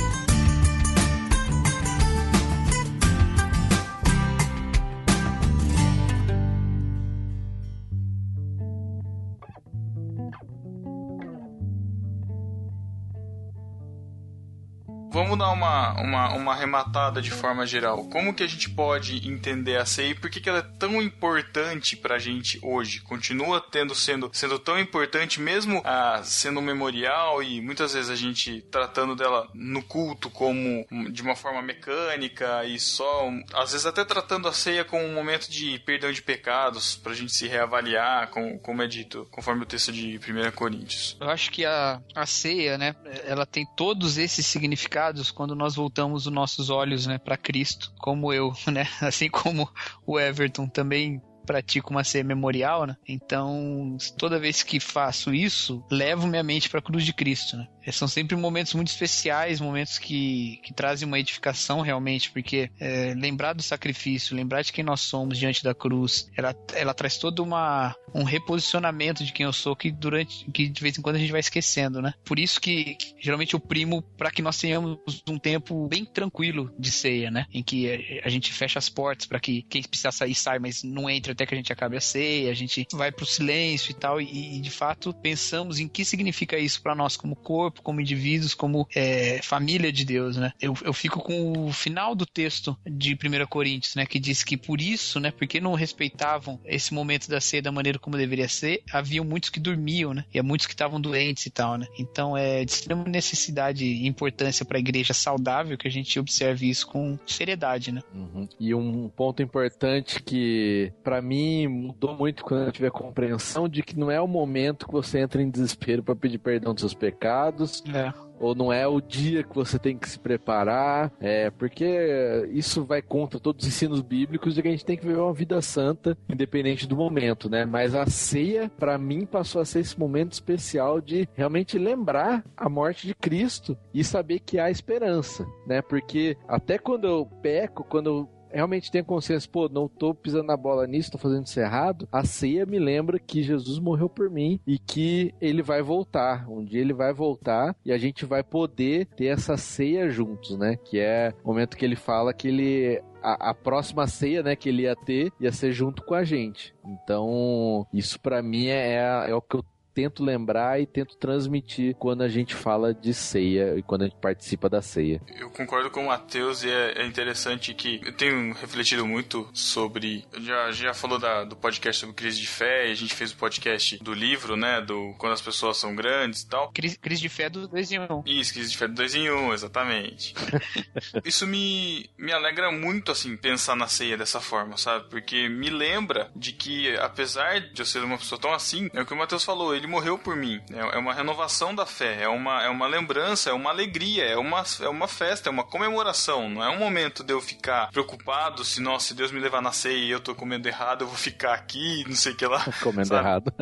Vamos 15.33 15.47
dar 15.47 15.51
uma, 15.51 15.99
uma, 15.99 16.33
uma 16.35 16.51
arrematada 16.51 17.19
de 17.19 17.31
forma 17.31 17.65
geral. 17.65 18.03
Como 18.05 18.35
que 18.35 18.43
a 18.43 18.47
gente 18.47 18.69
pode 18.69 19.27
entender 19.27 19.77
a 19.77 19.85
e 20.03 20.13
por 20.13 20.29
que, 20.29 20.39
que 20.39 20.47
ela 20.47 20.59
é 20.59 20.77
tão 20.79 21.01
importante 21.01 21.95
pra 21.95 22.19
gente 22.19 22.59
hoje? 22.61 22.99
Continua 23.01 23.59
tendo 23.59 23.95
sendo, 23.95 24.29
sendo 24.31 24.59
tão 24.59 24.79
importante, 24.79 25.41
mesmo 25.41 25.81
ah, 25.85 26.21
sendo 26.23 26.59
um 26.59 26.63
memorial 26.63 27.41
e 27.41 27.61
muitas 27.61 27.93
vezes 27.93 28.11
a 28.11 28.15
gente 28.15 28.61
tratando 28.71 29.15
dela 29.15 29.47
no 29.55 29.81
culto 29.81 30.29
como 30.29 30.85
de 31.11 31.21
uma 31.23 31.35
forma 31.35 31.61
mecânica 31.61 32.63
e 32.65 32.79
só, 32.79 33.31
às 33.55 33.71
vezes 33.71 33.87
até 33.87 34.05
tratando 34.05 34.47
a 34.47 34.53
ceia 34.53 34.85
como 34.85 35.03
um 35.03 35.13
momento 35.13 35.49
de 35.49 35.79
perdão 35.79 36.11
de 36.11 36.21
pecados, 36.21 36.95
pra 36.95 37.13
gente 37.13 37.33
se 37.33 37.47
reavaliar, 37.47 38.29
como, 38.29 38.59
como 38.59 38.81
é 38.83 38.87
dito, 38.87 39.27
conforme 39.31 39.63
o 39.63 39.67
texto 39.67 39.91
de 39.91 40.17
1 40.17 40.51
Coríntios. 40.51 41.17
Eu 41.19 41.29
acho 41.29 41.51
que 41.51 41.65
a, 41.65 41.99
a 42.15 42.25
ceia, 42.25 42.77
né, 42.77 42.95
ela 43.25 43.45
tem 43.45 43.65
todos 43.75 44.17
esses 44.17 44.45
significados 44.45 45.22
quando 45.31 45.55
nós 45.55 45.75
voltamos 45.75 46.25
os 46.25 46.33
nossos 46.33 46.69
olhos, 46.69 47.05
né, 47.05 47.17
para 47.17 47.37
Cristo, 47.37 47.91
como 47.99 48.31
eu, 48.33 48.53
né, 48.71 48.87
assim 49.01 49.29
como 49.29 49.69
o 50.05 50.19
Everton 50.19 50.67
também 50.67 51.21
pratico 51.45 51.91
uma 51.91 52.03
ceia 52.03 52.23
memorial, 52.23 52.85
né? 52.85 52.95
Então, 53.07 53.97
toda 54.17 54.39
vez 54.39 54.63
que 54.63 54.79
faço 54.79 55.33
isso, 55.33 55.83
levo 55.91 56.27
minha 56.27 56.43
mente 56.43 56.69
para 56.69 56.79
a 56.79 56.83
cruz 56.83 57.05
de 57.05 57.13
Cristo, 57.13 57.57
né? 57.57 57.67
É, 57.85 57.91
São 57.91 58.07
sempre 58.07 58.35
momentos 58.35 58.73
muito 58.73 58.87
especiais, 58.87 59.59
momentos 59.59 59.97
que, 59.97 60.59
que 60.63 60.73
trazem 60.73 61.07
uma 61.07 61.19
edificação 61.19 61.81
realmente, 61.81 62.31
porque 62.31 62.69
é, 62.79 63.13
lembrar 63.15 63.53
do 63.53 63.61
sacrifício, 63.61 64.35
lembrar 64.35 64.61
de 64.61 64.71
quem 64.71 64.83
nós 64.83 65.01
somos 65.01 65.37
diante 65.37 65.63
da 65.63 65.75
cruz, 65.75 66.29
ela, 66.35 66.55
ela 66.73 66.93
traz 66.93 67.17
todo 67.17 67.43
uma, 67.43 67.93
um 68.13 68.23
reposicionamento 68.23 69.23
de 69.23 69.33
quem 69.33 69.45
eu 69.45 69.53
sou 69.53 69.75
que 69.75 69.91
durante 69.91 70.49
que 70.51 70.69
de 70.69 70.81
vez 70.81 70.97
em 70.97 71.01
quando 71.01 71.17
a 71.17 71.19
gente 71.19 71.31
vai 71.31 71.39
esquecendo, 71.39 72.01
né? 72.01 72.13
Por 72.23 72.39
isso 72.39 72.59
que 72.59 72.97
geralmente 73.19 73.53
eu 73.53 73.59
primo 73.59 74.01
para 74.01 74.31
que 74.31 74.41
nós 74.41 74.57
tenhamos 74.57 74.97
um 75.27 75.37
tempo 75.37 75.87
bem 75.87 76.05
tranquilo 76.05 76.73
de 76.79 76.91
ceia, 76.91 77.29
né? 77.29 77.45
Em 77.53 77.63
que 77.63 77.87
eh, 77.87 78.21
a 78.23 78.29
gente 78.29 78.53
fecha 78.53 78.79
as 78.79 78.89
portas 78.89 79.25
para 79.25 79.39
que 79.39 79.63
quem 79.63 79.83
precisar 79.83 80.11
sair 80.11 80.35
sai, 80.35 80.59
mas 80.59 80.83
não 80.83 81.09
entre 81.09 81.32
até 81.33 81.45
que 81.45 81.53
a 81.53 81.57
gente 81.57 81.71
acabe 81.71 81.97
a 81.97 82.01
ceia, 82.01 82.51
a 82.51 82.53
gente 82.53 82.87
vai 82.93 83.11
pro 83.11 83.25
silêncio 83.25 83.91
e 83.91 83.93
tal 83.93 84.21
e, 84.21 84.57
e, 84.57 84.59
de 84.59 84.69
fato 84.69 85.13
pensamos 85.13 85.79
em 85.79 85.87
que 85.87 86.05
significa 86.05 86.57
isso 86.57 86.81
para 86.81 86.95
nós 86.95 87.17
como 87.17 87.35
corpo, 87.35 87.81
como 87.81 88.01
indivíduos, 88.01 88.53
como 88.53 88.87
eh, 88.95 89.39
família 89.43 89.91
de 89.91 90.05
Deus, 90.05 90.37
né? 90.37 90.51
Eu, 90.61 90.75
eu 90.83 90.93
fico 90.93 91.19
com 91.19 91.67
o 91.67 91.73
final 91.73 92.15
do 92.15 92.25
texto 92.25 92.77
de 92.85 93.13
1 93.13 93.45
Coríntios, 93.47 93.95
né? 93.95 94.05
Que 94.05 94.19
diz 94.19 94.43
que 94.43 94.57
por 94.57 94.81
isso, 94.81 95.19
né? 95.19 95.31
Porque 95.31 95.59
não 95.59 95.73
respeitavam 95.73 96.59
esse 96.65 96.93
momento 96.93 97.29
da 97.29 97.41
ceia 97.41 97.61
da 97.61 97.71
maneira 97.71 97.99
como 97.99 98.17
deveria 98.17 98.47
ser, 98.47 98.83
haviam 98.91 99.25
muitos 99.25 99.49
que 99.49 99.59
dormiam, 99.59 100.13
né? 100.13 100.25
E 100.33 100.39
há 100.39 100.43
muitos 100.43 100.67
que 100.67 100.73
estavam 100.73 100.99
doentes 100.99 101.45
e 101.45 101.49
tal, 101.49 101.77
né? 101.77 101.87
Então 101.97 102.37
é 102.37 102.63
de 102.63 102.71
extrema 102.71 103.03
necessidade 103.05 103.85
e 103.85 104.07
importância 104.07 104.65
para 104.65 104.77
a 104.77 104.79
igreja 104.79 105.13
saudável 105.13 105.77
que 105.77 105.87
a 105.87 105.91
gente 105.91 106.19
observe 106.19 106.69
isso 106.69 106.87
com 106.87 107.17
seriedade, 107.25 107.91
né? 107.91 108.01
Uhum. 108.13 108.47
E 108.59 108.73
um 108.73 109.09
ponto 109.09 109.41
importante 109.41 110.21
que 110.21 110.91
pra 111.03 111.21
mim 111.23 111.67
mudou 111.67 112.15
muito 112.15 112.43
quando 112.43 112.65
eu 112.65 112.71
tive 112.71 112.87
a 112.87 112.91
compreensão 112.91 113.67
de 113.67 113.81
que 113.81 113.97
não 113.97 114.11
é 114.11 114.19
o 114.21 114.27
momento 114.27 114.85
que 114.85 114.91
você 114.93 115.19
entra 115.19 115.41
em 115.41 115.49
desespero 115.49 116.03
pra 116.03 116.15
pedir 116.15 116.37
perdão 116.37 116.73
dos 116.73 116.81
seus 116.81 116.93
pecados, 116.93 117.83
É. 117.93 118.13
ou 118.39 118.53
não 118.53 118.71
é 118.73 118.85
o 118.85 118.99
dia 118.99 119.41
que 119.43 119.55
você 119.55 119.79
tem 119.79 119.97
que 119.97 120.09
se 120.09 120.19
preparar, 120.19 121.11
é 121.19 121.49
porque 121.49 122.47
isso 122.51 122.83
vai 122.83 123.01
contra 123.01 123.39
todos 123.39 123.65
os 123.65 123.73
ensinos 123.73 124.01
bíblicos 124.01 124.53
de 124.53 124.61
que 124.61 124.67
a 124.67 124.71
gente 124.71 124.85
tem 124.85 124.97
que 124.97 125.05
viver 125.05 125.19
uma 125.19 125.33
vida 125.33 125.61
santa, 125.61 126.17
independente 126.29 126.85
do 126.87 126.95
momento, 126.95 127.49
né? 127.49 127.65
Mas 127.65 127.95
a 127.95 128.05
ceia, 128.05 128.69
pra 128.77 128.97
mim, 128.97 129.25
passou 129.25 129.61
a 129.61 129.65
ser 129.65 129.79
esse 129.79 129.97
momento 129.97 130.33
especial 130.33 130.99
de 130.99 131.27
realmente 131.33 131.77
lembrar 131.77 132.43
a 132.57 132.67
morte 132.67 133.07
de 133.07 133.15
Cristo 133.15 133.77
e 133.93 134.03
saber 134.03 134.39
que 134.39 134.59
há 134.59 134.69
esperança, 134.69 135.45
né? 135.65 135.81
Porque 135.81 136.35
até 136.47 136.77
quando 136.77 137.05
eu 137.07 137.25
peco, 137.41 137.83
quando 137.83 138.07
eu 138.07 138.29
realmente 138.53 138.91
tenho 138.91 139.03
consciência, 139.03 139.49
pô, 139.51 139.67
não 139.67 139.87
tô 139.87 140.13
pisando 140.13 140.45
na 140.45 140.55
bola 140.57 140.85
nisso, 140.85 141.11
tô 141.11 141.17
fazendo 141.17 141.45
isso 141.45 141.59
errado, 141.59 142.07
a 142.11 142.23
ceia 142.23 142.65
me 142.65 142.79
lembra 142.79 143.19
que 143.19 143.43
Jesus 143.43 143.79
morreu 143.79 144.07
por 144.07 144.29
mim 144.29 144.59
e 144.65 144.77
que 144.77 145.33
ele 145.41 145.61
vai 145.61 145.81
voltar. 145.81 146.49
Um 146.49 146.63
dia 146.63 146.81
ele 146.81 146.93
vai 146.93 147.13
voltar 147.13 147.75
e 147.85 147.91
a 147.91 147.97
gente 147.97 148.25
vai 148.25 148.43
poder 148.43 149.07
ter 149.15 149.25
essa 149.25 149.57
ceia 149.57 150.09
juntos, 150.09 150.57
né? 150.57 150.77
Que 150.77 150.99
é 150.99 151.33
o 151.43 151.47
momento 151.47 151.77
que 151.77 151.83
ele 151.83 151.95
fala 151.95 152.33
que 152.33 152.47
ele 152.47 153.01
a, 153.23 153.51
a 153.51 153.53
próxima 153.53 154.05
ceia, 154.05 154.43
né, 154.43 154.55
que 154.55 154.67
ele 154.67 154.83
ia 154.83 154.95
ter, 154.95 155.31
ia 155.39 155.51
ser 155.51 155.71
junto 155.71 156.03
com 156.03 156.13
a 156.13 156.25
gente. 156.25 156.75
Então, 156.85 157.87
isso 157.93 158.19
pra 158.19 158.43
mim 158.43 158.67
é, 158.67 158.95
é 159.29 159.33
o 159.33 159.41
que 159.41 159.55
eu 159.55 159.65
tento 159.93 160.23
lembrar 160.23 160.79
e 160.81 160.85
tento 160.85 161.15
transmitir 161.17 161.95
quando 161.95 162.21
a 162.23 162.27
gente 162.27 162.53
fala 162.55 162.93
de 162.93 163.13
ceia 163.13 163.75
e 163.77 163.81
quando 163.83 164.03
a 164.03 164.05
gente 164.05 164.17
participa 164.17 164.69
da 164.69 164.81
ceia. 164.81 165.21
Eu 165.37 165.49
concordo 165.49 165.89
com 165.89 166.03
o 166.03 166.07
Matheus 166.07 166.63
e 166.63 166.69
é, 166.69 167.01
é 167.01 167.05
interessante 167.05 167.73
que 167.73 168.01
eu 168.05 168.13
tenho 168.13 168.53
refletido 168.53 169.05
muito 169.05 169.49
sobre. 169.53 170.25
Já, 170.39 170.71
já 170.71 170.93
falou 170.93 171.19
da- 171.19 171.43
do 171.43 171.55
podcast 171.55 171.99
sobre 172.01 172.15
crise 172.15 172.39
de 172.39 172.47
fé, 172.47 172.87
e 172.87 172.91
a 172.91 172.95
gente 172.95 173.13
fez 173.13 173.31
o 173.31 173.37
podcast 173.37 173.97
do 174.03 174.13
livro, 174.13 174.55
né? 174.55 174.81
Do 174.81 175.13
Quando 175.17 175.33
as 175.33 175.41
pessoas 175.41 175.77
são 175.77 175.95
grandes 175.95 176.41
e 176.41 176.47
tal. 176.47 176.71
Crise, 176.71 176.97
crise 176.97 177.21
de 177.21 177.29
fé 177.29 177.49
do 177.49 177.67
2 177.67 177.91
em 177.91 177.99
1. 177.99 178.23
Isso, 178.25 178.53
crise 178.53 178.71
de 178.71 178.77
fé 178.77 178.87
do 178.87 178.93
2 178.95 179.15
em 179.15 179.29
1, 179.29 179.35
um, 179.35 179.53
exatamente. 179.53 180.33
Isso 181.23 181.45
me, 181.47 182.09
me 182.17 182.31
alegra 182.31 182.71
muito, 182.71 183.11
assim, 183.11 183.35
pensar 183.37 183.75
na 183.75 183.87
ceia 183.87 184.17
dessa 184.17 184.39
forma, 184.41 184.77
sabe? 184.77 185.05
Porque 185.09 185.47
me 185.49 185.69
lembra 185.69 186.29
de 186.35 186.51
que, 186.53 186.95
apesar 186.97 187.59
de 187.61 187.81
eu 187.81 187.85
ser 187.85 188.03
uma 188.03 188.17
pessoa 188.17 188.39
tão 188.39 188.53
assim, 188.53 188.89
é 188.93 189.01
o 189.01 189.05
que 189.05 189.13
o 189.13 189.17
Matheus 189.17 189.43
falou, 189.43 189.75
ele 189.75 189.82
morreu 189.87 190.17
por 190.17 190.35
mim. 190.35 190.61
É, 190.71 190.95
é 190.95 190.97
uma 190.97 191.13
renovação 191.13 191.73
da 191.73 191.85
fé, 191.85 192.23
é 192.23 192.27
uma, 192.27 192.63
é 192.63 192.69
uma 192.69 192.87
lembrança, 192.87 193.49
é 193.49 193.53
uma 193.53 193.69
alegria, 193.69 194.25
é 194.25 194.37
uma, 194.37 194.63
é 194.81 194.89
uma 194.89 195.07
festa, 195.07 195.49
é 195.49 195.51
uma 195.51 195.63
comemoração. 195.63 196.49
Não 196.49 196.63
é 196.63 196.69
um 196.69 196.77
momento 196.77 197.23
de 197.23 197.33
eu 197.33 197.41
ficar 197.41 197.89
preocupado 197.91 198.63
se, 198.63 198.81
nossa, 198.81 199.07
se 199.07 199.13
Deus 199.13 199.31
me 199.31 199.39
levar 199.39 199.61
na 199.61 199.71
ceia 199.71 199.97
e 199.97 200.11
eu 200.11 200.19
tô 200.19 200.33
comendo 200.35 200.67
errado, 200.67 201.01
eu 201.01 201.07
vou 201.07 201.17
ficar 201.17 201.53
aqui, 201.53 202.03
não 202.07 202.15
sei 202.15 202.33
o 202.33 202.35
que 202.35 202.45
lá. 202.45 202.63
Comendo 202.81 203.07
Sabe? 203.07 203.27
errado. 203.27 203.53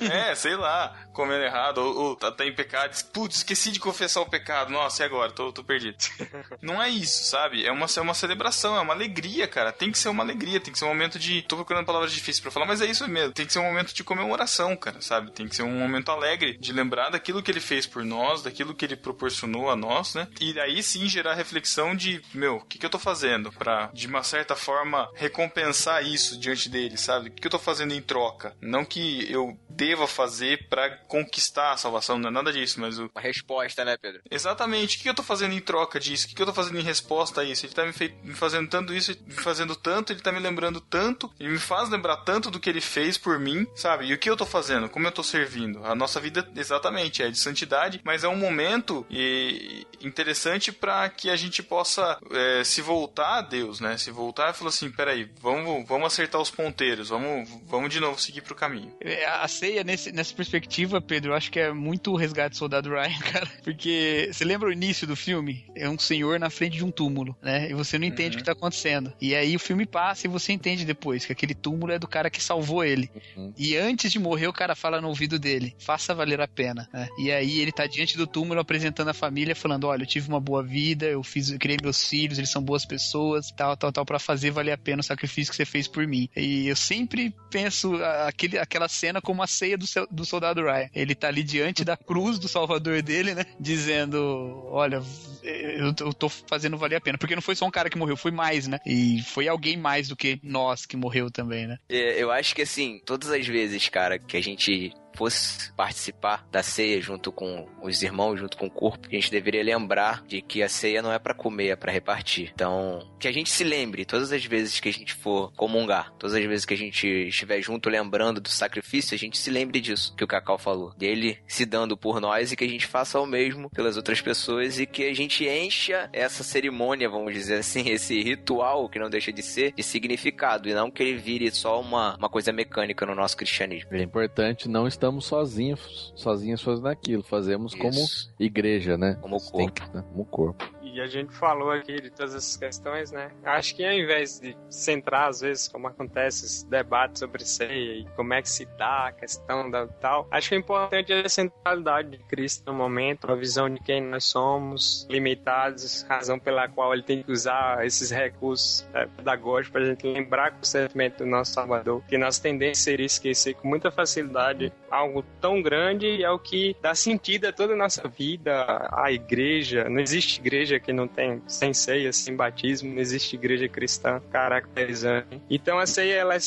É, 0.00 0.34
sei 0.34 0.56
lá, 0.56 0.94
comendo 1.14 1.44
errado, 1.44 1.78
ou, 1.78 1.96
ou 1.96 2.16
tá, 2.16 2.30
tá 2.30 2.44
em 2.44 2.52
pecado, 2.52 2.90
diz, 2.90 3.02
putz, 3.02 3.36
esqueci 3.36 3.70
de 3.70 3.80
confessar 3.80 4.20
o 4.20 4.28
pecado, 4.28 4.70
nossa, 4.70 5.02
e 5.02 5.06
agora? 5.06 5.32
Tô, 5.32 5.52
tô 5.52 5.64
perdido. 5.64 5.96
Não 6.60 6.82
é 6.82 6.90
isso, 6.90 7.24
sabe? 7.24 7.64
É 7.64 7.72
uma, 7.72 7.86
é 7.96 8.00
uma 8.00 8.14
celebração, 8.14 8.76
é 8.76 8.80
uma 8.80 8.92
alegria, 8.92 9.46
cara. 9.46 9.72
Tem 9.72 9.90
que 9.90 9.98
ser 9.98 10.08
uma 10.08 10.22
alegria, 10.22 10.60
tem 10.60 10.72
que 10.72 10.78
ser 10.78 10.84
um 10.84 10.88
momento 10.88 11.18
de. 11.18 11.42
Tô 11.42 11.56
procurando 11.56 11.86
palavras 11.86 12.12
difíceis 12.12 12.40
pra 12.40 12.50
falar, 12.50 12.66
mas 12.66 12.80
é 12.80 12.86
isso 12.86 13.08
mesmo. 13.08 13.32
Tem 13.32 13.46
que 13.46 13.52
ser 13.52 13.60
um 13.60 13.64
momento 13.64 13.94
de 13.94 14.04
comemoração, 14.04 14.76
cara, 14.76 15.00
sabe? 15.00 15.30
Tem 15.30 15.48
que 15.48 15.56
ser 15.56 15.62
um 15.62 15.78
momento 15.78 16.10
alegre 16.10 16.58
de 16.58 16.72
lembrar 16.72 17.10
daquilo 17.10 17.42
que 17.42 17.50
ele 17.50 17.60
fez 17.60 17.86
por 17.86 18.04
nós, 18.04 18.42
daquilo 18.42 18.74
que 18.74 18.84
ele 18.84 18.96
proporcionou 18.96 19.70
a 19.70 19.76
nós, 19.76 20.14
né? 20.14 20.28
E 20.40 20.52
daí 20.52 20.82
sim 20.82 21.08
gerar 21.08 21.34
reflexão 21.34 21.94
de, 21.94 22.20
meu, 22.34 22.56
o 22.56 22.64
que, 22.64 22.78
que 22.78 22.86
eu 22.86 22.90
tô 22.90 22.98
fazendo 22.98 23.52
pra, 23.52 23.90
de 23.92 24.06
uma 24.06 24.22
certa 24.22 24.56
forma, 24.56 25.08
recompensar 25.14 26.04
isso 26.04 26.38
diante 26.38 26.68
dele, 26.68 26.96
sabe? 26.96 27.28
O 27.28 27.32
que, 27.32 27.42
que 27.42 27.46
eu 27.46 27.50
tô 27.50 27.58
fazendo 27.58 27.94
em 27.94 28.02
troca? 28.02 28.56
Não 28.60 28.84
que 28.84 29.30
eu 29.30 29.56
deva 29.68 30.06
fazer 30.06 30.68
pra 30.68 30.88
conquistar 31.08 31.72
a 31.72 31.76
salvação, 31.76 32.18
não 32.18 32.28
é 32.28 32.32
nada 32.32 32.52
disso, 32.52 32.80
mas 32.80 32.98
o, 32.98 33.10
Uma 33.14 33.20
resposta, 33.20 33.84
né, 33.84 33.96
Pedro? 33.96 34.20
Exatamente. 34.30 34.98
O 34.98 35.00
que 35.00 35.08
eu 35.08 35.14
tô 35.14 35.22
fazendo 35.22 35.54
em 35.54 35.60
troca 35.60 35.98
disso? 36.00 36.26
O 36.26 36.34
que 36.34 36.40
eu 36.42 36.46
tô 36.46 36.52
fazendo 36.54 36.78
em 36.78 36.82
resposta 36.82 37.40
a 37.40 37.44
isso? 37.44 37.66
Ele 37.66 37.72
tá 37.74 37.84
me, 37.84 37.92
fei- 37.92 38.14
me 38.22 38.34
fazendo 38.34 38.68
tanto 38.68 38.92
isso, 38.94 39.16
me 39.26 39.34
fazendo 39.34 39.74
tanto, 39.76 40.12
ele 40.12 40.20
tá 40.20 40.32
me 40.32 40.38
lembrando 40.40 40.80
tanto, 40.80 41.30
ele 41.38 41.50
me 41.50 41.58
faz 41.58 41.88
lembrar 41.88 42.18
tanto 42.18 42.50
do 42.50 42.58
que 42.60 42.68
ele 42.70 42.80
fez 42.80 43.16
por 43.18 43.38
mim, 43.38 43.66
sabe? 43.74 44.06
E 44.06 44.14
o 44.14 44.18
que 44.18 44.28
eu 44.28 44.36
tô 44.36 44.46
fazendo? 44.46 44.88
Como 44.88 45.06
eu 45.06 45.12
tô 45.12 45.22
servindo? 45.22 45.84
A 45.84 45.94
nossa 45.94 46.20
vida, 46.20 46.48
exatamente, 46.56 47.22
é 47.22 47.30
de 47.30 47.38
santidade, 47.38 48.00
mas 48.04 48.24
é 48.24 48.28
um 48.28 48.36
momento 48.36 49.06
e, 49.10 49.86
interessante 50.00 50.72
para 50.72 51.08
que 51.08 51.30
a 51.30 51.36
gente 51.36 51.62
possa 51.62 52.18
é, 52.30 52.64
se 52.64 52.80
voltar 52.80 53.38
a 53.38 53.42
Deus, 53.42 53.80
né? 53.80 53.96
Se 53.98 54.10
voltar 54.10 54.50
e 54.50 54.54
falar 54.54 54.70
assim: 54.70 54.90
peraí, 54.90 55.30
vamos, 55.40 55.86
vamos 55.86 56.06
acertar 56.06 56.40
os 56.40 56.50
ponteiros, 56.50 57.08
vamos, 57.08 57.48
vamos 57.66 57.90
de 57.90 58.00
novo 58.00 58.20
seguir 58.20 58.42
pro 58.42 58.54
caminho. 58.54 58.94
É, 59.00 59.24
A 59.26 59.48
ceia, 59.48 59.82
nesse, 59.84 60.12
nessa 60.12 60.34
perspectiva, 60.34 60.93
Pedro, 61.00 61.32
eu 61.32 61.36
acho 61.36 61.50
que 61.50 61.58
é 61.58 61.72
muito 61.72 62.12
o 62.12 62.16
resgate 62.16 62.50
do 62.50 62.56
soldado 62.56 62.90
Ryan, 62.90 63.18
cara. 63.32 63.48
Porque 63.62 64.28
você 64.32 64.44
lembra 64.44 64.68
o 64.68 64.72
início 64.72 65.06
do 65.06 65.16
filme? 65.16 65.64
É 65.74 65.88
um 65.88 65.98
senhor 65.98 66.38
na 66.38 66.50
frente 66.50 66.76
de 66.76 66.84
um 66.84 66.90
túmulo, 66.90 67.36
né? 67.42 67.70
E 67.70 67.74
você 67.74 67.98
não 67.98 68.06
entende 68.06 68.36
o 68.36 68.38
que 68.38 68.44
tá 68.44 68.52
acontecendo. 68.52 69.12
E 69.20 69.34
aí 69.34 69.54
o 69.56 69.60
filme 69.60 69.86
passa 69.86 70.26
e 70.26 70.30
você 70.30 70.52
entende 70.52 70.84
depois 70.84 71.24
que 71.24 71.32
aquele 71.32 71.54
túmulo 71.54 71.92
é 71.92 71.98
do 71.98 72.06
cara 72.08 72.30
que 72.30 72.42
salvou 72.42 72.84
ele. 72.84 73.10
Uhum. 73.36 73.52
E 73.56 73.76
antes 73.76 74.10
de 74.12 74.18
morrer, 74.18 74.46
o 74.46 74.52
cara 74.52 74.74
fala 74.74 75.00
no 75.00 75.08
ouvido 75.08 75.38
dele: 75.38 75.74
faça 75.78 76.14
valer 76.14 76.40
a 76.40 76.48
pena. 76.48 76.88
né? 76.92 77.08
E 77.18 77.30
aí 77.32 77.60
ele 77.60 77.72
tá 77.72 77.86
diante 77.86 78.16
do 78.16 78.26
túmulo 78.26 78.60
apresentando 78.60 79.08
a 79.08 79.14
família, 79.14 79.54
falando: 79.54 79.86
olha, 79.86 80.02
eu 80.02 80.06
tive 80.06 80.28
uma 80.28 80.40
boa 80.40 80.62
vida, 80.62 81.06
eu 81.06 81.22
fiz, 81.22 81.50
eu 81.50 81.58
criei 81.58 81.78
meus 81.82 82.06
filhos, 82.08 82.38
eles 82.38 82.50
são 82.50 82.62
boas 82.62 82.84
pessoas, 82.84 83.50
tal, 83.56 83.76
tal, 83.76 83.92
tal, 83.92 84.04
pra 84.04 84.18
fazer 84.18 84.50
valer 84.50 84.72
a 84.72 84.78
pena 84.78 85.00
o 85.00 85.04
sacrifício 85.04 85.50
que 85.50 85.56
você 85.56 85.64
fez 85.64 85.88
por 85.88 86.06
mim. 86.06 86.28
E 86.36 86.68
eu 86.68 86.76
sempre 86.76 87.34
penso 87.50 87.94
aquele, 88.26 88.58
aquela 88.58 88.88
cena 88.88 89.20
como 89.20 89.42
a 89.42 89.46
ceia 89.46 89.76
do, 89.76 89.86
do 90.10 90.24
soldado 90.24 90.62
Ryan. 90.62 90.83
Ele 90.94 91.14
tá 91.14 91.28
ali 91.28 91.42
diante 91.42 91.84
da 91.84 91.96
cruz 91.96 92.38
do 92.38 92.48
salvador 92.48 93.02
dele, 93.02 93.34
né? 93.34 93.44
Dizendo: 93.58 94.64
olha, 94.66 95.02
eu, 95.42 95.94
eu 95.98 96.12
tô 96.12 96.28
fazendo 96.28 96.76
valer 96.78 96.96
a 96.96 97.00
pena. 97.00 97.18
Porque 97.18 97.34
não 97.34 97.42
foi 97.42 97.54
só 97.54 97.66
um 97.66 97.70
cara 97.70 97.90
que 97.90 97.98
morreu, 97.98 98.16
foi 98.16 98.30
mais, 98.30 98.66
né? 98.66 98.78
E 98.86 99.22
foi 99.22 99.48
alguém 99.48 99.76
mais 99.76 100.08
do 100.08 100.16
que 100.16 100.38
nós 100.42 100.86
que 100.86 100.96
morreu 100.96 101.30
também, 101.30 101.66
né? 101.66 101.78
É, 101.88 102.22
Eu 102.22 102.30
acho 102.30 102.54
que 102.54 102.62
assim, 102.62 103.00
todas 103.04 103.30
as 103.30 103.46
vezes, 103.46 103.88
cara, 103.88 104.18
que 104.18 104.36
a 104.36 104.42
gente 104.42 104.92
fosse 105.16 105.72
participar 105.72 106.46
da 106.50 106.62
ceia 106.62 107.00
junto 107.00 107.32
com 107.32 107.66
os 107.82 108.02
irmãos, 108.02 108.38
junto 108.38 108.56
com 108.56 108.66
o 108.66 108.70
corpo, 108.70 109.08
a 109.08 109.14
gente 109.14 109.30
deveria 109.30 109.62
lembrar 109.62 110.24
de 110.26 110.40
que 110.40 110.62
a 110.62 110.68
ceia 110.68 111.02
não 111.02 111.12
é 111.12 111.18
para 111.18 111.34
comer, 111.34 111.68
é 111.68 111.76
para 111.76 111.92
repartir. 111.92 112.50
Então, 112.54 113.06
que 113.18 113.28
a 113.28 113.32
gente 113.32 113.50
se 113.50 113.64
lembre 113.64 114.04
todas 114.04 114.32
as 114.32 114.44
vezes 114.44 114.80
que 114.80 114.88
a 114.88 114.92
gente 114.92 115.14
for 115.14 115.52
comungar, 115.54 116.12
todas 116.18 116.34
as 116.34 116.44
vezes 116.44 116.64
que 116.64 116.74
a 116.74 116.76
gente 116.76 117.06
estiver 117.06 117.60
junto 117.60 117.88
lembrando 117.88 118.40
do 118.40 118.48
sacrifício, 118.48 119.14
a 119.14 119.18
gente 119.18 119.38
se 119.38 119.50
lembre 119.50 119.80
disso 119.80 120.14
que 120.16 120.24
o 120.24 120.26
Cacau 120.26 120.58
falou, 120.58 120.94
dele 120.94 121.38
se 121.46 121.64
dando 121.64 121.96
por 121.96 122.20
nós 122.20 122.52
e 122.52 122.56
que 122.56 122.64
a 122.64 122.68
gente 122.68 122.86
faça 122.86 123.20
o 123.20 123.26
mesmo 123.26 123.70
pelas 123.70 123.96
outras 123.96 124.20
pessoas 124.20 124.78
e 124.78 124.86
que 124.86 125.04
a 125.04 125.14
gente 125.14 125.46
encha 125.46 126.08
essa 126.12 126.42
cerimônia, 126.42 127.08
vamos 127.08 127.32
dizer 127.32 127.58
assim, 127.58 127.88
esse 127.90 128.20
ritual 128.22 128.88
que 128.88 128.98
não 128.98 129.10
deixa 129.10 129.32
de 129.32 129.42
ser, 129.42 129.72
de 129.72 129.82
significado 129.82 130.68
e 130.68 130.74
não 130.74 130.90
que 130.90 131.02
ele 131.02 131.16
vire 131.16 131.50
só 131.50 131.80
uma, 131.80 132.16
uma 132.16 132.28
coisa 132.28 132.52
mecânica 132.52 133.06
no 133.06 133.14
nosso 133.14 133.36
cristianismo. 133.36 133.90
É 133.92 134.02
importante, 134.02 134.68
não 134.68 134.86
estamos 135.04 135.26
sozinhos, 135.26 136.12
sozinhos 136.16 136.62
fazendo 136.62 136.88
aquilo. 136.88 137.22
Fazemos 137.22 137.74
como 137.74 137.90
Isso. 137.90 138.32
igreja, 138.40 138.96
né? 138.96 139.18
Como 139.20 139.38
corpo. 139.38 139.72
que- 139.72 139.96
né? 139.96 140.02
Como 140.10 140.24
corpo. 140.24 140.64
E 140.94 141.00
a 141.00 141.08
gente 141.08 141.34
falou 141.34 141.72
aqui 141.72 142.00
de 142.00 142.08
todas 142.08 142.36
essas 142.36 142.56
questões, 142.56 143.10
né? 143.10 143.32
Acho 143.42 143.74
que 143.74 143.84
ao 143.84 143.92
invés 143.92 144.38
de 144.38 144.56
centrar, 144.70 145.28
às 145.28 145.40
vezes, 145.40 145.66
como 145.66 145.88
acontece 145.88 146.46
esse 146.46 146.64
debate 146.70 147.18
sobre 147.18 147.44
ceia 147.44 147.98
e 147.98 148.06
como 148.14 148.32
é 148.32 148.40
que 148.40 148.48
se 148.48 148.64
dá 148.78 149.08
a 149.08 149.12
questão 149.12 149.68
da 149.68 149.88
tal, 149.88 150.28
acho 150.30 150.50
que 150.50 150.54
o 150.54 150.58
importante 150.58 151.12
é 151.12 151.22
a 151.22 151.28
centralidade 151.28 152.10
de 152.10 152.18
Cristo 152.18 152.70
no 152.70 152.78
momento, 152.78 153.28
a 153.28 153.34
visão 153.34 153.68
de 153.68 153.80
quem 153.80 154.00
nós 154.00 154.24
somos, 154.24 155.04
limitados, 155.10 156.06
razão 156.08 156.38
pela 156.38 156.68
qual 156.68 156.94
ele 156.94 157.02
tem 157.02 157.24
que 157.24 157.32
usar 157.32 157.84
esses 157.84 158.12
recursos 158.12 158.86
é, 158.94 159.06
pedagógicos 159.06 159.72
para 159.72 159.82
a 159.82 159.86
gente 159.86 160.06
lembrar 160.06 160.52
constantemente 160.52 161.16
do 161.16 161.26
nosso 161.26 161.54
Salvador, 161.54 162.04
que 162.06 162.16
nossa 162.16 162.40
tendência 162.40 162.84
seria 162.84 163.06
esquecer 163.06 163.54
com 163.54 163.66
muita 163.66 163.90
facilidade 163.90 164.72
algo 164.88 165.24
tão 165.40 165.60
grande 165.60 166.06
e 166.06 166.22
é 166.22 166.30
o 166.30 166.38
que 166.38 166.76
dá 166.80 166.94
sentido 166.94 167.46
a 167.46 167.52
toda 167.52 167.72
a 167.72 167.76
nossa 167.76 168.06
vida, 168.06 168.88
a 168.92 169.10
igreja. 169.10 169.88
Não 169.88 169.98
existe 169.98 170.40
igreja 170.40 170.78
que 170.84 170.92
não 170.92 171.08
tem 171.08 171.42
sem 171.46 171.72
ceia, 171.72 172.12
sem 172.12 172.36
batismo, 172.36 172.92
não 172.92 173.00
existe 173.00 173.36
igreja 173.36 173.68
cristã 173.68 174.20
caracterizante. 174.30 175.40
Então 175.48 175.78
a 175.78 175.86
ceia 175.86 176.14
ela 176.14 176.34
é 176.34 176.38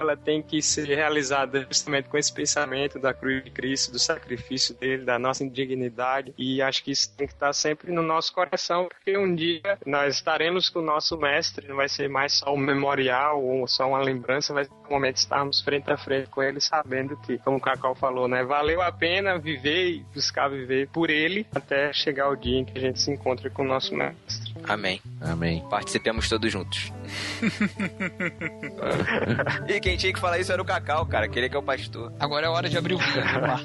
ela 0.00 0.16
tem 0.16 0.42
que 0.42 0.60
ser 0.62 0.86
realizada 0.86 1.66
justamente 1.68 2.08
com 2.08 2.16
esse 2.16 2.32
pensamento 2.32 2.98
da 2.98 3.12
cruz 3.12 3.42
de 3.44 3.50
Cristo, 3.50 3.92
do 3.92 3.98
sacrifício 3.98 4.74
dele, 4.74 5.04
da 5.04 5.18
nossa 5.18 5.44
indignidade 5.44 6.34
e 6.36 6.60
acho 6.62 6.84
que 6.84 6.90
isso 6.90 7.14
tem 7.16 7.26
que 7.26 7.32
estar 7.32 7.52
sempre 7.52 7.92
no 7.92 8.02
nosso 8.02 8.32
coração, 8.32 8.88
porque 8.88 9.16
um 9.16 9.34
dia 9.34 9.78
nós 9.86 10.16
estaremos 10.16 10.68
com 10.68 10.80
o 10.80 10.82
nosso 10.82 11.16
mestre, 11.16 11.66
não 11.66 11.76
vai 11.76 11.88
ser 11.88 12.08
mais 12.08 12.38
só 12.38 12.54
um 12.54 12.58
memorial 12.58 13.42
ou 13.42 13.66
só 13.66 13.88
uma 13.88 14.00
lembrança, 14.00 14.54
ser 14.64 14.70
um 14.70 14.90
momento 14.90 15.14
de 15.14 15.20
estarmos 15.20 15.60
frente 15.60 15.90
a 15.90 15.96
frente 15.96 16.28
com 16.30 16.42
ele, 16.42 16.60
sabendo 16.60 17.16
que, 17.18 17.38
como 17.38 17.56
o 17.56 17.60
Cacau 17.60 17.94
falou, 17.94 18.28
né, 18.28 18.44
valeu 18.44 18.82
a 18.82 18.92
pena 18.92 19.38
viver 19.38 19.90
e 19.90 20.04
buscar 20.14 20.48
viver 20.48 20.88
por 20.88 21.10
ele 21.10 21.46
até 21.54 21.92
chegar 21.92 22.28
o 22.28 22.36
dia 22.36 22.58
em 22.58 22.64
que 22.64 22.76
a 22.76 22.80
gente 22.80 23.00
se 23.00 23.10
encontre 23.10 23.50
com 23.50 23.62
o 23.62 23.66
nosso 23.66 23.77
mestre. 23.80 24.54
Amém. 24.64 25.00
Amém. 25.20 25.64
Participemos 25.70 26.28
todos 26.28 26.52
juntos. 26.52 26.92
e 29.68 29.80
quem 29.80 29.96
tinha 29.96 30.12
que 30.12 30.20
falar 30.20 30.38
isso 30.38 30.52
era 30.52 30.60
o 30.60 30.64
Cacau, 30.64 31.06
cara, 31.06 31.26
aquele 31.26 31.48
que 31.48 31.56
é 31.56 31.58
o 31.58 31.62
pastor. 31.62 32.12
Agora 32.20 32.46
é 32.46 32.48
hora 32.48 32.68
de 32.68 32.76
abrir 32.76 32.94
o 32.94 32.98
vinho. 32.98 33.40
Lá. 33.40 33.60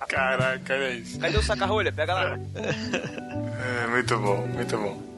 Caraca, 0.08 0.74
olha 0.74 0.90
isso. 0.92 1.18
Cadê 1.18 1.36
o 1.36 1.42
saca-rolha? 1.42 1.92
Pega 1.92 2.14
lá. 2.14 2.34
É, 2.34 3.86
muito 3.88 4.18
bom, 4.18 4.46
muito. 4.46 4.76
Bom, 4.76 5.13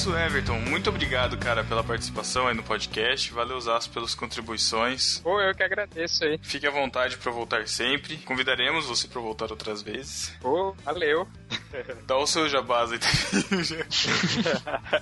isso, 0.00 0.16
Everton. 0.16 0.59
Muito 0.70 0.88
obrigado, 0.88 1.36
cara, 1.36 1.64
pela 1.64 1.82
participação 1.82 2.46
aí 2.46 2.54
no 2.54 2.62
podcast. 2.62 3.32
Valeu, 3.32 3.60
Zaço, 3.60 3.90
pelas 3.90 4.14
contribuições. 4.14 5.18
Pô, 5.18 5.40
eu 5.40 5.54
que 5.54 5.62
agradeço 5.64 6.24
aí. 6.24 6.38
Fique 6.42 6.66
à 6.66 6.70
vontade 6.70 7.16
para 7.18 7.30
voltar 7.32 7.66
sempre. 7.66 8.16
Convidaremos 8.18 8.86
você 8.86 9.08
para 9.08 9.20
voltar 9.20 9.50
outras 9.50 9.82
vezes. 9.82 10.32
Pô, 10.40 10.72
valeu. 10.84 11.28
Dá 12.06 12.16
o 12.16 12.26
seu 12.26 12.48
jabás 12.48 12.90
aí 12.92 12.98
também. 12.98 13.84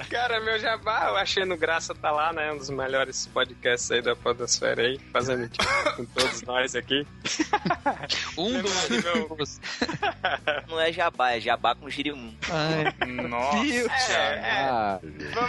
Cara, 0.09 0.41
meu 0.41 0.59
jabá, 0.59 1.09
eu 1.09 1.17
achei 1.17 1.45
no 1.45 1.57
Graça 1.57 1.95
tá 1.95 2.11
lá, 2.11 2.33
né? 2.33 2.51
Um 2.53 2.57
dos 2.57 2.71
melhores 2.71 3.27
podcasts 3.27 3.91
aí 3.91 4.01
da 4.03 4.17
Podosfera 4.17 4.83
aí, 4.83 4.99
fazendo 5.13 5.49
tipo 5.49 5.67
com 5.97 6.05
todos 6.07 6.43
nós 6.43 6.75
aqui. 6.75 7.07
Um 8.39 8.63
dos. 8.63 8.89
Meu- 8.91 9.29
Não 10.69 10.81
é 10.81 10.93
jabá, 10.93 11.33
é 11.33 11.41
jabá 11.41 11.75
com 11.75 11.91
girimum. 11.91 12.35
Ai, 12.51 13.07
Nossa, 13.29 13.63
Deus. 13.65 13.93
Thiago. 14.07 14.43
Ah, 14.45 15.01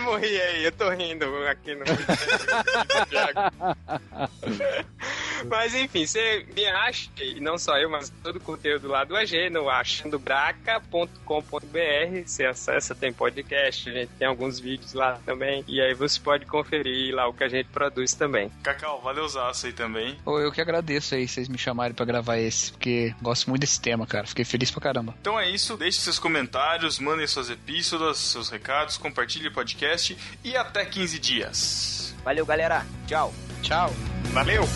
Vamos 0.10 0.28
rir 0.28 0.42
aí, 0.42 0.66
eu 0.66 0.72
tô 0.72 0.90
rindo 0.90 1.24
aqui 1.46 1.76
no. 1.76 1.86
mas 5.46 5.76
enfim, 5.76 6.04
você 6.04 6.48
me 6.56 6.66
acha, 6.66 7.12
e 7.22 7.40
não 7.40 7.60
só 7.60 7.78
eu, 7.78 7.92
mas 7.92 8.12
todo 8.24 8.38
o 8.38 8.40
conteúdo 8.40 8.88
lá 8.88 9.04
do 9.04 9.16
AG 9.16 9.52
no 9.52 9.70
achandobraca.com.br. 9.70 12.24
Você 12.26 12.44
acessa, 12.44 12.96
tem 12.96 13.14
podcast, 13.14 13.88
a 13.88 13.94
gente 13.94 14.10
tem 14.18 14.28
alguns 14.28 14.60
vídeos 14.60 14.94
lá 14.94 15.20
também. 15.24 15.64
E 15.68 15.80
aí 15.80 15.94
você 15.94 16.20
pode 16.20 16.48
conferir 16.48 17.14
lá 17.14 17.28
o 17.28 17.34
que 17.34 17.44
a 17.44 17.48
gente 17.48 17.68
produz 17.68 18.16
também. 18.16 18.52
Cacau, 18.64 19.00
valeu 19.02 19.28
Zaço 19.28 19.68
aí 19.68 19.74
também. 19.74 20.18
Pô, 20.26 20.40
eu 20.40 20.52
que 20.52 20.60
agradeço 20.60 21.14
aí 21.14 21.28
vocês 21.28 21.48
me 21.48 21.60
chamarem 21.60 21.94
pra 21.94 22.04
gravar 22.04 22.40
esse, 22.40 22.72
porque 22.72 23.14
gosto 23.22 23.48
muito 23.48 23.62
desse 23.62 23.80
tema, 23.80 24.08
cara. 24.08 24.26
Fiquei 24.26 24.44
feliz 24.44 24.72
pra 24.72 24.82
caramba. 24.82 25.14
Então 25.22 25.40
é 25.40 25.48
isso, 25.52 25.78
deixe 25.78 26.00
seus 26.00 26.18
comentários, 26.18 26.98
mandem 26.98 27.28
suas 27.28 27.52
epístolas, 27.52 28.18
seus 28.18 28.50
recados, 28.50 28.98
compartilhe 28.98 29.50
o 29.50 29.54
podcast 29.54 29.99
e 30.44 30.56
até 30.56 30.86
15 30.86 31.20
dias. 31.20 32.16
Valeu, 32.24 32.46
galera. 32.46 32.86
Tchau. 33.08 33.34
Tchau. 33.62 33.94
Valeu! 34.32 34.68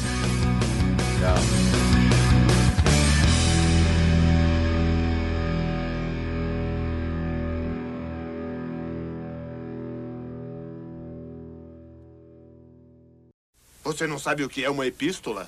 Você 13.83 14.07
não 14.07 14.17
sabe 14.17 14.43
o 14.43 14.49
que 14.49 14.63
é 14.63 14.69
uma 14.69 14.87
epístola? 14.87 15.45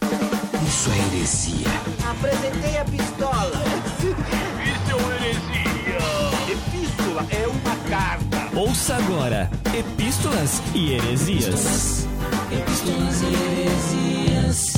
Isso 0.68 0.92
é 0.92 0.98
heresia. 1.18 1.68
Apresentei 2.10 2.78
a 2.78 2.86
pistola. 2.86 3.64
Epístola 6.52 7.28
é 7.32 7.48
uma 7.48 7.55
carta. 7.55 7.55
Ouça 8.56 8.95
agora 8.95 9.49
Epístolas 9.77 10.61
e 10.73 10.94
Heresias. 10.94 12.07
Epístolas 12.49 13.22
e 13.22 13.26
Heresias. 13.26 14.73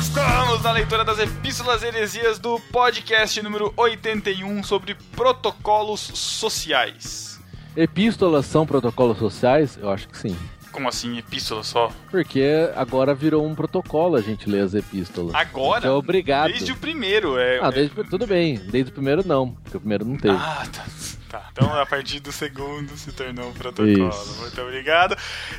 Estamos 0.00 0.62
na 0.62 0.72
leitura 0.72 1.04
das 1.04 1.18
epístolas 1.18 1.82
heresias 1.82 2.38
do 2.38 2.58
podcast 2.72 3.40
número 3.42 3.72
81 3.76 4.64
sobre 4.64 4.94
protocolos 5.14 6.00
sociais. 6.00 7.40
epístolas 7.76 8.46
são 8.46 8.66
protocolos 8.66 9.18
sociais? 9.18 9.78
Eu 9.80 9.90
acho 9.90 10.08
que 10.08 10.18
sim. 10.18 10.36
Como 10.72 10.88
assim, 10.88 11.18
epístola 11.18 11.62
só? 11.62 11.90
Porque 12.10 12.70
agora 12.76 13.14
virou 13.14 13.46
um 13.46 13.54
protocolo 13.54 14.16
a 14.16 14.20
gente 14.20 14.48
ler 14.48 14.62
as 14.62 14.74
epístolas. 14.74 15.34
Agora? 15.34 15.86
É 15.86 15.90
obrigado. 15.90 16.50
Desde 16.50 16.72
o 16.72 16.76
primeiro, 16.76 17.38
é. 17.38 17.58
Ah, 17.60 17.70
desde, 17.70 17.94
tudo 18.04 18.26
bem. 18.26 18.58
Desde 18.58 18.90
o 18.90 18.94
primeiro 18.94 19.26
não, 19.26 19.50
porque 19.50 19.76
o 19.76 19.80
primeiro 19.80 20.04
não 20.04 20.16
teve. 20.16 20.36
Ah, 20.36 20.66
tá. 20.72 20.84
Tá. 21.28 21.48
Então 21.52 21.78
a 21.78 21.84
partir 21.84 22.20
do 22.20 22.32
segundo 22.32 22.96
se 22.96 23.12
tornou 23.12 23.50
um 23.50 23.52
protocolo. 23.52 24.08
Isso. 24.08 24.36
Muito 24.40 24.60
obrigado. 24.62 25.16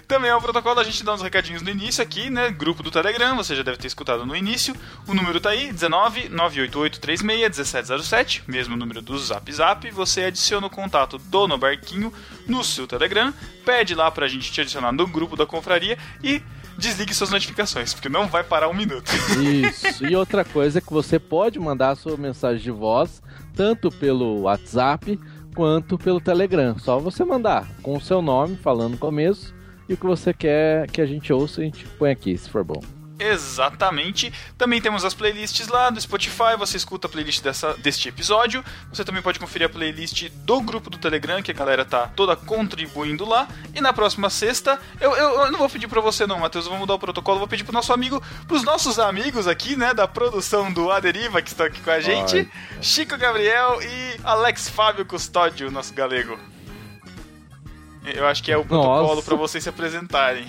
Também 0.07 0.31
é 0.31 0.35
um 0.35 0.41
protocolo, 0.41 0.79
a 0.79 0.83
gente 0.83 1.03
dá 1.03 1.13
uns 1.13 1.21
recadinhos 1.21 1.61
no 1.61 1.69
início 1.69 2.01
aqui, 2.03 2.29
né? 2.29 2.49
Grupo 2.49 2.81
do 2.81 2.89
Telegram, 2.89 3.35
você 3.35 3.55
já 3.55 3.61
deve 3.61 3.77
ter 3.77 3.87
escutado 3.87 4.25
no 4.25 4.35
início. 4.35 4.75
O 5.07 5.13
número 5.13 5.39
tá 5.39 5.51
aí, 5.51 5.71
19 5.71 6.29
988 6.29 6.99
36 6.99 7.21
1707, 7.21 8.43
mesmo 8.47 8.75
número 8.75 9.01
do 9.01 9.17
Zap 9.17 9.51
Zap. 9.51 9.89
Você 9.91 10.23
adiciona 10.23 10.67
o 10.67 10.69
contato 10.69 11.17
do 11.17 11.47
No 11.47 11.57
Barquinho 11.57 12.11
no 12.47 12.63
seu 12.63 12.87
Telegram, 12.87 13.33
pede 13.63 13.93
lá 13.93 14.09
pra 14.09 14.27
gente 14.27 14.51
te 14.51 14.61
adicionar 14.61 14.91
no 14.91 15.05
grupo 15.05 15.35
da 15.35 15.45
confraria 15.45 15.97
e 16.23 16.41
desligue 16.77 17.13
suas 17.13 17.29
notificações, 17.29 17.93
porque 17.93 18.09
não 18.09 18.27
vai 18.27 18.43
parar 18.43 18.69
um 18.69 18.73
minuto. 18.73 19.11
Isso. 19.37 20.05
E 20.05 20.15
outra 20.15 20.43
coisa 20.43 20.79
é 20.79 20.81
que 20.81 20.91
você 20.91 21.19
pode 21.19 21.59
mandar 21.59 21.91
a 21.91 21.95
sua 21.95 22.17
mensagem 22.17 22.61
de 22.61 22.71
voz 22.71 23.21
tanto 23.55 23.91
pelo 23.91 24.41
WhatsApp 24.41 25.19
quanto 25.55 25.97
pelo 25.97 26.21
Telegram. 26.21 26.77
Só 26.77 26.99
você 26.99 27.23
mandar 27.23 27.67
com 27.81 27.95
o 27.95 28.01
seu 28.01 28.21
nome, 28.21 28.55
falando 28.55 28.91
no 28.91 28.97
começo, 28.97 29.53
e 29.87 29.93
o 29.93 29.97
que 29.97 30.05
você 30.05 30.33
quer 30.33 30.89
que 30.89 31.01
a 31.01 31.05
gente 31.05 31.31
ouça, 31.33 31.61
a 31.61 31.63
gente 31.63 31.85
põe 31.97 32.11
aqui, 32.11 32.37
se 32.37 32.49
for 32.49 32.63
bom. 32.63 32.98
Exatamente. 33.19 34.33
Também 34.57 34.81
temos 34.81 35.03
as 35.03 35.13
playlists 35.13 35.67
lá 35.67 35.89
do 35.89 35.99
Spotify. 35.99 36.55
Você 36.57 36.77
escuta 36.77 37.07
a 37.07 37.09
playlist 37.09 37.43
dessa, 37.43 37.73
deste 37.73 38.07
episódio. 38.07 38.63
Você 38.91 39.03
também 39.03 39.21
pode 39.21 39.37
conferir 39.37 39.67
a 39.67 39.69
playlist 39.69 40.29
do 40.29 40.61
grupo 40.61 40.89
do 40.89 40.97
Telegram, 40.97 41.41
que 41.41 41.51
a 41.51 41.53
galera 41.53 41.83
tá 41.83 42.07
toda 42.15 42.35
contribuindo 42.35 43.25
lá. 43.27 43.47
E 43.75 43.81
na 43.81 43.91
próxima 43.91 44.29
sexta, 44.29 44.79
eu, 45.01 45.11
eu, 45.15 45.45
eu 45.45 45.51
não 45.51 45.59
vou 45.59 45.69
pedir 45.69 45.87
pra 45.87 45.99
você, 45.99 46.25
não, 46.25 46.39
Matheus. 46.39 46.65
Eu 46.65 46.71
vou 46.71 46.79
mudar 46.79 46.93
o 46.93 46.99
protocolo. 46.99 47.39
Vou 47.39 47.47
pedir 47.47 47.65
pro 47.65 47.73
nosso 47.73 47.91
amigo, 47.91 48.23
pros 48.47 48.63
nossos 48.63 48.97
amigos 48.97 49.47
aqui, 49.47 49.75
né, 49.75 49.93
da 49.93 50.07
produção 50.07 50.71
do 50.71 50.89
A 50.89 50.99
Deriva, 51.01 51.41
que 51.41 51.49
estão 51.49 51.65
aqui 51.65 51.81
com 51.81 51.91
a 51.91 51.99
gente: 51.99 52.37
Ai. 52.37 52.49
Chico 52.81 53.17
Gabriel 53.17 53.81
e 53.81 54.19
Alex 54.23 54.69
Fábio 54.69 55.05
Custódio, 55.05 55.69
nosso 55.69 55.93
galego. 55.93 56.39
Eu 58.05 58.25
acho 58.25 58.41
que 58.41 58.51
é 58.51 58.57
o 58.57 58.65
protocolo 58.65 59.21
pra 59.21 59.35
vocês 59.35 59.63
se 59.63 59.69
apresentarem. 59.69 60.47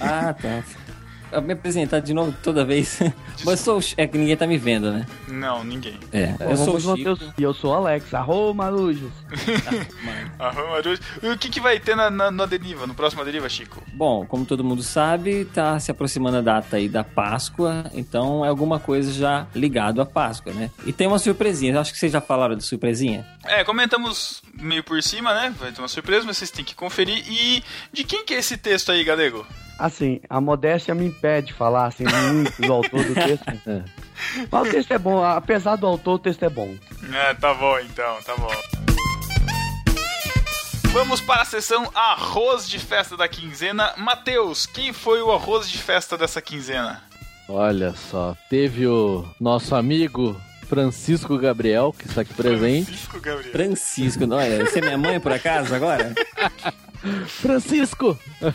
Ah, 0.00 0.34
tá. 0.34 0.62
Eu 1.32 1.42
me 1.42 1.54
apresentar 1.54 2.00
de 2.00 2.12
novo 2.12 2.34
toda 2.42 2.64
vez. 2.64 3.00
Mas 3.44 3.66
eu 3.66 3.80
sou 3.80 3.94
É 3.96 4.06
que 4.06 4.18
ninguém 4.18 4.36
tá 4.36 4.46
me 4.46 4.58
vendo, 4.58 4.92
né? 4.92 5.06
Não, 5.28 5.64
ninguém. 5.64 5.98
É. 6.12 6.34
Eu 6.38 6.50
Eu 6.50 6.56
sou 6.56 6.76
o 6.76 6.80
Chico. 6.80 7.18
E 7.38 7.42
eu 7.42 7.54
sou 7.54 7.72
o 7.72 7.74
Alex. 7.74 8.12
Arro, 8.12 8.52
Marujos. 8.52 9.10
Aham, 10.38 10.68
Marujo. 10.70 11.00
E 11.22 11.28
o 11.28 11.38
que, 11.38 11.48
que 11.48 11.60
vai 11.60 11.80
ter 11.80 11.96
na, 11.96 12.10
na, 12.10 12.30
na 12.30 12.46
deriva, 12.46 12.86
no 12.86 12.94
próximo 12.94 13.24
deriva, 13.24 13.48
Chico? 13.48 13.82
Bom, 13.94 14.26
como 14.26 14.44
todo 14.44 14.62
mundo 14.62 14.82
sabe, 14.82 15.44
tá 15.46 15.80
se 15.80 15.90
aproximando 15.90 16.36
a 16.36 16.40
data 16.40 16.76
aí 16.76 16.88
da 16.88 17.02
Páscoa, 17.02 17.90
então 17.94 18.44
é 18.44 18.48
alguma 18.48 18.78
coisa 18.78 19.12
já 19.12 19.46
ligado 19.54 20.00
à 20.02 20.06
Páscoa, 20.06 20.52
né? 20.52 20.70
E 20.84 20.92
tem 20.92 21.06
uma 21.06 21.18
surpresinha, 21.18 21.78
acho 21.80 21.92
que 21.92 21.98
vocês 21.98 22.12
já 22.12 22.20
falaram 22.20 22.54
de 22.56 22.64
surpresinha. 22.64 23.26
É, 23.44 23.64
comentamos 23.64 24.42
meio 24.54 24.84
por 24.84 25.02
cima, 25.02 25.34
né? 25.34 25.54
Vai 25.58 25.72
ter 25.72 25.80
uma 25.80 25.88
surpresa, 25.88 26.26
mas 26.26 26.36
vocês 26.36 26.50
têm 26.50 26.64
que 26.64 26.74
conferir. 26.74 27.24
E 27.26 27.62
de 27.92 28.04
quem 28.04 28.24
que 28.24 28.34
é 28.34 28.38
esse 28.38 28.56
texto 28.56 28.92
aí, 28.92 29.02
Galego? 29.04 29.46
Assim, 29.82 30.20
a 30.30 30.40
modéstia 30.40 30.94
me 30.94 31.06
impede 31.06 31.48
de 31.48 31.54
falar 31.54 31.86
assim 31.86 32.04
muito 32.04 32.62
do 32.62 32.72
autor 32.72 33.02
do 33.02 33.14
texto. 33.14 33.44
Mas 34.48 34.68
o 34.68 34.70
texto 34.70 34.92
é 34.92 34.98
bom, 34.98 35.24
apesar 35.24 35.74
do 35.74 35.88
autor, 35.88 36.14
o 36.14 36.18
texto 36.20 36.44
é 36.44 36.48
bom. 36.48 36.72
É, 37.12 37.34
tá 37.34 37.52
bom 37.52 37.76
então, 37.80 38.22
tá 38.22 38.36
bom. 38.36 38.52
Vamos 40.92 41.20
para 41.20 41.42
a 41.42 41.44
sessão 41.44 41.90
arroz 41.96 42.68
de 42.68 42.78
festa 42.78 43.16
da 43.16 43.26
quinzena. 43.26 43.92
Matheus, 43.96 44.66
quem 44.66 44.92
foi 44.92 45.20
o 45.20 45.32
arroz 45.32 45.68
de 45.68 45.78
festa 45.78 46.16
dessa 46.16 46.40
quinzena? 46.40 47.02
Olha 47.48 47.92
só, 47.92 48.36
teve 48.48 48.86
o 48.86 49.28
nosso 49.40 49.74
amigo 49.74 50.40
Francisco 50.68 51.36
Gabriel, 51.36 51.92
que 51.98 52.06
está 52.06 52.20
aqui 52.20 52.32
presente. 52.34 52.84
Francisco 52.84 53.20
Gabriel. 53.20 53.50
Francisco, 53.50 54.26
não 54.28 54.38
é? 54.38 54.58
Você 54.58 54.78
é 54.78 54.82
minha 54.82 54.98
mãe 54.98 55.18
por 55.18 55.32
acaso 55.32 55.74
agora? 55.74 56.14
Francisco! 57.26 58.18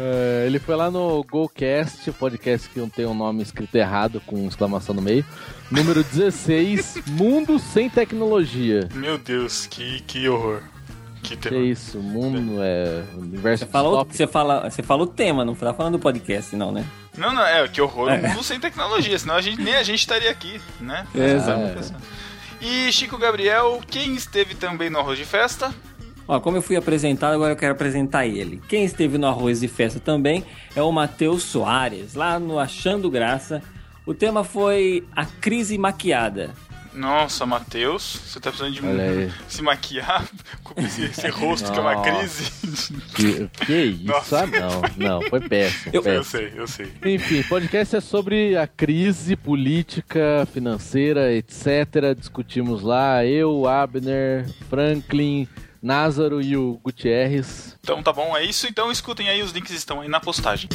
É, 0.00 0.44
ele 0.46 0.60
foi 0.60 0.76
lá 0.76 0.90
no 0.92 1.24
GoCast, 1.24 2.12
podcast 2.12 2.68
que 2.68 2.78
não 2.78 2.88
tem 2.88 3.04
um 3.04 3.14
nome 3.14 3.42
escrito 3.42 3.74
errado, 3.74 4.22
com 4.24 4.46
exclamação 4.46 4.94
no 4.94 5.02
meio. 5.02 5.24
Número 5.72 6.04
16, 6.04 7.02
Mundo 7.10 7.58
Sem 7.58 7.90
Tecnologia. 7.90 8.88
Meu 8.94 9.18
Deus, 9.18 9.66
que, 9.66 10.00
que 10.02 10.28
horror. 10.28 10.62
Que 11.20 11.36
Que 11.36 11.48
é 11.52 11.58
isso, 11.62 11.98
mundo 11.98 12.62
é 12.62 13.02
universo 13.16 13.64
Você 13.66 13.70
fala, 13.72 13.88
o- 13.88 13.90
distópico. 13.92 14.16
você, 14.16 14.26
fala, 14.28 14.70
você 14.70 14.82
fala 14.84 15.02
o 15.02 15.06
tema, 15.08 15.44
não 15.44 15.56
tá 15.56 15.74
falando 15.74 15.94
do 15.94 15.98
podcast, 15.98 16.54
não, 16.54 16.70
né? 16.70 16.84
Não, 17.16 17.34
não, 17.34 17.44
é, 17.44 17.66
que 17.66 17.80
horror 17.82 18.08
o 18.12 18.28
mundo 18.28 18.44
sem 18.44 18.60
tecnologia, 18.60 19.18
senão 19.18 19.34
a 19.34 19.40
gente, 19.40 19.60
nem 19.60 19.74
a 19.74 19.82
gente 19.82 19.98
estaria 19.98 20.30
aqui, 20.30 20.60
né? 20.80 21.04
Exato. 21.12 21.92
E 22.60 22.92
Chico 22.92 23.18
Gabriel, 23.18 23.80
quem 23.90 24.14
esteve 24.14 24.54
também 24.54 24.88
no 24.90 25.00
arroz 25.00 25.18
de 25.18 25.24
festa? 25.24 25.74
Ó, 26.28 26.38
como 26.40 26.58
eu 26.58 26.62
fui 26.62 26.76
apresentado, 26.76 27.32
agora 27.34 27.52
eu 27.52 27.56
quero 27.56 27.72
apresentar 27.72 28.26
ele. 28.26 28.60
Quem 28.68 28.84
esteve 28.84 29.16
no 29.16 29.26
Arroz 29.26 29.60
de 29.60 29.68
Festa 29.68 29.98
também 29.98 30.44
é 30.76 30.82
o 30.82 30.92
Matheus 30.92 31.42
Soares, 31.42 32.14
lá 32.14 32.38
no 32.38 32.58
Achando 32.58 33.10
Graça. 33.10 33.62
O 34.04 34.12
tema 34.12 34.44
foi 34.44 35.04
a 35.16 35.24
crise 35.24 35.78
maquiada. 35.78 36.50
Nossa, 36.94 37.46
Matheus, 37.46 38.20
você 38.26 38.40
tá 38.40 38.50
precisando 38.50 38.74
de 38.74 38.84
Olha 38.84 39.04
aí. 39.04 39.30
se 39.48 39.62
maquiar 39.62 40.26
com 40.64 40.80
esse, 40.80 41.04
esse 41.04 41.28
rosto 41.28 41.70
que 41.70 41.78
é 41.78 41.80
uma 41.80 42.02
crise? 42.02 42.50
Que, 43.14 43.48
que 43.64 43.72
isso? 43.84 44.04
Nossa. 44.04 44.40
Ah, 44.40 44.46
não, 44.46 45.20
não, 45.20 45.22
foi 45.28 45.40
péssimo. 45.40 45.90
Eu- 45.94 45.98
Eu 46.00 46.02
péssimo. 46.02 46.24
sei, 46.24 46.52
eu 46.56 46.66
sei. 46.66 46.92
Enfim, 47.04 47.42
podcast 47.44 47.96
é 47.96 48.00
sobre 48.00 48.56
a 48.56 48.66
crise 48.66 49.36
política, 49.36 50.46
financeira, 50.52 51.32
etc. 51.32 52.14
Discutimos 52.18 52.82
lá, 52.82 53.24
eu, 53.24 53.68
Abner, 53.68 54.46
Franklin, 54.68 55.46
Názaro 55.82 56.40
e 56.40 56.56
o 56.56 56.78
Gutierrez. 56.82 57.76
Então 57.80 58.02
tá 58.02 58.12
bom, 58.12 58.36
é 58.36 58.44
isso. 58.44 58.66
Então 58.66 58.90
escutem 58.90 59.28
aí, 59.28 59.42
os 59.42 59.52
links 59.52 59.72
estão 59.72 60.00
aí 60.00 60.08
na 60.08 60.20
postagem. 60.20 60.68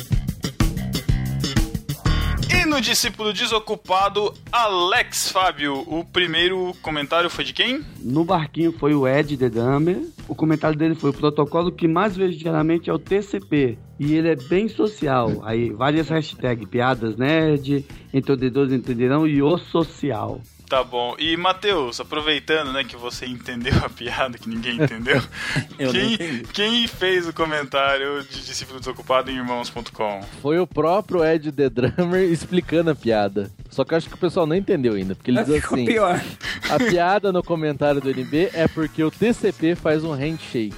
E 2.49 2.65
no 2.65 2.79
discípulo 2.79 3.33
desocupado, 3.33 4.33
Alex 4.51 5.29
Fábio. 5.29 5.83
O 5.87 6.05
primeiro 6.05 6.73
comentário 6.81 7.29
foi 7.29 7.43
de 7.43 7.51
quem? 7.51 7.83
No 7.99 8.23
barquinho 8.23 8.71
foi 8.71 8.93
o 8.93 9.07
Ed 9.07 9.35
The 9.35 9.49
Dummer. 9.49 10.01
O 10.27 10.35
comentário 10.35 10.77
dele 10.77 10.95
foi: 10.95 11.09
o 11.09 11.13
protocolo 11.13 11.71
que 11.71 11.87
mais 11.87 12.15
vejo 12.15 12.39
geralmente 12.39 12.89
é 12.89 12.93
o 12.93 12.99
TCP. 12.99 13.77
E 13.99 14.13
ele 14.13 14.29
é 14.29 14.35
bem 14.35 14.69
social. 14.69 15.41
Aí, 15.43 15.71
várias 15.71 16.07
hashtags: 16.09 16.69
piadas 16.69 17.17
nerd, 17.17 17.85
entendedores 18.13 18.71
entenderão 18.71 19.27
e 19.27 19.41
o 19.41 19.57
social. 19.57 20.39
Tá 20.73 20.83
bom. 20.83 21.15
E 21.19 21.37
Matheus, 21.37 21.99
aproveitando, 21.99 22.73
né, 22.73 22.83
que 22.83 22.95
você 22.95 23.27
entendeu 23.27 23.75
a 23.85 23.89
piada 23.89 24.39
que 24.39 24.49
ninguém 24.49 24.81
entendeu, 24.81 25.21
quem, 25.77 26.43
quem 26.51 26.87
fez 26.87 27.27
o 27.27 27.31
comentário 27.31 28.23
de 28.23 28.43
discípulo 28.43 28.79
desocupado 28.79 29.29
em 29.29 29.35
irmãos.com? 29.35 30.21
Foi 30.41 30.57
o 30.57 30.65
próprio 30.65 31.23
Ed 31.23 31.51
The 31.51 31.69
Drummer 31.69 32.23
explicando 32.23 32.89
a 32.89 32.95
piada. 32.95 33.51
Só 33.69 33.83
que 33.83 33.93
eu 33.93 33.97
acho 33.99 34.09
que 34.09 34.15
o 34.15 34.17
pessoal 34.17 34.47
não 34.47 34.55
entendeu 34.55 34.93
ainda, 34.93 35.13
porque 35.13 35.29
ele 35.29 35.43
diz 35.43 35.63
assim: 35.63 35.85
pior. 35.85 36.19
a 36.67 36.79
piada 36.79 37.31
no 37.31 37.43
comentário 37.43 38.01
do 38.01 38.09
NB 38.09 38.49
é 38.51 38.67
porque 38.67 39.03
o 39.03 39.11
TCP 39.11 39.75
faz 39.75 40.03
um 40.03 40.13
handshake. 40.13 40.73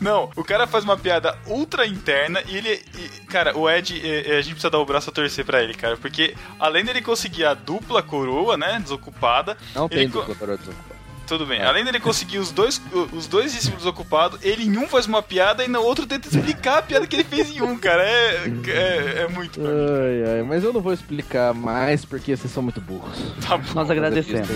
Não, 0.00 0.30
o 0.36 0.44
cara 0.44 0.66
faz 0.66 0.84
uma 0.84 0.96
piada 0.96 1.36
ultra 1.46 1.86
interna 1.86 2.42
e 2.46 2.56
ele. 2.56 2.82
e, 2.96 3.26
cara, 3.26 3.56
o 3.56 3.68
Ed, 3.68 4.00
é, 4.04 4.32
é, 4.32 4.38
a 4.38 4.42
gente 4.42 4.52
precisa 4.52 4.70
dar 4.70 4.78
o 4.78 4.86
braço 4.86 5.10
a 5.10 5.12
torcer 5.12 5.44
pra 5.44 5.62
ele, 5.62 5.74
cara. 5.74 5.96
Porque 5.96 6.34
além 6.58 6.84
dele 6.84 7.02
conseguir 7.02 7.44
a 7.44 7.54
dupla 7.54 8.02
coroa, 8.02 8.56
né? 8.56 8.78
Desocupada. 8.80 9.56
Não 9.74 9.86
ele 9.86 10.00
tem 10.00 10.08
dupla 10.08 10.34
para 10.34 10.56
desocupar. 10.56 10.94
Tudo 11.26 11.46
bem. 11.46 11.62
Além 11.62 11.84
dele 11.84 11.98
conseguir 11.98 12.38
os 12.38 12.52
dois, 12.52 12.80
os 13.12 13.26
dois 13.26 13.52
discípulos 13.52 13.86
ocupados, 13.86 14.38
ele 14.42 14.64
em 14.64 14.76
um 14.76 14.86
faz 14.86 15.06
uma 15.06 15.22
piada 15.22 15.64
e 15.64 15.68
no 15.68 15.80
outro 15.80 16.06
tenta 16.06 16.28
explicar 16.28 16.78
a 16.78 16.82
piada 16.82 17.06
que 17.06 17.16
ele 17.16 17.24
fez 17.24 17.50
em 17.50 17.62
um, 17.62 17.78
cara. 17.78 18.02
É, 18.02 18.44
é, 18.66 19.22
é 19.22 19.28
muito. 19.28 19.60
Ai, 19.60 20.34
ai, 20.36 20.42
mas 20.42 20.62
eu 20.62 20.72
não 20.72 20.80
vou 20.80 20.92
explicar 20.92 21.54
mais 21.54 22.04
porque 22.04 22.36
vocês 22.36 22.52
são 22.52 22.62
muito 22.62 22.80
burros. 22.80 23.18
Tá 23.46 23.56
bom. 23.56 23.72
Nós 23.74 23.90
agradecemos. 23.90 24.48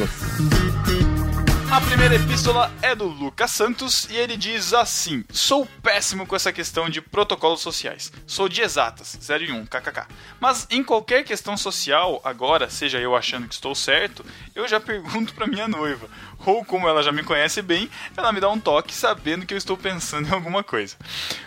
A 1.71 1.83
primeira 1.83 2.15
epístola 2.15 2.73
é 2.81 2.95
do 2.95 3.05
Lucas 3.05 3.51
Santos 3.51 4.09
e 4.09 4.17
ele 4.17 4.39
diz 4.39 4.73
assim: 4.73 5.23
Sou 5.31 5.67
péssimo 5.83 6.27
com 6.27 6.35
essa 6.35 6.51
questão 6.51 6.89
de 6.89 7.03
protocolos 7.03 7.61
sociais. 7.61 8.11
Sou 8.27 8.49
de 8.49 8.63
exatas, 8.63 9.19
0 9.23 9.45
e 9.45 9.53
1, 9.53 9.67
kkk. 9.67 10.07
Mas 10.41 10.67
em 10.71 10.83
qualquer 10.83 11.25
questão 11.25 11.59
social, 11.59 12.23
agora, 12.25 12.71
seja 12.71 12.99
eu 12.99 13.15
achando 13.15 13.47
que 13.47 13.53
estou 13.53 13.75
certo, 13.75 14.25
eu 14.55 14.67
já 14.67 14.81
pergunto 14.81 15.35
pra 15.35 15.47
minha 15.47 15.69
noiva. 15.69 16.09
Ou 16.47 16.65
como 16.65 16.89
ela 16.89 17.03
já 17.03 17.13
me 17.13 17.23
conhece 17.23 17.61
bem, 17.61 17.91
ela 18.17 18.33
me 18.33 18.41
dá 18.41 18.49
um 18.49 18.59
toque 18.59 18.95
sabendo 18.95 19.45
que 19.45 19.53
eu 19.53 19.59
estou 19.59 19.77
pensando 19.77 20.27
em 20.27 20.33
alguma 20.33 20.65
coisa. 20.65 20.97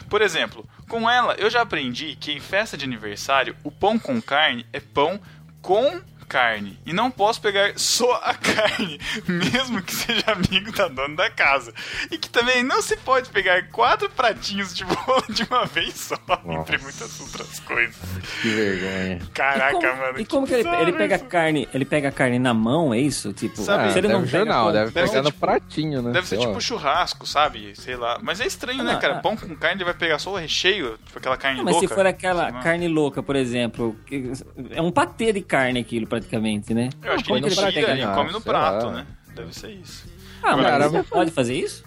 Por 0.08 0.22
exemplo, 0.22 0.64
com 0.88 1.10
ela 1.10 1.34
eu 1.40 1.50
já 1.50 1.62
aprendi 1.62 2.16
que 2.16 2.32
em 2.32 2.40
festa 2.40 2.78
de 2.78 2.86
aniversário, 2.86 3.56
o 3.64 3.72
pão 3.72 3.98
com 3.98 4.22
carne 4.22 4.68
é 4.72 4.80
pão 4.80 5.20
com 5.64 6.00
carne. 6.32 6.80
E 6.86 6.94
não 6.94 7.12
posso 7.12 7.42
pegar 7.42 7.74
só 7.76 8.14
a 8.24 8.34
carne, 8.40 9.00
mesmo 9.28 9.82
que 9.82 9.94
seja 9.94 10.24
amigo 10.32 10.72
da 10.72 10.88
dona 10.88 11.16
da 11.16 11.30
casa. 11.30 11.74
E 12.10 12.18
que 12.18 12.30
também 12.30 12.64
não 12.64 12.82
se 12.82 12.96
pode 12.98 13.30
pegar 13.30 13.68
quatro 13.70 14.10
pratinhos 14.10 14.74
de 14.74 14.86
bolo 14.86 15.24
de 15.30 15.44
uma 15.44 15.66
vez 15.66 15.94
só, 15.96 16.16
entre 16.62 16.78
muitas 16.78 17.20
outras 17.20 17.60
coisas. 17.60 17.96
Que 18.42 18.48
vergonha. 18.50 19.20
Caraca, 19.34 19.78
e 19.78 19.82
como, 19.82 19.98
mano. 19.98 20.20
E 20.22 20.26
como 20.26 20.48
que 20.48 20.54
ele, 20.54 20.64
bizarro 20.64 20.82
ele 20.84 20.94
pega 20.94 21.16
isso. 21.16 21.26
carne? 21.26 21.70
Ele 21.74 21.86
pega 21.86 22.08
a 22.10 22.12
carne 22.12 22.40
na 22.40 22.54
mão, 22.54 22.94
é 22.94 23.00
isso? 23.00 23.34
Tipo, 23.34 23.62
Sabe, 23.62 23.92
se 23.92 23.98
ele 24.00 24.08
não 24.08 24.22
deve 24.22 24.32
pega 24.32 24.46
jornal, 24.46 24.72
deve 24.72 24.86
deve 24.92 24.94
pegar 24.94 25.08
ser 25.08 25.22
no 25.22 25.32
tipo- 25.32 25.40
pratinho, 25.40 26.02
né? 26.02 26.12
Deve 26.14 26.28
ser 26.28 26.38
tipo 26.38 26.62
churrasco, 26.62 27.26
sabe? 27.28 27.74
Sei 27.76 27.96
lá. 27.96 28.20
Mas 28.22 28.40
é 28.40 28.48
estranho, 28.48 28.84
né, 28.84 28.94
Não, 28.94 29.00
cara? 29.00 29.16
ah. 29.18 29.20
Pão 29.22 29.36
com 29.36 29.54
carne, 29.56 29.78
ele 29.78 29.86
vai 29.86 29.94
pegar 29.94 30.18
só 30.20 30.32
o 30.32 30.38
recheio, 30.38 30.98
tipo 31.06 31.18
aquela 31.20 31.36
carne 31.38 31.60
Ah, 31.60 31.64
mas 31.64 31.74
louca. 31.74 31.88
se 31.90 31.94
for 31.94 32.06
aquela 32.06 32.52
carne 32.64 32.88
louca, 32.88 33.22
por 33.22 33.36
exemplo, 33.36 33.96
que- 34.06 34.32
é 34.72 34.82
um 34.82 34.92
patê 34.92 35.34
de 35.34 35.42
carne 35.42 35.80
aquilo 35.80 36.08
praticamente, 36.22 36.74
né? 36.74 36.90
Eu 37.04 37.14
acho 37.14 37.24
que 37.24 37.32
ele 37.34 37.46
ele 37.48 37.56
tira 37.56 37.72
pegar? 37.72 37.98
e 37.98 38.04
Ah, 38.04 38.14
come 38.14 38.32
no 38.32 38.42
prato, 38.42 38.86
lá. 38.88 38.92
né? 38.94 39.06
Deve 39.36 39.54
ser 39.58 39.72
isso. 39.72 40.06
Ah, 40.44 40.56
mas 40.58 40.66
Cara, 40.68 40.90
você 40.90 41.04
pode 41.04 41.32
fazer 41.32 41.56
isso? 41.56 41.84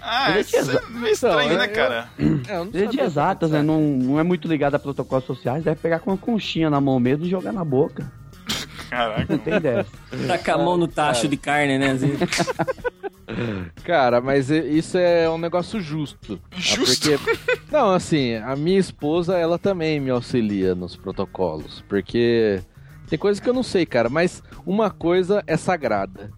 Ah, 0.00 0.30
Ele 0.30 0.38
é 0.38 0.40
isso 0.42 0.56
é 0.56 0.90
meio 0.90 1.12
estranho, 1.12 1.40
Então, 1.52 1.58
né, 1.58 1.66
eu- 1.66 1.72
cara? 1.74 2.08
É, 2.48 2.54
eu 2.56 2.64
não 2.64 2.70
Ele 2.72 2.84
é 2.84 2.86
de 2.88 3.00
exatas, 3.00 3.50
né? 3.50 3.62
Não, 3.62 3.80
não 3.80 4.18
é 4.20 4.22
muito 4.22 4.46
ligado 4.48 4.74
a 4.74 4.78
protocolos 4.78 5.24
sociais. 5.24 5.64
Deve 5.64 5.80
pegar 5.80 5.98
com 5.98 6.10
uma 6.10 6.16
conchinha 6.16 6.70
na 6.70 6.80
mão 6.80 6.98
mesmo 7.00 7.26
e 7.26 7.28
jogar 7.28 7.52
na 7.52 7.64
boca. 7.64 8.10
Caraca. 8.88 9.26
Não 9.28 9.38
tem 9.38 9.56
ideia. 9.56 9.84
Taca 10.26 10.54
a 10.54 10.58
mão 10.58 10.76
no 10.76 10.86
tacho 10.88 11.26
de 11.28 11.36
carne, 11.36 11.78
né? 11.78 11.90
Assim. 11.90 12.12
Cara, 13.84 14.20
mas 14.20 14.48
isso 14.50 14.96
é 14.96 15.28
um 15.28 15.36
negócio 15.36 15.80
justo. 15.80 16.40
Ah, 16.50 16.56
Justo? 16.58 17.10
porque- 17.18 17.38
Não, 17.70 17.92
assim, 17.92 18.36
a 18.36 18.56
minha 18.56 18.78
esposa, 18.78 19.36
ela 19.36 19.58
também 19.58 20.00
me 20.00 20.10
auxilia 20.10 20.74
nos 20.74 20.96
protocolos. 20.96 21.84
Porque 21.88 22.60
tem 23.08 23.18
coisa 23.18 23.40
que 23.40 23.48
eu 23.48 23.54
não 23.54 23.62
sei, 23.62 23.84
cara, 23.86 24.08
mas 24.08 24.42
uma 24.66 24.90
coisa 24.90 25.42
é 25.46 25.56
sagrada. 25.56 26.30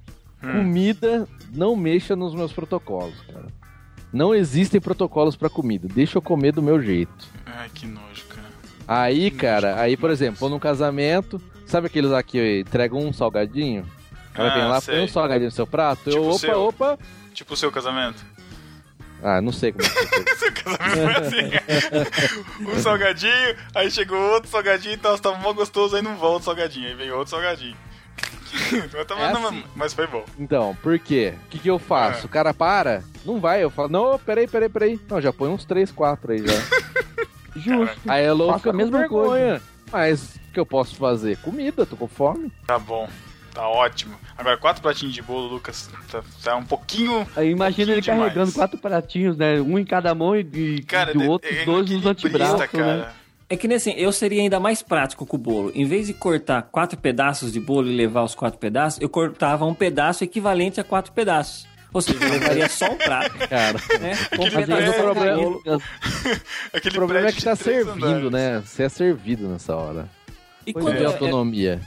Hum. 0.42 0.52
Comida, 0.52 1.28
não 1.52 1.76
mexa 1.76 2.16
nos 2.16 2.34
meus 2.34 2.52
protocolos, 2.52 3.20
cara. 3.26 3.46
Não 4.12 4.34
existem 4.34 4.80
protocolos 4.80 5.36
pra 5.36 5.48
comida. 5.50 5.86
Deixa 5.92 6.18
eu 6.18 6.22
comer 6.22 6.52
do 6.52 6.62
meu 6.62 6.80
jeito. 6.82 7.28
Ai, 7.46 7.68
que 7.72 7.86
nojo, 7.86 8.24
cara. 8.28 8.48
Aí, 8.88 9.30
cara, 9.30 9.80
aí, 9.80 9.96
por 9.96 10.10
exemplo, 10.10 10.40
vou 10.40 10.48
num 10.48 10.58
casamento, 10.58 11.40
sabe 11.66 11.86
aqueles 11.86 12.10
que 12.26 12.60
entregam 12.60 12.98
um 12.98 13.12
salgadinho? 13.12 13.84
O 14.30 14.34
cara 14.34 14.50
Ah, 14.50 14.54
vem 14.54 14.64
lá, 14.68 14.80
sei. 14.80 14.94
põe 14.96 15.04
um 15.04 15.08
salgadinho 15.08 15.46
no 15.50 15.54
seu 15.54 15.66
prato. 15.66 16.04
Tipo 16.10 16.16
eu, 16.16 16.28
opa, 16.28 16.38
seu. 16.38 16.60
opa. 16.62 16.98
Tipo 17.34 17.54
o 17.54 17.56
seu 17.56 17.70
casamento. 17.70 18.24
Ah, 19.22 19.40
não 19.40 19.52
sei 19.52 19.72
como 19.72 19.84
é 19.84 19.88
que 19.90 19.98
é. 20.30 20.34
Seu 20.36 20.52
casamento 20.52 21.12
foi 21.12 21.14
assim. 21.26 22.64
um 22.66 22.78
salgadinho, 22.80 23.56
aí 23.74 23.90
chegou 23.90 24.18
outro 24.32 24.50
salgadinho 24.50 24.94
e 24.94 24.98
tal, 24.98 25.18
tava 25.18 25.38
mó 25.38 25.52
gostoso, 25.52 25.96
aí 25.96 26.02
não 26.02 26.16
volta 26.16 26.40
o 26.40 26.44
salgadinho, 26.44 26.88
aí 26.88 26.94
vem 26.94 27.10
outro 27.10 27.30
salgadinho. 27.30 27.76
mas, 28.92 29.06
tava- 29.06 29.20
É 29.22 29.32
não, 29.32 29.46
assim. 29.48 29.64
mas 29.76 29.92
foi 29.94 30.06
bom. 30.06 30.24
Então, 30.38 30.76
por 30.82 30.98
quê? 30.98 31.34
O 31.46 31.48
que, 31.50 31.58
que 31.58 31.70
eu 31.70 31.78
faço? 31.78 32.22
É. 32.22 32.26
O 32.26 32.28
cara 32.28 32.52
para, 32.52 33.02
não 33.24 33.38
vai, 33.40 33.62
eu 33.62 33.70
falo, 33.70 33.88
não, 33.88 34.18
peraí, 34.18 34.48
peraí, 34.48 34.68
peraí. 34.68 35.00
Não, 35.08 35.20
já 35.20 35.32
põe 35.32 35.48
uns 35.50 35.64
3, 35.64 35.92
4 35.92 36.32
aí 36.32 36.38
já. 36.46 36.54
Justo. 37.56 37.98
aí 38.08 38.24
é 38.24 38.32
louco, 38.32 38.52
Faço 38.54 38.68
a 38.68 38.72
fica 38.72 38.84
mesma 38.84 38.98
vergonha. 39.00 39.60
Mas 39.92 40.36
o 40.36 40.52
que 40.52 40.60
eu 40.60 40.66
posso 40.66 40.94
fazer? 40.96 41.36
Comida, 41.38 41.84
tô 41.84 41.96
com 41.96 42.06
fome. 42.08 42.50
Tá 42.66 42.78
bom, 42.78 43.08
tá 43.60 43.68
ótimo. 43.68 44.14
Agora, 44.36 44.56
quatro 44.56 44.82
pratinhos 44.82 45.14
de 45.14 45.22
bolo, 45.22 45.46
Lucas, 45.48 45.88
tá, 46.10 46.22
tá 46.42 46.56
um 46.56 46.64
pouquinho. 46.64 47.26
Aí 47.36 47.50
imagina 47.50 47.92
ele 47.92 48.00
pouquinho 48.02 48.16
carregando 48.16 48.50
demais. 48.50 48.54
quatro 48.54 48.78
pratinhos, 48.78 49.36
né? 49.36 49.60
Um 49.60 49.78
em 49.78 49.84
cada 49.84 50.14
mão 50.14 50.34
e, 50.36 50.40
e 50.40 50.82
Cara, 50.82 51.12
do 51.12 51.22
é- 51.22 51.28
outro 51.28 51.50
é 51.52 51.64
dois 51.64 51.90
nos 51.90 52.06
antebraços, 52.06 52.58
né? 52.60 52.66
cara. 52.68 53.12
É 53.48 53.56
que 53.56 53.66
nem 53.66 53.76
assim, 53.76 53.90
eu 53.96 54.12
seria 54.12 54.40
ainda 54.42 54.60
mais 54.60 54.80
prático 54.80 55.26
com 55.26 55.36
o 55.36 55.40
bolo. 55.40 55.72
Em 55.74 55.84
vez 55.84 56.06
de 56.06 56.14
cortar 56.14 56.62
quatro 56.62 56.96
pedaços 56.96 57.52
de 57.52 57.58
bolo 57.58 57.88
e 57.88 57.96
levar 57.96 58.22
os 58.22 58.34
quatro 58.34 58.58
pedaços, 58.60 59.00
eu 59.00 59.08
cortava 59.08 59.64
um 59.66 59.74
pedaço 59.74 60.22
equivalente 60.22 60.80
a 60.80 60.84
quatro 60.84 61.12
pedaços. 61.12 61.66
Ou 61.92 62.00
seja, 62.00 62.24
eu 62.24 62.30
levaria 62.30 62.68
só 62.68 62.86
um 62.92 62.96
prato, 62.96 63.36
Cara, 63.50 63.76
né? 64.00 64.12
Um 64.38 64.44
Aquele 64.46 64.54
problema- 65.02 65.70
o 66.72 66.90
problema 66.92 67.28
é 67.28 67.32
que 67.32 67.42
tá 67.42 67.56
três 67.56 67.84
servindo, 67.84 68.06
andares. 68.06 68.30
né? 68.30 68.62
Você 68.64 68.84
é 68.84 68.88
servido 68.88 69.48
nessa 69.48 69.74
hora. 69.74 70.08
E, 70.64 70.72
quando 70.72 70.92
é- 70.92 71.04
autonomia. 71.06 71.80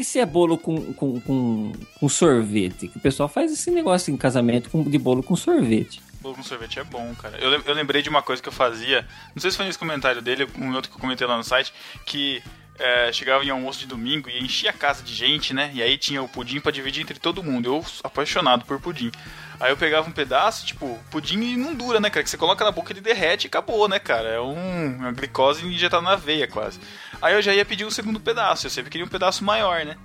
E 0.00 0.04
se 0.04 0.18
é 0.18 0.26
bolo 0.26 0.56
com, 0.58 0.92
com, 0.94 1.20
com, 1.20 1.72
com 2.00 2.08
sorvete? 2.08 2.88
Que 2.88 2.98
o 2.98 3.00
pessoal 3.00 3.28
faz 3.28 3.52
esse 3.52 3.70
negócio 3.70 4.12
em 4.12 4.16
casamento 4.16 4.68
com- 4.70 4.82
de 4.82 4.98
bolo 4.98 5.22
com 5.22 5.36
sorvete. 5.36 6.00
Bolo 6.20 6.34
com 6.34 6.42
sorvete 6.42 6.78
é 6.78 6.84
bom, 6.84 7.14
cara. 7.14 7.38
Eu, 7.38 7.52
eu 7.62 7.74
lembrei 7.74 8.02
de 8.02 8.08
uma 8.08 8.22
coisa 8.22 8.42
que 8.42 8.48
eu 8.48 8.52
fazia, 8.52 9.06
não 9.34 9.40
sei 9.40 9.50
se 9.50 9.56
foi 9.56 9.66
nesse 9.66 9.78
comentário 9.78 10.20
dele, 10.20 10.46
um 10.58 10.72
outro 10.74 10.90
que 10.90 10.96
eu 10.96 11.00
comentei 11.00 11.26
lá 11.26 11.36
no 11.36 11.44
site, 11.44 11.72
que 12.04 12.42
é, 12.78 13.10
chegava 13.12 13.44
em 13.44 13.50
almoço 13.50 13.78
de 13.80 13.86
domingo 13.86 14.28
e 14.28 14.38
enchia 14.42 14.70
a 14.70 14.72
casa 14.72 15.02
de 15.02 15.14
gente, 15.14 15.54
né? 15.54 15.70
E 15.72 15.82
aí 15.82 15.96
tinha 15.96 16.22
o 16.22 16.28
pudim 16.28 16.60
pra 16.60 16.70
dividir 16.72 17.02
entre 17.02 17.18
todo 17.18 17.42
mundo. 17.42 17.66
Eu 17.74 17.84
apaixonado 18.02 18.64
por 18.64 18.80
pudim. 18.80 19.10
Aí 19.58 19.70
eu 19.70 19.76
pegava 19.76 20.08
um 20.08 20.12
pedaço, 20.12 20.66
tipo, 20.66 20.98
pudim 21.10 21.56
não 21.56 21.74
dura, 21.74 21.98
né, 21.98 22.10
cara? 22.10 22.22
Que 22.22 22.30
você 22.30 22.36
coloca 22.36 22.64
na 22.64 22.70
boca 22.70 22.92
ele 22.92 23.00
derrete 23.00 23.46
e 23.46 23.48
acabou, 23.48 23.88
né, 23.88 23.98
cara? 23.98 24.28
É 24.28 24.40
um, 24.40 24.96
uma 24.98 25.12
glicose 25.12 25.66
injetada 25.66 26.02
na 26.02 26.16
veia, 26.16 26.46
quase. 26.46 26.78
Aí 27.20 27.34
eu 27.34 27.42
já 27.42 27.54
ia 27.54 27.64
pedir 27.64 27.84
o 27.84 27.90
segundo 27.90 28.20
pedaço, 28.20 28.66
eu 28.66 28.70
sempre 28.70 28.90
queria 28.90 29.04
um 29.04 29.08
pedaço 29.08 29.42
maior, 29.44 29.84
né? 29.84 29.96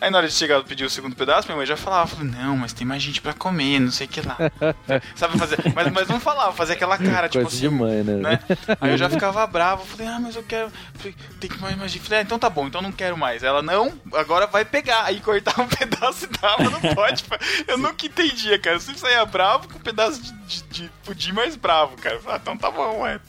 Aí 0.00 0.10
na 0.10 0.18
hora 0.18 0.28
de 0.28 0.34
chegar 0.34 0.60
e 0.60 0.64
pedir 0.64 0.84
o 0.84 0.90
segundo 0.90 1.14
pedaço, 1.14 1.46
minha 1.46 1.56
mãe 1.56 1.66
já 1.66 1.76
falava, 1.76 2.22
não, 2.24 2.56
mas 2.56 2.72
tem 2.72 2.86
mais 2.86 3.02
gente 3.02 3.20
pra 3.20 3.34
comer, 3.34 3.80
não 3.80 3.90
sei 3.90 4.06
o 4.06 4.10
que 4.10 4.20
lá. 4.20 4.36
Sabe 5.14 5.38
fazer? 5.38 5.58
Mas, 5.74 5.92
mas 5.92 6.08
não 6.08 6.18
falava, 6.18 6.52
fazer 6.52 6.72
aquela 6.74 6.96
cara, 6.96 7.28
tipo 7.28 7.44
Coisa 7.44 7.48
assim. 7.56 7.68
de 7.68 7.74
mãe, 7.74 8.02
né? 8.02 8.14
né? 8.16 8.38
Aí 8.80 8.90
eu 8.92 8.96
já 8.98 9.10
ficava 9.10 9.46
bravo, 9.46 9.84
falei, 9.84 10.06
ah, 10.06 10.18
mas 10.18 10.36
eu 10.36 10.42
quero. 10.42 10.70
Falei, 10.94 11.14
tem 11.38 11.50
que 11.50 11.58
mais, 11.60 11.76
mais. 11.76 11.94
Falei, 11.96 12.18
ah, 12.20 12.22
então 12.22 12.38
tá 12.38 12.48
bom, 12.48 12.66
então 12.66 12.80
não 12.80 12.92
quero 12.92 13.16
mais. 13.16 13.42
Ela, 13.42 13.60
não, 13.62 13.92
agora 14.14 14.46
vai 14.46 14.64
pegar. 14.64 15.04
Aí 15.04 15.20
cortava 15.20 15.62
um 15.64 15.68
pedaço 15.68 16.24
e 16.24 16.28
dava 16.40 16.64
no 16.70 16.80
pote. 16.94 17.24
Eu 17.68 17.76
nunca 17.78 18.06
entendia, 18.06 18.58
cara. 18.58 18.76
Eu 18.76 18.80
sempre 18.80 19.00
saía 19.00 19.24
bravo 19.26 19.68
com 19.68 19.76
um 19.78 19.82
pedaço 19.82 20.22
de, 20.22 20.32
de, 20.46 20.62
de 20.70 20.90
pudim 21.04 21.32
mais 21.32 21.56
bravo, 21.56 21.96
cara. 21.98 22.16
Eu 22.16 22.20
falei, 22.20 22.36
ah, 22.36 22.40
então 22.42 22.56
tá 22.56 22.70
bom, 22.70 23.00
ué. 23.00 23.20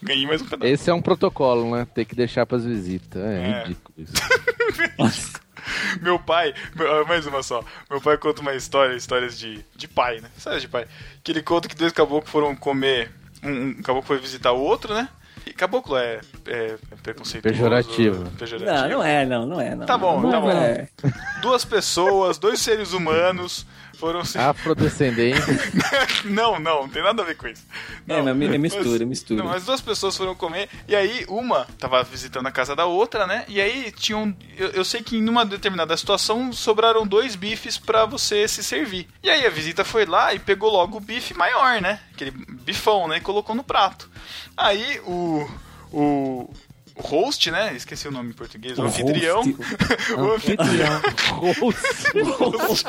Ganhei 0.00 0.26
mais 0.28 0.40
um 0.40 0.44
pedaço. 0.46 0.70
Esse 0.72 0.90
é 0.90 0.94
um 0.94 1.02
protocolo, 1.02 1.74
né? 1.74 1.84
Tem 1.92 2.04
que 2.04 2.14
deixar 2.14 2.46
pras 2.46 2.64
visitas. 2.64 3.20
É, 3.20 3.50
É. 3.50 3.62
ridículo 3.64 3.94
isso. 3.98 4.12
Meu 6.00 6.18
pai, 6.18 6.54
meu- 6.74 7.02
ah, 7.02 7.04
mais 7.04 7.26
uma 7.26 7.42
só. 7.42 7.62
Meu 7.90 8.00
pai 8.00 8.16
conta 8.18 8.40
uma 8.42 8.54
história, 8.54 8.94
histórias 8.94 9.38
de, 9.38 9.64
de 9.76 9.88
pai, 9.88 10.20
né? 10.20 10.28
Histórias 10.36 10.62
de 10.62 10.68
pai. 10.68 10.86
Que 11.22 11.32
ele 11.32 11.42
conta 11.42 11.68
que 11.68 11.74
dois 11.74 11.92
caboclos 11.92 12.30
foram 12.30 12.54
comer. 12.54 13.10
Um, 13.42 13.68
um 13.68 13.82
caboclo 13.82 14.06
foi 14.06 14.18
visitar 14.18 14.52
o 14.52 14.60
outro, 14.60 14.94
né? 14.94 15.08
E 15.46 15.52
caboclo 15.52 15.96
é, 15.96 16.20
é 16.46 16.76
preconceituoso. 17.02 17.54
Pejorativo. 17.56 18.30
Pejorativo. 18.32 18.70
Não, 18.70 18.88
não 18.88 19.02
é, 19.04 19.24
não, 19.24 19.46
não 19.46 19.60
é. 19.60 19.74
Não. 19.74 19.86
Tá 19.86 19.96
bom, 19.96 20.20
não 20.20 20.30
tá 20.30 20.40
bom. 20.40 20.50
É. 20.50 20.88
Duas 21.40 21.64
pessoas, 21.64 22.38
dois 22.38 22.60
seres 22.60 22.92
humanos 22.92 23.64
foram 23.98 24.24
se. 24.24 24.38
Afrodescendente. 24.38 25.40
não, 26.24 26.58
não, 26.58 26.82
não 26.82 26.88
tem 26.88 27.02
nada 27.02 27.22
a 27.22 27.24
ver 27.26 27.36
com 27.36 27.48
isso. 27.48 27.62
É, 28.06 28.22
Não, 28.22 28.34
mas 28.34 28.50
é 28.54 28.58
mistura, 28.58 28.84
mas- 29.00 29.08
mistura. 29.08 29.42
Não, 29.42 29.50
as 29.52 29.64
duas 29.64 29.80
pessoas 29.80 30.16
foram 30.16 30.34
comer, 30.34 30.68
e 30.86 30.94
aí 30.94 31.24
uma 31.28 31.66
tava 31.78 32.02
visitando 32.04 32.46
a 32.46 32.52
casa 32.52 32.74
da 32.76 32.86
outra, 32.86 33.26
né? 33.26 33.44
E 33.48 33.60
aí 33.60 33.90
tinham. 33.92 34.34
Eu, 34.56 34.68
eu 34.68 34.84
sei 34.84 35.02
que 35.02 35.16
em 35.16 35.28
uma 35.28 35.44
determinada 35.44 35.96
situação 35.96 36.52
sobraram 36.52 37.06
dois 37.06 37.34
bifes 37.36 37.76
pra 37.76 38.06
você 38.06 38.46
se 38.46 38.62
servir. 38.62 39.08
E 39.22 39.28
aí 39.28 39.44
a 39.46 39.50
visita 39.50 39.84
foi 39.84 40.06
lá 40.06 40.32
e 40.32 40.38
pegou 40.38 40.70
logo 40.70 40.96
o 40.96 41.00
bife 41.00 41.34
maior, 41.34 41.80
né? 41.80 42.00
Aquele 42.14 42.30
bifão, 42.30 43.08
né? 43.08 43.16
E 43.18 43.20
colocou 43.20 43.54
no 43.54 43.64
prato. 43.64 44.08
Aí 44.56 45.00
o. 45.06 45.48
O. 45.92 46.50
O 46.98 47.02
host, 47.02 47.50
né? 47.50 47.74
Esqueci 47.74 48.08
o 48.08 48.10
nome 48.10 48.30
em 48.30 48.32
português. 48.32 48.78
O, 48.78 48.82
O 50.18 50.32
anfitrião. 50.34 51.00
host. 52.58 52.86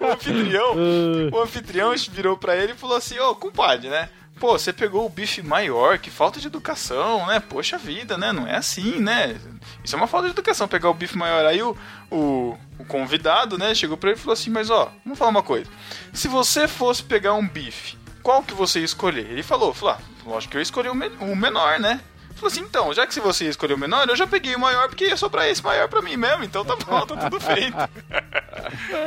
o 0.00 0.06
anfitrião. 0.06 0.74
O 0.74 0.80
anfitrião, 0.82 1.30
o 1.32 1.40
anfitrião 1.40 1.94
virou 2.10 2.36
pra 2.36 2.56
ele 2.56 2.72
e 2.72 2.76
falou 2.76 2.96
assim: 2.96 3.18
Ô, 3.18 3.34
compadre, 3.34 3.88
né? 3.88 4.08
Pô, 4.38 4.58
você 4.58 4.70
pegou 4.70 5.06
o 5.06 5.08
bife 5.08 5.40
maior, 5.40 5.98
que 5.98 6.10
falta 6.10 6.38
de 6.38 6.46
educação, 6.46 7.26
né? 7.26 7.40
Poxa 7.40 7.78
vida, 7.78 8.18
né? 8.18 8.32
Não 8.32 8.46
é 8.46 8.56
assim, 8.56 8.98
né? 8.98 9.40
Isso 9.82 9.94
é 9.94 9.98
uma 9.98 10.06
falta 10.06 10.26
de 10.26 10.32
educação, 10.32 10.68
pegar 10.68 10.90
o 10.90 10.94
bife 10.94 11.16
maior. 11.16 11.46
Aí 11.46 11.62
o, 11.62 11.74
o, 12.10 12.54
o 12.78 12.84
convidado, 12.84 13.56
né, 13.56 13.74
chegou 13.74 13.96
pra 13.96 14.10
ele 14.10 14.18
e 14.18 14.20
falou 14.20 14.34
assim: 14.34 14.50
Mas 14.50 14.68
ó, 14.68 14.92
vamos 15.04 15.18
falar 15.18 15.30
uma 15.30 15.42
coisa. 15.42 15.70
Se 16.12 16.28
você 16.28 16.68
fosse 16.68 17.02
pegar 17.02 17.32
um 17.32 17.48
bife, 17.48 17.96
qual 18.22 18.42
que 18.42 18.52
você 18.52 18.80
ia 18.80 18.84
escolher? 18.84 19.30
Ele 19.30 19.42
falou: 19.42 19.72
falou 19.72 19.94
ah, 19.94 20.00
Lógico 20.26 20.50
que 20.52 20.58
eu 20.58 20.62
escolhi 20.62 20.88
o, 20.88 20.92
o 20.92 21.36
menor, 21.36 21.78
né? 21.78 22.00
Falou 22.36 22.48
assim, 22.48 22.60
então, 22.60 22.92
já 22.92 23.06
que 23.06 23.14
se 23.14 23.20
você 23.20 23.46
escolheu 23.46 23.76
o 23.76 23.80
menor, 23.80 24.06
eu 24.08 24.14
já 24.14 24.26
peguei 24.26 24.54
o 24.54 24.60
maior 24.60 24.88
porque 24.88 25.06
ia 25.06 25.16
sobrar 25.16 25.48
esse 25.48 25.64
maior 25.64 25.88
pra 25.88 26.02
mim 26.02 26.16
mesmo, 26.16 26.44
então 26.44 26.64
tá 26.64 26.76
bom, 26.76 27.06
tá 27.06 27.16
tudo 27.16 27.40
feito. 27.40 27.76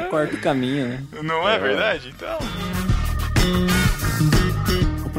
Corta 0.09 0.35
o 0.35 0.41
caminho, 0.41 0.87
né? 0.87 1.03
Não 1.21 1.47
é 1.47 1.59
verdade? 1.59 2.09
Então. 2.09 2.39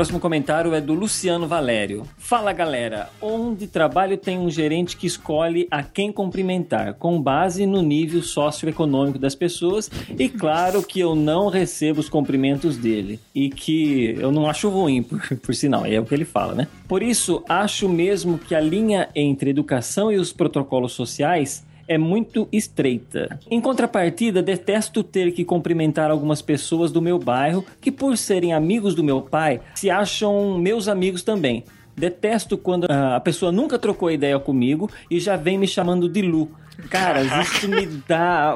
Próximo 0.01 0.19
comentário 0.19 0.75
é 0.75 0.81
do 0.81 0.95
Luciano 0.95 1.47
Valério. 1.47 2.05
Fala 2.17 2.55
galera, 2.55 3.11
onde 3.21 3.67
trabalho 3.67 4.17
tem 4.17 4.39
um 4.39 4.49
gerente 4.49 4.97
que 4.97 5.07
escolhe 5.07 5.69
a 5.71 5.83
quem 5.83 6.11
cumprimentar, 6.11 6.95
com 6.95 7.21
base 7.21 7.67
no 7.67 7.83
nível 7.83 8.23
socioeconômico 8.23 9.19
das 9.19 9.35
pessoas, 9.35 9.91
e 10.19 10.27
claro 10.27 10.83
que 10.83 11.01
eu 11.01 11.15
não 11.15 11.51
recebo 11.51 12.01
os 12.01 12.09
cumprimentos 12.09 12.79
dele, 12.79 13.21
e 13.35 13.51
que 13.51 14.17
eu 14.19 14.33
não 14.33 14.49
acho 14.49 14.71
ruim, 14.71 15.03
por, 15.05 15.21
por 15.37 15.55
sinal, 15.55 15.85
é 15.85 16.01
o 16.01 16.07
que 16.07 16.15
ele 16.15 16.25
fala, 16.25 16.55
né? 16.55 16.67
Por 16.89 17.03
isso, 17.03 17.45
acho 17.47 17.87
mesmo 17.87 18.39
que 18.39 18.55
a 18.55 18.61
linha 18.61 19.11
entre 19.15 19.51
educação 19.51 20.11
e 20.11 20.17
os 20.17 20.33
protocolos 20.33 20.93
sociais 20.93 21.63
é 21.91 21.99
muito 21.99 22.49
estreita. 22.53 23.41
Em 23.51 23.61
contrapartida, 23.61 24.41
detesto 24.41 25.03
ter 25.03 25.33
que 25.33 25.45
cumprimentar 25.45 26.09
algumas 26.09 26.41
pessoas 26.41 26.93
do 26.93 27.03
meu 27.03 27.19
bairro 27.19 27.67
que, 27.81 27.91
por 27.91 28.17
serem 28.17 28.53
amigos 28.53 28.95
do 28.95 29.03
meu 29.03 29.21
pai, 29.21 29.61
se 29.75 29.91
acham 29.91 30.57
meus 30.57 30.87
amigos 30.87 31.25
também. 31.25 31.65
Detesto 31.97 32.57
quando 32.57 32.87
ah, 32.89 33.17
a 33.17 33.21
pessoa 33.21 33.51
nunca 33.51 33.77
trocou 33.77 34.09
ideia 34.09 34.39
comigo 34.39 34.89
e 35.11 35.19
já 35.19 35.35
vem 35.37 35.59
me 35.59 35.67
chamando 35.67 36.09
de 36.09 36.23
Lu. 36.23 36.49
Cara, 36.89 37.23
isso 37.43 37.69
me 37.69 37.85
dá. 38.07 38.55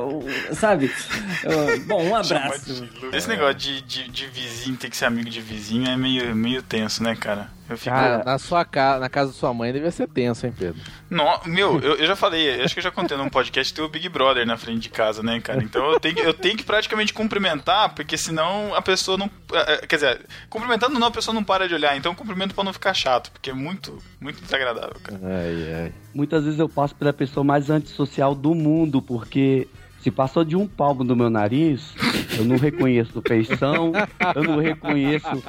Sabe? 0.53 0.87
Uh, 0.87 1.87
Bom, 1.89 2.05
um 2.05 2.15
abraço. 2.15 2.89
Esse 3.13 3.29
negócio 3.29 3.57
de, 3.57 3.83
de, 3.83 4.09
de 4.11 4.27
vizinho 4.29 4.77
ter 4.77 4.89
que 4.89 4.97
ser 4.97 5.07
amigo 5.07 5.29
de 5.29 5.41
vizinho 5.41 5.89
é 5.89 5.97
meio, 5.97 6.37
meio 6.37 6.63
tenso, 6.63 7.03
né, 7.03 7.17
cara? 7.17 7.51
Eu 7.69 7.79
fico... 7.79 7.95
Cara, 7.95 8.23
na 8.25 8.39
sua 8.39 8.65
casa, 8.65 9.01
na 9.01 9.09
casa 9.09 9.33
da 9.33 9.37
sua 9.39 9.55
mãe 9.55 9.73
devia 9.73 9.91
ser 9.91 10.07
tenso, 10.09 10.47
hein, 10.47 10.53
Pedro? 10.59 10.81
No, 11.09 11.25
meu, 11.47 11.81
eu, 11.81 11.95
eu 11.97 12.07
já 12.07 12.15
falei, 12.15 12.61
acho 12.63 12.75
que 12.75 12.81
eu 12.81 12.85
já 12.85 12.91
contei 12.91 13.17
num 13.17 13.29
podcast 13.31 13.73
tem 13.73 13.85
o 13.85 13.89
Big 13.89 14.09
Brother 14.09 14.47
na 14.47 14.57
frente 14.57 14.81
de 14.81 14.89
casa, 14.91 15.23
né, 15.23 15.41
cara? 15.41 15.63
Então 15.63 15.91
eu 15.93 15.99
tenho, 15.99 16.15
que- 16.15 16.21
eu 16.21 16.35
tenho 16.35 16.57
que 16.57 16.63
praticamente 16.65 17.13
cumprimentar, 17.15 17.95
porque 17.95 18.17
senão 18.19 18.75
a 18.75 18.83
pessoa 18.83 19.17
não. 19.17 19.31
eh, 19.53 19.81
eh, 19.83 19.87
Quer 19.87 19.97
dizer, 19.97 20.21
cumprimentando 20.51 20.99
não, 20.99 21.07
a 21.07 21.11
pessoa 21.11 21.35
não 21.35 21.43
para 21.45 21.67
de 21.67 21.75
olhar. 21.75 21.97
Então 21.97 22.13
eu 22.13 22.17
cumprimento 22.17 22.55
pra 22.55 22.65
não 22.65 22.73
ficar 22.73 22.93
chato, 22.93 23.31
porque 23.33 23.51
é 23.51 23.55
muito, 23.55 23.99
muito 24.21 24.43
desagradável, 24.43 24.97
cara. 25.03 25.21
Ai, 25.25 25.73
ai. 25.85 25.93
Muitas 26.15 26.45
vezes 26.45 26.59
eu 26.61 26.69
passo 26.69 26.95
pela 26.95 27.13
pessoa 27.13 27.43
mais 27.45 27.71
antissocial 27.71 28.35
do 28.35 28.55
mundo, 28.55 29.01
porque 29.01 29.67
se 30.05 30.11
passou 30.11 30.45
de 30.45 30.55
um 30.55 30.67
palmo 30.67 31.03
do 31.03 31.17
meu 31.17 31.31
nariz, 31.31 31.95
eu 32.37 32.45
não 32.45 32.57
reconheço 32.59 33.23
feição, 33.27 33.91
eu 34.37 34.43
não 34.45 34.59
reconheço. 34.59 35.43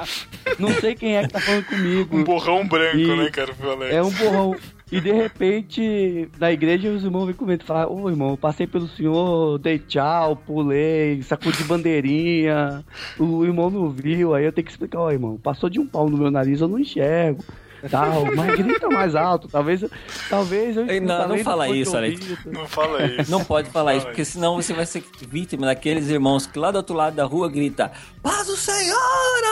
Não 0.58 0.70
sei 0.76 0.96
quem 0.96 1.18
é 1.18 1.24
que 1.24 1.34
tá 1.34 1.42
falando 1.42 1.66
comigo. 1.66 2.18
Um 2.18 2.24
borrão 2.24 2.66
branco, 2.66 2.96
E- 2.98 3.18
né, 3.18 3.30
cara. 3.30 3.54
É 3.92 4.02
um 4.02 4.10
borrão. 4.12 4.56
E 4.90 5.02
de 5.02 5.12
repente, 5.12 6.30
na 6.40 6.54
igreja, 6.54 6.90
os 6.90 7.04
irmãos 7.04 7.26
vêm 7.26 7.36
comigo 7.36 7.62
e 7.62 7.66
falam: 7.66 7.92
Ô 7.94 8.10
irmão, 8.10 8.30
eu 8.30 8.38
passei 8.38 8.66
pelo 8.66 8.88
senhor, 8.88 9.58
dei 9.60 9.78
tchau, 9.78 10.38
pulei, 10.38 11.22
sacudi 11.24 11.62
bandeirinha. 11.66 12.82
O 13.20 13.44
irmão 13.44 13.70
não 13.70 13.90
viu, 13.90 14.34
aí 14.34 14.46
eu 14.46 14.54
tenho 14.54 14.64
que 14.64 14.72
explicar: 14.72 15.00
Ó, 15.00 15.12
irmão, 15.12 15.38
passou 15.38 15.70
de 15.70 15.82
um 15.82 15.86
pau 15.88 16.10
no 16.10 16.18
meu 16.18 16.32
nariz, 16.32 16.62
eu 16.62 16.68
não 16.70 16.80
enxergo. 16.80 17.44
Tal, 17.90 18.26
mas 18.36 18.56
grita 18.56 18.90
mais 18.90 19.16
alto, 19.16 19.48
talvez, 19.48 19.84
talvez 20.30 20.76
eu 20.78 20.86
não, 20.86 21.18
talvez 21.18 21.30
não 21.30 21.44
fala 21.44 21.70
isso, 21.70 21.96
Alex. 21.96 22.46
Não 22.46 22.68
fala 22.68 23.04
isso. 23.06 23.32
Não 23.32 23.44
pode 23.44 23.70
falar 23.70 23.92
Fala 23.92 23.98
isso, 23.98 24.06
porque 24.08 24.26
senão 24.26 24.56
você 24.56 24.74
vai 24.74 24.86
ser 24.86 25.04
vítima 25.28 25.66
daqueles 25.68 26.10
irmãos 26.10 26.46
que 26.48 26.58
lá 26.58 26.72
do 26.72 26.78
outro 26.78 26.96
lado 26.96 27.16
da 27.16 27.24
rua 27.26 27.50
grita 27.50 27.92
Paz 28.22 28.48
do 28.48 28.56
Senhor, 28.56 28.98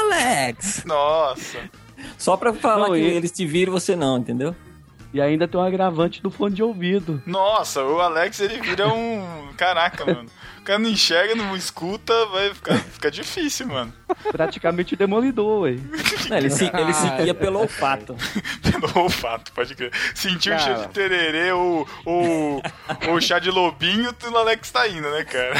Alex! 0.05 0.83
Nossa. 0.85 1.59
Só 2.17 2.35
pra 2.35 2.53
falar 2.53 2.87
Não, 2.87 2.93
que 2.95 2.99
e- 3.01 3.13
eles 3.15 3.31
te 3.31 3.45
viram 3.45 3.71
e 3.73 3.79
você 3.79 3.95
não, 3.95 4.17
entendeu? 4.17 4.55
E 5.13 5.21
ainda 5.21 5.47
tem 5.47 5.59
um 5.59 5.63
agravante 5.63 6.23
do 6.23 6.31
fone 6.31 6.55
de 6.55 6.63
ouvido. 6.63 7.21
Nossa, 7.25 7.83
o 7.83 7.99
Alex 8.01 8.39
ele 8.39 8.59
vira 8.59 8.87
um. 8.87 9.49
Caraca, 9.55 10.03
mano. 10.05 10.27
O 10.63 10.65
cara 10.65 10.79
não 10.79 10.89
enxerga, 10.89 11.35
não 11.35 11.57
escuta, 11.57 12.13
vai 12.27 12.53
ficar, 12.53 12.77
fica 12.77 13.11
difícil, 13.11 13.67
mano. 13.67 13.91
Praticamente 14.31 14.95
demolidor, 14.95 15.63
ué. 15.63 15.75
Não, 16.29 16.37
ele, 16.37 16.49
se, 16.49 16.71
ele 16.73 16.93
seguia 16.93 17.33
pelo 17.33 17.59
olfato. 17.59 18.15
Pelo 18.63 19.03
olfato, 19.03 19.51
pode 19.51 19.75
crer. 19.75 19.91
Sentiu 20.15 20.55
o 20.55 20.59
cheiro 20.59 20.79
de 20.79 20.87
tererê 20.87 21.51
ou, 21.51 21.85
ou, 22.05 22.61
ou 23.09 23.19
chá 23.19 23.39
de 23.39 23.51
lobinho, 23.51 24.15
o 24.31 24.37
Alex 24.37 24.71
tá 24.71 24.87
indo, 24.87 25.09
né, 25.11 25.25
cara? 25.25 25.53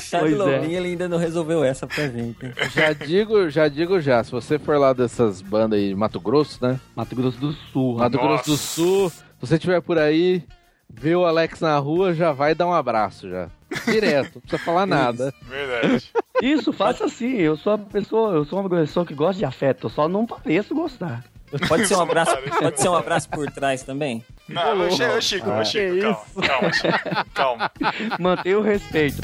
Chá 0.00 0.20
Pois 0.20 0.34
de 0.34 0.40
é. 0.40 0.42
lobinho, 0.42 0.78
ele 0.78 0.88
ainda 0.88 1.06
não 1.06 1.18
resolveu 1.18 1.62
essa 1.62 1.86
pra 1.86 2.08
gente. 2.08 2.38
Já 2.74 2.94
digo, 2.94 3.50
já 3.50 3.68
digo 3.68 4.00
já, 4.00 4.24
se 4.24 4.30
você 4.30 4.58
for 4.58 4.78
lá 4.78 4.94
dessas 4.94 5.42
bandas 5.42 5.78
aí, 5.78 5.94
Mato 5.94 6.18
Grosso, 6.18 6.64
né? 6.66 6.80
Mato 6.94 7.14
Grosso 7.14 7.38
do 7.38 7.52
Sul. 7.52 7.98
Mato 7.98 8.16
Nossa. 8.16 8.26
Grosso 8.26 8.50
do 8.50 8.56
Sul, 8.56 9.10
se 9.10 9.22
você 9.38 9.56
estiver 9.56 9.82
por 9.82 9.98
aí, 9.98 10.42
vê 10.88 11.14
o 11.14 11.26
Alex 11.26 11.60
na 11.60 11.76
rua, 11.78 12.14
já 12.14 12.32
vai 12.32 12.54
dar 12.54 12.66
um 12.66 12.72
abraço 12.72 13.28
já. 13.28 13.50
Direto, 13.84 14.36
não 14.36 14.40
precisa 14.40 14.62
falar 14.62 14.86
nada. 14.86 15.34
Verdade. 15.42 16.12
Isso, 16.42 16.72
faça 16.72 17.04
assim. 17.04 17.36
Eu 17.36 17.56
sou 17.56 17.74
uma 17.74 17.84
pessoa, 17.84 18.34
eu 18.34 18.44
sou 18.44 18.60
uma 18.60 18.70
pessoa 18.70 19.06
que 19.06 19.14
gosta 19.14 19.38
de 19.38 19.44
afeto, 19.44 19.86
eu 19.86 19.90
só 19.90 20.08
não 20.08 20.26
pareço 20.26 20.74
gostar. 20.74 21.24
Pode 21.68 21.86
ser 21.86 21.94
um 21.94 22.00
abraço, 22.00 22.36
pode 22.60 22.80
ser 22.80 22.88
um 22.88 22.94
abraço 22.94 23.28
por 23.28 23.50
trás 23.50 23.82
também? 23.82 24.24
Não, 24.48 24.80
ô, 24.80 24.90
Chico, 24.90 25.50
ô, 25.50 25.64
Chico, 25.64 25.64
Chico, 25.64 26.42
calma, 26.42 26.48
calma, 26.48 26.72
Chico, 26.72 27.30
calma. 27.34 27.70
Mantenha 28.18 28.58
o 28.58 28.62
respeito. 28.62 29.20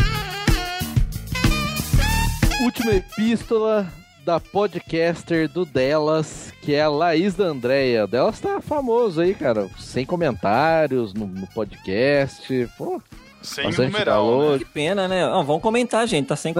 Última 2.62 2.92
epístola 2.92 3.92
da 4.24 4.38
podcaster 4.38 5.48
do 5.48 5.64
Delas, 5.64 6.52
que 6.62 6.74
é 6.74 6.82
a 6.82 6.88
Laís 6.88 7.34
da 7.34 7.46
Andréia. 7.46 8.04
O 8.04 8.06
Delas 8.06 8.38
tá 8.38 8.60
famoso 8.60 9.20
aí, 9.20 9.34
cara. 9.34 9.68
Sem 9.78 10.06
comentários 10.06 11.12
no, 11.12 11.26
no 11.26 11.46
podcast. 11.48 12.70
Pô, 12.78 13.02
Sem 13.42 13.64
bastante 13.64 13.92
numeral, 13.92 14.24
né? 14.24 14.30
download. 14.30 14.64
Que 14.64 14.70
pena, 14.70 15.08
né? 15.08 15.26
Ó, 15.26 15.42
vamos 15.42 15.62
comentar, 15.62 16.06
gente. 16.06 16.26
Tá 16.26 16.36
sem. 16.36 16.54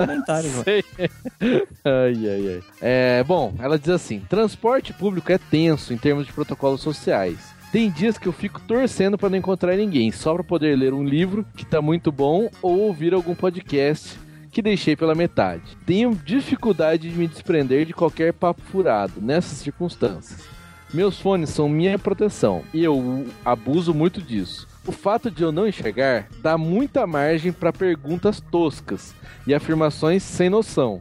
Sei. 0.65 0.85
ai, 1.85 2.29
ai, 2.29 2.55
ai. 2.55 2.63
É, 2.81 3.25
bom, 3.25 3.55
ela 3.59 3.79
diz 3.79 3.89
assim: 3.91 4.21
transporte 4.21 4.93
público 4.93 5.31
é 5.31 5.39
tenso 5.39 5.93
em 5.93 5.99
termos 5.99 6.27
de 6.27 6.33
protocolos 6.33 6.81
sociais. 6.81 7.39
Tem 7.73 7.91
dias 7.91 8.19
que 8.19 8.29
eu 8.29 8.33
fico 8.33 8.61
torcendo 8.61 9.17
para 9.17 9.31
não 9.31 9.39
encontrar 9.39 9.75
ninguém, 9.77 10.13
só 10.13 10.35
para 10.35 10.45
poder 10.45 10.77
ler 10.77 10.93
um 10.93 11.03
livro 11.03 11.47
que 11.57 11.65
tá 11.65 11.81
muito 11.81 12.13
bom 12.13 12.51
ou 12.61 12.81
ouvir 12.81 13.15
algum 13.15 13.35
podcast 13.35 14.19
que 14.51 14.61
deixei 14.61 14.95
pela 14.95 15.15
metade. 15.15 15.79
Tenho 15.87 16.15
dificuldade 16.15 17.11
de 17.11 17.17
me 17.17 17.27
desprender 17.27 17.87
de 17.87 17.95
qualquer 17.95 18.35
papo 18.35 18.61
furado 18.61 19.15
nessas 19.23 19.59
circunstâncias. 19.59 20.45
Meus 20.93 21.19
fones 21.19 21.49
são 21.49 21.67
minha 21.67 21.99
proteção 21.99 22.63
e 22.75 22.85
eu 22.85 23.27
abuso 23.43 23.95
muito 23.95 24.21
disso. 24.21 24.69
O 24.87 24.93
fato 24.93 25.31
de 25.31 25.43
eu 25.43 25.53
não 25.53 25.67
enxergar 25.67 26.29
dá 26.39 26.59
muita 26.59 27.07
margem 27.07 27.53
para 27.53 27.73
perguntas 27.73 28.41
toscas 28.41 29.15
e 29.47 29.55
afirmações 29.55 30.23
sem 30.23 30.51
noção. 30.51 31.01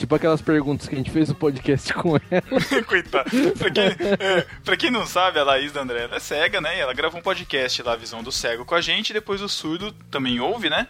Tipo 0.00 0.14
aquelas 0.14 0.40
perguntas 0.40 0.88
que 0.88 0.94
a 0.94 0.98
gente 0.98 1.10
fez 1.10 1.28
no 1.28 1.34
podcast 1.34 1.92
com 1.94 2.16
ela. 2.16 2.42
Coitado. 2.88 3.30
Pra 3.58 3.70
quem, 3.70 3.84
é, 3.84 4.46
pra 4.64 4.74
quem 4.74 4.90
não 4.90 5.04
sabe, 5.04 5.38
a 5.38 5.44
Laís 5.44 5.72
da 5.72 5.82
André 5.82 6.08
é 6.10 6.18
cega, 6.18 6.58
né? 6.58 6.78
E 6.78 6.80
ela 6.80 6.94
grava 6.94 7.18
um 7.18 7.20
podcast 7.20 7.82
lá, 7.82 7.94
Visão 7.96 8.22
do 8.22 8.32
Cego, 8.32 8.64
com 8.64 8.74
a 8.74 8.80
gente. 8.80 9.10
E 9.10 9.12
depois 9.12 9.42
o 9.42 9.48
surdo 9.48 9.92
também 10.10 10.40
ouve, 10.40 10.70
né? 10.70 10.88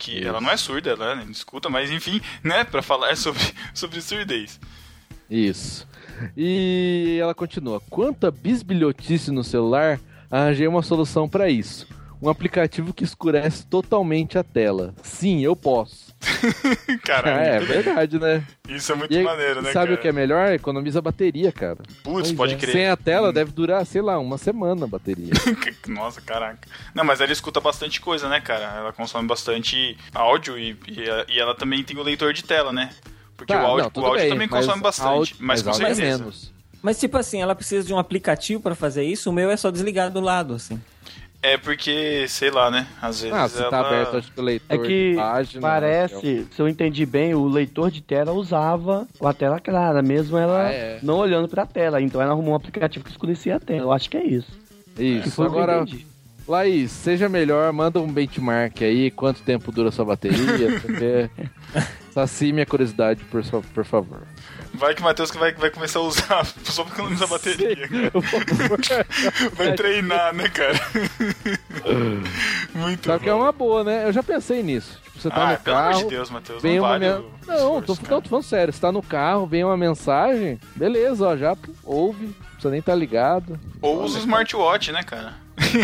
Que 0.00 0.26
ela 0.26 0.40
não 0.40 0.50
é 0.50 0.56
surda, 0.56 0.90
ela 0.90 1.14
não 1.14 1.30
escuta, 1.30 1.70
mas 1.70 1.92
enfim, 1.92 2.20
né? 2.42 2.64
Pra 2.64 2.82
falar 2.82 3.14
sobre, 3.16 3.40
sobre 3.72 4.02
surdez. 4.02 4.58
Isso. 5.30 5.86
E 6.36 7.18
ela 7.22 7.36
continua: 7.36 7.80
Quanta 7.88 8.32
bisbilhotice 8.32 9.30
no 9.30 9.44
celular, 9.44 10.00
arranjei 10.30 10.66
uma 10.66 10.82
solução 10.82 11.28
para 11.28 11.48
isso. 11.48 11.86
Um 12.22 12.28
aplicativo 12.28 12.92
que 12.92 13.02
escurece 13.02 13.64
totalmente 13.66 14.36
a 14.36 14.44
tela. 14.44 14.94
Sim, 15.02 15.40
eu 15.42 15.56
posso. 15.56 16.14
Caralho, 17.02 17.38
Ah, 17.40 17.44
é 17.44 17.60
verdade, 17.60 18.18
né? 18.18 18.44
Isso 18.68 18.92
é 18.92 18.94
muito 18.94 19.10
E 19.14 19.16
aí, 19.18 19.24
maneiro, 19.24 19.62
né, 19.62 19.72
Sabe 19.72 19.86
cara? 19.86 19.94
o 19.94 20.02
que 20.02 20.08
é 20.08 20.12
melhor? 20.12 20.52
Economiza 20.52 21.00
bateria, 21.00 21.50
cara. 21.50 21.78
Putz, 22.02 22.30
pode 22.32 22.56
crer. 22.56 22.72
Sem 22.72 22.88
a 22.88 22.96
tela 22.96 23.32
deve 23.32 23.52
durar, 23.52 23.86
sei 23.86 24.02
lá, 24.02 24.18
uma 24.18 24.36
semana 24.36 24.84
a 24.84 24.88
bateria. 24.88 25.32
Nossa, 25.88 26.20
caraca. 26.20 26.68
Não, 26.94 27.04
mas 27.04 27.22
ela 27.22 27.32
escuta 27.32 27.58
bastante 27.58 28.02
coisa, 28.02 28.28
né, 28.28 28.38
cara? 28.38 28.64
Ela 28.76 28.92
consome 28.92 29.26
bastante 29.26 29.96
áudio 30.14 30.58
e, 30.58 30.76
e, 30.88 31.34
e 31.34 31.40
ela 31.40 31.54
também 31.54 31.82
tem 31.82 31.96
o 31.96 32.02
leitor 32.02 32.34
de 32.34 32.44
tela, 32.44 32.70
né? 32.70 32.90
Porque 33.34 33.54
Tá, 33.54 33.62
o 33.62 33.66
áudio, 33.66 33.90
não, 33.96 34.02
o 34.02 34.06
áudio 34.06 34.20
bem, 34.20 34.28
também 34.30 34.48
consome 34.48 34.82
bastante. 34.82 35.08
áudio- 35.08 35.36
mas, 35.40 35.62
mas 35.62 35.78
com 35.78 35.86
é 35.86 35.94
certeza. 35.94 36.18
menos. 36.18 36.52
Mas 36.82 36.98
tipo 36.98 37.16
assim, 37.18 37.40
ela 37.42 37.54
precisa 37.54 37.86
de 37.86 37.92
um 37.92 37.98
aplicativo 37.98 38.62
pra 38.62 38.74
fazer 38.74 39.04
isso. 39.04 39.28
O 39.30 39.32
meu 39.32 39.50
é 39.50 39.56
só 39.56 39.70
desligar 39.70 40.10
do 40.10 40.20
lado, 40.20 40.54
assim. 40.54 40.80
É 41.42 41.56
porque, 41.56 42.26
sei 42.28 42.50
lá, 42.50 42.70
né? 42.70 42.86
Às 43.00 43.22
vezes 43.22 43.34
Ah, 43.36 43.48
se 43.48 43.58
ela... 43.60 43.70
tá 43.70 43.80
aberto, 43.80 44.16
acho 44.18 44.30
que 44.30 44.38
o 44.40 44.42
leitor 44.42 44.74
É 44.74 44.78
que 44.86 45.10
de 45.12 45.16
página. 45.16 45.60
parece, 45.62 46.46
se 46.54 46.60
eu 46.60 46.68
entendi 46.68 47.06
bem, 47.06 47.34
o 47.34 47.46
leitor 47.48 47.90
de 47.90 48.02
tela 48.02 48.32
usava 48.32 49.08
com 49.18 49.26
a 49.26 49.32
tela 49.32 49.58
clara, 49.58 50.02
mesmo 50.02 50.36
ela 50.36 50.66
Ah, 50.66 50.70
é. 50.72 50.98
não 51.02 51.16
olhando 51.16 51.48
pra 51.48 51.64
tela. 51.64 52.00
Então 52.02 52.20
ela 52.20 52.32
arrumou 52.32 52.52
um 52.52 52.56
aplicativo 52.56 53.04
que 53.04 53.10
escurecia 53.10 53.56
a 53.56 53.60
tela. 53.60 53.80
Eu 53.82 53.92
acho 53.92 54.10
que 54.10 54.18
é 54.18 54.24
isso. 54.24 54.52
Isso. 54.98 55.42
Agora. 55.42 55.84
Laís, 56.46 56.90
seja 56.90 57.28
melhor, 57.28 57.72
manda 57.72 58.00
um 58.00 58.10
benchmark 58.12 58.82
aí, 58.82 59.10
quanto 59.10 59.40
tempo 59.42 59.70
dura 59.70 59.90
sua 59.90 60.04
bateria, 60.04 60.80
porque... 60.80 61.30
Sacie 62.12 62.52
minha 62.52 62.66
curiosidade, 62.66 63.22
por, 63.30 63.40
por 63.72 63.84
favor. 63.84 64.22
Vai 64.80 64.94
que 64.94 65.02
o 65.02 65.04
Matheus 65.04 65.30
vai, 65.32 65.52
vai 65.52 65.68
começar 65.70 65.98
a 65.98 66.02
usar 66.02 66.44
só 66.64 66.82
pra 66.84 66.94
economizar 66.94 67.28
a 67.28 67.30
bateria. 67.30 67.76
Vai 69.54 69.74
treinar, 69.74 70.34
né, 70.34 70.48
cara? 70.48 70.80
Muito 72.74 73.06
Sabe 73.06 73.24
que 73.24 73.28
é 73.30 73.34
uma 73.34 73.52
boa, 73.52 73.84
né? 73.84 74.06
Eu 74.06 74.12
já 74.12 74.22
pensei 74.22 74.62
nisso. 74.62 74.98
Tipo, 75.04 75.20
você 75.20 75.28
tá 75.30 75.48
Ah, 75.48 75.52
no 75.52 75.58
pelo 75.58 75.76
amor 75.76 75.90
carro... 75.90 76.02
de 76.04 76.08
Deus, 76.08 76.30
Matheus, 76.30 76.62
vem 76.62 76.76
não 76.78 76.82
uma 76.84 76.88
vale 76.88 77.08
men- 77.08 77.18
o 77.18 77.30
Não, 77.46 77.82
tô, 77.82 77.94
não, 78.08 78.20
tô 78.22 78.28
falando 78.28 78.44
sério. 78.44 78.72
Você 78.72 78.80
tá 78.80 78.90
no 78.90 79.02
carro, 79.02 79.46
vem 79.46 79.62
uma 79.64 79.76
mensagem, 79.76 80.58
beleza, 80.74 81.26
ó, 81.28 81.36
já 81.36 81.54
ouve, 81.84 82.26
não 82.26 82.32
precisa 82.52 82.70
nem 82.70 82.80
tá 82.82 82.94
ligado. 82.94 83.60
Ou 83.82 84.02
usa 84.02 84.16
o 84.16 84.20
smartwatch, 84.20 84.92
né, 84.92 85.02
cara? 85.02 85.34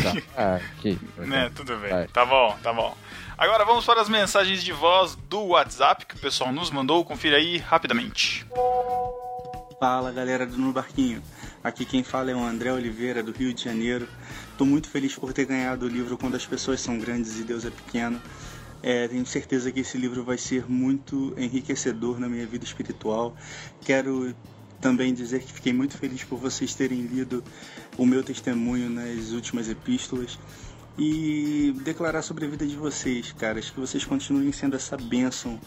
Tá. 0.03 0.23
Ah, 0.37 0.61
que... 0.81 0.99
né, 1.19 1.51
tudo 1.55 1.77
bem. 1.77 1.91
Vai. 1.91 2.07
Tá 2.09 2.25
bom, 2.25 2.57
tá 2.63 2.73
bom. 2.73 2.97
Agora 3.39 3.67
vamos 3.67 3.85
para 3.85 4.01
as 4.01 4.09
mensagens 4.09 4.65
de 4.65 4.73
voz 4.73 5.15
do 5.29 5.49
WhatsApp 5.49 6.07
que 6.07 6.15
o 6.15 6.19
pessoal 6.19 6.51
nos 6.51 6.71
mandou. 6.71 7.05
Confira 7.05 7.37
aí 7.37 7.59
rapidamente. 7.59 8.47
Fala 9.79 10.11
galera 10.11 10.47
do 10.47 10.57
No 10.57 10.73
Barquinho, 10.73 11.23
aqui 11.63 11.85
quem 11.85 12.03
fala 12.03 12.31
é 12.31 12.35
o 12.35 12.43
André 12.43 12.73
Oliveira 12.73 13.23
do 13.23 13.33
Rio 13.33 13.53
de 13.53 13.63
Janeiro. 13.63 14.09
Tô 14.57 14.65
muito 14.65 14.89
feliz 14.89 15.15
por 15.15 15.35
ter 15.35 15.45
ganhado 15.45 15.85
o 15.85 15.89
livro 15.89 16.17
Quando 16.17 16.35
as 16.35 16.47
Pessoas 16.47 16.81
São 16.81 16.99
Grandes 16.99 17.39
e 17.39 17.43
Deus 17.43 17.67
é 17.67 17.71
Pequeno. 17.71 18.19
É, 18.83 19.07
tenho 19.07 19.27
certeza 19.27 19.71
que 19.71 19.81
esse 19.81 19.99
livro 19.99 20.25
vai 20.25 20.39
ser 20.39 20.65
muito 20.67 21.35
enriquecedor 21.37 22.19
na 22.19 22.31
minha 22.31 22.47
vida 22.47 22.65
espiritual. 22.65 23.37
Quero 23.85 24.35
também 24.81 25.13
dizer 25.13 25.43
que 25.43 25.53
fiquei 25.53 25.75
muito 25.75 25.99
feliz 25.99 26.25
por 26.25 26.39
vocês 26.39 26.75
terem 26.75 27.03
lido 27.03 27.45
o 27.99 28.07
meu 28.07 28.23
testemunho 28.23 28.89
nas 28.89 29.33
últimas 29.33 29.69
epístolas 29.69 30.39
e 30.99 31.75
declarar 31.83 32.23
sobre 32.23 32.47
a 32.47 32.49
vida 32.49 32.67
de 32.67 32.77
vocês, 32.77 33.33
caras, 33.33 33.71
que 33.71 33.79
vocês 33.79 34.05
continuem 34.05 34.51
sendo 34.53 34.77
essa 34.77 34.97
bênção 34.97 35.61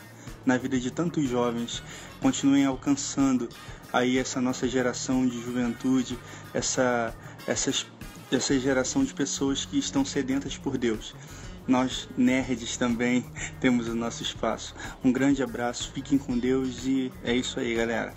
na 0.46 0.58
vida 0.58 0.80
de 0.80 0.90
tantos 0.90 1.28
jovens, 1.30 1.84
continuem 2.20 2.66
alcançando 2.66 3.48
aí 3.94 4.18
essa 4.18 4.42
nossa 4.42 4.68
geração 4.68 5.28
de 5.28 5.40
juventude, 5.42 6.18
essa, 6.54 7.14
essas, 7.46 7.86
essa 8.32 8.58
geração 8.60 9.04
de 9.04 9.14
pessoas 9.14 9.66
que 9.66 9.78
estão 9.78 10.04
sedentas 10.04 10.58
por 10.58 10.78
Deus. 10.78 11.16
Nós, 11.68 12.10
nerds, 12.18 12.78
também 12.78 13.24
temos 13.62 13.88
o 13.88 13.96
nosso 13.96 14.24
espaço. 14.24 14.74
Um 15.04 15.12
grande 15.12 15.44
abraço, 15.44 15.92
fiquem 15.92 16.18
com 16.18 16.38
Deus 16.38 16.86
e 16.86 17.12
é 17.24 17.36
isso 17.36 17.60
aí, 17.60 17.76
galera. 17.76 18.16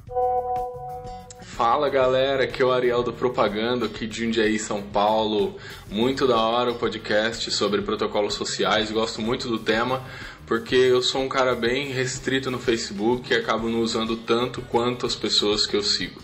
Fala 1.57 1.91
galera, 1.91 2.45
aqui 2.45 2.63
é 2.63 2.65
o 2.65 2.73
Ariel 2.73 3.03
do 3.03 3.13
Propaganda, 3.13 3.85
aqui 3.85 4.07
de 4.07 4.25
Jundiaí, 4.25 4.59
São 4.59 4.81
Paulo. 4.81 5.59
Muito 5.91 6.27
da 6.27 6.41
hora 6.41 6.71
o 6.71 6.77
podcast 6.77 7.51
sobre 7.51 7.83
protocolos 7.83 8.33
sociais, 8.33 8.91
gosto 8.91 9.21
muito 9.21 9.49
do 9.49 9.59
tema, 9.59 10.03
porque 10.47 10.75
eu 10.75 11.03
sou 11.03 11.23
um 11.23 11.29
cara 11.29 11.55
bem 11.55 11.93
restrito 11.93 12.51
no 12.51 12.59
Facebook 12.59 13.31
e 13.31 13.37
acabo 13.37 13.69
não 13.69 13.81
usando 13.81 14.17
tanto 14.17 14.63
quanto 14.63 15.05
as 15.05 15.15
pessoas 15.15 15.67
que 15.67 15.77
eu 15.77 15.83
sigo. 15.83 16.23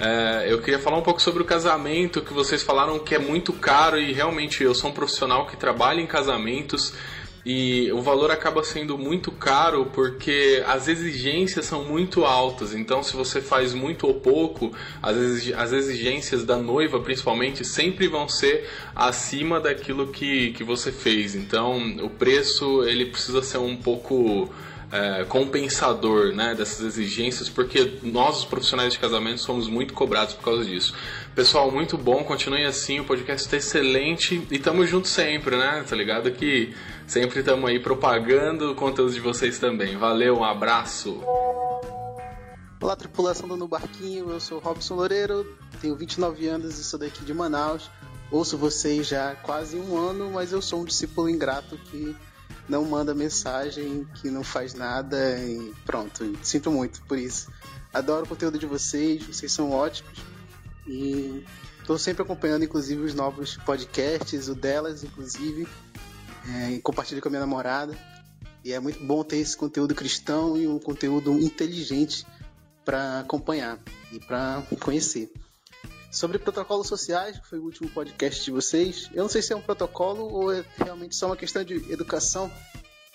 É, 0.00 0.46
eu 0.48 0.58
queria 0.62 0.78
falar 0.78 0.96
um 0.96 1.02
pouco 1.02 1.20
sobre 1.20 1.42
o 1.42 1.46
casamento, 1.46 2.22
que 2.22 2.32
vocês 2.32 2.62
falaram 2.62 2.98
que 2.98 3.14
é 3.14 3.18
muito 3.18 3.52
caro 3.52 4.00
e 4.00 4.14
realmente 4.14 4.64
eu 4.64 4.74
sou 4.74 4.88
um 4.88 4.94
profissional 4.94 5.46
que 5.46 5.56
trabalha 5.56 6.00
em 6.00 6.06
casamentos 6.06 6.94
e 7.48 7.92
o 7.92 8.02
valor 8.02 8.32
acaba 8.32 8.64
sendo 8.64 8.98
muito 8.98 9.30
caro 9.30 9.86
porque 9.94 10.64
as 10.66 10.88
exigências 10.88 11.64
são 11.64 11.84
muito 11.84 12.24
altas. 12.24 12.74
Então, 12.74 13.04
se 13.04 13.14
você 13.14 13.40
faz 13.40 13.72
muito 13.72 14.04
ou 14.04 14.14
pouco, 14.14 14.72
as 15.00 15.16
exig- 15.16 15.54
as 15.54 15.70
exigências 15.72 16.44
da 16.44 16.56
noiva, 16.56 16.98
principalmente, 16.98 17.64
sempre 17.64 18.08
vão 18.08 18.28
ser 18.28 18.68
acima 18.96 19.60
daquilo 19.60 20.08
que, 20.08 20.50
que 20.54 20.64
você 20.64 20.90
fez. 20.90 21.36
Então, 21.36 21.78
o 22.02 22.10
preço 22.10 22.82
ele 22.82 23.06
precisa 23.06 23.40
ser 23.40 23.58
um 23.58 23.76
pouco 23.76 24.50
é, 24.90 25.24
compensador 25.24 26.32
né, 26.32 26.54
dessas 26.54 26.84
exigências, 26.84 27.48
porque 27.48 27.92
nós, 28.02 28.38
os 28.38 28.44
profissionais 28.44 28.92
de 28.92 28.98
casamento, 28.98 29.40
somos 29.40 29.68
muito 29.68 29.94
cobrados 29.94 30.34
por 30.34 30.44
causa 30.44 30.64
disso. 30.64 30.94
Pessoal, 31.34 31.70
muito 31.70 31.96
bom, 31.98 32.24
continuem 32.24 32.64
assim, 32.64 33.00
o 33.00 33.04
podcast 33.04 33.46
está 33.46 33.56
excelente 33.56 34.42
e 34.50 34.58
tamo 34.58 34.86
junto 34.86 35.06
sempre, 35.06 35.56
né? 35.56 35.84
Tá 35.88 35.94
ligado 35.94 36.30
que 36.30 36.72
sempre 37.06 37.40
estamos 37.40 37.68
aí 37.70 37.78
propagando 37.78 38.72
o 38.72 38.74
conteúdo 38.74 39.12
de 39.12 39.20
vocês 39.20 39.58
também. 39.58 39.96
Valeu, 39.96 40.38
um 40.38 40.44
abraço! 40.44 41.20
Olá, 42.80 42.94
tripulação 42.94 43.48
do 43.48 43.56
No 43.56 43.66
Barquinho, 43.66 44.30
eu 44.30 44.40
sou 44.40 44.58
Robson 44.58 44.94
Loureiro, 44.94 45.56
tenho 45.80 45.96
29 45.96 46.46
anos 46.46 46.78
e 46.78 46.84
sou 46.84 46.98
daqui 46.98 47.24
de 47.24 47.32
Manaus. 47.32 47.90
Ouço 48.30 48.58
vocês 48.58 49.06
já 49.06 49.30
há 49.30 49.34
quase 49.36 49.76
um 49.76 49.96
ano, 49.96 50.30
mas 50.30 50.52
eu 50.52 50.60
sou 50.60 50.82
um 50.82 50.84
discípulo 50.84 51.28
ingrato 51.28 51.78
que 51.78 52.14
não 52.68 52.84
manda 52.84 53.14
mensagem, 53.14 54.06
que 54.16 54.30
não 54.30 54.42
faz 54.42 54.74
nada 54.74 55.38
e 55.38 55.72
pronto. 55.84 56.36
Sinto 56.42 56.70
muito 56.70 57.00
por 57.02 57.18
isso. 57.18 57.50
Adoro 57.94 58.24
o 58.24 58.28
conteúdo 58.28 58.58
de 58.58 58.66
vocês, 58.66 59.22
vocês 59.22 59.50
são 59.52 59.70
ótimos 59.70 60.18
e 60.86 61.44
estou 61.80 61.98
sempre 61.98 62.22
acompanhando, 62.22 62.64
inclusive, 62.64 63.00
os 63.02 63.14
novos 63.14 63.56
podcasts, 63.58 64.48
o 64.48 64.54
delas, 64.54 65.04
inclusive, 65.04 65.66
é, 66.54 66.78
compartilho 66.80 67.20
com 67.20 67.28
a 67.28 67.30
minha 67.30 67.40
namorada. 67.40 67.96
E 68.64 68.72
é 68.72 68.80
muito 68.80 69.02
bom 69.04 69.22
ter 69.22 69.36
esse 69.36 69.56
conteúdo 69.56 69.94
cristão 69.94 70.56
e 70.56 70.66
um 70.66 70.78
conteúdo 70.78 71.38
inteligente 71.38 72.26
para 72.84 73.20
acompanhar 73.20 73.78
e 74.12 74.18
para 74.18 74.62
conhecer. 74.80 75.32
Sobre 76.10 76.38
protocolos 76.38 76.86
sociais, 76.86 77.38
que 77.38 77.46
foi 77.46 77.58
o 77.58 77.64
último 77.64 77.90
podcast 77.90 78.44
de 78.44 78.50
vocês, 78.50 79.10
eu 79.12 79.22
não 79.22 79.28
sei 79.28 79.42
se 79.42 79.52
é 79.52 79.56
um 79.56 79.60
protocolo 79.60 80.24
ou 80.24 80.52
é 80.52 80.64
realmente 80.78 81.14
só 81.14 81.26
uma 81.26 81.36
questão 81.36 81.62
de 81.62 81.74
educação, 81.92 82.50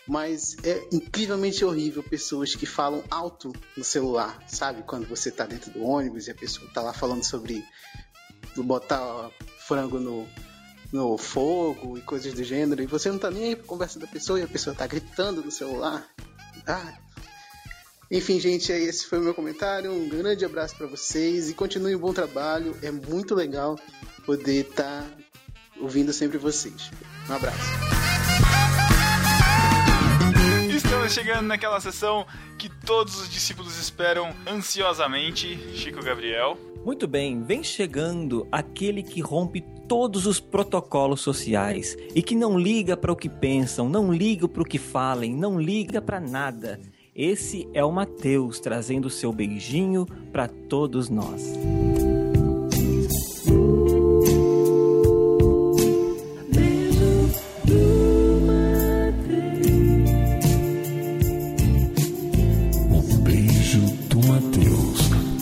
mas 0.08 0.56
é 0.64 0.88
incrivelmente 0.91 1.66
horrível 1.66 2.03
pessoas 2.03 2.56
que 2.56 2.66
falam 2.66 3.03
alto 3.10 3.52
no 3.76 3.84
celular, 3.84 4.41
sabe? 4.48 4.84
Quando 4.84 5.08
você 5.08 5.32
tá 5.32 5.45
dentro 5.45 5.72
do 5.72 5.84
ônibus 5.84 6.28
e 6.28 6.32
a 6.32 6.36
pessoa 6.36 6.70
tá 6.74 6.82
lá 6.82 6.94
falando 6.94 7.24
sobre 7.24 7.64
botar 8.56 9.32
frango 9.68 9.99
no, 9.99 10.28
no 10.92 11.18
fogo 11.18 11.98
e 11.98 12.02
coisas 12.02 12.34
do 12.34 12.44
gênero, 12.44 12.82
e 12.82 12.86
você 12.86 13.10
não 13.10 13.18
tá 13.18 13.32
nem 13.32 13.46
aí 13.46 13.56
pra 13.56 13.66
conversa 13.66 13.98
da 13.98 14.08
pessoa 14.08 14.40
e 14.40 14.44
a 14.44 14.48
pessoa 14.48 14.76
tá 14.76 14.86
gritando 14.86 15.42
no 15.42 15.52
celular. 15.52 16.06
Ah, 16.68 16.94
enfim, 18.12 18.42
gente, 18.42 18.72
esse 18.74 19.08
foi 19.08 19.20
o 19.20 19.22
meu 19.22 19.34
comentário. 19.34 19.90
Um 19.90 20.10
grande 20.10 20.44
abraço 20.44 20.76
para 20.76 20.86
vocês 20.86 21.50
e 21.50 21.54
continuem 21.54 21.96
um 21.96 22.00
bom 22.00 22.12
trabalho. 22.12 22.78
É 22.82 22.92
muito 22.92 23.34
legal 23.34 23.80
poder 24.26 24.68
estar 24.68 25.08
ouvindo 25.80 26.12
sempre 26.12 26.38
vocês. 26.38 26.92
Um 27.30 27.34
abraço. 27.34 27.58
Estamos 30.76 31.14
chegando 31.14 31.48
naquela 31.48 31.80
sessão 31.80 32.28
que 32.58 32.68
todos 32.68 33.22
os 33.22 33.30
discípulos 33.30 33.80
esperam 33.80 34.36
ansiosamente. 34.46 35.58
Chico 35.74 36.04
Gabriel. 36.04 36.70
Muito 36.84 37.08
bem, 37.08 37.44
vem 37.44 37.64
chegando 37.64 38.48
aquele 38.52 39.03
que 39.03 39.22
rompe 39.22 39.62
todos 39.88 40.26
os 40.26 40.40
protocolos 40.40 41.22
sociais 41.22 41.95
e 42.16 42.24
que 42.24 42.34
não 42.34 42.58
liga 42.58 42.98
para 42.98 43.12
o 43.12 43.16
que 43.16 43.30
pensam, 43.30 43.88
não 43.88 44.12
liga 44.12 44.48
para 44.48 44.64
o 44.64 44.66
que 44.66 44.80
falem, 44.80 45.36
não 45.36 45.60
liga 45.60 46.02
para 46.02 46.20
nada. 46.20 46.80
Esse 47.16 47.68
é 47.74 47.86
o 47.86 47.91
Mateus 47.91 48.60
trazendo 48.60 49.12
seu 49.12 49.32
beijinho 49.32 50.08
para 50.32 50.48
todos 50.48 51.08
nós. 51.08 51.53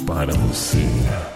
Para 0.06 0.34
você. 0.34 1.29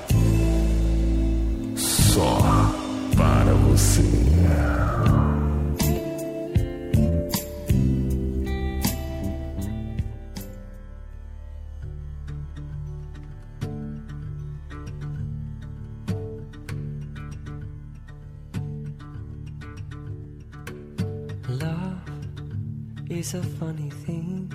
A 23.35 23.41
funny 23.60 23.89
thing. 24.05 24.49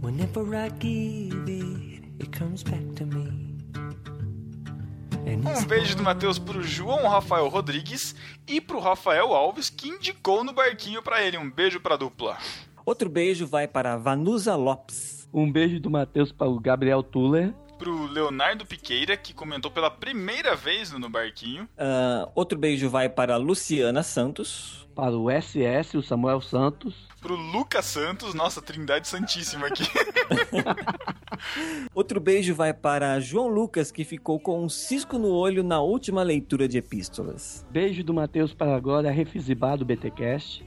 Whenever 0.00 0.54
I 0.54 0.68
give 0.78 1.48
it, 1.48 2.02
it 2.20 2.38
comes 2.38 2.62
back 2.62 2.84
to 2.96 3.06
me. 3.06 3.56
Um 5.26 5.64
beijo 5.66 5.96
do 5.96 6.02
Matheus 6.04 6.38
pro 6.38 6.62
João 6.62 7.08
Rafael 7.08 7.48
Rodrigues 7.48 8.14
e 8.46 8.60
pro 8.60 8.78
Rafael 8.78 9.34
Alves, 9.34 9.68
que 9.68 9.88
indicou 9.88 10.44
no 10.44 10.52
barquinho 10.52 11.02
pra 11.02 11.22
ele. 11.22 11.36
Um 11.36 11.50
beijo 11.50 11.80
pra 11.80 11.96
dupla. 11.96 12.38
Outro 12.84 13.08
beijo 13.08 13.46
vai 13.46 13.66
para 13.66 13.96
Vanusa 13.96 14.54
Lopes. 14.54 15.28
Um 15.32 15.50
beijo 15.50 15.80
do 15.80 15.90
Matheus 15.90 16.30
para 16.30 16.48
o 16.48 16.60
Gabriel 16.60 17.02
Tuller. 17.02 17.52
Pro 17.78 18.06
Leonardo 18.06 18.64
Piqueira, 18.64 19.16
que 19.16 19.34
comentou 19.34 19.70
pela 19.70 19.90
primeira 19.90 20.56
vez 20.56 20.92
no 20.92 21.08
Barquinho. 21.08 21.68
Ah, 21.76 22.28
outro 22.34 22.58
beijo 22.58 22.88
vai 22.88 23.08
para 23.08 23.36
Luciana 23.36 24.02
Santos. 24.02 24.86
Para 24.94 25.14
o 25.14 25.30
SS, 25.30 25.94
o 25.98 26.02
Samuel 26.02 26.40
Santos. 26.40 27.06
Pro 27.20 27.36
Lucas 27.36 27.84
Santos, 27.84 28.32
nossa, 28.32 28.62
trindade 28.62 29.06
santíssima 29.06 29.66
aqui. 29.66 29.84
Outro 31.94 32.18
beijo 32.18 32.54
vai 32.54 32.72
para 32.72 33.20
João 33.20 33.48
Lucas, 33.48 33.90
que 33.90 34.04
ficou 34.04 34.40
com 34.40 34.64
um 34.64 34.68
cisco 34.68 35.18
no 35.18 35.28
olho 35.28 35.62
na 35.62 35.80
última 35.80 36.22
leitura 36.22 36.66
de 36.66 36.78
epístolas. 36.78 37.66
Beijo 37.70 38.02
do 38.02 38.14
Matheus 38.14 38.54
para 38.54 38.74
agora, 38.74 39.10
Refizibá 39.10 39.76
do 39.76 39.84
BTcast. 39.84 40.64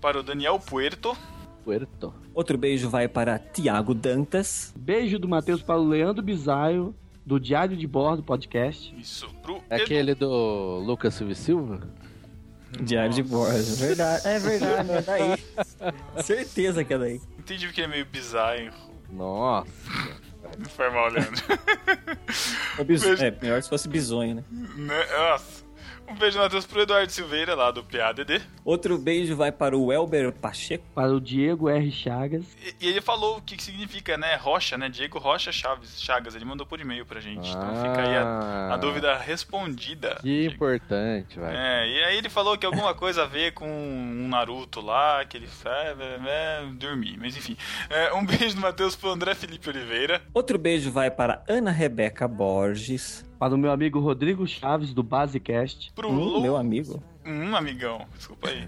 Para 0.00 0.20
o 0.20 0.22
Daniel 0.22 0.60
Puerto. 0.60 1.16
Puerto. 1.64 2.12
Outro 2.34 2.58
beijo 2.58 2.88
vai 2.88 3.08
para 3.08 3.38
Tiago 3.38 3.94
Dantas. 3.94 4.72
Beijo 4.76 5.18
do 5.18 5.28
Matheus 5.28 5.62
para 5.62 5.78
o 5.78 5.86
Leandro 5.86 6.22
Bisaio, 6.22 6.94
do 7.24 7.38
Diário 7.38 7.76
de 7.76 7.86
Bordo 7.86 8.22
podcast. 8.22 8.94
Isso, 8.98 9.28
pro 9.42 9.60
É 9.70 9.76
aquele 9.76 10.14
do 10.14 10.78
Lucas 10.84 11.14
Silva 11.14 11.34
Silva? 11.34 11.80
Diário 12.80 13.12
de 13.12 13.22
bordo, 13.22 13.54
é 13.54 13.86
verdade. 13.86 14.28
É 14.28 14.38
verdade, 14.38 14.90
é 14.90 15.02
daí. 15.02 15.44
Certeza 16.24 16.82
que 16.82 16.94
é 16.94 16.98
daí. 16.98 17.20
Entendi 17.38 17.68
que 17.70 17.80
ele 17.80 17.86
é 17.86 17.90
meio 17.90 18.06
bizarro. 18.06 18.70
Nossa. 19.10 19.68
Não 20.58 20.68
foi 20.70 20.90
mal, 20.90 21.08
Leandro. 21.10 21.44
É, 22.78 23.26
é, 23.26 23.38
melhor 23.42 23.62
se 23.62 23.68
fosse 23.68 23.88
bisonho, 23.88 24.36
né? 24.36 24.44
Né? 24.50 25.06
Nossa. 25.18 25.61
Um 26.12 26.14
beijo, 26.14 26.38
Matheus, 26.38 26.66
pro 26.66 26.82
Eduardo 26.82 27.10
Silveira, 27.10 27.54
lá 27.54 27.70
do 27.70 27.82
PADD. 27.82 28.42
Outro 28.62 28.98
beijo 28.98 29.34
vai 29.34 29.50
para 29.50 29.74
o 29.74 29.90
Elber 29.90 30.30
Pacheco. 30.30 30.84
Para 30.94 31.10
o 31.10 31.18
Diego 31.18 31.70
R. 31.70 31.90
Chagas. 31.90 32.44
E, 32.62 32.84
e 32.84 32.88
ele 32.90 33.00
falou 33.00 33.38
o 33.38 33.40
que, 33.40 33.56
que 33.56 33.62
significa, 33.62 34.18
né? 34.18 34.36
Rocha, 34.36 34.76
né? 34.76 34.90
Diego 34.90 35.18
Rocha 35.18 35.50
Chaves, 35.50 36.02
Chagas. 36.02 36.34
Ele 36.34 36.44
mandou 36.44 36.66
por 36.66 36.78
e-mail 36.78 37.06
pra 37.06 37.18
gente. 37.18 37.48
Então 37.48 37.76
fica 37.76 38.02
aí 38.02 38.14
a, 38.14 38.74
a 38.74 38.76
dúvida 38.76 39.16
respondida. 39.16 40.18
Que 40.20 40.44
importante, 40.44 41.40
vai. 41.40 41.56
É, 41.56 41.88
e 41.88 42.04
aí 42.04 42.18
ele 42.18 42.28
falou 42.28 42.58
que 42.58 42.66
alguma 42.66 42.94
coisa 42.94 43.22
a 43.22 43.26
ver 43.26 43.52
com 43.52 43.66
um 43.66 44.28
Naruto 44.28 44.82
lá, 44.82 45.24
que 45.24 45.38
ele 45.38 45.48
é, 45.64 45.96
é, 45.98 46.62
é, 46.62 46.66
dormir, 46.74 47.16
mas 47.18 47.34
enfim. 47.34 47.56
É, 47.88 48.12
um 48.12 48.26
beijo 48.26 48.54
do 48.54 48.60
Matheus 48.60 48.94
pro 48.94 49.08
André 49.08 49.34
Felipe 49.34 49.66
Oliveira. 49.70 50.20
Outro 50.34 50.58
beijo 50.58 50.92
vai 50.92 51.10
para 51.10 51.42
Ana 51.48 51.70
Rebeca 51.70 52.28
Borges. 52.28 53.24
Para 53.42 53.56
o 53.56 53.58
meu 53.58 53.72
amigo 53.72 53.98
Rodrigo 53.98 54.46
Chaves, 54.46 54.94
do 54.94 55.02
Basecast. 55.02 55.90
Pro 55.96 56.08
Hum, 56.08 56.14
Lou- 56.14 56.40
meu 56.42 56.56
amigo. 56.56 57.02
Um 57.26 57.56
amigão, 57.56 58.06
desculpa 58.16 58.48
aí. 58.48 58.64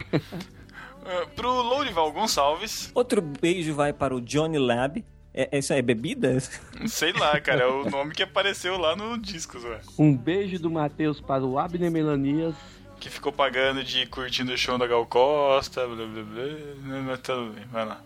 É, 1.04 1.26
pro 1.36 1.48
Lourival 1.62 2.10
Gonçalves. 2.10 2.90
Outro 2.92 3.22
beijo 3.22 3.72
vai 3.72 3.92
para 3.92 4.12
o 4.12 4.20
Johnny 4.20 4.58
Lab. 4.58 5.04
É, 5.32 5.56
isso 5.58 5.72
aí 5.72 5.78
é 5.78 5.82
bebida? 5.82 6.40
Sei 6.88 7.12
lá, 7.12 7.40
cara, 7.40 7.62
é 7.62 7.66
o 7.68 7.84
nome 7.88 8.14
que 8.14 8.24
apareceu 8.24 8.76
lá 8.76 8.96
no 8.96 9.16
disco, 9.16 9.60
Zé. 9.60 9.78
Um 9.96 10.12
beijo 10.16 10.58
do 10.60 10.68
Matheus 10.68 11.20
para 11.20 11.44
o 11.44 11.56
Abner 11.56 11.88
Melanias. 11.88 12.56
Que 12.98 13.08
ficou 13.08 13.30
pagando 13.30 13.84
de 13.84 14.06
curtindo 14.06 14.52
o 14.52 14.58
show 14.58 14.76
da 14.76 14.88
Gal 14.88 15.06
Costa, 15.06 15.86
blá 15.86 16.04
blá 16.04 16.22
blá. 16.24 17.02
Mas 17.06 17.20
tudo 17.20 17.52
bem, 17.52 17.64
vai 17.70 17.84
lá. 17.86 18.00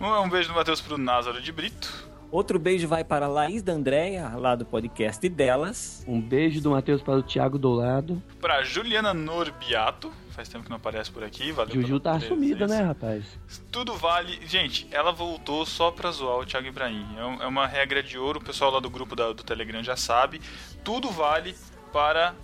Um, 0.00 0.22
um 0.22 0.28
beijo 0.30 0.48
do 0.48 0.54
Matheus 0.54 0.80
pro 0.80 0.96
Názaro 0.96 1.42
de 1.42 1.52
Brito. 1.52 2.07
Outro 2.30 2.58
beijo 2.58 2.86
vai 2.86 3.02
para 3.02 3.24
a 3.24 3.28
Laís 3.28 3.62
da 3.62 3.72
Andréia, 3.72 4.28
lá 4.36 4.54
do 4.54 4.64
podcast 4.66 5.26
delas. 5.30 6.04
Um 6.06 6.20
beijo 6.20 6.60
do 6.60 6.70
Matheus 6.70 7.00
para 7.00 7.14
o 7.16 7.22
Thiago 7.22 7.58
Dourado. 7.58 8.22
Pra 8.40 8.62
Juliana 8.62 9.14
Norbiato. 9.14 10.12
Faz 10.30 10.48
tempo 10.48 10.62
que 10.64 10.70
não 10.70 10.76
aparece 10.76 11.10
por 11.10 11.24
aqui. 11.24 11.50
Valeu 11.50 11.74
Juju 11.74 11.98
tá 11.98 12.20
sumida, 12.20 12.66
né, 12.68 12.82
rapaz? 12.82 13.24
Tudo 13.72 13.94
vale. 13.96 14.38
Gente, 14.46 14.86
ela 14.92 15.10
voltou 15.10 15.64
só 15.66 15.90
pra 15.90 16.10
zoar 16.12 16.38
o 16.38 16.44
Thiago 16.46 16.66
Ibrahim. 16.68 17.04
É 17.16 17.44
É 17.44 17.46
uma 17.46 17.66
regra 17.66 18.02
de 18.02 18.16
ouro, 18.18 18.38
o 18.38 18.44
pessoal 18.44 18.70
lá 18.70 18.78
do 18.78 18.88
grupo 18.90 19.16
da- 19.16 19.32
do 19.32 19.42
Telegram 19.42 19.82
já 19.82 19.96
sabe. 19.96 20.40
Tudo 20.84 21.08
vale 21.10 21.56
para 21.92 22.34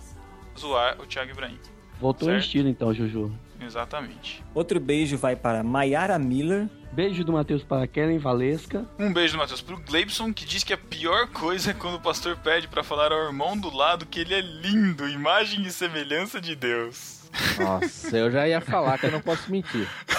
zoar 0.59 0.99
o 0.99 1.05
Thiago 1.05 1.31
Ibrahim. 1.31 1.57
Voltou 2.01 2.27
em 2.27 2.31
Certo. 2.33 2.43
estilo 2.45 2.67
então, 2.67 2.93
Juju. 2.93 3.31
Exatamente. 3.61 4.43
Outro 4.53 4.79
beijo 4.79 5.17
vai 5.17 5.35
para 5.35 5.63
Mayara 5.63 6.19
Miller. 6.19 6.67
Beijo 6.95 7.25
do 7.25 7.33
Matheus 7.33 7.61
para 7.61 7.85
Kellen 7.85 8.17
Valesca. 8.17 8.85
Um 8.97 9.11
beijo 9.11 9.33
do 9.33 9.39
Matheus 9.39 9.61
pro 9.61 9.75
Gleibson, 9.75 10.31
que 10.31 10.45
diz 10.45 10.63
que 10.63 10.71
a 10.71 10.77
pior 10.77 11.27
coisa 11.27 11.71
é 11.71 11.73
quando 11.73 11.95
o 11.95 11.99
pastor 11.99 12.37
pede 12.37 12.69
pra 12.69 12.85
falar 12.85 13.11
ao 13.11 13.25
irmão 13.25 13.57
do 13.57 13.69
lado 13.69 14.05
que 14.05 14.21
ele 14.21 14.33
é 14.33 14.39
lindo, 14.39 15.05
imagem 15.05 15.61
e 15.63 15.71
semelhança 15.71 16.39
de 16.39 16.55
Deus. 16.55 17.14
Nossa, 17.59 18.17
eu 18.17 18.31
já 18.31 18.47
ia 18.47 18.61
falar 18.61 18.97
que 18.97 19.05
eu 19.07 19.11
não 19.11 19.21
posso 19.21 19.51
mentir. 19.51 19.87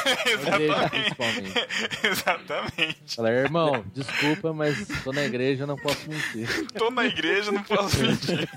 Principalmente. 0.91 1.67
Exatamente. 2.05 3.17
Falar, 3.17 3.33
irmão, 3.33 3.85
desculpa, 3.95 4.53
mas 4.53 4.87
tô 5.03 5.13
na 5.13 5.25
igreja, 5.25 5.65
eu 5.65 5.67
não 5.67 5.77
posso 5.77 6.09
mentir. 6.09 6.67
Tô 6.73 6.91
na 6.91 7.05
igreja, 7.07 7.51
não 7.53 7.63
posso 7.63 7.99
mentir. 8.01 8.49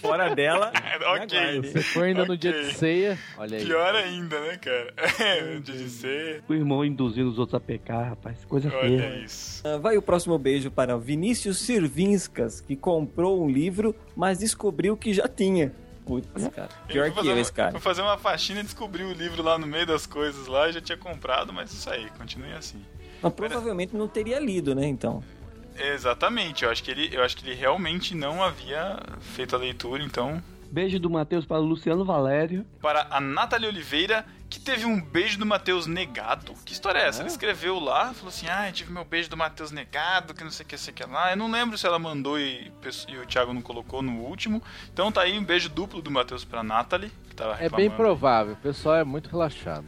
Fora 0.00 0.34
dela. 0.34 0.72
ok. 1.22 1.62
Se 1.70 1.82
for 1.82 2.04
ainda 2.04 2.24
no 2.24 2.36
dia 2.36 2.52
de 2.52 2.74
ceia, 2.74 3.18
olha 3.38 3.58
aí. 3.58 3.64
Pior 3.64 3.94
ainda, 3.94 4.40
né, 4.40 4.56
cara? 4.56 4.94
É, 5.26 5.58
dia 5.60 5.74
de 5.74 5.88
ser. 5.88 6.42
O 6.48 6.54
irmão 6.54 6.84
induzindo 6.84 7.28
os 7.28 7.38
outros 7.38 7.54
a 7.54 7.60
pecar, 7.60 8.10
rapaz. 8.10 8.44
Coisa 8.44 8.70
Olha 8.74 8.80
feia. 9.02 9.24
isso. 9.24 9.62
Ah, 9.66 9.76
Vai 9.78 9.96
o 9.96 10.02
próximo 10.02 10.38
beijo 10.38 10.70
para 10.70 10.96
Vinícius 10.96 11.58
Sirvinskas, 11.58 12.60
que 12.60 12.76
comprou 12.76 13.42
um 13.42 13.48
livro, 13.50 13.94
mas 14.14 14.38
descobriu 14.38 14.96
que 14.96 15.12
já 15.12 15.26
tinha. 15.26 15.72
Putz, 16.06 16.48
cara. 16.54 16.68
Pior 16.86 17.08
que 17.10 17.16
fazer 17.16 17.28
eu, 17.28 17.34
uma- 17.34 17.40
esse 17.40 17.52
cara. 17.52 17.72
Foi 17.72 17.80
fazer 17.80 18.00
uma 18.02 18.16
faxina 18.16 18.60
e 18.60 18.62
descobriu 18.62 19.08
o 19.08 19.12
livro 19.12 19.42
lá 19.42 19.58
no 19.58 19.66
meio 19.66 19.84
das 19.84 20.06
coisas 20.06 20.46
lá, 20.46 20.70
já 20.70 20.80
tinha 20.80 20.96
comprado, 20.96 21.52
mas 21.52 21.72
isso 21.72 21.90
aí, 21.90 22.08
continue 22.16 22.52
assim. 22.52 22.80
Mas 23.20 23.32
provavelmente 23.34 23.94
não 23.96 24.06
teria 24.06 24.38
lido, 24.38 24.74
né, 24.74 24.86
então. 24.86 25.22
Exatamente, 25.78 26.64
eu 26.64 26.70
acho 26.70 26.82
que 26.82 26.90
ele, 26.90 27.10
eu 27.12 27.22
acho 27.22 27.36
que 27.36 27.46
ele 27.46 27.54
realmente 27.54 28.14
não 28.14 28.42
havia 28.42 28.98
feito 29.20 29.54
a 29.54 29.58
leitura, 29.58 30.02
então. 30.02 30.42
Beijo 30.70 30.98
do 30.98 31.10
Matheus 31.10 31.44
para 31.44 31.58
o 31.60 31.64
Luciano 31.64 32.04
Valério. 32.04 32.64
Para 32.80 33.06
a 33.10 33.20
Nathalie 33.20 33.68
Oliveira, 33.68 34.24
que 34.48 34.60
teve 34.60 34.84
um 34.84 35.00
beijo 35.00 35.38
do 35.38 35.44
Matheus 35.46 35.86
negado. 35.86 36.52
Que 36.64 36.72
história 36.72 37.00
é 37.00 37.08
essa? 37.08 37.20
Ela 37.20 37.28
escreveu 37.28 37.78
lá, 37.80 38.12
falou 38.14 38.28
assim: 38.28 38.46
Ah, 38.48 38.68
eu 38.68 38.72
tive 38.72 38.92
meu 38.92 39.04
beijo 39.04 39.28
do 39.28 39.36
Matheus 39.36 39.70
negado, 39.70 40.32
que 40.34 40.44
não 40.44 40.50
sei 40.50 40.64
o 40.64 40.68
que, 40.68 40.78
sei 40.78 40.92
o 40.92 40.94
que 40.94 41.04
lá. 41.04 41.30
Eu 41.32 41.36
não 41.36 41.50
lembro 41.50 41.76
se 41.76 41.86
ela 41.86 41.98
mandou 41.98 42.38
e, 42.38 42.70
e 43.08 43.16
o 43.18 43.26
Thiago 43.26 43.52
não 43.52 43.60
colocou 43.62 44.02
no 44.02 44.20
último. 44.20 44.62
Então 44.92 45.10
tá 45.10 45.22
aí 45.22 45.38
um 45.38 45.44
beijo 45.44 45.68
duplo 45.68 46.00
do 46.00 46.10
Matheus 46.10 46.44
pra 46.44 46.62
Nathalie, 46.62 47.10
que 47.28 47.34
tava 47.34 47.52
É 47.52 47.62
reclamando. 47.62 47.76
bem 47.76 47.90
provável, 47.90 48.52
o 48.54 48.56
pessoal 48.56 48.96
é 48.96 49.04
muito 49.04 49.28
relaxado. 49.28 49.84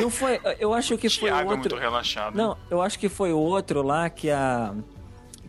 Não 0.00 0.10
foi. 0.10 0.40
Eu 0.58 0.72
acho 0.74 0.96
que 0.98 1.08
foi 1.08 1.28
Thiago 1.30 1.50
é 1.52 1.54
outro. 1.56 1.70
muito 1.70 1.76
relaxado. 1.76 2.34
Não, 2.36 2.56
eu 2.70 2.80
acho 2.82 2.98
que 2.98 3.08
foi 3.08 3.32
outro 3.32 3.82
lá 3.82 4.08
que 4.10 4.30
a 4.30 4.74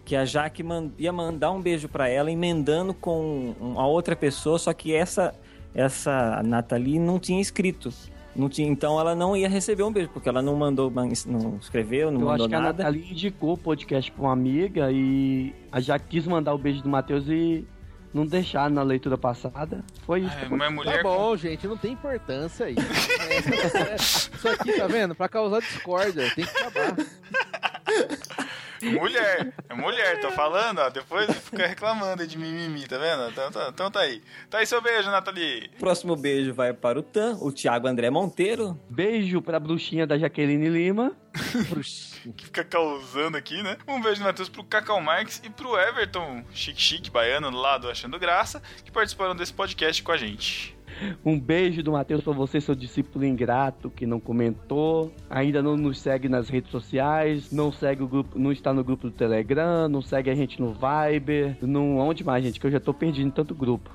que 0.04 0.16
a 0.16 0.26
Jaque 0.26 0.64
man- 0.64 0.90
ia 0.98 1.14
mandar 1.14 1.52
um 1.52 1.62
beijo 1.62 1.88
pra 1.88 2.10
ela 2.10 2.30
emendando 2.32 2.92
com 2.94 3.56
uma 3.60 3.86
outra 3.86 4.16
pessoa, 4.16 4.58
só 4.60 4.74
que 4.74 4.94
essa 4.96 5.34
essa 5.74 6.42
Nathalie 6.44 7.00
não 7.00 7.18
tinha 7.20 7.40
escrito. 7.42 7.94
Não 8.36 8.48
tinha, 8.48 8.68
então 8.68 9.00
ela 9.00 9.14
não 9.14 9.36
ia 9.36 9.50
receber 9.50 9.84
um 9.84 9.92
beijo, 9.92 10.10
porque 10.10 10.30
ela 10.30 10.42
não 10.42 10.56
mandou, 10.56 10.90
não 11.26 11.58
escreveu, 11.60 12.10
não 12.10 12.22
eu 12.22 12.28
mandou 12.28 12.46
acho 12.46 12.50
que 12.50 12.62
nada. 12.62 12.84
Nathalie 12.84 13.12
indicou 13.12 13.54
o 13.54 13.58
podcast 13.58 14.10
pra 14.12 14.24
uma 14.24 14.34
amiga 14.34 14.90
e 14.92 15.54
a 15.72 15.82
já 15.82 16.00
quis 16.00 16.26
mandar 16.26 16.54
o 16.54 16.58
beijo 16.58 16.82
do 16.82 16.88
Matheus 16.90 17.28
e 17.28 17.66
não 18.14 18.26
deixaram 18.26 18.74
na 18.74 18.84
leitura 18.84 19.18
passada. 19.18 19.84
Foi 20.06 20.22
isso. 20.22 20.30
É, 20.38 20.46
que 20.46 20.54
mas 20.54 20.62
aconteceu. 20.62 20.72
mulher 20.72 20.98
Tá 20.98 21.04
bom, 21.04 21.36
gente, 21.36 21.68
não 21.68 21.78
tem 21.78 21.94
importância 21.94 22.66
aí. 22.68 22.76
Isso 24.34 24.48
aqui, 24.48 24.74
tá 24.74 24.88
vendo? 24.88 25.14
Pra 25.16 25.28
causar 25.28 25.60
discórdia, 25.60 26.30
tem 26.34 26.46
que 26.46 26.58
acabar. 26.58 26.96
Mulher, 28.84 29.54
é 29.70 29.74
mulher, 29.74 30.20
tô 30.20 30.32
falando, 30.32 30.80
ó. 30.80 30.90
Depois 30.90 31.30
fica 31.38 31.68
reclamando 31.68 32.22
aí 32.22 32.28
de 32.28 32.38
mimimi, 32.38 32.88
tá 32.88 32.98
vendo? 32.98 33.30
Então, 33.30 33.52
tá- 33.52 33.68
então 33.70 33.92
tá 33.92 34.00
aí. 34.02 34.22
Tá 34.50 34.58
aí 34.60 34.66
seu 34.66 34.82
beijo, 34.82 35.10
Nathalie. 35.12 35.70
Próximo 35.80 36.16
beijo 36.16 36.54
vai 36.54 36.74
para 36.74 37.00
o 37.00 37.04
Tan, 37.04 37.38
o 37.42 37.52
Thiago 37.52 37.88
André 37.88 38.10
Monteiro. 38.10 38.80
Beijo 38.90 39.42
pra 39.42 39.60
bruxinha 39.60 40.06
da 40.08 40.18
Jaqueline 40.18 40.70
Lima. 40.70 41.16
que 42.36 42.46
fica 42.46 42.64
causando 42.64 43.38
aqui, 43.38 43.62
né? 43.64 43.78
Um 43.88 44.02
beijo 44.02 44.22
do 44.22 44.26
Matheus 44.26 44.50
pro 44.50 44.64
Cacau 44.64 45.00
Marques 45.02 45.42
e 45.44 45.50
pro 45.50 45.78
Everton 45.78 46.44
Chique 46.54 46.82
Chique 46.82 47.10
Baiano, 47.12 47.50
lá 47.50 47.78
do 47.78 47.90
Achando 47.90 48.20
Graça, 48.20 48.62
que 48.84 48.92
participaram 48.92 49.36
desse 49.36 49.54
podcast 49.54 50.02
com 50.04 50.12
a 50.12 50.18
gente. 50.18 50.78
Um 51.26 51.40
beijo 51.40 51.82
do 51.84 51.92
Matheus 51.92 52.22
pra 52.24 52.34
você, 52.34 52.60
seu 52.62 52.76
discípulo 52.76 53.26
ingrato 53.26 53.90
que 53.90 54.06
não 54.06 54.20
comentou, 54.20 55.12
ainda 55.30 55.62
não 55.62 55.76
nos 55.76 56.00
segue 56.00 56.30
nas 56.30 56.50
redes 56.50 56.70
sociais, 56.72 57.52
não 57.52 57.72
segue 57.72 58.04
o 58.04 58.08
grupo, 58.08 58.38
não 58.38 58.52
está 58.52 58.72
no 58.74 58.84
grupo 58.84 59.10
do 59.10 59.14
Telegram, 59.14 59.88
não 59.90 60.02
segue 60.02 60.30
a 60.30 60.36
gente 60.36 60.62
no 60.62 60.74
Viber, 60.74 61.58
não 61.62 61.98
onde 61.98 62.24
mais, 62.24 62.44
gente, 62.44 62.60
que 62.60 62.66
eu 62.68 62.72
já 62.72 62.80
tô 62.80 62.94
perdido 62.94 63.28
em 63.28 63.32
tanto 63.32 63.54
grupo. 63.56 63.90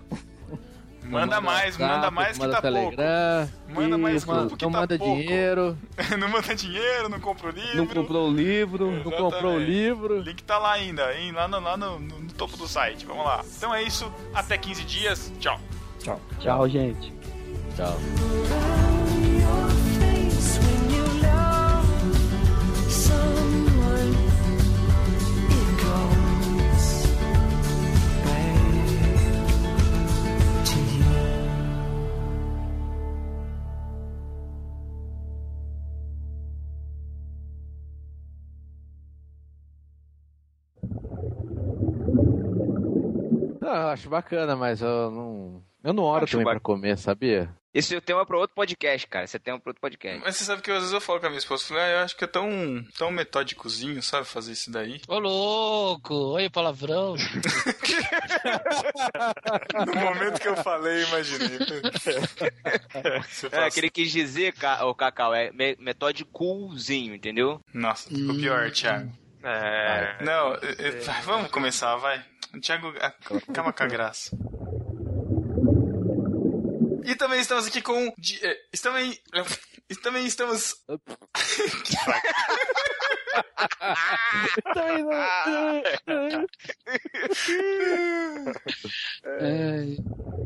Manda 1.08 1.40
mais, 1.40 1.78
WhatsApp, 1.78 1.94
manda 1.94 2.10
mais 2.10 2.32
que 2.32 2.40
manda 2.40 2.54
tá 2.56 2.62
Telegram, 2.62 3.46
pouco. 3.46 3.80
Manda 3.80 3.96
mais 3.98 4.16
Isso, 4.16 4.26
grupo 4.26 4.56
que 4.56 4.64
não 4.64 4.72
tá 4.72 4.80
manda 4.80 4.98
pouco. 4.98 5.14
dinheiro, 5.20 5.78
não 6.18 6.28
manda 6.28 6.54
dinheiro, 6.56 7.08
não 7.08 7.20
compra 7.20 7.46
o 7.48 7.52
livro. 7.52 7.76
Não 7.76 7.86
comprou 7.86 8.28
o 8.28 8.32
livro, 8.34 8.90
não 8.90 9.02
comprou 9.04 9.22
o 9.26 9.28
Exatamente. 9.28 9.70
livro. 9.70 10.14
O 10.18 10.20
link 10.20 10.42
tá 10.42 10.58
lá 10.58 10.72
ainda, 10.72 11.14
hein? 11.16 11.30
Lá, 11.30 11.46
no, 11.46 11.60
lá 11.60 11.76
no, 11.76 12.00
no- 12.00 12.18
no 12.18 12.32
topo 12.32 12.56
do 12.56 12.66
site. 12.66 13.06
Vamos 13.06 13.24
lá. 13.24 13.44
Então 13.56 13.72
é 13.72 13.84
isso. 13.84 14.12
Até 14.34 14.58
15 14.58 14.82
dias. 14.82 15.32
Tchau. 15.38 15.60
Tchau. 16.06 16.20
Tchau, 16.38 16.68
gente. 16.68 17.12
Tchau. 17.74 17.98
Ah, 43.60 43.80
eu 43.80 43.88
acho 43.88 44.08
bacana, 44.08 44.54
mas 44.54 44.80
eu 44.80 45.10
não. 45.10 45.65
Eu 45.86 45.92
não 45.92 46.02
oro 46.02 46.26
também 46.26 46.44
pra 46.44 46.58
comer, 46.58 46.98
sabia? 46.98 47.48
Esse 47.72 47.94
é 47.94 47.98
o 47.98 48.00
tema 48.00 48.26
pra 48.26 48.36
outro 48.38 48.56
podcast, 48.56 49.06
cara. 49.06 49.24
Esse 49.24 49.36
é 49.36 49.38
tema 49.38 49.60
pra 49.60 49.70
outro 49.70 49.80
podcast. 49.80 50.20
Mas 50.24 50.34
você 50.36 50.44
sabe 50.44 50.60
que 50.62 50.70
às 50.70 50.78
vezes 50.78 50.92
eu 50.92 51.00
falo 51.00 51.20
com 51.20 51.26
a 51.26 51.28
minha 51.28 51.38
esposa, 51.38 51.62
eu, 51.62 51.68
falei, 51.68 51.82
ah, 51.84 51.88
eu 51.90 51.98
acho 52.00 52.16
que 52.16 52.24
é 52.24 52.26
tão, 52.26 52.84
tão 52.98 53.10
metódicozinho, 53.12 54.02
sabe, 54.02 54.26
fazer 54.26 54.50
isso 54.52 54.68
daí. 54.72 55.00
Ô, 55.06 55.18
louco! 55.20 56.14
Olha 56.32 56.48
o 56.48 56.50
palavrão. 56.50 57.14
No 59.86 59.94
momento 60.00 60.40
que 60.40 60.48
eu 60.48 60.56
falei, 60.56 61.04
imaginei. 61.04 61.58
Você 63.28 63.48
É, 63.52 63.64
aquele 63.64 63.90
que 63.90 64.02
quis 64.02 64.12
dizer, 64.12 64.54
o 64.82 64.94
Cacau, 64.94 65.34
é 65.34 65.52
me- 65.52 65.76
metódicozinho, 65.78 67.14
entendeu? 67.14 67.60
Nossa, 67.72 68.08
ficou 68.08 68.34
pior, 68.34 68.70
Thiago. 68.70 69.12
É. 69.42 70.16
Não, 70.24 70.54
eh, 70.54 71.00
vamos 71.24 71.50
começar, 71.50 71.96
vai. 71.96 72.24
Thiago, 72.60 72.92
calma 73.52 73.72
com 73.72 73.82
a 73.82 73.86
graça. 73.86 74.36
E 77.06 77.14
também 77.14 77.40
estamos 77.40 77.66
aqui 77.68 77.80
com. 77.80 78.12
di- 78.18 78.44
eh, 78.44 78.58
e 78.74 78.78
também, 78.78 79.16
e 79.88 79.94
também 79.96 80.26
estamos. 80.26 80.74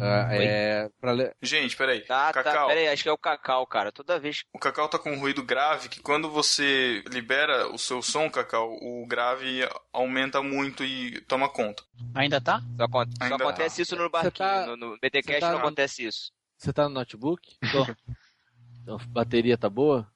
Ah, 0.00 0.28
é. 0.34 0.88
Pra 1.00 1.12
le... 1.12 1.34
Gente, 1.42 1.76
peraí. 1.76 2.00
Tá, 2.00 2.32
tá, 2.32 2.42
Cacau. 2.42 2.68
peraí, 2.68 2.88
acho 2.88 3.02
que 3.02 3.08
é 3.08 3.12
o 3.12 3.18
Cacau, 3.18 3.66
cara. 3.66 3.90
Toda 3.92 4.18
vez. 4.18 4.44
O 4.52 4.58
Cacau 4.58 4.88
tá 4.88 4.98
com 4.98 5.12
um 5.12 5.18
ruído 5.18 5.42
grave 5.42 5.88
que 5.88 6.00
quando 6.00 6.30
você 6.30 7.02
libera 7.10 7.68
o 7.72 7.78
seu 7.78 8.02
som, 8.02 8.30
Cacau, 8.30 8.72
o 8.80 9.06
grave 9.06 9.60
aumenta 9.92 10.42
muito 10.42 10.84
e 10.84 11.20
toma 11.22 11.48
conta. 11.48 11.82
Ainda 12.14 12.40
tá? 12.40 12.60
Só, 12.76 12.86
Ainda 13.20 13.36
acontece 13.36 13.76
tá. 13.76 13.82
isso 13.82 13.96
no 13.96 14.10
barquinho. 14.10 14.32
tá- 14.32 14.66
no, 14.66 14.76
no 14.76 14.98
BTcast 15.00 15.40
tá 15.40 15.50
não 15.52 15.58
acontece 15.58 16.04
isso. 16.06 16.32
Você 16.56 16.72
tá 16.72 16.84
no 16.88 16.94
notebook? 16.94 17.56
Então, 18.82 18.96
a 18.96 19.04
bateria 19.08 19.58
tá 19.58 19.68
boa? 19.68 20.10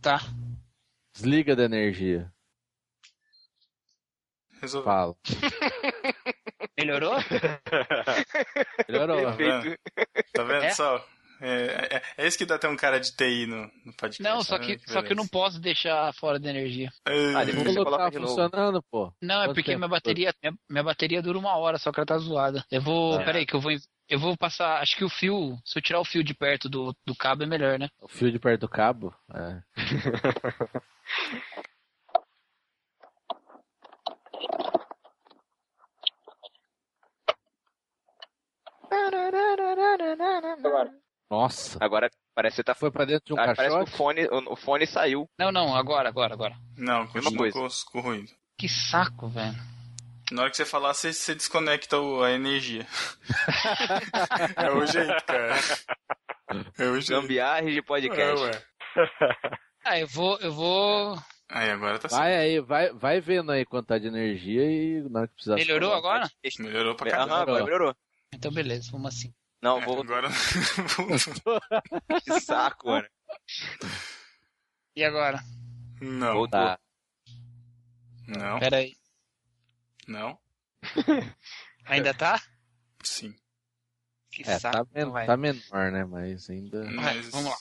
Tá. 0.00 0.20
Desliga 1.12 1.54
da 1.56 1.64
energia. 1.64 2.32
Resolveu. 4.60 4.84
Fala. 4.84 5.16
Melhorou? 6.78 7.14
Melhorou. 8.88 9.22
Tá 9.24 9.30
vendo? 9.32 9.76
Tá 10.32 10.42
vendo 10.44 10.64
É? 10.64 10.70
só? 10.70 11.04
É, 11.40 11.96
é, 11.96 12.02
é 12.24 12.26
isso 12.26 12.38
que 12.38 12.46
dá 12.46 12.54
até 12.54 12.68
um 12.68 12.76
cara 12.76 12.98
de 13.00 13.14
TI 13.14 13.44
no, 13.46 13.62
no 13.84 13.92
podcast. 13.98 14.22
Não, 14.22 14.42
só 14.42 14.56
né? 14.56 14.64
que, 14.64 14.78
só 14.90 15.02
que 15.02 15.12
eu 15.12 15.16
não 15.16 15.26
posso 15.26 15.60
deixar 15.60 16.12
fora 16.14 16.38
de 16.38 16.48
energia. 16.48 16.90
Ah, 17.36 17.44
depois 17.44 17.66
O 17.66 17.72
você 17.72 17.78
Lu 17.80 17.84
coloca 17.84 18.04
tá 18.04 18.10
de 18.10 18.18
novo. 18.18 18.28
funcionando, 18.28 18.82
pô. 18.90 19.12
Não, 19.20 19.42
é 19.42 19.46
Quanto 19.46 19.54
porque 19.56 19.76
minha 19.76 19.88
bateria, 19.88 20.32
minha, 20.42 20.54
minha 20.70 20.84
bateria 20.84 21.20
dura 21.20 21.36
uma 21.38 21.56
hora, 21.56 21.76
só 21.76 21.90
que 21.92 21.98
ela 21.98 22.06
tá 22.06 22.16
zoada. 22.18 22.64
Eu 22.70 22.80
vou, 22.80 23.20
É. 23.20 23.24
peraí, 23.24 23.44
que 23.44 23.54
eu 23.54 23.60
vou, 23.60 23.72
eu 24.08 24.18
vou 24.18 24.36
passar, 24.38 24.80
acho 24.80 24.96
que 24.96 25.04
o 25.04 25.10
fio, 25.10 25.58
se 25.64 25.76
eu 25.78 25.82
tirar 25.82 26.00
o 26.00 26.04
fio 26.04 26.22
de 26.22 26.34
perto 26.34 26.68
do, 26.68 26.94
do 27.04 27.16
cabo 27.16 27.42
é 27.42 27.46
melhor, 27.46 27.78
né? 27.80 27.88
O 28.00 28.08
fio 28.08 28.30
de 28.30 28.38
perto 28.38 28.60
do 28.62 28.68
cabo? 28.68 29.12
É. 29.34 29.60
Nossa. 41.30 41.78
Agora 41.80 42.10
parece 42.34 42.56
que 42.56 42.64
tá. 42.64 42.74
Foi 42.74 42.90
pra 42.90 43.04
dentro 43.04 43.24
de 43.26 43.32
um 43.34 43.40
Ah, 43.40 43.54
parece 43.54 43.76
que 43.76 43.82
o 43.82 43.86
fone, 43.86 44.24
o, 44.26 44.52
o 44.52 44.56
fone 44.56 44.86
saiu. 44.86 45.28
Não, 45.38 45.50
não, 45.50 45.74
agora, 45.74 46.08
agora, 46.08 46.34
agora. 46.34 46.54
Não, 46.76 47.06
continua 47.06 47.36
coisa. 47.52 47.58
com, 47.58 47.92
com 47.92 47.98
o 47.98 48.02
ruído. 48.02 48.30
Que 48.58 48.68
saco, 48.68 49.28
velho. 49.28 49.54
Na 50.30 50.42
hora 50.42 50.50
que 50.50 50.56
você 50.56 50.64
falar, 50.64 50.94
você, 50.94 51.12
você 51.12 51.34
desconecta 51.34 51.98
o- 51.98 52.22
a 52.22 52.30
energia. 52.30 52.86
é 54.56 54.70
o 54.70 54.86
jeito, 54.86 55.24
cara. 55.26 55.54
É 56.78 56.84
o 56.86 57.00
jeito. 57.00 57.20
Gambiarre 57.20 57.72
de 57.72 57.78
É, 57.78 57.82
podcast. 57.82 58.42
ué. 58.42 58.62
Ah, 59.86 60.00
eu 60.00 60.06
vou, 60.06 60.38
eu 60.40 60.50
vou. 60.50 61.18
Aí, 61.50 61.68
agora 61.70 61.98
tá 61.98 62.08
certo. 62.08 62.22
Vai 62.22 62.34
aí, 62.34 62.58
vai, 62.58 62.90
vai 62.94 63.20
vendo 63.20 63.52
aí 63.52 63.66
quanto 63.66 63.88
tá 63.88 63.98
de 63.98 64.06
energia 64.06 64.62
e 64.64 65.02
na 65.10 65.18
hora 65.20 65.28
que 65.28 65.34
precisar. 65.34 65.56
Melhorou 65.56 65.90
falar. 65.90 65.98
agora? 65.98 66.30
Melhorou 66.58 66.94
pra 66.94 67.10
Aham, 67.10 67.16
caramba. 67.28 67.42
agora 67.42 67.64
melhorou. 67.64 67.94
Então 68.34 68.52
beleza, 68.52 68.90
vamos 68.92 69.14
assim. 69.14 69.34
Não, 69.62 69.78
É, 69.80 69.84
vou. 69.86 70.00
Agora. 70.02 70.28
Que 72.24 72.40
saco, 72.40 72.88
mano. 72.88 73.08
E 74.96 75.02
agora? 75.04 75.40
não. 76.00 76.34
Voltou. 76.34 76.48
Tá. 76.60 76.78
Não. 78.26 78.58
Pera 78.58 78.76
aí. 78.78 78.94
Não. 80.06 80.38
Ainda 81.86 82.12
tá? 82.14 82.42
Sim. 83.02 83.34
Que 84.30 84.42
É, 84.42 84.58
saco. 84.58 84.76
tá, 84.84 84.86
men 84.94 85.10
vai. 85.10 85.26
tá 85.26 85.36
menor, 85.36 85.92
né? 85.92 86.04
Mas 86.04 86.50
ainda. 86.50 86.84
Mas- 86.90 87.28
vamos 87.30 87.50
lá. 87.50 87.56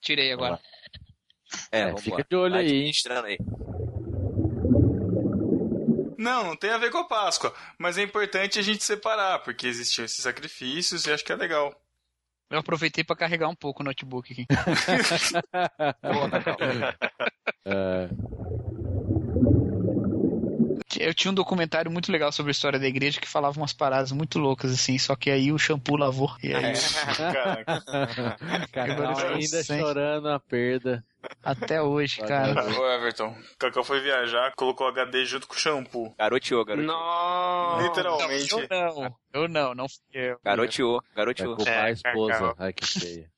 Tirei 0.00 0.32
agora. 0.32 0.60
É, 1.72 1.80
É, 1.80 1.86
vamos 1.86 2.02
fica 2.02 2.24
de 2.28 2.36
olho 2.36 2.52
Vai 2.54 2.64
aí, 2.66 2.92
aí. 3.26 3.38
Não, 6.18 6.42
não 6.42 6.56
tem 6.56 6.70
a 6.70 6.78
ver 6.78 6.90
com 6.90 6.98
a 6.98 7.04
Páscoa. 7.04 7.54
Mas 7.78 7.96
é 7.96 8.02
importante 8.02 8.58
a 8.58 8.62
gente 8.62 8.82
separar, 8.82 9.38
porque 9.38 9.68
existiam 9.68 10.04
esses 10.04 10.20
sacrifícios 10.20 11.06
e 11.06 11.12
acho 11.12 11.24
que 11.24 11.32
é 11.32 11.36
legal. 11.36 11.72
Eu 12.50 12.58
aproveitei 12.58 13.04
pra 13.04 13.14
carregar 13.14 13.48
um 13.48 13.54
pouco 13.54 13.82
o 13.82 13.84
notebook 13.84 14.32
aqui. 14.32 14.46
É, 17.70 18.08
Eu 20.98 21.14
tinha 21.14 21.30
um 21.30 21.34
documentário 21.34 21.90
muito 21.90 22.10
legal 22.12 22.30
sobre 22.32 22.50
a 22.50 22.52
história 22.52 22.78
da 22.78 22.86
igreja 22.86 23.20
que 23.20 23.28
falava 23.28 23.58
umas 23.58 23.72
paradas 23.72 24.12
muito 24.12 24.38
loucas, 24.38 24.72
assim, 24.72 24.98
só 24.98 25.14
que 25.16 25.30
aí 25.30 25.52
o 25.52 25.58
shampoo 25.58 25.96
lavou. 25.96 26.34
E 26.42 26.54
aí, 26.54 26.72
Caraca. 27.16 27.82
Cacau 28.72 29.06
Agora 29.06 29.34
ainda 29.36 29.62
chorando 29.64 30.28
a 30.28 30.40
perda. 30.40 31.04
até 31.42 31.80
hoje, 31.82 32.20
cara. 32.22 32.64
Ô, 32.78 32.90
Everton, 32.92 33.28
o 33.28 33.58
Cacau 33.58 33.84
foi 33.84 34.00
viajar, 34.00 34.52
colocou 34.56 34.86
o 34.86 34.90
HD 34.90 35.24
junto 35.24 35.46
com 35.46 35.54
o 35.54 35.58
shampoo. 35.58 36.14
Garoteou, 36.18 36.64
garoteou. 36.64 36.92
Nossa. 36.92 37.82
Literalmente. 37.82 38.52
Eu 38.52 38.66
não, 38.68 39.16
eu 39.34 39.48
não, 39.48 39.74
não 39.74 39.86
fui 39.88 39.98
eu. 40.12 40.38
Garoteou, 40.44 41.00
Vai 41.02 41.16
garoteou. 41.16 41.56
culpar 41.56 41.84
a 41.84 41.88
É, 41.88 41.92
esposa. 41.92 42.32
Cacau. 42.32 42.54
Ai, 42.58 42.72
que 42.72 42.86
feia. 42.86 43.30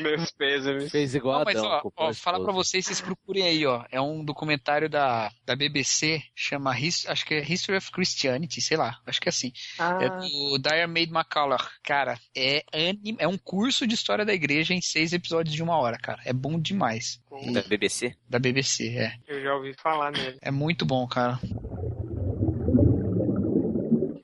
Meus 0.00 0.30
pêsames. 0.30 0.90
Fez 0.90 1.14
igual 1.14 1.38
Não, 1.38 1.44
mas 1.46 1.56
Adão. 1.56 1.80
ó, 1.84 1.90
ó, 1.96 2.08
a 2.10 2.14
falar 2.14 2.40
pra 2.40 2.52
vocês, 2.52 2.84
vocês 2.84 3.00
procurem 3.00 3.42
aí, 3.44 3.64
ó. 3.66 3.84
É 3.90 4.00
um 4.00 4.24
documentário 4.24 4.88
da, 4.88 5.30
da 5.46 5.56
BBC, 5.56 6.22
chama 6.34 6.78
His- 6.78 7.06
acho 7.08 7.24
que 7.24 7.34
é 7.34 7.42
History 7.42 7.78
of 7.78 7.90
Christianity, 7.90 8.60
sei 8.60 8.76
lá, 8.76 9.00
acho 9.06 9.20
que 9.20 9.28
é 9.28 9.30
assim. 9.30 9.52
É 10.00 10.08
do 10.10 10.58
Diarmaid 10.58 11.10
McCullough. 11.10 11.66
Cara, 11.82 12.18
é, 12.36 12.62
anim- 12.72 13.16
é 13.18 13.26
um 13.26 13.38
curso 13.38 13.86
de 13.86 13.94
história 13.94 14.24
da 14.24 14.34
igreja 14.34 14.74
em 14.74 14.80
seis 14.82 15.12
episódios 15.12 15.54
de 15.54 15.62
uma 15.62 15.78
hora, 15.78 15.96
cara. 15.98 16.20
É 16.24 16.32
bom 16.32 16.58
demais. 16.60 17.18
Da 17.52 17.62
BBC? 17.62 18.14
Da 18.28 18.38
BBC, 18.38 18.88
é. 18.96 19.14
Eu 19.26 19.42
já 19.42 19.54
ouvi 19.54 19.74
falar 19.74 20.10
nele. 20.12 20.36
É 20.42 20.50
muito 20.50 20.84
bom, 20.84 21.06
cara. 21.06 21.38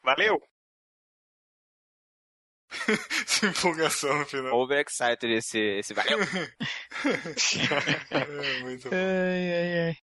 Valeu! 0.05 0.41
Essa 3.27 3.47
empolgação 3.47 4.19
no 4.19 4.27
final. 4.27 4.59
Overexcited 4.59 5.33
esse, 5.33 5.59
esse 5.59 5.95
valeu. 5.95 6.19
É, 8.11 8.61
muito 8.61 8.89
bom. 8.89 8.95
Ai, 8.97 9.53
ai, 9.53 9.79
ai. 9.89 9.97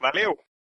Valeu! 0.00 0.36